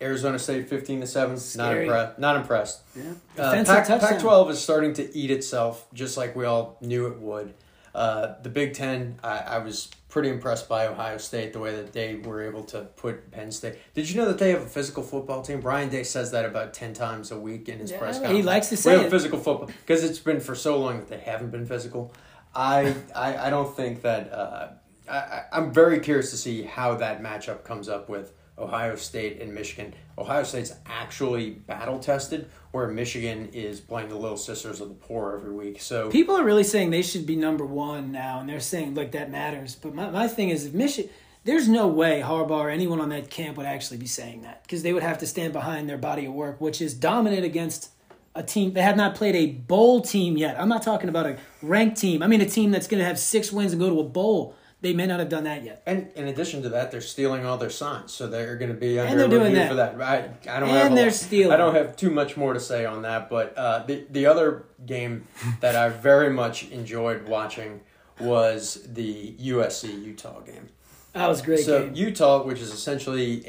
Arizona 0.00 0.38
State 0.38 0.68
fifteen 0.68 1.00
to 1.00 1.06
seven. 1.06 1.38
Not 1.56 1.76
impressed. 1.76 2.18
Not 2.18 2.36
impressed. 2.36 2.82
Yeah, 2.96 3.02
Uh, 3.38 3.50
defensive 3.50 3.74
Pac, 3.74 3.86
touchdown. 3.86 4.18
Pac-12 4.18 4.50
is 4.50 4.58
starting 4.60 4.92
to 4.94 5.16
eat 5.16 5.30
itself, 5.30 5.86
just 5.94 6.16
like 6.16 6.34
we 6.36 6.44
all 6.44 6.76
knew 6.80 7.06
it 7.06 7.18
would. 7.20 7.54
Uh, 7.94 8.34
the 8.42 8.48
Big 8.48 8.74
Ten, 8.74 9.18
I, 9.22 9.38
I 9.38 9.58
was 9.58 9.88
pretty 10.08 10.28
impressed 10.28 10.68
by 10.68 10.86
Ohio 10.88 11.16
State, 11.18 11.52
the 11.52 11.60
way 11.60 11.74
that 11.76 11.92
they 11.92 12.16
were 12.16 12.42
able 12.42 12.64
to 12.64 12.82
put 12.96 13.30
Penn 13.30 13.50
State. 13.52 13.78
Did 13.94 14.10
you 14.10 14.16
know 14.16 14.26
that 14.26 14.38
they 14.38 14.50
have 14.50 14.62
a 14.62 14.66
physical 14.66 15.02
football 15.04 15.42
team? 15.42 15.60
Ryan 15.60 15.88
Day 15.90 16.02
says 16.02 16.32
that 16.32 16.44
about 16.44 16.74
10 16.74 16.92
times 16.92 17.30
a 17.30 17.38
week 17.38 17.68
in 17.68 17.78
his 17.78 17.92
Yeah, 17.92 17.98
press 17.98 18.16
conference. 18.16 18.36
he 18.36 18.42
likes 18.42 18.68
to 18.68 18.72
We 18.74 18.76
say 18.76 18.92
have 18.96 19.06
it. 19.06 19.10
physical 19.10 19.38
football 19.38 19.66
because 19.66 20.02
it's 20.04 20.18
been 20.18 20.40
for 20.40 20.54
so 20.56 20.78
long 20.78 20.98
that 20.98 21.08
they 21.08 21.18
haven't 21.18 21.50
been 21.50 21.66
physical. 21.66 22.12
I, 22.54 22.94
I, 23.14 23.46
I 23.46 23.50
don't 23.50 23.74
think 23.76 24.02
that. 24.02 24.32
Uh, 24.32 24.68
I, 25.08 25.42
I'm 25.52 25.72
very 25.72 26.00
curious 26.00 26.30
to 26.30 26.36
see 26.36 26.62
how 26.62 26.94
that 26.96 27.22
matchup 27.22 27.64
comes 27.64 27.88
up 27.88 28.08
with 28.08 28.32
Ohio 28.56 28.94
State 28.96 29.40
and 29.40 29.52
Michigan. 29.52 29.94
Ohio 30.16 30.44
State's 30.44 30.72
actually 30.86 31.50
battle 31.50 31.98
tested, 31.98 32.48
where 32.70 32.88
Michigan 32.88 33.48
is 33.52 33.80
playing 33.80 34.08
the 34.08 34.16
little 34.16 34.36
sisters 34.36 34.80
of 34.80 34.88
the 34.88 34.94
poor 34.94 35.34
every 35.36 35.52
week. 35.52 35.80
So 35.80 36.10
People 36.10 36.36
are 36.36 36.44
really 36.44 36.64
saying 36.64 36.90
they 36.90 37.02
should 37.02 37.26
be 37.26 37.36
number 37.36 37.66
one 37.66 38.12
now, 38.12 38.40
and 38.40 38.48
they're 38.48 38.60
saying 38.60 38.94
like 38.94 39.12
that 39.12 39.30
matters. 39.30 39.74
But 39.74 39.94
my, 39.94 40.10
my 40.10 40.28
thing 40.28 40.50
is, 40.50 40.66
if 40.66 40.74
Michigan, 40.74 41.10
there's 41.44 41.68
no 41.68 41.88
way 41.88 42.22
Harbaugh 42.24 42.50
or 42.50 42.70
anyone 42.70 43.00
on 43.00 43.10
that 43.10 43.28
camp 43.28 43.56
would 43.56 43.66
actually 43.66 43.98
be 43.98 44.06
saying 44.06 44.42
that 44.42 44.62
because 44.62 44.82
they 44.82 44.92
would 44.92 45.02
have 45.02 45.18
to 45.18 45.26
stand 45.26 45.52
behind 45.52 45.88
their 45.88 45.98
body 45.98 46.26
of 46.26 46.32
work, 46.32 46.60
which 46.60 46.80
is 46.80 46.94
dominant 46.94 47.44
against 47.44 47.90
a 48.34 48.42
team. 48.42 48.72
They 48.72 48.82
have 48.82 48.96
not 48.96 49.14
played 49.14 49.36
a 49.36 49.46
bowl 49.46 50.00
team 50.00 50.36
yet. 50.36 50.58
I'm 50.58 50.68
not 50.68 50.82
talking 50.82 51.08
about 51.08 51.26
a 51.26 51.38
ranked 51.60 51.98
team. 51.98 52.22
I 52.22 52.28
mean 52.28 52.40
a 52.40 52.48
team 52.48 52.70
that's 52.70 52.86
going 52.86 52.98
to 53.00 53.04
have 53.04 53.18
six 53.18 53.52
wins 53.52 53.72
and 53.72 53.80
go 53.80 53.90
to 53.90 54.00
a 54.00 54.04
bowl. 54.04 54.56
They 54.84 54.92
may 54.92 55.06
not 55.06 55.18
have 55.18 55.30
done 55.30 55.44
that 55.44 55.64
yet. 55.64 55.82
And 55.86 56.12
in 56.14 56.28
addition 56.28 56.60
to 56.60 56.68
that, 56.68 56.90
they're 56.90 57.00
stealing 57.00 57.46
all 57.46 57.56
their 57.56 57.70
signs, 57.70 58.12
so 58.12 58.26
they're 58.26 58.56
going 58.56 58.70
to 58.70 58.76
be 58.78 58.98
under 59.00 59.10
And 59.10 59.18
they're 59.18 59.28
doing 59.28 59.54
review 59.54 59.58
that. 59.60 59.68
for 59.70 59.74
that. 59.76 60.02
I, 60.02 60.56
I 60.56 60.60
don't 60.60 60.68
And 60.68 60.76
have 60.78 60.94
they're 60.94 61.06
lot- 61.06 61.14
stealing. 61.14 61.52
I 61.52 61.56
don't 61.56 61.74
have 61.74 61.96
too 61.96 62.10
much 62.10 62.36
more 62.36 62.52
to 62.52 62.60
say 62.60 62.84
on 62.84 63.00
that, 63.00 63.30
but 63.30 63.56
uh, 63.56 63.84
the 63.86 64.04
the 64.10 64.26
other 64.26 64.66
game 64.84 65.26
that 65.60 65.74
I 65.74 65.88
very 65.88 66.28
much 66.28 66.68
enjoyed 66.70 67.26
watching 67.26 67.80
was 68.20 68.86
the 68.86 69.32
USC 69.40 70.04
Utah 70.04 70.40
game. 70.40 70.68
That 71.14 71.28
was 71.28 71.40
a 71.40 71.44
great 71.44 71.60
so 71.64 71.84
game. 71.86 71.94
Utah, 71.94 72.42
which 72.44 72.60
is 72.60 72.70
essentially 72.70 73.42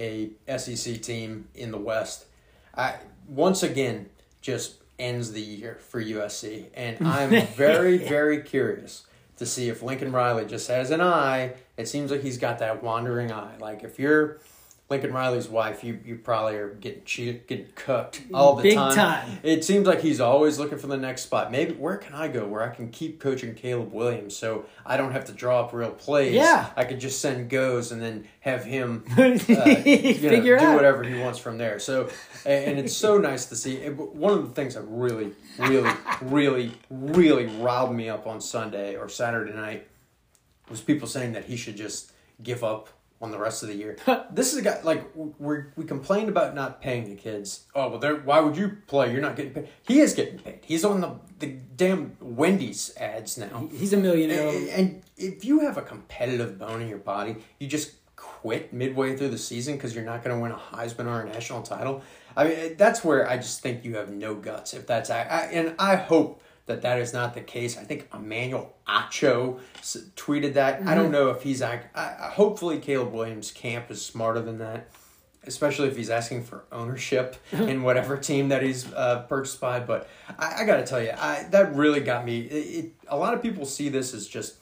a 0.48 0.58
SEC 0.58 1.02
team 1.02 1.50
in 1.54 1.72
the 1.72 1.78
West, 1.78 2.28
I 2.74 2.96
once 3.28 3.62
again 3.62 4.10
just 4.42 4.76
ends 4.98 5.34
the 5.34 5.42
year 5.42 5.80
for 5.90 6.02
USC, 6.02 6.68
and 6.76 7.06
I'm 7.06 7.46
very 7.58 7.98
very 7.98 8.42
curious 8.42 9.06
to 9.38 9.46
see 9.46 9.70
if 9.70 9.82
Lincoln 9.82 10.12
Riley 10.12 10.46
just 10.46 10.68
has 10.68 10.92
an 10.92 11.02
eye. 11.02 11.54
It 11.78 11.88
seems 11.88 12.12
like 12.12 12.22
he's 12.22 12.38
got 12.38 12.60
that 12.60 12.84
wandering 12.84 13.32
eye. 13.32 13.58
Like 13.60 13.84
if 13.84 14.00
you're 14.00 14.38
Lincoln 14.88 15.12
Riley's 15.14 15.50
wife, 15.50 15.84
you 15.84 16.00
you 16.06 16.16
probably 16.16 16.58
are 16.58 16.70
getting 16.70 17.04
cheated, 17.06 17.48
getting 17.48 17.70
cooked 17.74 18.22
all 18.32 18.56
the 18.56 18.62
Big 18.62 18.76
time. 18.76 18.94
time. 18.96 19.40
It 19.42 19.66
seems 19.66 19.88
like 19.88 20.02
he's 20.02 20.22
always 20.22 20.60
looking 20.60 20.78
for 20.78 20.86
the 20.86 20.96
next 20.98 21.24
spot. 21.24 21.52
Maybe 21.52 21.74
where 21.74 21.98
can 21.98 22.14
I 22.14 22.28
go 22.28 22.46
where 22.46 22.62
I 22.62 22.70
can 22.70 22.90
keep 22.92 23.20
coaching 23.20 23.56
Caleb 23.56 23.92
Williams 23.92 24.38
so 24.38 24.66
I 24.86 24.96
don't 24.98 25.12
have 25.12 25.26
to 25.26 25.32
draw 25.32 25.62
up 25.62 25.74
real 25.74 25.90
plays. 25.90 26.36
Yeah. 26.36 26.70
I 26.76 26.84
could 26.86 27.00
just 27.00 27.20
send 27.20 27.50
goes 27.50 27.92
and 27.92 28.00
then 28.00 28.28
have 28.42 28.64
him 28.64 29.04
uh, 29.18 29.24
you 29.24 29.32
know, 29.34 29.40
Figure 30.30 30.60
do 30.60 30.66
out. 30.66 30.76
whatever 30.76 31.02
he 31.04 31.20
wants 31.20 31.40
from 31.40 31.58
there. 31.58 31.80
So, 31.80 32.10
and 32.46 32.78
it's 32.78 32.96
so 32.96 33.18
nice 33.18 33.46
to 33.48 33.56
see. 33.56 33.78
One 33.90 34.34
of 34.38 34.48
the 34.48 34.54
things 34.54 34.76
that 34.76 34.84
really, 34.84 35.32
really, 35.58 35.92
really, 36.22 36.72
really 36.92 37.48
riled 37.48 37.96
me 37.96 38.08
up 38.08 38.28
on 38.28 38.40
Sunday 38.40 38.96
or 38.98 39.10
Saturday 39.10 39.54
night 39.54 39.88
was 40.70 40.80
people 40.82 41.08
saying 41.08 41.34
that 41.34 41.46
he 41.46 41.56
should 41.56 41.76
just 41.76 42.12
give 42.44 42.64
up 42.64 42.90
on 43.26 43.32
the 43.32 43.38
rest 43.38 43.64
of 43.64 43.70
the 43.70 43.76
year. 43.76 43.98
this 44.32 44.54
is 44.54 44.60
a 44.60 44.62
guy 44.62 44.80
like 44.84 45.12
we 45.16 45.58
we 45.76 45.84
complained 45.84 46.30
about 46.30 46.56
not 46.56 46.82
paying 46.82 47.10
the 47.10 47.16
kids. 47.16 47.66
Oh 47.76 47.90
well, 47.90 48.00
they're, 48.00 48.16
why 48.16 48.40
would 48.40 48.56
you 48.56 48.78
play? 48.88 49.12
You're 49.12 49.22
not 49.22 49.36
getting 49.36 49.54
paid. 49.54 49.68
He 49.84 50.00
is 50.00 50.14
getting 50.14 50.40
paid. 50.40 50.60
He's 50.64 50.86
on 50.86 51.02
the 51.02 51.16
the 51.40 51.48
damn 51.76 52.16
Wendy's 52.22 52.96
ads 52.98 53.38
now. 53.38 53.68
He's 53.74 53.92
a 53.92 53.98
millionaire. 53.98 54.48
And, 54.48 54.70
and 54.70 55.04
if 55.18 55.44
you 55.44 55.60
have 55.62 55.78
a 55.78 55.82
competitive 55.82 56.58
bone 56.58 56.82
in 56.82 56.88
your 56.88 57.00
body, 57.00 57.38
you 57.60 57.68
just 57.68 57.94
quit 58.16 58.72
midway 58.72 59.18
through 59.18 59.30
the 59.30 59.38
season 59.38 59.76
because 59.76 59.94
you're 59.94 60.06
not 60.06 60.24
going 60.24 60.36
to 60.36 60.42
win 60.42 60.52
a 60.52 60.56
Heisman 60.56 61.08
or 61.08 61.22
a 61.22 61.26
national 61.26 61.64
title. 61.64 62.02
I 62.38 62.48
mean, 62.48 62.78
that's 62.78 63.04
where 63.04 63.30
I 63.30 63.38
just 63.38 63.62
think 63.62 63.84
you 63.84 63.96
have 63.98 64.12
no 64.12 64.36
guts 64.36 64.74
if 64.74 64.88
that's 64.88 65.10
I, 65.10 65.22
I, 65.24 65.40
and 65.52 65.76
I 65.80 65.96
hope 65.96 66.42
that 66.66 66.82
that 66.82 67.00
is 67.00 67.14
not 67.14 67.34
the 67.34 67.42
case. 67.42 67.78
I 67.78 67.84
think 67.84 68.08
Emmanuel 68.14 68.76
Acho 68.88 69.60
tweeted 70.16 70.54
that. 70.54 70.80
Mm-hmm. 70.80 70.90
I 70.90 70.96
don't 70.96 71.12
know 71.12 71.30
if 71.30 71.44
he's 71.44 71.62
I, 71.62 71.82
I, 71.94 72.30
hopefully 72.34 72.80
Caleb 72.80 73.14
Williams 73.14 73.52
camp 73.52 73.92
is 73.92 74.04
smarter 74.04 74.42
than 74.42 74.58
that, 74.60 74.90
especially 75.46 75.88
if 75.88 75.96
he's 75.96 76.10
asking 76.10 76.44
for 76.44 76.66
ownership 76.72 77.36
in 77.52 77.84
whatever 77.84 78.18
team 78.18 78.50
that 78.50 78.64
he's 78.64 78.92
uh, 78.94 79.26
purchased 79.30 79.62
by. 79.62 79.80
But 79.80 80.10
I, 80.40 80.64
I 80.64 80.66
got 80.66 80.78
to 80.78 80.86
tell 80.86 81.02
you, 81.02 81.12
I 81.16 81.46
that 81.52 81.76
really 81.76 82.00
got 82.00 82.26
me. 82.26 82.42
It, 82.42 82.86
it, 82.86 82.92
a 83.08 83.18
lot 83.18 83.34
of 83.34 83.42
people 83.42 83.66
see 83.66 83.90
this 83.90 84.14
as 84.14 84.28
just 84.28 84.56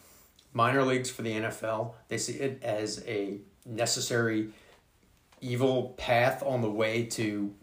minor 0.51 0.83
leagues 0.83 1.09
for 1.09 1.21
the 1.21 1.31
NFL. 1.31 1.93
They 2.09 2.17
see 2.17 2.33
it 2.33 2.61
as 2.63 3.03
a 3.07 3.39
necessary 3.65 4.49
evil 5.39 5.93
path 5.97 6.43
on 6.45 6.61
the 6.61 6.69
way 6.69 7.03
to 7.03 7.53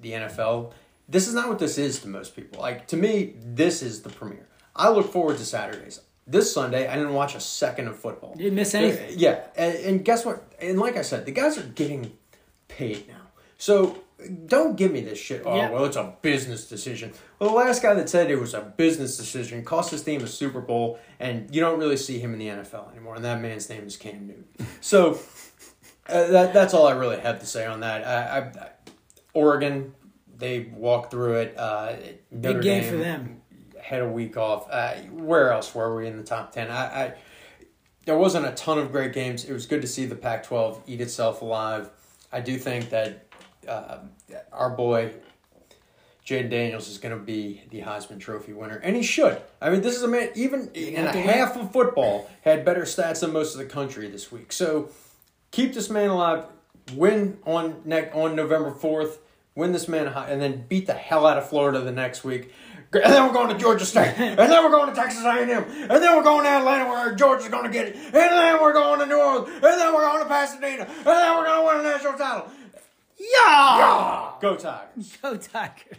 the 0.00 0.12
NFL. 0.12 0.72
This 1.08 1.28
is 1.28 1.34
not 1.34 1.48
what 1.48 1.58
this 1.58 1.78
is 1.78 2.00
to 2.00 2.08
most 2.08 2.34
people. 2.34 2.60
Like 2.60 2.86
to 2.88 2.96
me, 2.96 3.34
this 3.40 3.82
is 3.82 4.02
the 4.02 4.10
premiere. 4.10 4.48
I 4.74 4.90
look 4.90 5.12
forward 5.12 5.38
to 5.38 5.44
Saturdays. 5.44 6.00
This 6.26 6.52
Sunday, 6.52 6.88
I 6.88 6.96
didn't 6.96 7.12
watch 7.12 7.34
a 7.34 7.40
second 7.40 7.88
of 7.88 7.98
football. 7.98 8.32
You 8.36 8.44
didn't 8.44 8.54
miss 8.54 8.74
anything. 8.74 9.14
Yeah, 9.18 9.44
and, 9.56 9.74
and 9.74 10.04
guess 10.04 10.24
what? 10.24 10.42
And 10.58 10.78
like 10.78 10.96
I 10.96 11.02
said, 11.02 11.26
the 11.26 11.32
guys 11.32 11.58
are 11.58 11.62
getting 11.62 12.12
paid 12.68 13.06
now. 13.06 13.28
So 13.58 13.98
don't 14.46 14.76
give 14.76 14.92
me 14.92 15.00
this 15.00 15.18
shit. 15.18 15.42
Oh, 15.44 15.56
yeah. 15.56 15.70
well, 15.70 15.84
it's 15.84 15.96
a 15.96 16.14
business 16.22 16.66
decision. 16.68 17.12
Well, 17.38 17.50
the 17.50 17.56
last 17.56 17.82
guy 17.82 17.94
that 17.94 18.08
said 18.08 18.30
it 18.30 18.36
was 18.36 18.54
a 18.54 18.60
business 18.60 19.16
decision 19.16 19.64
cost 19.64 19.90
his 19.90 20.02
team 20.02 20.22
a 20.22 20.26
Super 20.26 20.60
Bowl, 20.60 20.98
and 21.20 21.54
you 21.54 21.60
don't 21.60 21.78
really 21.78 21.96
see 21.96 22.18
him 22.18 22.32
in 22.32 22.38
the 22.38 22.48
NFL 22.48 22.90
anymore. 22.92 23.16
And 23.16 23.24
that 23.24 23.40
man's 23.40 23.68
name 23.68 23.86
is 23.86 23.96
Cam 23.96 24.26
Newton. 24.26 24.46
So 24.80 25.18
uh, 26.08 26.26
that 26.28 26.52
that's 26.52 26.74
all 26.74 26.86
I 26.86 26.92
really 26.92 27.18
have 27.20 27.40
to 27.40 27.46
say 27.46 27.66
on 27.66 27.80
that. 27.80 28.06
I, 28.06 28.38
I, 28.38 28.70
Oregon 29.34 29.92
they 30.38 30.70
walked 30.74 31.10
through 31.10 31.34
it. 31.34 31.54
Uh, 31.56 31.96
Big 32.30 32.62
game 32.62 32.82
Dame 32.82 32.90
for 32.90 32.96
them. 32.96 33.40
Had 33.80 34.02
a 34.02 34.08
week 34.08 34.36
off. 34.36 34.66
Uh, 34.70 34.94
where 35.12 35.52
else 35.52 35.74
were 35.74 35.94
we 35.96 36.06
in 36.06 36.16
the 36.16 36.24
top 36.24 36.52
ten? 36.52 36.70
I, 36.70 37.04
I 37.04 37.14
there 38.06 38.16
wasn't 38.16 38.46
a 38.46 38.52
ton 38.52 38.78
of 38.78 38.92
great 38.92 39.12
games. 39.12 39.44
It 39.44 39.52
was 39.52 39.66
good 39.66 39.82
to 39.82 39.88
see 39.88 40.04
the 40.04 40.14
Pac-12 40.14 40.82
eat 40.86 41.00
itself 41.00 41.42
alive. 41.42 41.90
I 42.32 42.40
do 42.40 42.58
think 42.58 42.90
that 42.90 43.26
uh, 43.66 43.98
our 44.52 44.70
boy 44.70 45.12
Jayden 46.26 46.50
Daniels 46.50 46.88
is 46.88 46.98
going 46.98 47.16
to 47.16 47.22
be 47.22 47.62
the 47.70 47.82
Heisman 47.82 48.18
Trophy 48.18 48.54
winner, 48.54 48.76
and 48.76 48.96
he 48.96 49.02
should. 49.02 49.40
I 49.60 49.70
mean, 49.70 49.82
this 49.82 49.94
is 49.94 50.02
a 50.02 50.08
man 50.08 50.30
even 50.34 50.70
in 50.74 51.06
a 51.06 51.12
half 51.12 51.56
of 51.56 51.72
football 51.72 52.30
had 52.42 52.64
better 52.64 52.82
stats 52.82 53.20
than 53.20 53.32
most 53.32 53.52
of 53.52 53.58
the 53.58 53.66
country 53.66 54.08
this 54.08 54.32
week. 54.32 54.50
So 54.52 54.88
keep 55.50 55.74
this 55.74 55.90
man 55.90 56.10
alive. 56.10 56.46
Win 56.94 57.38
on 57.44 57.82
neck 57.84 58.10
on 58.14 58.36
November 58.36 58.70
fourth 58.70 59.18
win 59.54 59.72
this 59.72 59.88
man, 59.88 60.08
and 60.08 60.40
then 60.40 60.64
beat 60.68 60.86
the 60.86 60.94
hell 60.94 61.26
out 61.26 61.38
of 61.38 61.48
Florida 61.48 61.80
the 61.80 61.92
next 61.92 62.24
week. 62.24 62.52
And 62.92 63.12
then 63.12 63.26
we're 63.26 63.32
going 63.32 63.48
to 63.48 63.58
Georgia 63.58 63.84
State, 63.84 64.14
and 64.18 64.38
then 64.38 64.62
we're 64.62 64.70
going 64.70 64.88
to 64.88 64.94
Texas 64.94 65.24
A&M, 65.24 65.48
and 65.48 65.90
then 65.90 66.16
we're 66.16 66.22
going 66.22 66.44
to 66.44 66.50
Atlanta 66.50 66.88
where 66.88 67.14
Georgia's 67.14 67.48
going 67.48 67.64
to 67.64 67.70
get 67.70 67.88
it, 67.88 67.96
and 67.96 68.14
then 68.14 68.60
we're 68.62 68.72
going 68.72 69.00
to 69.00 69.06
New 69.06 69.18
Orleans, 69.18 69.48
and 69.48 69.62
then 69.62 69.92
we're 69.92 70.02
going 70.02 70.22
to 70.22 70.28
Pasadena, 70.28 70.84
and 70.84 71.06
then 71.06 71.36
we're 71.36 71.44
going 71.44 71.60
to 71.60 71.66
win 71.66 71.86
a 71.86 71.88
national 71.90 72.12
title. 72.12 72.50
Yeah! 73.18 73.78
yeah! 73.78 74.32
Go 74.40 74.56
Tigers! 74.56 75.18
Go 75.20 75.36
Tigers! 75.36 75.98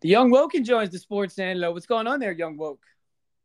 The 0.00 0.08
Young 0.08 0.30
Woken 0.30 0.62
joins 0.62 0.90
the 0.90 0.98
Sports 0.98 1.38
Antidote. 1.38 1.72
What's 1.72 1.86
going 1.86 2.06
on 2.06 2.20
there, 2.20 2.32
Young 2.32 2.56
Woke? 2.58 2.84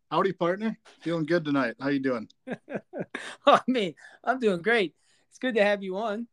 Howdy, 0.10 0.34
partner. 0.34 0.78
Feeling 1.00 1.24
good 1.24 1.46
tonight. 1.46 1.76
How 1.80 1.88
you 1.88 2.00
doing? 2.00 2.28
I 3.46 3.62
mean, 3.68 3.96
I'm 4.24 4.40
doing 4.40 4.62
great. 4.62 4.94
It's 5.30 5.40
good 5.40 5.56
to 5.56 5.64
have 5.64 5.82
you 5.82 5.98
on. 5.98 6.28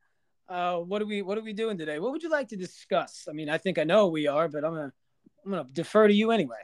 Uh, 0.48 0.78
what 0.78 1.00
are 1.02 1.06
we 1.06 1.22
What 1.22 1.38
are 1.38 1.42
we 1.42 1.52
doing 1.52 1.78
today? 1.78 2.00
What 2.00 2.10
would 2.10 2.22
you 2.22 2.30
like 2.30 2.48
to 2.48 2.56
discuss? 2.56 3.28
I 3.28 3.32
mean, 3.32 3.48
I 3.48 3.58
think 3.58 3.78
I 3.78 3.84
know 3.84 4.08
we 4.08 4.26
are, 4.26 4.48
but 4.48 4.64
I'm 4.64 4.74
gonna 4.74 4.92
I'm 5.44 5.50
gonna 5.52 5.68
defer 5.72 6.08
to 6.08 6.14
you 6.14 6.32
anyway. 6.32 6.56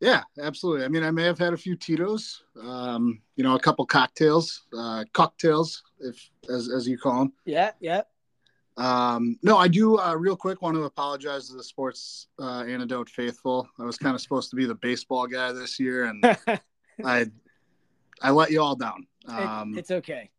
Yeah, 0.00 0.22
absolutely. 0.42 0.84
I 0.84 0.88
mean, 0.88 1.04
I 1.04 1.12
may 1.12 1.24
have 1.24 1.38
had 1.38 1.52
a 1.52 1.56
few 1.56 1.76
Tito's, 1.76 2.42
um, 2.60 3.20
you 3.36 3.44
know, 3.44 3.54
a 3.54 3.60
couple 3.60 3.84
cocktails, 3.86 4.62
uh, 4.76 5.04
cocktails, 5.12 5.82
if 6.00 6.30
as 6.50 6.68
as 6.68 6.88
you 6.88 6.98
call 6.98 7.20
them. 7.20 7.32
Yeah, 7.44 7.72
yeah. 7.78 8.02
Um, 8.78 9.36
no, 9.42 9.56
I 9.56 9.66
do 9.66 9.98
uh, 9.98 10.14
real 10.14 10.36
quick 10.36 10.62
want 10.62 10.76
to 10.76 10.84
apologize 10.84 11.48
to 11.48 11.56
the 11.56 11.64
sports 11.64 12.28
uh, 12.38 12.62
antidote 12.62 13.10
faithful. 13.10 13.68
I 13.78 13.84
was 13.84 13.98
kind 13.98 14.14
of 14.14 14.20
supposed 14.20 14.50
to 14.50 14.56
be 14.56 14.66
the 14.66 14.74
baseball 14.76 15.26
guy 15.26 15.50
this 15.52 15.80
year, 15.80 16.04
and 16.04 16.24
I 17.04 17.26
I 18.22 18.30
let 18.30 18.52
you 18.52 18.62
all 18.62 18.76
down. 18.76 19.06
Um, 19.26 19.74
it, 19.74 19.80
it's 19.80 19.90
okay. 19.90 20.30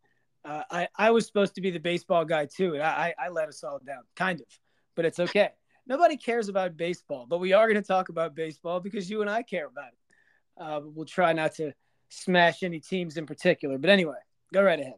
Uh, 0.45 0.63
I 0.71 0.87
I 0.95 1.11
was 1.11 1.27
supposed 1.27 1.53
to 1.55 1.61
be 1.61 1.69
the 1.69 1.81
baseball 1.81 2.23
guy 2.23 2.45
too, 2.45 2.75
and 2.75 2.81
I 2.81 3.13
I 3.19 3.27
let 3.27 3.49
us 3.49 3.61
all 3.63 3.79
down, 3.85 4.03
kind 4.15 4.39
of, 4.39 4.47
but 4.95 5.03
it's 5.03 5.19
okay. 5.19 5.49
Nobody 5.85 6.15
cares 6.15 6.47
about 6.47 6.77
baseball, 6.77 7.25
but 7.27 7.39
we 7.39 7.51
are 7.51 7.67
going 7.67 7.81
to 7.81 7.87
talk 7.87 8.07
about 8.07 8.35
baseball 8.35 8.79
because 8.79 9.09
you 9.09 9.21
and 9.21 9.29
I 9.29 9.43
care 9.43 9.65
about 9.65 9.89
it. 9.89 10.63
Uh, 10.63 10.81
we'll 10.85 11.05
try 11.05 11.33
not 11.33 11.55
to 11.55 11.73
smash 12.07 12.63
any 12.63 12.79
teams 12.79 13.17
in 13.17 13.25
particular, 13.25 13.77
but 13.77 13.89
anyway, 13.89 14.17
go 14.53 14.61
right 14.61 14.79
ahead. 14.79 14.95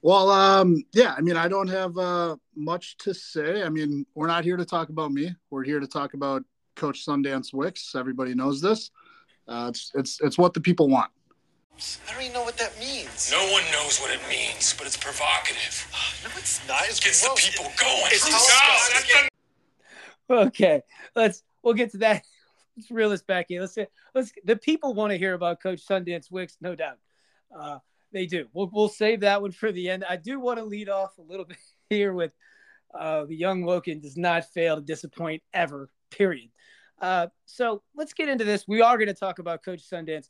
Well, 0.00 0.30
um, 0.30 0.84
yeah, 0.92 1.14
I 1.16 1.20
mean, 1.20 1.36
I 1.36 1.48
don't 1.48 1.68
have 1.68 1.96
uh, 1.98 2.36
much 2.54 2.96
to 2.98 3.12
say. 3.12 3.64
I 3.64 3.68
mean, 3.68 4.06
we're 4.14 4.28
not 4.28 4.44
here 4.44 4.56
to 4.56 4.64
talk 4.64 4.90
about 4.90 5.10
me. 5.10 5.34
We're 5.50 5.64
here 5.64 5.80
to 5.80 5.88
talk 5.88 6.14
about 6.14 6.44
Coach 6.76 7.04
Sundance 7.04 7.52
Wicks. 7.52 7.94
Everybody 7.96 8.34
knows 8.34 8.60
this. 8.60 8.90
Uh, 9.48 9.66
it's 9.70 9.90
it's 9.94 10.20
it's 10.20 10.38
what 10.38 10.54
the 10.54 10.60
people 10.60 10.88
want. 10.88 11.10
I 12.08 12.12
don't 12.12 12.22
even 12.22 12.32
know 12.34 12.42
what 12.42 12.58
that 12.58 12.78
means. 12.78 13.30
No 13.30 13.40
one 13.52 13.62
knows 13.72 14.00
what 14.00 14.12
it 14.12 14.20
means, 14.28 14.74
but 14.76 14.86
it's 14.86 14.96
provocative. 14.96 15.86
no, 16.24 16.30
it's 16.36 16.66
not. 16.68 16.82
It 16.82 17.00
gets 17.00 17.22
the 17.22 17.34
people 17.36 17.72
going. 17.80 18.02
It's 18.06 18.24
disgusting. 18.24 19.28
Okay, 20.30 20.82
let's 21.16 21.42
we'll 21.62 21.74
get 21.74 21.90
to 21.92 21.98
that. 21.98 22.22
Let's 22.76 22.92
reel 22.92 23.10
this 23.10 23.22
back 23.22 23.50
in. 23.50 23.60
Let's 23.60 23.76
let's. 24.14 24.32
The 24.44 24.54
people 24.54 24.94
want 24.94 25.10
to 25.10 25.18
hear 25.18 25.34
about 25.34 25.60
Coach 25.60 25.84
Sundance 25.84 26.30
Wicks, 26.30 26.56
no 26.60 26.76
doubt. 26.76 26.98
Uh, 27.52 27.78
they 28.12 28.26
do. 28.26 28.46
We'll, 28.52 28.70
we'll 28.72 28.88
save 28.88 29.20
that 29.20 29.42
one 29.42 29.52
for 29.52 29.72
the 29.72 29.90
end. 29.90 30.04
I 30.08 30.16
do 30.16 30.40
want 30.40 30.58
to 30.58 30.64
lead 30.64 30.88
off 30.88 31.18
a 31.18 31.22
little 31.22 31.44
bit 31.48 31.58
here 31.90 32.12
with 32.12 32.32
uh, 32.94 33.24
the 33.24 33.36
young 33.36 33.62
Woken 33.62 34.00
does 34.00 34.16
not 34.16 34.44
fail 34.52 34.76
to 34.76 34.82
disappoint 34.82 35.42
ever, 35.52 35.90
period. 36.10 36.50
Uh, 37.00 37.28
so 37.44 37.82
let's 37.94 38.12
get 38.12 38.28
into 38.28 38.44
this. 38.44 38.66
We 38.66 38.80
are 38.80 38.96
going 38.96 39.08
to 39.08 39.14
talk 39.14 39.38
about 39.38 39.64
Coach 39.64 39.82
Sundance. 39.88 40.28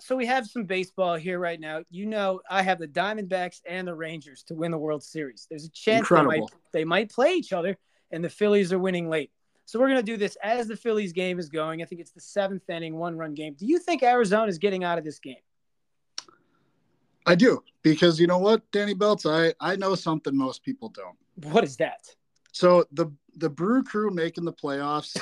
So 0.00 0.16
we 0.16 0.26
have 0.26 0.46
some 0.46 0.64
baseball 0.64 1.16
here 1.16 1.38
right 1.38 1.60
now. 1.60 1.82
You 1.90 2.06
know, 2.06 2.40
I 2.48 2.62
have 2.62 2.78
the 2.78 2.88
Diamondbacks 2.88 3.60
and 3.68 3.86
the 3.86 3.94
Rangers 3.94 4.42
to 4.44 4.54
win 4.54 4.70
the 4.70 4.78
World 4.78 5.02
Series. 5.02 5.46
There's 5.48 5.66
a 5.66 5.70
chance 5.70 6.08
they 6.08 6.22
might, 6.22 6.42
they 6.72 6.84
might 6.84 7.10
play 7.10 7.34
each 7.34 7.52
other, 7.52 7.76
and 8.10 8.24
the 8.24 8.30
Phillies 8.30 8.72
are 8.72 8.78
winning 8.78 9.10
late. 9.10 9.30
So 9.66 9.78
we're 9.78 9.88
going 9.88 10.00
to 10.00 10.02
do 10.02 10.16
this 10.16 10.36
as 10.42 10.66
the 10.66 10.76
Phillies 10.76 11.12
game 11.12 11.38
is 11.38 11.48
going. 11.48 11.82
I 11.82 11.84
think 11.84 12.00
it's 12.00 12.12
the 12.12 12.20
seventh 12.20 12.68
inning, 12.68 12.96
one 12.96 13.16
run 13.16 13.34
game. 13.34 13.54
Do 13.54 13.66
you 13.66 13.78
think 13.78 14.02
Arizona 14.02 14.48
is 14.48 14.58
getting 14.58 14.82
out 14.82 14.98
of 14.98 15.04
this 15.04 15.18
game? 15.18 15.36
I 17.30 17.36
do 17.36 17.62
because 17.82 18.18
you 18.18 18.26
know 18.26 18.38
what, 18.38 18.68
Danny 18.72 18.92
Belts, 18.92 19.24
I 19.24 19.54
I 19.60 19.76
know 19.76 19.94
something 19.94 20.36
most 20.36 20.64
people 20.64 20.88
don't. 20.88 21.16
What 21.52 21.62
is 21.62 21.76
that? 21.76 22.08
So 22.50 22.84
the 22.90 23.06
the 23.36 23.48
Brew 23.48 23.84
Crew 23.84 24.10
making 24.10 24.44
the 24.44 24.52
playoffs. 24.52 25.16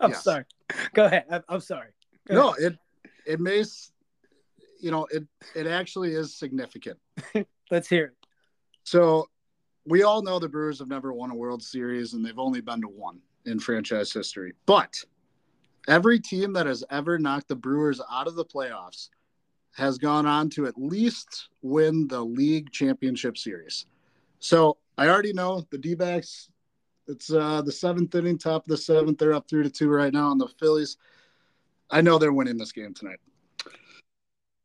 I'm 0.00 0.12
yes. 0.12 0.24
sorry. 0.24 0.44
Go 0.94 1.04
ahead. 1.04 1.26
I'm, 1.30 1.42
I'm 1.50 1.60
sorry. 1.60 1.90
Go 2.26 2.34
no, 2.34 2.48
ahead. 2.54 2.78
it 3.26 3.32
it 3.32 3.40
may 3.40 3.62
you 4.80 4.90
know 4.90 5.06
it 5.10 5.24
it 5.54 5.66
actually 5.66 6.14
is 6.14 6.34
significant. 6.34 6.98
Let's 7.70 7.90
hear 7.90 8.06
it. 8.06 8.26
So 8.84 9.28
we 9.84 10.02
all 10.02 10.22
know 10.22 10.38
the 10.38 10.48
Brewers 10.48 10.78
have 10.78 10.88
never 10.88 11.12
won 11.12 11.30
a 11.30 11.34
World 11.34 11.62
Series 11.62 12.14
and 12.14 12.24
they've 12.24 12.38
only 12.38 12.62
been 12.62 12.80
to 12.80 12.88
one 12.88 13.20
in 13.44 13.60
franchise 13.60 14.14
history. 14.14 14.54
But 14.64 14.96
every 15.88 16.20
team 16.20 16.54
that 16.54 16.64
has 16.64 16.84
ever 16.90 17.18
knocked 17.18 17.48
the 17.48 17.56
Brewers 17.56 18.00
out 18.10 18.26
of 18.26 18.34
the 18.34 18.46
playoffs 18.46 19.10
has 19.76 19.98
gone 19.98 20.26
on 20.26 20.50
to 20.50 20.66
at 20.66 20.74
least 20.76 21.48
win 21.62 22.08
the 22.08 22.20
league 22.20 22.70
championship 22.72 23.38
series. 23.38 23.86
So 24.40 24.76
I 24.96 25.08
already 25.08 25.32
know 25.32 25.64
the 25.70 25.78
D 25.78 25.94
backs, 25.94 26.50
it's 27.06 27.32
uh, 27.32 27.62
the 27.62 27.72
seventh 27.72 28.14
inning, 28.14 28.38
top 28.38 28.64
of 28.64 28.68
the 28.68 28.76
seventh. 28.76 29.18
They're 29.18 29.32
up 29.32 29.48
three 29.48 29.62
to 29.62 29.70
two 29.70 29.88
right 29.88 30.12
now 30.12 30.28
on 30.28 30.38
the 30.38 30.48
Phillies. 30.60 30.98
I 31.90 32.02
know 32.02 32.18
they're 32.18 32.32
winning 32.32 32.58
this 32.58 32.72
game 32.72 32.92
tonight. 32.92 33.18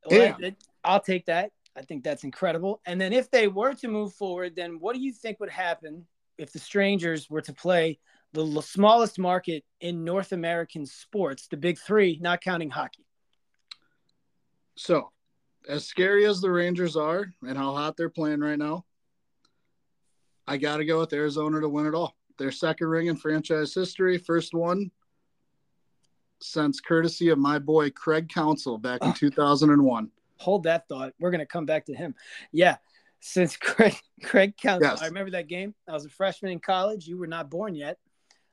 Well, 0.05 0.35
I'll 0.83 0.99
take 0.99 1.25
that. 1.27 1.51
I 1.75 1.81
think 1.81 2.03
that's 2.03 2.23
incredible. 2.23 2.81
And 2.85 2.99
then 2.99 3.13
if 3.13 3.31
they 3.31 3.47
were 3.47 3.73
to 3.75 3.87
move 3.87 4.13
forward, 4.13 4.55
then 4.55 4.79
what 4.79 4.93
do 4.95 5.01
you 5.01 5.13
think 5.13 5.39
would 5.39 5.49
happen 5.49 6.05
if 6.37 6.51
the 6.51 6.59
Strangers 6.59 7.29
were 7.29 7.41
to 7.41 7.53
play 7.53 7.99
the 8.33 8.61
smallest 8.61 9.17
market 9.17 9.63
in 9.79 10.03
North 10.03 10.33
American 10.33 10.85
sports, 10.85 11.47
the 11.47 11.57
big 11.57 11.79
three, 11.79 12.19
not 12.21 12.41
counting 12.41 12.69
hockey? 12.69 13.05
So, 14.75 15.11
as 15.67 15.85
scary 15.85 16.25
as 16.25 16.41
the 16.41 16.51
Rangers 16.51 16.95
are 16.95 17.33
and 17.47 17.57
how 17.57 17.73
hot 17.73 17.95
they're 17.95 18.09
playing 18.09 18.39
right 18.41 18.57
now, 18.57 18.85
I 20.47 20.57
got 20.57 20.77
to 20.77 20.85
go 20.85 20.99
with 20.99 21.13
Arizona 21.13 21.61
to 21.61 21.69
win 21.69 21.85
it 21.85 21.93
all. 21.93 22.15
Their 22.37 22.51
second 22.51 22.87
ring 22.87 23.07
in 23.07 23.15
franchise 23.15 23.73
history, 23.73 24.17
first 24.17 24.53
one 24.53 24.91
since 26.43 26.79
courtesy 26.79 27.29
of 27.29 27.37
my 27.37 27.57
boy 27.57 27.89
Craig 27.89 28.29
Counsell 28.29 28.77
back 28.77 29.03
in 29.03 29.13
2001. 29.13 30.11
Hold 30.37 30.63
that 30.63 30.87
thought. 30.87 31.13
We're 31.19 31.31
gonna 31.31 31.45
come 31.45 31.65
back 31.65 31.85
to 31.85 31.95
him. 31.95 32.15
Yeah, 32.51 32.77
since 33.21 33.55
Craig 33.57 33.95
Craig 34.23 34.57
Counsell, 34.57 34.89
Yes. 34.91 35.01
I 35.01 35.05
remember 35.07 35.31
that 35.31 35.47
game. 35.47 35.73
I 35.87 35.93
was 35.93 36.05
a 36.05 36.09
freshman 36.09 36.51
in 36.51 36.59
college. 36.59 37.07
You 37.07 37.17
were 37.17 37.27
not 37.27 37.49
born 37.49 37.75
yet, 37.75 37.97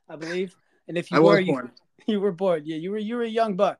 I 0.07 0.15
believe. 0.15 0.55
And 0.87 0.97
if 0.97 1.11
you 1.11 1.17
I 1.17 1.19
were, 1.19 1.39
you, 1.39 1.51
born. 1.51 1.71
you 2.07 2.21
were 2.21 2.31
born. 2.31 2.63
Yeah, 2.65 2.77
you 2.77 2.91
were 2.91 2.97
you 2.97 3.15
were 3.15 3.23
a 3.23 3.29
young 3.29 3.55
buck. 3.55 3.79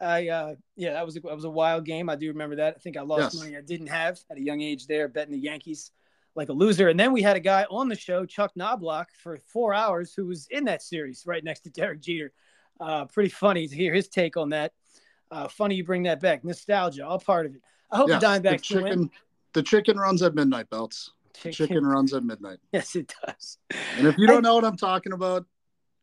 I 0.00 0.28
uh 0.28 0.54
yeah, 0.76 0.92
that 0.92 1.04
was 1.04 1.16
a, 1.16 1.20
that 1.20 1.34
was 1.34 1.44
a 1.44 1.50
wild 1.50 1.84
game. 1.84 2.08
I 2.08 2.16
do 2.16 2.28
remember 2.28 2.56
that. 2.56 2.74
I 2.76 2.78
think 2.78 2.96
I 2.96 3.02
lost 3.02 3.34
Yes. 3.34 3.42
money 3.42 3.56
I 3.56 3.60
didn't 3.60 3.88
have 3.88 4.20
at 4.30 4.36
a 4.36 4.42
young 4.42 4.60
age 4.60 4.86
there, 4.86 5.08
betting 5.08 5.32
the 5.32 5.38
Yankees 5.40 5.90
like 6.34 6.50
a 6.50 6.52
loser. 6.52 6.88
And 6.88 6.98
then 7.00 7.12
we 7.12 7.20
had 7.22 7.36
a 7.36 7.40
guy 7.40 7.66
on 7.68 7.88
the 7.88 7.96
show, 7.96 8.24
Chuck 8.24 8.52
Knobloch, 8.54 9.08
for 9.20 9.38
four 9.38 9.74
hours, 9.74 10.14
who 10.14 10.26
was 10.26 10.46
in 10.50 10.64
that 10.66 10.82
series 10.82 11.24
right 11.26 11.42
next 11.42 11.60
to 11.60 11.70
Derek 11.70 12.00
Jeter. 12.00 12.32
Uh, 12.78 13.06
pretty 13.06 13.30
funny 13.30 13.66
to 13.66 13.74
hear 13.74 13.92
his 13.92 14.08
take 14.08 14.36
on 14.36 14.50
that. 14.50 14.72
Uh, 15.32 15.48
funny 15.48 15.74
you 15.74 15.84
bring 15.84 16.04
that 16.04 16.20
back. 16.20 16.44
Nostalgia, 16.44 17.04
all 17.06 17.18
part 17.18 17.46
of 17.46 17.54
it. 17.56 17.60
I 17.90 17.96
hope 17.96 18.08
Yes, 18.08 18.22
the 18.22 18.28
the 18.28 18.40
Diamondbacks 18.40 18.68
can 18.68 18.82
win. 18.82 18.92
chicken, 18.92 19.10
the 19.54 19.62
chicken 19.62 19.98
runs 19.98 20.22
at 20.22 20.34
midnight, 20.34 20.70
belts. 20.70 21.10
Chicken. 21.34 21.52
Chicken 21.52 21.86
runs 21.86 22.14
at 22.14 22.22
midnight. 22.24 22.58
Yes, 22.72 22.94
it 22.94 23.12
does. 23.26 23.58
And 23.70 24.06
if 24.06 24.16
you 24.16 24.26
don't 24.26 24.42
know 24.42 24.54
what 24.54 24.64
I'm 24.64 24.76
talking 24.76 25.12
about, 25.12 25.44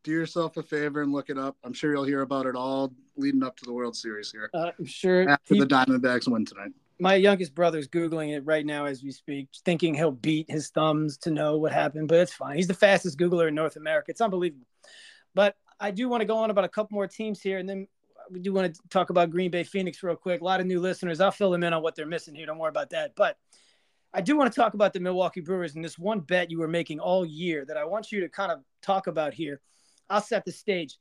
do 0.06 0.12
yourself 0.12 0.56
a 0.56 0.62
favor 0.62 1.02
and 1.02 1.12
look 1.12 1.30
it 1.30 1.36
up. 1.36 1.56
I'm 1.64 1.72
sure 1.72 1.92
you'll 1.92 2.04
hear 2.04 2.20
about 2.22 2.46
it 2.46 2.54
all 2.54 2.94
leading 3.16 3.42
up 3.42 3.56
to 3.56 3.64
the 3.64 3.72
World 3.72 3.96
Series 3.96 4.30
here 4.30 4.48
Uh, 4.54 4.70
I'm 4.78 4.84
sure 4.86 5.28
after 5.28 5.54
he- 5.54 5.60
the 5.60 5.66
Diamondbacks 5.66 6.28
win 6.28 6.44
tonight. 6.44 6.70
my 7.00 7.16
youngest 7.16 7.56
brother's 7.56 7.88
googling 7.88 8.32
it 8.36 8.44
right 8.46 8.64
now 8.64 8.84
as 8.84 9.02
we 9.02 9.10
speak, 9.10 9.48
thinking 9.64 9.94
he'll 9.94 10.12
beat 10.12 10.48
his 10.48 10.68
thumbs 10.70 11.18
to 11.18 11.30
know 11.32 11.56
what 11.58 11.72
happened, 11.72 12.06
but 12.06 12.18
it's 12.20 12.32
fine. 12.32 12.54
He's 12.56 12.68
the 12.68 12.72
fastest 12.74 13.18
Googler 13.18 13.48
in 13.48 13.54
North 13.56 13.74
America. 13.76 14.12
It's 14.12 14.20
unbelievable. 14.20 14.66
But 15.34 15.56
I 15.80 15.90
do 15.90 16.08
want 16.08 16.20
to 16.20 16.24
go 16.24 16.36
on 16.38 16.50
about 16.50 16.64
a 16.64 16.68
couple 16.68 16.94
more 16.94 17.08
teams 17.08 17.42
here, 17.42 17.58
and 17.58 17.68
then 17.68 17.88
we 18.30 18.38
do 18.38 18.52
want 18.52 18.72
to 18.72 18.80
talk 18.90 19.10
about 19.10 19.30
Green 19.30 19.50
Bay 19.50 19.64
Phoenix 19.64 20.02
real 20.04 20.14
quick. 20.16 20.40
A 20.40 20.44
lot 20.44 20.60
of 20.60 20.66
new 20.66 20.78
listeners. 20.80 21.20
I'll 21.20 21.32
fill 21.32 21.50
them 21.50 21.64
in 21.64 21.72
on 21.72 21.82
what 21.82 21.96
they're 21.96 22.06
missing 22.06 22.34
here. 22.36 22.46
Don't 22.46 22.58
worry 22.58 22.70
about 22.70 22.90
that. 22.90 23.14
But 23.16 23.36
I 24.14 24.20
do 24.20 24.36
want 24.36 24.52
to 24.52 24.58
talk 24.58 24.74
about 24.74 24.92
the 24.92 25.00
Milwaukee 25.00 25.40
Brewers 25.40 25.74
and 25.74 25.84
this 25.84 25.98
one 25.98 26.20
bet 26.20 26.50
you 26.50 26.58
were 26.60 26.68
making 26.68 27.00
all 27.00 27.26
year 27.26 27.64
that 27.66 27.76
I 27.76 27.84
want 27.84 28.12
you 28.12 28.20
to 28.20 28.28
kind 28.28 28.52
of 28.52 28.60
talk 28.80 29.08
about 29.08 29.34
here. 29.34 29.60
I'll 30.08 30.20
set 30.20 30.44
the 30.44 30.52
stage. 30.52 30.96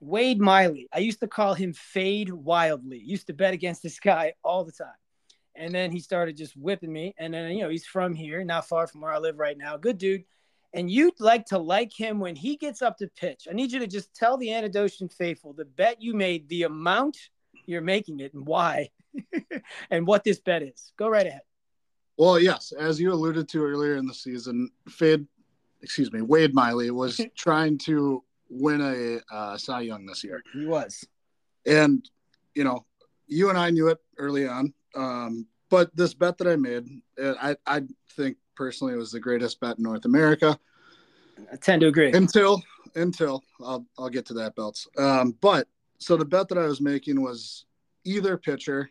Wade 0.00 0.40
Miley. 0.40 0.88
I 0.92 0.98
used 0.98 1.20
to 1.20 1.28
call 1.28 1.54
him 1.54 1.72
Fade 1.72 2.30
Wildly. 2.30 2.98
Used 2.98 3.28
to 3.28 3.32
bet 3.32 3.54
against 3.54 3.82
this 3.82 4.00
guy 4.00 4.34
all 4.42 4.64
the 4.64 4.72
time. 4.72 4.88
And 5.54 5.72
then 5.72 5.92
he 5.92 6.00
started 6.00 6.36
just 6.36 6.56
whipping 6.56 6.92
me. 6.92 7.14
And 7.18 7.32
then, 7.32 7.52
you 7.52 7.62
know, 7.62 7.68
he's 7.68 7.86
from 7.86 8.14
here, 8.14 8.42
not 8.42 8.66
far 8.66 8.86
from 8.86 9.02
where 9.02 9.12
I 9.12 9.18
live 9.18 9.38
right 9.38 9.56
now. 9.56 9.76
Good 9.76 9.98
dude. 9.98 10.24
And 10.74 10.90
you'd 10.90 11.20
like 11.20 11.46
to 11.46 11.58
like 11.58 11.92
him 11.92 12.18
when 12.18 12.34
he 12.34 12.56
gets 12.56 12.82
up 12.82 12.96
to 12.98 13.08
pitch. 13.08 13.46
I 13.48 13.52
need 13.52 13.70
you 13.70 13.78
to 13.80 13.86
just 13.86 14.14
tell 14.14 14.36
the 14.38 14.48
Anadosian 14.48 15.12
faithful 15.12 15.52
the 15.52 15.66
bet 15.66 16.00
you 16.00 16.14
made, 16.14 16.48
the 16.48 16.62
amount 16.62 17.18
you're 17.66 17.82
making 17.82 18.20
it, 18.20 18.32
and 18.32 18.46
why, 18.46 18.88
and 19.90 20.06
what 20.06 20.24
this 20.24 20.40
bet 20.40 20.62
is. 20.62 20.92
Go 20.96 21.08
right 21.08 21.26
ahead. 21.26 21.42
Well, 22.16 22.40
yes, 22.40 22.72
as 22.72 23.00
you 23.00 23.12
alluded 23.12 23.48
to 23.50 23.64
earlier 23.64 23.96
in 23.96 24.06
the 24.06 24.14
season, 24.14 24.70
Fade, 24.88 25.26
excuse 25.82 26.10
me, 26.10 26.22
Wade 26.22 26.54
Miley 26.54 26.90
was 26.90 27.20
trying 27.36 27.78
to 27.78 28.24
win 28.52 28.80
a 28.80 29.34
uh, 29.34 29.56
Cy 29.56 29.80
Young 29.80 30.06
this 30.06 30.22
year. 30.22 30.42
He 30.52 30.66
was. 30.66 31.06
And, 31.66 32.08
you 32.54 32.64
know, 32.64 32.84
you 33.26 33.48
and 33.48 33.58
I 33.58 33.70
knew 33.70 33.88
it 33.88 33.98
early 34.18 34.46
on. 34.46 34.74
Um, 34.94 35.46
but 35.70 35.94
this 35.96 36.12
bet 36.12 36.36
that 36.38 36.46
I 36.46 36.56
made, 36.56 36.86
I, 37.18 37.56
I 37.66 37.82
think 38.16 38.36
personally 38.54 38.92
it 38.92 38.98
was 38.98 39.12
the 39.12 39.20
greatest 39.20 39.58
bet 39.60 39.78
in 39.78 39.84
North 39.84 40.04
America. 40.04 40.58
I 41.50 41.56
tend 41.56 41.80
to 41.80 41.86
agree. 41.86 42.12
Until, 42.12 42.62
until 42.94 43.42
I'll, 43.64 43.86
I'll 43.98 44.10
get 44.10 44.26
to 44.26 44.34
that 44.34 44.54
belts. 44.54 44.86
Um, 44.98 45.34
but 45.40 45.66
so 45.98 46.16
the 46.16 46.24
bet 46.24 46.48
that 46.48 46.58
I 46.58 46.66
was 46.66 46.80
making 46.80 47.22
was 47.22 47.64
either 48.04 48.36
pitcher 48.36 48.90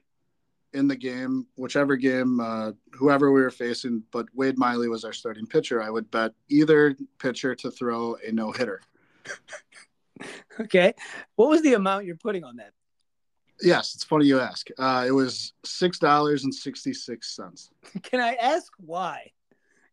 in 0.73 0.87
the 0.87 0.95
game, 0.95 1.45
whichever 1.55 1.97
game, 1.97 2.39
uh, 2.39 2.71
whoever 2.93 3.31
we 3.31 3.41
were 3.41 3.51
facing, 3.51 4.01
but 4.11 4.25
Wade 4.33 4.57
Miley 4.57 4.87
was 4.87 5.03
our 5.03 5.11
starting 5.13 5.45
pitcher. 5.45 5.83
I 5.83 5.89
would 5.89 6.09
bet 6.09 6.31
either 6.47 6.95
pitcher 7.19 7.53
to 7.55 7.69
throw 7.69 8.15
a 8.25 8.31
no 8.31 8.51
hitter. 8.53 8.81
Okay. 10.59 10.93
What 11.35 11.49
was 11.49 11.63
the 11.63 11.73
amount 11.73 12.05
you're 12.05 12.15
putting 12.15 12.43
on 12.43 12.57
that? 12.57 12.73
Yes, 13.61 13.95
it's 13.95 14.03
funny 14.03 14.25
you 14.25 14.39
ask. 14.39 14.67
Uh, 14.77 15.05
it 15.07 15.11
was 15.11 15.53
six 15.65 15.97
dollars 15.97 16.43
and 16.43 16.53
sixty 16.53 16.93
six 16.93 17.35
cents. 17.35 17.71
Can 18.03 18.19
I 18.19 18.33
ask 18.35 18.71
why 18.77 19.31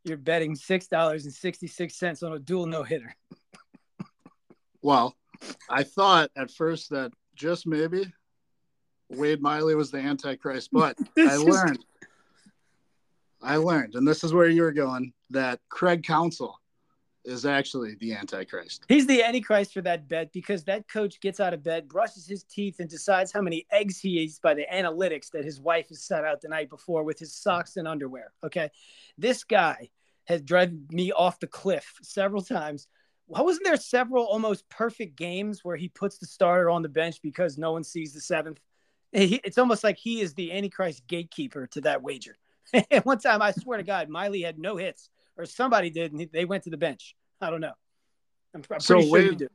you're 0.05 0.17
betting 0.17 0.55
$6.66 0.55 2.23
on 2.23 2.33
a 2.33 2.39
dual 2.39 2.67
no 2.67 2.83
hitter? 2.83 3.15
Well, 4.83 5.17
I 5.69 5.83
thought 5.83 6.31
at 6.37 6.51
first 6.51 6.91
that 6.91 7.13
just 7.35 7.67
maybe 7.67 8.11
Wade 9.11 9.43
Miley 9.43 9.75
was 9.75 9.91
the 9.91 9.99
Antichrist, 9.99 10.71
but 10.73 10.97
I 11.19 11.37
learned. 11.37 11.85
I 13.41 13.57
learned, 13.57 13.95
and 13.95 14.07
this 14.07 14.25
is 14.25 14.33
where 14.33 14.49
you 14.49 14.63
were 14.63 14.73
going, 14.73 15.13
that 15.31 15.61
Craig 15.69 16.03
Counsell 16.03 16.59
is 17.25 17.45
actually 17.45 17.97
the 17.97 18.15
Antichrist. 18.15 18.85
He's 18.89 19.07
the 19.07 19.23
antichrist 19.23 19.75
for 19.75 19.83
that 19.83 20.09
bet 20.09 20.33
because 20.33 20.65
that 20.65 20.89
coach 20.89 21.21
gets 21.21 21.41
out 21.41 21.55
of 21.55 21.63
bed, 21.63 21.89
brushes 21.89 22.27
his 22.27 22.45
teeth, 22.45 22.81
and 22.81 22.89
decides 22.89 23.33
how 23.33 23.41
many 23.41 23.67
eggs 23.71 23.99
he 23.99 24.19
eats 24.19 24.39
by 24.39 24.55
the 24.55 24.67
analytics 24.73 25.31
that 25.33 25.45
his 25.45 25.61
wife 25.61 25.89
has 25.89 26.03
set 26.03 26.25
out 26.25 26.41
the 26.41 26.49
night 26.49 26.71
before 26.71 27.05
with 27.05 27.19
his 27.19 27.35
socks 27.35 27.77
and 27.77 27.87
underwear. 27.87 28.33
Okay. 28.45 28.71
This 29.17 29.45
guy 29.45 29.91
has 30.27 30.43
driven 30.43 30.87
me 30.91 31.13
off 31.13 31.41
the 31.41 31.47
cliff 31.47 31.95
several 32.03 32.43
times. 32.43 32.87
Why 33.27 33.43
wasn't 33.43 33.67
there 33.67 33.77
several 33.77 34.25
almost 34.25 34.69
perfect 34.69 35.17
games 35.17 35.63
where 35.63 35.77
he 35.77 35.89
puts 35.89 36.19
the 36.19 36.27
starter 36.27 36.71
on 36.71 36.83
the 36.83 36.89
bench 36.89 37.21
because 37.23 37.59
no 37.59 37.73
one 37.73 37.85
sees 37.85 38.15
the 38.15 38.21
seventh? 38.21 38.61
It's 39.13 39.59
almost 39.59 39.85
like 39.85 39.97
he 39.97 40.21
is 40.21 40.35
the 40.35 40.53
Antichrist 40.53 41.07
gatekeeper 41.07 41.67
to 41.69 41.81
that 41.83 42.03
wager. 42.03 42.37
One 43.05 43.19
time, 43.19 43.41
I 43.41 43.53
swear 43.53 43.79
to 43.79 43.85
God, 43.85 44.09
Miley 44.09 44.43
had 44.43 44.59
no 44.59 44.77
hits, 44.77 45.09
or 45.39 45.47
somebody 45.47 45.89
did, 45.89 46.13
and 46.13 46.29
they 46.33 46.45
went 46.45 46.65
to 46.65 46.71
the 46.71 46.77
bench. 46.77 47.15
I 47.41 47.49
don't 47.49 47.61
know. 47.61 47.73
I'm, 48.55 48.63
I'm 48.71 48.81
So 48.81 48.95
pretty 48.97 49.09
sure 49.09 49.19
you 49.21 49.29
Wade- 49.31 49.39
do. 49.39 49.49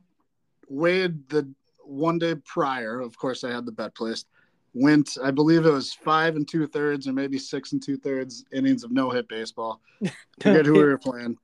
Wade, 0.68 1.28
the 1.28 1.48
one 1.84 2.18
day 2.18 2.34
prior, 2.46 2.98
of 3.00 3.16
course, 3.18 3.44
I 3.44 3.50
had 3.52 3.66
the 3.66 3.72
bet 3.72 3.94
placed. 3.94 4.26
Went, 4.72 5.18
I 5.22 5.30
believe 5.30 5.66
it 5.66 5.70
was 5.70 5.92
five 5.92 6.34
and 6.34 6.48
two 6.48 6.66
thirds, 6.66 7.06
or 7.06 7.12
maybe 7.12 7.38
six 7.38 7.72
and 7.72 7.82
two 7.82 7.96
thirds 7.98 8.44
innings 8.52 8.82
of 8.82 8.90
no 8.90 9.10
hit 9.10 9.28
baseball. 9.28 9.80
Forget 10.40 10.66
who 10.66 10.72
we 10.72 10.84
were 10.84 10.98
playing. 10.98 11.36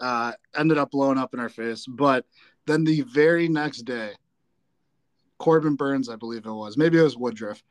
Uh, 0.00 0.32
ended 0.54 0.76
up 0.76 0.90
blowing 0.90 1.16
up 1.16 1.32
in 1.32 1.40
our 1.40 1.48
face. 1.48 1.86
But 1.86 2.26
then 2.66 2.84
the 2.84 3.00
very 3.02 3.48
next 3.48 3.82
day, 3.82 4.10
Corbin 5.38 5.76
Burnes, 5.76 6.08
I 6.10 6.16
believe 6.16 6.44
it 6.44 6.50
was, 6.52 6.76
maybe 6.76 6.98
it 6.98 7.02
was 7.02 7.16
Woodruff, 7.16 7.62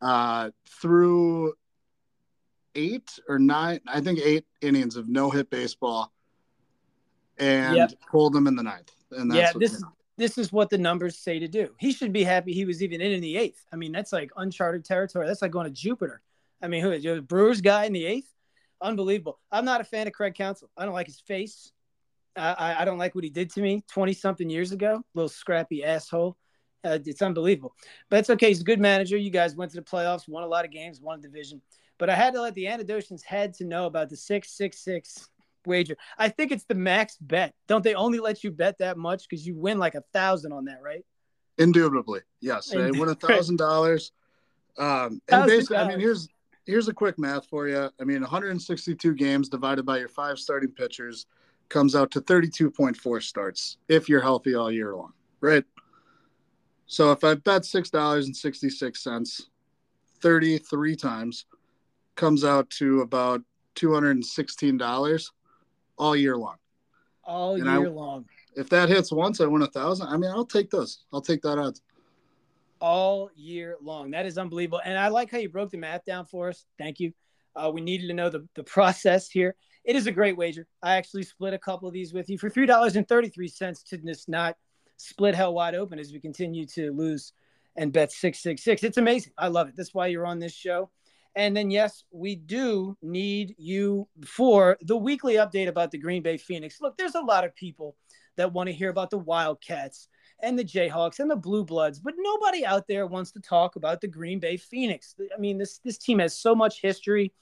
uh, 0.00 0.50
threw 0.80 1.52
eight 2.74 3.18
or 3.28 3.38
nine, 3.38 3.80
I 3.86 4.00
think 4.00 4.20
eight 4.20 4.44
innings 4.60 4.96
of 4.96 5.08
no 5.08 5.30
hit 5.30 5.50
baseball, 5.50 6.12
and 7.38 7.76
Yep. 7.76 7.92
pulled 8.10 8.32
them 8.32 8.46
in 8.46 8.56
the 8.56 8.62
ninth. 8.62 8.92
And 9.10 9.30
that's 9.30 9.54
yeah, 9.54 9.58
this 9.58 9.74
is 9.74 9.84
this 10.16 10.38
is 10.38 10.52
what 10.52 10.70
the 10.70 10.78
numbers 10.78 11.18
say 11.18 11.38
to 11.38 11.48
do. 11.48 11.74
He 11.78 11.92
should 11.92 12.12
be 12.12 12.22
happy 12.22 12.52
he 12.52 12.64
was 12.64 12.82
even 12.82 13.00
in 13.00 13.12
in 13.12 13.20
the 13.20 13.36
eighth. 13.36 13.64
I 13.72 13.76
mean, 13.76 13.92
that's 13.92 14.12
like 14.12 14.30
uncharted 14.36 14.84
territory. 14.84 15.26
That's 15.26 15.42
like 15.42 15.50
going 15.50 15.66
to 15.66 15.72
Jupiter. 15.72 16.22
I 16.62 16.68
mean, 16.68 16.82
who 16.82 16.92
is 16.92 17.04
you 17.04 17.20
Brewers 17.20 17.60
guy 17.60 17.84
in 17.84 17.92
the 17.92 18.06
eighth? 18.06 18.32
Unbelievable. 18.80 19.40
I'm 19.50 19.64
not 19.64 19.80
a 19.80 19.84
fan 19.84 20.06
of 20.06 20.12
Craig 20.12 20.34
Counsell. 20.34 20.70
I 20.76 20.84
don't 20.84 20.94
like 20.94 21.06
his 21.06 21.20
face. 21.20 21.72
I, 22.36 22.52
I, 22.52 22.82
I 22.82 22.84
don't 22.84 22.98
like 22.98 23.14
what 23.14 23.24
he 23.24 23.30
did 23.30 23.50
to 23.50 23.60
me 23.60 23.84
20 23.90 24.12
something 24.12 24.48
years 24.48 24.72
ago. 24.72 25.02
Little 25.14 25.28
scrappy 25.28 25.84
asshole. 25.84 26.36
Uh, 26.84 26.98
it's 27.04 27.22
unbelievable. 27.22 27.74
But 28.10 28.20
it's 28.20 28.30
okay. 28.30 28.48
He's 28.48 28.60
a 28.60 28.64
good 28.64 28.80
manager. 28.80 29.16
You 29.16 29.30
guys 29.30 29.56
went 29.56 29.72
to 29.72 29.76
the 29.76 29.82
playoffs, 29.82 30.28
won 30.28 30.42
a 30.42 30.46
lot 30.46 30.64
of 30.64 30.70
games, 30.70 31.00
won 31.00 31.18
a 31.18 31.22
division. 31.22 31.62
But 31.98 32.10
I 32.10 32.14
had 32.14 32.34
to 32.34 32.42
let 32.42 32.54
the 32.54 32.64
Anadosians 32.64 33.22
had 33.22 33.54
to 33.54 33.64
know 33.64 33.86
about 33.86 34.08
the 34.08 34.16
666 34.16 35.28
wager. 35.66 35.96
I 36.18 36.28
think 36.28 36.52
it's 36.52 36.64
the 36.64 36.74
max 36.74 37.16
bet. 37.20 37.54
Don't 37.66 37.84
they 37.84 37.94
only 37.94 38.18
let 38.18 38.44
you 38.44 38.50
bet 38.50 38.78
that 38.78 38.96
much 38.96 39.28
because 39.28 39.46
you 39.46 39.54
win 39.54 39.78
like 39.78 39.94
a 39.94 40.02
thousand 40.12 40.52
on 40.52 40.64
that, 40.66 40.82
right? 40.82 41.04
Indubitably, 41.58 42.20
yes. 42.40 42.70
They 42.70 42.90
win 42.90 43.08
a 43.08 43.14
thousand 43.14 43.56
dollars. 43.56 44.12
Um, 44.76 45.20
and 45.28 45.46
basically, 45.46 45.76
I 45.76 45.88
mean, 45.88 46.00
here's 46.00 46.28
here's 46.66 46.88
a 46.88 46.94
quick 46.94 47.18
math 47.18 47.46
for 47.46 47.68
you. 47.68 47.90
I 48.00 48.04
mean, 48.04 48.20
162 48.22 49.14
games 49.14 49.48
divided 49.48 49.86
by 49.86 49.98
your 49.98 50.08
five 50.08 50.38
starting 50.38 50.70
pitchers 50.70 51.26
comes 51.68 51.94
out 51.94 52.10
to 52.10 52.20
32.4 52.20 53.22
starts 53.22 53.78
if 53.88 54.08
you're 54.08 54.20
healthy 54.20 54.54
all 54.54 54.70
year 54.70 54.94
long, 54.94 55.12
right? 55.40 55.64
So 56.86 57.12
if 57.12 57.24
I 57.24 57.34
bet 57.34 57.64
six 57.64 57.88
dollars 57.88 58.26
and 58.26 58.36
sixty 58.36 58.68
six 58.68 59.02
cents, 59.02 59.48
33 60.20 60.96
times, 60.96 61.46
comes 62.16 62.44
out 62.44 62.68
to 62.70 63.00
about 63.00 63.42
two 63.74 63.92
hundred 63.92 64.12
and 64.12 64.24
sixteen 64.24 64.76
dollars 64.76 65.32
all 65.98 66.14
year 66.16 66.36
long. 66.36 66.56
All 67.24 67.54
And 67.56 67.68
I- 67.68 67.78
year 67.78 67.90
long. 67.90 68.26
If 68.56 68.68
that 68.68 68.88
hits 68.88 69.10
once, 69.10 69.40
I 69.40 69.46
win 69.46 69.62
a 69.62 69.66
thousand. 69.66 70.06
I 70.06 70.16
mean, 70.16 70.30
I'll 70.30 70.46
take 70.46 70.70
those. 70.70 71.04
I'll 71.12 71.20
take 71.20 71.42
that 71.42 71.58
odds. 71.58 71.82
all 72.80 73.30
year 73.34 73.76
long. 73.82 74.10
That 74.12 74.26
is 74.26 74.38
unbelievable. 74.38 74.80
And 74.84 74.96
I 74.96 75.08
like 75.08 75.30
how 75.30 75.38
you 75.38 75.48
broke 75.48 75.70
the 75.70 75.78
math 75.78 76.04
down 76.04 76.26
for 76.26 76.50
us. 76.50 76.64
Thank 76.78 77.00
you. 77.00 77.12
Uh, 77.56 77.70
we 77.72 77.80
needed 77.80 78.08
to 78.08 78.14
know 78.14 78.28
the, 78.28 78.46
the 78.54 78.62
process 78.64 79.28
here. 79.28 79.54
it 79.84 79.96
is 79.96 80.06
a 80.06 80.12
great 80.12 80.36
wager. 80.36 80.66
I 80.82 80.94
actually 80.96 81.22
split 81.24 81.52
a 81.54 81.58
couple 81.58 81.88
of 81.88 81.94
these 81.94 82.12
with 82.12 82.28
you 82.30 82.38
for 82.38 82.48
three 82.50 82.66
dollars 82.66 82.94
and 82.96 83.08
thirty 83.08 83.28
three 83.28 83.48
cents 83.48 83.82
to 83.84 83.98
just 83.98 84.28
not 84.28 84.56
split 84.98 85.34
hell 85.34 85.52
wide 85.54 85.74
open 85.74 85.98
as 85.98 86.12
we 86.12 86.20
continue 86.20 86.64
to 86.66 86.92
lose 86.92 87.32
and 87.76 87.92
bet 87.92 88.12
six 88.12 88.38
six 88.40 88.62
six. 88.62 88.84
It's 88.84 88.98
amazing. 88.98 89.32
I 89.38 89.48
love 89.48 89.68
it. 89.68 89.74
That's 89.76 89.94
why 89.94 90.06
you're 90.08 90.26
on 90.26 90.38
this 90.38 90.52
show. 90.54 90.90
And 91.36 91.56
then 91.56 91.70
yes, 91.70 92.04
we 92.12 92.36
do 92.36 92.96
need 93.02 93.54
you 93.58 94.08
for 94.24 94.76
the 94.82 94.96
weekly 94.96 95.34
update 95.34 95.68
about 95.68 95.90
the 95.90 95.98
Green 95.98 96.22
Bay 96.22 96.36
Phoenix. 96.36 96.80
Look, 96.80 96.96
there's 96.96 97.16
a 97.16 97.20
lot 97.20 97.44
of 97.44 97.54
people 97.56 97.96
that 98.36 98.52
want 98.52 98.68
to 98.68 98.72
hear 98.72 98.88
about 98.88 99.10
the 99.10 99.18
Wildcats 99.18 100.08
and 100.42 100.58
the 100.58 100.64
Jayhawks 100.64 101.20
and 101.20 101.30
the 101.30 101.36
Blue 101.36 101.64
Bloods, 101.64 101.98
but 101.98 102.14
nobody 102.16 102.64
out 102.64 102.86
there 102.86 103.06
wants 103.06 103.32
to 103.32 103.40
talk 103.40 103.76
about 103.76 104.00
the 104.00 104.08
Green 104.08 104.38
Bay 104.38 104.56
Phoenix. 104.56 105.14
I 105.34 105.40
mean, 105.40 105.58
this 105.58 105.78
this 105.78 105.98
team 105.98 106.18
has 106.20 106.36
so 106.36 106.54
much 106.54 106.80
history 106.80 107.32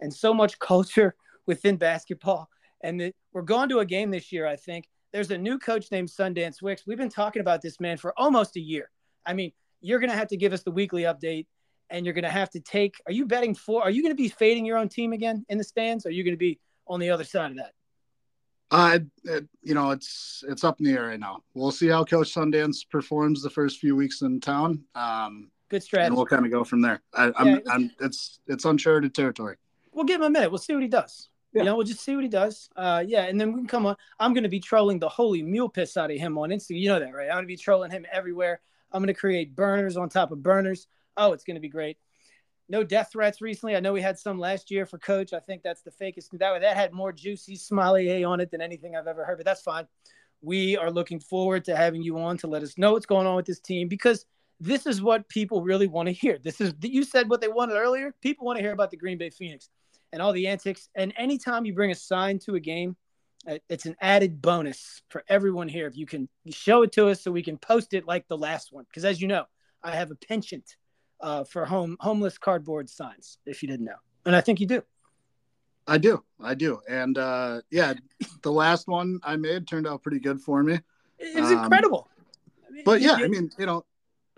and 0.00 0.12
so 0.12 0.32
much 0.32 0.58
culture 0.60 1.14
within 1.46 1.76
basketball. 1.76 2.48
And 2.82 3.00
the, 3.00 3.14
we're 3.32 3.42
going 3.42 3.68
to 3.70 3.80
a 3.80 3.84
game 3.84 4.10
this 4.10 4.32
year, 4.32 4.46
I 4.46 4.56
think. 4.56 4.88
There's 5.12 5.30
a 5.30 5.38
new 5.38 5.58
coach 5.58 5.90
named 5.90 6.08
Sundance 6.08 6.62
Wicks. 6.62 6.86
We've 6.86 6.96
been 6.96 7.08
talking 7.08 7.40
about 7.40 7.62
this 7.62 7.80
man 7.80 7.96
for 7.96 8.14
almost 8.16 8.56
a 8.56 8.60
year. 8.60 8.90
I 9.26 9.32
mean, 9.32 9.52
you're 9.80 9.98
going 9.98 10.10
to 10.10 10.16
have 10.16 10.28
to 10.28 10.36
give 10.36 10.52
us 10.52 10.62
the 10.62 10.70
weekly 10.70 11.02
update 11.02 11.46
and 11.90 12.04
you're 12.04 12.14
going 12.14 12.24
to 12.24 12.30
have 12.30 12.50
to 12.50 12.60
take. 12.60 13.00
Are 13.06 13.12
you 13.12 13.26
betting 13.26 13.54
for? 13.54 13.82
Are 13.82 13.90
you 13.90 14.02
going 14.02 14.12
to 14.12 14.22
be 14.22 14.28
fading 14.28 14.64
your 14.64 14.78
own 14.78 14.88
team 14.88 15.12
again 15.12 15.44
in 15.48 15.58
the 15.58 15.64
stands? 15.64 16.06
Or 16.06 16.08
are 16.08 16.12
you 16.12 16.24
going 16.24 16.34
to 16.34 16.38
be 16.38 16.58
on 16.86 17.00
the 17.00 17.10
other 17.10 17.24
side 17.24 17.50
of 17.50 17.56
that? 17.58 17.72
Uh, 18.70 19.00
it, 19.24 19.48
you 19.62 19.74
know, 19.74 19.90
it's 19.90 20.44
it's 20.48 20.62
up 20.62 20.78
in 20.78 20.86
the 20.86 20.92
air 20.92 21.08
right 21.08 21.18
now. 21.18 21.42
We'll 21.54 21.72
see 21.72 21.88
how 21.88 22.04
Coach 22.04 22.32
Sundance 22.32 22.88
performs 22.88 23.42
the 23.42 23.50
first 23.50 23.80
few 23.80 23.96
weeks 23.96 24.22
in 24.22 24.40
town. 24.40 24.84
Um, 24.94 25.50
Good 25.68 25.82
strategy. 25.82 26.06
And 26.06 26.16
we'll 26.16 26.26
kind 26.26 26.44
of 26.44 26.52
go 26.52 26.64
from 26.64 26.80
there. 26.80 27.00
I, 27.14 27.32
I'm, 27.36 27.46
yeah, 27.46 27.58
I'm, 27.68 27.90
it's 28.00 28.40
it's 28.46 28.64
uncharted 28.64 29.14
territory. 29.14 29.56
We'll 29.92 30.04
give 30.04 30.20
him 30.20 30.26
a 30.26 30.30
minute. 30.30 30.50
We'll 30.50 30.58
see 30.58 30.72
what 30.72 30.82
he 30.82 30.88
does. 30.88 31.28
Yeah. 31.52 31.62
You 31.62 31.66
know, 31.66 31.76
we'll 31.76 31.86
just 31.86 32.00
see 32.00 32.14
what 32.14 32.22
he 32.22 32.28
does. 32.28 32.68
Uh, 32.76 33.02
yeah, 33.04 33.22
and 33.22 33.40
then 33.40 33.52
we 33.52 33.58
can 33.58 33.66
come 33.66 33.86
on. 33.86 33.96
I'm 34.20 34.34
going 34.34 34.44
to 34.44 34.48
be 34.48 34.60
trolling 34.60 35.00
the 35.00 35.08
holy 35.08 35.42
mule 35.42 35.68
piss 35.68 35.96
out 35.96 36.12
of 36.12 36.16
him 36.16 36.38
on 36.38 36.50
Instagram. 36.50 36.80
You 36.80 36.88
know 36.90 37.00
that, 37.00 37.12
right? 37.12 37.28
I'm 37.28 37.34
going 37.34 37.44
to 37.44 37.48
be 37.48 37.56
trolling 37.56 37.90
him 37.90 38.06
everywhere. 38.12 38.60
I'm 38.92 39.00
going 39.00 39.12
to 39.12 39.20
create 39.20 39.56
burners 39.56 39.96
on 39.96 40.08
top 40.08 40.30
of 40.30 40.42
burners. 40.42 40.86
Oh, 41.20 41.32
it's 41.32 41.44
going 41.44 41.56
to 41.56 41.60
be 41.60 41.68
great. 41.68 41.98
No 42.70 42.82
death 42.82 43.10
threats 43.12 43.40
recently. 43.40 43.76
I 43.76 43.80
know 43.80 43.92
we 43.92 44.00
had 44.00 44.18
some 44.18 44.38
last 44.38 44.70
year 44.70 44.86
for 44.86 44.96
coach. 44.98 45.32
I 45.32 45.40
think 45.40 45.62
that's 45.62 45.82
the 45.82 45.90
fakest. 45.90 46.30
That 46.32 46.60
that 46.60 46.76
had 46.76 46.92
more 46.92 47.12
juicy 47.12 47.56
smiley 47.56 48.10
a 48.10 48.24
on 48.24 48.40
it 48.40 48.50
than 48.50 48.60
anything 48.60 48.96
I've 48.96 49.08
ever 49.08 49.24
heard. 49.24 49.38
But 49.38 49.44
that's 49.44 49.62
fine. 49.62 49.86
We 50.40 50.76
are 50.76 50.90
looking 50.90 51.20
forward 51.20 51.64
to 51.66 51.76
having 51.76 52.02
you 52.02 52.18
on 52.18 52.38
to 52.38 52.46
let 52.46 52.62
us 52.62 52.78
know 52.78 52.92
what's 52.92 53.06
going 53.06 53.26
on 53.26 53.36
with 53.36 53.44
this 53.44 53.60
team 53.60 53.88
because 53.88 54.24
this 54.60 54.86
is 54.86 55.02
what 55.02 55.28
people 55.28 55.62
really 55.62 55.88
want 55.88 56.06
to 56.06 56.12
hear. 56.12 56.38
This 56.38 56.60
is 56.60 56.72
you 56.80 57.04
said 57.04 57.28
what 57.28 57.40
they 57.40 57.48
wanted 57.48 57.74
earlier. 57.74 58.14
People 58.22 58.46
want 58.46 58.58
to 58.58 58.62
hear 58.62 58.72
about 58.72 58.90
the 58.90 58.96
Green 58.96 59.18
Bay 59.18 59.30
Phoenix 59.30 59.68
and 60.12 60.22
all 60.22 60.32
the 60.32 60.46
antics. 60.46 60.88
And 60.94 61.12
anytime 61.16 61.66
you 61.66 61.74
bring 61.74 61.90
a 61.90 61.94
sign 61.94 62.38
to 62.40 62.54
a 62.54 62.60
game, 62.60 62.96
uh, 63.48 63.58
it's 63.68 63.86
an 63.86 63.96
added 64.00 64.40
bonus 64.40 65.02
for 65.08 65.24
everyone 65.28 65.68
here 65.68 65.86
if 65.86 65.96
you 65.96 66.06
can 66.06 66.28
show 66.50 66.82
it 66.82 66.92
to 66.92 67.08
us 67.08 67.22
so 67.22 67.30
we 67.30 67.42
can 67.42 67.58
post 67.58 67.94
it 67.94 68.06
like 68.06 68.28
the 68.28 68.38
last 68.38 68.72
one. 68.72 68.84
Because 68.84 69.04
as 69.04 69.20
you 69.20 69.28
know, 69.28 69.44
I 69.82 69.92
have 69.92 70.10
a 70.10 70.14
penchant 70.14 70.76
uh, 71.20 71.44
for 71.44 71.64
home 71.64 71.96
homeless 72.00 72.38
cardboard 72.38 72.88
signs. 72.88 73.38
If 73.46 73.62
you 73.62 73.68
didn't 73.68 73.86
know, 73.86 74.00
and 74.26 74.34
I 74.34 74.40
think 74.40 74.60
you 74.60 74.66
do. 74.66 74.82
I 75.86 75.98
do, 75.98 76.22
I 76.40 76.54
do, 76.54 76.80
and 76.88 77.18
uh, 77.18 77.62
yeah, 77.70 77.94
the 78.42 78.52
last 78.52 78.86
one 78.86 79.20
I 79.22 79.36
made 79.36 79.66
turned 79.66 79.86
out 79.86 80.02
pretty 80.02 80.20
good 80.20 80.40
for 80.40 80.62
me. 80.62 80.78
It 81.18 81.40
was 81.40 81.50
um, 81.50 81.64
incredible. 81.64 82.08
I 82.68 82.72
mean, 82.72 82.82
but 82.84 83.00
yeah, 83.00 83.14
I 83.14 83.26
mean, 83.26 83.50
you 83.58 83.66
know, 83.66 83.84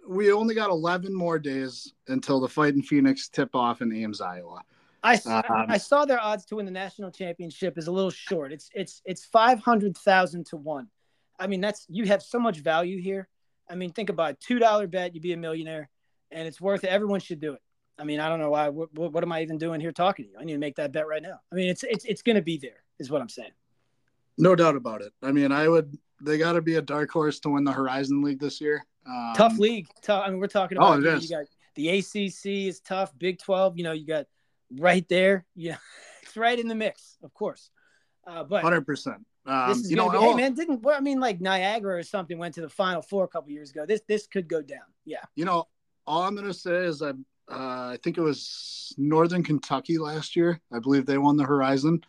we 0.09 0.33
only 0.33 0.55
got 0.55 0.71
11 0.71 1.15
more 1.15 1.39
days 1.39 1.93
until 2.09 2.41
the 2.41 2.49
Fightin' 2.49 2.83
Phoenix 2.83 3.29
tip 3.29 3.55
off 3.55 3.83
in 3.83 3.93
Ames, 3.93 4.21
Iowa. 4.21 4.63
I, 5.03 5.17
um, 5.17 5.43
I 5.69 5.79
saw 5.79 6.05
their 6.05 6.21
odds 6.21 6.45
to 6.47 6.57
win 6.57 6.65
the 6.65 6.73
national 6.73 7.11
championship 7.11 7.77
is 7.77 7.89
a 7.89 7.93
little 7.93 8.11
short. 8.11 8.53
It's 8.53 8.71
it's 8.73 9.03
it's 9.05 9.25
five 9.25 9.59
hundred 9.59 9.97
thousand 9.97 10.47
to 10.47 10.57
one. 10.57 10.89
I 11.41 11.49
mean, 11.49 11.61
that's 11.61 11.87
you 11.89 12.05
have 12.07 12.23
so 12.23 12.39
much 12.39 12.59
value 12.59 13.01
here. 13.01 13.29
I 13.69 13.75
mean, 13.75 13.91
think 13.91 14.11
about 14.11 14.33
it. 14.33 14.41
two 14.41 14.61
dollar 14.61 14.87
bet, 14.87 15.15
you'd 15.15 15.23
be 15.23 15.33
a 15.33 15.37
millionaire, 15.37 15.91
and 16.33 16.47
it's 16.47 16.61
worth 16.61 16.85
it. 16.85 16.89
Everyone 16.89 17.21
should 17.21 17.41
do 17.41 17.55
it. 17.55 17.63
I 17.99 18.05
mean, 18.05 18.21
I 18.21 18.29
don't 18.29 18.41
know 18.41 18.51
why. 18.51 18.69
What, 18.69 18.93
what 18.95 19.23
am 19.23 19.33
I 19.33 19.43
even 19.43 19.59
doing 19.59 19.81
here 19.81 19.93
talking 19.93 20.25
to 20.25 20.31
you? 20.31 20.37
I 20.41 20.45
need 20.45 20.55
to 20.55 20.59
make 20.59 20.77
that 20.77 20.93
bet 20.93 21.07
right 21.07 21.23
now. 21.23 21.41
I 21.53 21.55
mean, 21.55 21.69
it's 21.69 21.85
it's 21.85 22.05
it's 22.05 22.23
going 22.23 22.37
to 22.37 22.43
be 22.43 22.57
there, 22.57 22.83
is 22.99 23.11
what 23.11 23.21
I'm 23.21 23.29
saying. 23.29 23.53
No 24.39 24.57
doubt 24.57 24.77
about 24.77 25.03
it. 25.03 25.13
I 25.23 25.33
mean, 25.33 25.53
I 25.53 25.69
would. 25.69 25.97
They 26.21 26.39
got 26.39 26.53
to 26.53 26.63
be 26.63 26.77
a 26.77 26.83
dark 26.83 27.11
horse 27.11 27.41
to 27.41 27.51
win 27.51 27.65
the 27.65 27.73
Horizon 27.73 28.23
League 28.23 28.41
this 28.41 28.61
year. 28.61 28.85
Um, 29.07 29.33
tough 29.37 29.59
league. 29.59 29.89
Tough. 30.01 30.25
I 30.27 30.31
mean, 30.31 30.41
we're 30.41 30.47
talking 30.47 30.79
oh, 30.79 30.93
about. 30.93 31.05
Oh, 31.05 31.17
it 31.17 31.23
you, 31.23 31.29
you 31.29 31.29
got 31.29 31.47
the 31.75 31.99
ACC 31.99 32.69
is 32.69 32.81
tough. 32.81 33.17
Big 33.19 33.39
Twelve. 33.39 33.77
You 33.77 33.85
know, 33.85 33.93
you 33.93 34.07
got 34.07 34.27
right 34.79 35.07
there. 35.09 35.45
Yeah, 35.55 35.77
it's 36.23 36.37
right 36.37 36.59
in 36.59 36.69
the 36.69 36.75
mix, 36.75 37.19
of 37.23 37.35
course. 37.35 37.71
Uh, 38.27 38.45
but 38.45 38.63
hundred 38.63 38.87
percent. 38.87 39.19
Um, 39.45 39.83
you 39.85 39.97
know, 39.97 40.09
be, 40.09 40.19
hey 40.19 40.35
man, 40.35 40.55
didn't 40.55 40.87
I 40.87 41.01
mean 41.01 41.19
like 41.19 41.41
Niagara 41.41 41.97
or 41.97 42.03
something 42.05 42.39
went 42.39 42.55
to 42.55 42.61
the 42.61 42.69
Final 42.69 43.03
Four 43.03 43.25
a 43.25 43.29
couple 43.29 43.51
years 43.51 43.71
ago. 43.71 43.85
This 43.85 44.01
this 44.07 44.27
could 44.27 44.49
go 44.49 44.63
down. 44.63 44.81
Yeah. 45.05 45.19
You 45.35 45.45
know, 45.45 45.67
all 46.07 46.23
I'm 46.23 46.35
gonna 46.35 46.55
say 46.55 46.77
is 46.85 47.03
I 47.03 47.11
uh, 47.11 47.93
I 47.93 47.99
think 48.03 48.19
it 48.19 48.23
was 48.23 48.95
Northern 48.97 49.43
Kentucky 49.43 49.99
last 49.99 50.37
year. 50.37 50.61
I 50.73 50.79
believe 50.79 51.07
they 51.07 51.19
won 51.19 51.37
the 51.37 51.45
Horizon. 51.45 52.03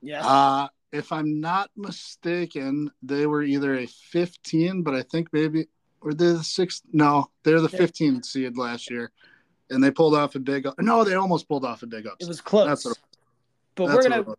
Yeah. 0.00 0.26
Uh, 0.26 0.68
if 0.92 1.12
I'm 1.12 1.40
not 1.40 1.70
mistaken, 1.76 2.90
they 3.02 3.26
were 3.26 3.42
either 3.42 3.76
a 3.76 3.86
15, 3.86 4.82
but 4.82 4.94
I 4.94 5.02
think 5.02 5.28
maybe 5.32 5.66
or 6.02 6.12
they 6.12 6.32
the 6.32 6.44
sixth. 6.44 6.82
No, 6.92 7.30
they're 7.44 7.60
the 7.60 7.68
15 7.68 8.22
seed 8.22 8.58
last 8.58 8.90
year 8.90 9.12
and 9.72 9.82
they 9.82 9.90
pulled 9.90 10.14
off 10.14 10.34
a 10.34 10.38
big. 10.38 10.66
No, 10.78 11.02
they 11.02 11.14
almost 11.14 11.48
pulled 11.48 11.64
off 11.64 11.82
a 11.82 11.86
big 11.86 12.06
upset. 12.06 12.18
It 12.20 12.28
was 12.28 12.40
close. 12.40 12.66
That's 12.66 12.84
what, 12.84 12.98
but 13.74 13.86
that's 13.86 13.96
we're 13.96 14.08
gonna 14.08 14.34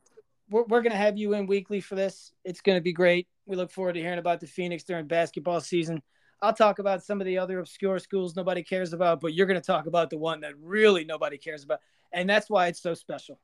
we're, 0.49 0.63
we're 0.63 0.81
gonna 0.81 0.95
have 0.95 1.17
you 1.17 1.33
in 1.33 1.47
weekly 1.47 1.81
for 1.81 1.95
this. 1.95 2.31
It's 2.45 2.61
gonna 2.61 2.81
be 2.81 2.93
great. 2.93 3.27
We 3.45 3.55
look 3.55 3.71
forward 3.71 3.93
to 3.93 3.99
hearing 3.99 4.19
about 4.19 4.39
the 4.39 4.47
Phoenix 4.47 4.83
during 4.83 5.07
basketball 5.07 5.59
season. 5.59 6.01
I'll 6.43 6.53
talk 6.53 6.79
about 6.79 7.01
some 7.01 7.21
of 7.21 7.25
the 7.25 7.37
other 7.37 7.59
obscure 7.59 7.97
schools 7.99 8.35
nobody 8.35 8.61
cares 8.61 8.91
about, 8.91 9.21
but 9.21 9.33
you're 9.33 9.47
going 9.47 9.59
to 9.59 9.65
talk 9.65 9.87
about 9.87 10.09
the 10.09 10.17
one 10.17 10.41
that 10.41 10.51
really 10.59 11.05
nobody 11.05 11.37
cares 11.37 11.63
about, 11.63 11.79
and 12.11 12.29
that's 12.29 12.49
why 12.49 12.67
it's 12.67 12.81
so 12.81 12.93
special. 12.93 13.39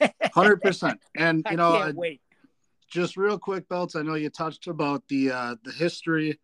Hundred 0.32 0.62
percent, 0.62 1.00
and 1.16 1.44
you 1.50 1.56
know, 1.56 1.72
I 1.72 1.90
wait. 1.90 2.20
Just 2.88 3.16
real 3.16 3.38
quick, 3.38 3.68
belts. 3.68 3.96
I 3.96 4.02
know 4.02 4.14
you 4.14 4.30
touched 4.30 4.68
about 4.68 5.02
the 5.08 5.32
uh, 5.32 5.56
the 5.64 5.72
history 5.72 6.38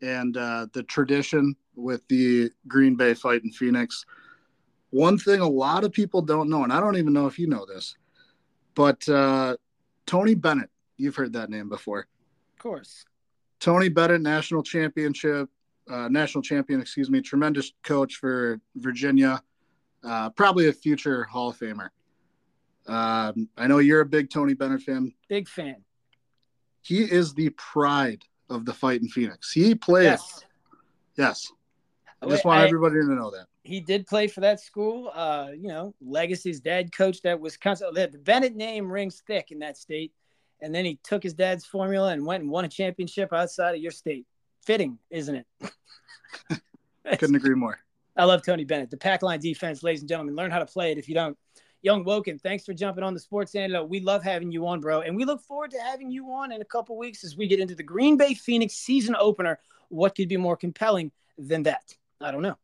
and 0.00 0.36
uh, 0.36 0.68
the 0.72 0.84
tradition 0.84 1.56
with 1.74 2.06
the 2.06 2.50
Green 2.68 2.94
Bay 2.94 3.14
Fightin' 3.14 3.50
Phoenix. 3.50 4.06
One 4.90 5.18
thing 5.18 5.40
a 5.40 5.48
lot 5.48 5.82
of 5.82 5.92
people 5.92 6.22
don't 6.22 6.48
know, 6.48 6.62
and 6.62 6.72
I 6.72 6.78
don't 6.78 6.96
even 6.96 7.12
know 7.12 7.26
if 7.26 7.40
you 7.40 7.48
know 7.48 7.66
this, 7.66 7.96
but 8.76 9.06
uh, 9.08 9.56
Tony 10.06 10.36
Bennett, 10.36 10.70
you've 10.96 11.16
heard 11.16 11.32
that 11.32 11.50
name 11.50 11.68
before. 11.68 12.06
Of 12.52 12.62
course. 12.62 13.04
Tony 13.60 13.88
Bennett, 13.88 14.20
national 14.20 14.62
championship, 14.62 15.48
uh, 15.90 16.08
national 16.08 16.42
champion, 16.42 16.80
excuse 16.80 17.10
me, 17.10 17.20
tremendous 17.20 17.72
coach 17.82 18.16
for 18.16 18.60
Virginia, 18.76 19.42
uh, 20.04 20.30
probably 20.30 20.68
a 20.68 20.72
future 20.72 21.24
Hall 21.24 21.50
of 21.50 21.58
Famer. 21.58 21.88
Um, 22.86 23.48
I 23.56 23.66
know 23.66 23.78
you're 23.78 24.00
a 24.00 24.06
big 24.06 24.30
Tony 24.30 24.54
Bennett 24.54 24.82
fan. 24.82 25.12
Big 25.28 25.48
fan. 25.48 25.76
He 26.82 27.02
is 27.02 27.34
the 27.34 27.50
pride 27.50 28.22
of 28.48 28.64
the 28.64 28.72
Fightin' 28.72 29.08
Phoenix. 29.08 29.52
He 29.52 29.74
plays. 29.74 30.04
Yes. 30.04 30.44
yes. 31.16 31.52
I 32.22 32.26
just 32.28 32.44
want 32.44 32.60
I, 32.60 32.66
everybody 32.66 32.94
to 32.94 33.06
know 33.06 33.30
that. 33.30 33.46
He 33.62 33.80
did 33.80 34.06
play 34.06 34.26
for 34.26 34.40
that 34.40 34.60
school. 34.60 35.10
Uh, 35.14 35.48
you 35.54 35.68
know, 35.68 35.94
Legacy's 36.00 36.60
dad 36.60 36.90
coached 36.90 37.26
at 37.26 37.38
Wisconsin. 37.38 37.90
The 37.92 38.08
Bennett 38.08 38.56
name 38.56 38.90
rings 38.90 39.22
thick 39.26 39.50
in 39.50 39.58
that 39.58 39.76
state. 39.76 40.12
And 40.60 40.74
then 40.74 40.84
he 40.84 40.98
took 41.04 41.22
his 41.22 41.34
dad's 41.34 41.64
formula 41.64 42.12
and 42.12 42.26
went 42.26 42.42
and 42.42 42.50
won 42.50 42.64
a 42.64 42.68
championship 42.68 43.32
outside 43.32 43.74
of 43.74 43.80
your 43.80 43.92
state. 43.92 44.26
Fitting, 44.64 44.98
isn't 45.10 45.34
it? 45.34 46.60
Couldn't 47.18 47.36
agree 47.36 47.54
more. 47.54 47.78
I 48.16 48.24
love 48.24 48.42
Tony 48.42 48.64
Bennett. 48.64 48.90
The 48.90 48.96
pack 48.96 49.22
line 49.22 49.40
defense, 49.40 49.82
ladies 49.82 50.00
and 50.00 50.08
gentlemen. 50.08 50.34
Learn 50.34 50.50
how 50.50 50.58
to 50.58 50.66
play 50.66 50.90
it 50.90 50.98
if 50.98 51.08
you 51.08 51.14
don't. 51.14 51.38
Young 51.82 52.02
Woken, 52.02 52.38
thanks 52.38 52.64
for 52.64 52.74
jumping 52.74 53.04
on 53.04 53.14
the 53.14 53.20
Sports 53.20 53.54
Antidote. 53.54 53.88
We 53.88 54.00
love 54.00 54.24
having 54.24 54.50
you 54.50 54.66
on, 54.66 54.80
bro. 54.80 55.02
And 55.02 55.16
we 55.16 55.24
look 55.24 55.40
forward 55.40 55.70
to 55.70 55.78
having 55.78 56.10
you 56.10 56.32
on 56.32 56.50
in 56.50 56.60
a 56.60 56.64
couple 56.64 56.98
weeks 56.98 57.22
as 57.22 57.36
we 57.36 57.46
get 57.46 57.60
into 57.60 57.76
the 57.76 57.84
Green 57.84 58.16
Bay 58.16 58.34
Phoenix 58.34 58.74
season 58.74 59.14
opener. 59.18 59.60
What 59.88 60.16
could 60.16 60.28
be 60.28 60.36
more 60.36 60.56
compelling 60.56 61.12
than 61.38 61.62
that? 61.62 61.94
I 62.20 62.32
don't 62.32 62.42
know. 62.42 62.56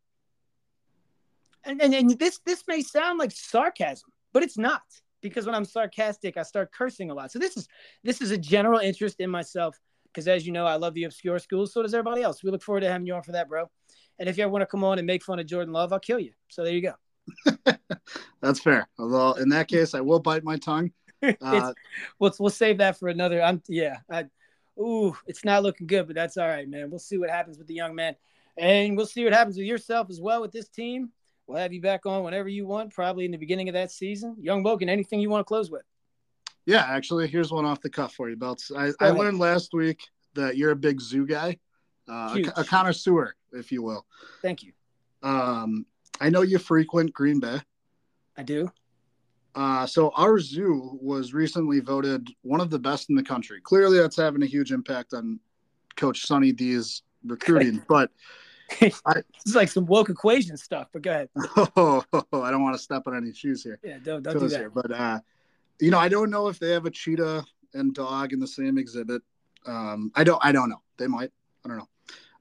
And, 1.62 1.80
and, 1.80 1.94
and 1.94 2.18
this 2.18 2.40
this 2.44 2.64
may 2.66 2.82
sound 2.82 3.18
like 3.18 3.30
sarcasm, 3.30 4.10
but 4.32 4.42
it's 4.42 4.58
not 4.58 4.82
because 5.24 5.46
when 5.46 5.54
I'm 5.54 5.64
sarcastic, 5.64 6.36
I 6.36 6.42
start 6.42 6.70
cursing 6.70 7.10
a 7.10 7.14
lot. 7.14 7.32
So 7.32 7.40
this 7.40 7.56
is 7.56 7.66
this 8.04 8.20
is 8.20 8.30
a 8.30 8.38
general 8.38 8.78
interest 8.78 9.18
in 9.18 9.30
myself 9.30 9.80
because 10.12 10.28
as 10.28 10.46
you 10.46 10.52
know, 10.52 10.66
I 10.66 10.76
love 10.76 10.94
the 10.94 11.04
obscure 11.04 11.38
schools. 11.40 11.72
So 11.72 11.82
does 11.82 11.94
everybody 11.94 12.22
else. 12.22 12.44
We 12.44 12.50
look 12.50 12.62
forward 12.62 12.82
to 12.82 12.92
having 12.92 13.06
you 13.06 13.14
on 13.14 13.22
for 13.22 13.32
that, 13.32 13.48
bro. 13.48 13.68
And 14.20 14.28
if 14.28 14.36
you 14.36 14.44
ever 14.44 14.52
want 14.52 14.62
to 14.62 14.66
come 14.66 14.84
on 14.84 14.98
and 14.98 15.06
make 15.06 15.24
fun 15.24 15.40
of 15.40 15.46
Jordan 15.46 15.72
Love, 15.72 15.92
I'll 15.92 15.98
kill 15.98 16.20
you. 16.20 16.32
So 16.48 16.62
there 16.62 16.74
you 16.74 16.82
go. 16.82 17.74
That's 18.40 18.60
fair. 18.60 18.86
Although 18.98 19.32
in 19.32 19.48
that 19.48 19.66
case, 19.66 19.94
I 19.94 20.02
will 20.02 20.20
bite 20.20 20.44
my 20.44 20.56
tongue. 20.56 20.92
Uh, 21.40 21.72
we'll 22.18 22.34
we'll 22.38 22.50
save 22.50 22.76
that 22.76 22.98
for 22.98 23.08
another. 23.08 23.42
I'm 23.42 23.62
yeah. 23.66 23.96
I, 24.10 24.26
ooh, 24.78 25.16
it's 25.26 25.42
not 25.42 25.62
looking 25.62 25.86
good, 25.86 26.06
but 26.06 26.14
that's 26.14 26.36
all 26.36 26.46
right, 26.46 26.68
man. 26.68 26.90
We'll 26.90 26.98
see 26.98 27.16
what 27.16 27.30
happens 27.30 27.56
with 27.56 27.66
the 27.66 27.72
young 27.72 27.94
man, 27.94 28.14
and 28.58 28.94
we'll 28.94 29.06
see 29.06 29.24
what 29.24 29.32
happens 29.32 29.56
with 29.56 29.64
yourself 29.64 30.10
as 30.10 30.20
well 30.20 30.42
with 30.42 30.52
this 30.52 30.68
team. 30.68 31.12
We'll 31.46 31.58
have 31.58 31.72
you 31.72 31.80
back 31.80 32.06
on 32.06 32.24
whenever 32.24 32.48
you 32.48 32.66
want, 32.66 32.92
probably 32.92 33.24
in 33.24 33.30
the 33.30 33.36
beginning 33.36 33.68
of 33.68 33.74
that 33.74 33.90
season. 33.90 34.36
Young 34.40 34.62
Woken, 34.62 34.88
anything 34.88 35.20
you 35.20 35.28
want 35.28 35.40
to 35.40 35.44
close 35.44 35.70
with? 35.70 35.82
Yeah, 36.66 36.84
actually, 36.88 37.28
here's 37.28 37.52
one 37.52 37.66
off 37.66 37.82
the 37.82 37.90
cuff 37.90 38.14
for 38.14 38.30
you, 38.30 38.36
Belts. 38.36 38.72
I, 38.74 38.92
I 39.00 39.10
learned 39.10 39.38
last 39.38 39.74
week 39.74 40.02
that 40.34 40.56
you're 40.56 40.70
a 40.70 40.76
big 40.76 41.00
zoo 41.00 41.26
guy, 41.26 41.58
uh, 42.08 42.38
a, 42.56 42.60
a 42.60 42.64
connoisseur, 42.64 43.34
if 43.52 43.70
you 43.70 43.82
will. 43.82 44.06
Thank 44.40 44.62
you. 44.62 44.72
Um, 45.22 45.84
I 46.20 46.30
know 46.30 46.42
you 46.42 46.58
frequent 46.58 47.12
Green 47.12 47.40
Bay. 47.40 47.60
I 48.36 48.42
do. 48.42 48.70
Uh, 49.54 49.86
so 49.86 50.10
our 50.16 50.38
zoo 50.38 50.98
was 51.00 51.32
recently 51.32 51.80
voted 51.80 52.28
one 52.42 52.60
of 52.60 52.70
the 52.70 52.78
best 52.78 53.10
in 53.10 53.16
the 53.16 53.22
country. 53.22 53.60
Clearly, 53.62 53.98
that's 53.98 54.16
having 54.16 54.42
a 54.42 54.46
huge 54.46 54.72
impact 54.72 55.14
on 55.14 55.38
Coach 55.96 56.26
Sonny 56.26 56.52
D's 56.52 57.02
recruiting. 57.24 57.82
but 57.88 58.10
It's 59.46 59.54
like 59.54 59.68
some 59.68 59.86
woke 59.86 60.10
equation 60.10 60.56
stuff, 60.56 60.88
but 60.92 61.02
go 61.02 61.10
ahead. 61.10 61.28
oh, 61.76 62.04
I 62.32 62.50
don't 62.50 62.62
want 62.62 62.76
to 62.76 62.82
step 62.82 63.02
on 63.06 63.16
any 63.16 63.32
shoes 63.32 63.62
here. 63.62 63.78
Yeah, 63.82 63.98
don't 64.02 64.22
don't 64.22 64.38
do 64.38 64.48
that. 64.48 64.58
here. 64.58 64.70
But 64.70 64.90
uh, 64.90 65.20
you 65.80 65.90
know, 65.90 65.98
I 65.98 66.08
don't 66.08 66.30
know 66.30 66.48
if 66.48 66.58
they 66.58 66.70
have 66.70 66.86
a 66.86 66.90
cheetah 66.90 67.44
and 67.74 67.94
dog 67.94 68.32
in 68.32 68.40
the 68.40 68.46
same 68.46 68.78
exhibit. 68.78 69.22
Um, 69.66 70.10
I 70.14 70.24
don't. 70.24 70.44
I 70.44 70.52
don't 70.52 70.68
know. 70.68 70.82
They 70.96 71.06
might. 71.06 71.30
I 71.64 71.68
don't 71.68 71.78
know. 71.78 71.88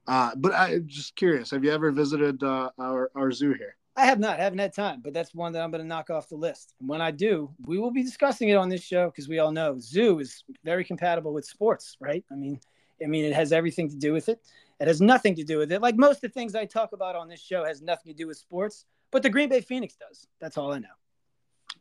Uh, 0.08 0.32
but 0.36 0.54
I'm 0.54 0.88
just 0.88 1.16
curious. 1.16 1.52
Have 1.52 1.64
you 1.64 1.72
ever 1.72 1.92
visited 1.92 2.44
uh, 2.44 2.70
our 2.80 3.12
our 3.16 3.32
zoo 3.32 3.54
here? 3.54 3.76
I 3.96 4.06
have 4.06 4.20
not, 4.20 4.40
haven't 4.40 4.58
had 4.58 4.74
time, 4.74 5.02
but 5.04 5.14
that's 5.14 5.36
one 5.36 5.54
that 5.54 5.62
I'm 5.62 5.70
going 5.70 5.84
to 5.84 5.88
knock 5.88 6.10
off 6.10 6.28
the 6.28 6.36
list. 6.36 6.74
And 6.80 6.90
when 6.90 7.00
I 7.00 7.12
do, 7.12 7.52
we 7.68 7.78
will 7.78 7.92
be 7.92 8.02
discussing 8.02 8.50
it 8.50 8.56
on 8.56 8.68
this 8.68 8.82
show 8.82 9.06
because 9.06 9.28
we 9.28 9.38
all 9.38 9.52
know 9.52 9.78
zoo 9.80 10.20
is 10.20 10.44
very 10.64 10.84
compatible 10.84 11.32
with 11.32 11.46
sports, 11.46 11.96
right? 12.00 12.26
I 12.32 12.36
mean, 12.36 12.60
I 13.04 13.08
mean, 13.08 13.24
it 13.24 13.34
has 13.34 13.52
everything 13.52 13.90
to 13.90 13.96
do 13.96 14.12
with 14.12 14.30
it. 14.30 14.42
It 14.80 14.88
has 14.88 15.02
nothing 15.02 15.36
to 15.36 15.44
do 15.44 15.58
with 15.58 15.72
it. 15.72 15.82
Like 15.82 15.96
most 15.96 16.18
of 16.18 16.22
the 16.22 16.30
things 16.30 16.56
I 16.56 16.66
talk 16.66 16.94
about 16.94 17.16
on 17.16 17.28
this 17.28 17.42
show 17.42 17.64
has 17.66 17.82
nothing 17.82 18.12
to 18.12 18.18
do 18.18 18.28
with 18.28 18.38
sports, 18.38 18.86
but 19.12 19.24
the 19.24 19.30
Green 19.30 19.50
Bay 19.50 19.62
Phoenix 19.62 19.96
does. 19.96 20.28
That's 20.40 20.58
all 20.58 20.74
I 20.74 20.80
know. 20.80 20.88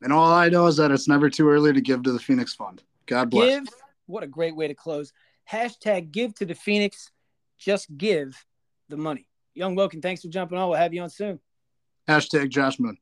And 0.03 0.13
all 0.13 0.33
I 0.33 0.49
know 0.49 0.67
is 0.67 0.77
that 0.77 0.91
it's 0.91 1.09
never 1.09 1.31
too 1.31 1.49
early 1.49 1.73
to 1.73 1.81
give 1.81 2.03
to 2.05 2.13
the 2.13 2.19
Phoenix 2.19 2.55
Fund. 2.55 2.83
God 3.07 3.31
bless. 3.31 3.61
Give. 3.61 3.69
What 4.07 4.23
a 4.23 4.27
great 4.27 4.55
way 4.57 4.69
to 4.69 4.75
close. 4.75 5.13
Hashtag 5.51 6.13
give 6.13 6.35
to 6.37 6.45
the 6.45 6.55
Phoenix. 6.55 7.11
Just 7.59 7.97
give 7.97 8.37
the 8.89 8.97
money. 8.97 9.27
Young 9.55 9.75
Woken, 9.75 10.01
thanks 10.01 10.23
for 10.23 10.29
jumping 10.29 10.59
on. 10.59 10.69
We'll 10.69 10.79
have 10.79 10.95
you 10.95 11.03
on 11.03 11.11
soon. 11.11 11.39
Hashtag 12.09 12.49
Josh 12.49 12.79
Moon. 12.81 12.97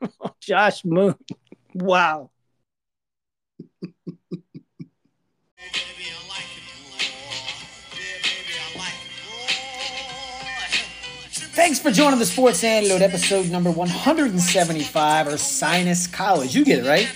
Josh 0.40 0.84
Moon. 0.84 1.14
Wow. 1.74 2.30
Thanks 11.60 11.78
for 11.78 11.90
joining 11.90 12.18
the 12.18 12.24
Sports 12.24 12.64
Antidote 12.64 13.02
episode 13.02 13.50
number 13.50 13.70
175 13.70 15.26
Ursinus 15.26 16.10
College. 16.10 16.56
You 16.56 16.64
get 16.64 16.78
it, 16.78 16.88
right? 16.88 17.06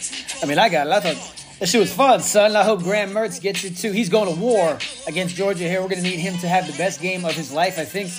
I 0.43 0.47
mean, 0.47 0.59
I 0.59 0.69
got 0.69 0.87
it. 0.87 0.93
I 0.93 1.01
thought 1.01 1.35
that 1.61 1.67
shit 1.67 1.81
was 1.81 1.91
fun, 1.91 2.21
son. 2.21 2.55
I 2.55 2.63
hope 2.63 2.83
Graham 2.83 3.13
Mertz 3.13 3.41
gets 3.41 3.65
it 3.65 3.79
too. 3.79 3.91
He's 3.91 4.11
going 4.11 4.33
to 4.33 4.39
war 4.39 4.79
against 5.07 5.35
Georgia 5.35 5.65
here. 5.65 5.81
We're 5.81 5.89
going 5.89 6.03
to 6.03 6.11
need 6.11 6.19
him 6.19 6.37
to 6.41 6.47
have 6.47 6.67
the 6.67 6.77
best 6.77 7.01
game 7.01 7.25
of 7.25 7.33
his 7.33 7.53
life. 7.53 7.79
I 7.79 7.87
think 7.87 8.11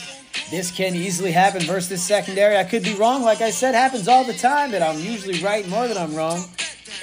this 0.50 0.72
can 0.72 0.96
easily 0.96 1.32
happen 1.32 1.62
versus 1.62 1.90
this 1.90 2.04
secondary. 2.04 2.58
I 2.58 2.64
could 2.64 2.84
be 2.84 2.96
wrong. 2.96 3.22
Like 3.22 3.42
I 3.42 3.52
said, 3.52 3.76
happens 3.76 4.08
all 4.08 4.24
the 4.24 4.34
time 4.34 4.72
that 4.72 4.82
I'm 4.82 5.00
usually 5.00 5.40
right 5.44 5.68
more 5.70 5.88
than 5.88 5.96
I'm 5.96 6.16
wrong 6.16 6.44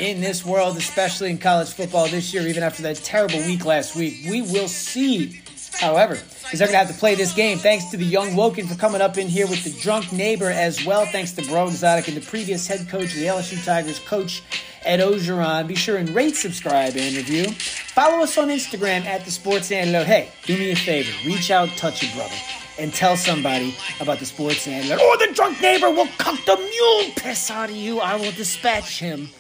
in 0.01 0.21
this 0.21 0.45
world, 0.45 0.77
especially 0.77 1.31
in 1.31 1.39
college 1.39 1.69
football 1.69 2.09
this 2.09 2.35
year, 2.35 2.49
even 2.49 2.65
after 2.65 2.83
that 2.83 2.97
terrible 2.97 3.39
week 3.39 3.65
last 3.65 3.95
week. 3.95 4.29
We 4.29 4.43
will 4.43 4.67
see. 4.67 5.42
However, 5.81 6.15
because 6.15 6.59
they're 6.59 6.69
going 6.69 6.79
to 6.79 6.87
have 6.87 6.95
to 6.95 7.01
play 7.01 7.15
this 7.15 7.33
game. 7.33 7.59
Thanks 7.59 7.87
to 7.87 7.97
the 7.97 8.05
young 8.05 8.37
Woken 8.37 8.67
for 8.67 8.75
coming 8.75 9.01
up 9.01 9.17
in 9.17 9.27
here 9.27 9.47
with 9.47 9.65
the 9.65 9.71
drunk 9.81 10.13
neighbor 10.13 10.51
as 10.51 10.85
well. 10.85 11.07
Thanks 11.07 11.33
to 11.33 11.43
Breaux 11.47 11.69
Exotic 11.69 12.09
and 12.09 12.17
the 12.17 12.21
previous 12.21 12.67
head 12.67 12.89
coach 12.89 13.15
of 13.15 13.21
the 13.21 13.27
LSU 13.27 13.65
Tigers, 13.65 13.99
Coach 14.01 14.43
Ed 14.85 15.01
Orgeron. 15.01 15.67
Be 15.67 15.75
sure 15.75 15.97
and 15.97 16.11
rate, 16.11 16.37
subscribe, 16.37 16.97
and 16.97 17.17
review. 17.17 17.51
Follow 17.95 18.23
us 18.23 18.37
on 18.37 18.49
Instagram 18.49 19.05
at 19.07 19.25
the 19.25 19.31
Sports 19.31 19.73
Antidote. 19.73 20.07
Hey, 20.07 20.31
do 20.45 20.57
me 20.59 20.73
a 20.73 20.77
favor. 20.77 21.11
Reach 21.27 21.51
out, 21.51 21.69
touch 21.71 22.03
a 22.03 22.15
brother, 22.15 22.35
and 22.79 22.93
tell 22.93 23.17
somebody 23.17 23.75
about 24.01 24.19
the 24.19 24.27
Sports 24.27 24.69
Antidote. 24.69 24.99
Or 24.99 25.05
oh, 25.05 25.27
the 25.27 25.33
drunk 25.35 25.61
neighbor 25.63 25.91
will 25.91 26.09
cuck 26.19 26.39
the 26.45 26.57
mule 26.57 27.13
piss 27.17 27.51
out 27.51 27.71
of 27.71 27.77
you. 27.77 28.01
I 28.01 28.17
will 28.17 28.33
dispatch 28.33 28.99
him. 28.99 29.31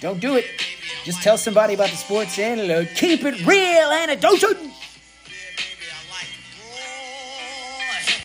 Don't 0.00 0.20
do 0.20 0.36
it. 0.36 0.46
Just 1.04 1.22
tell 1.22 1.36
somebody 1.36 1.74
about 1.74 1.90
the 1.90 1.96
Sports 1.96 2.38
Antidote. 2.38 2.88
Keep 2.94 3.24
it 3.24 3.44
real, 3.46 3.88
antidote. 3.90 4.56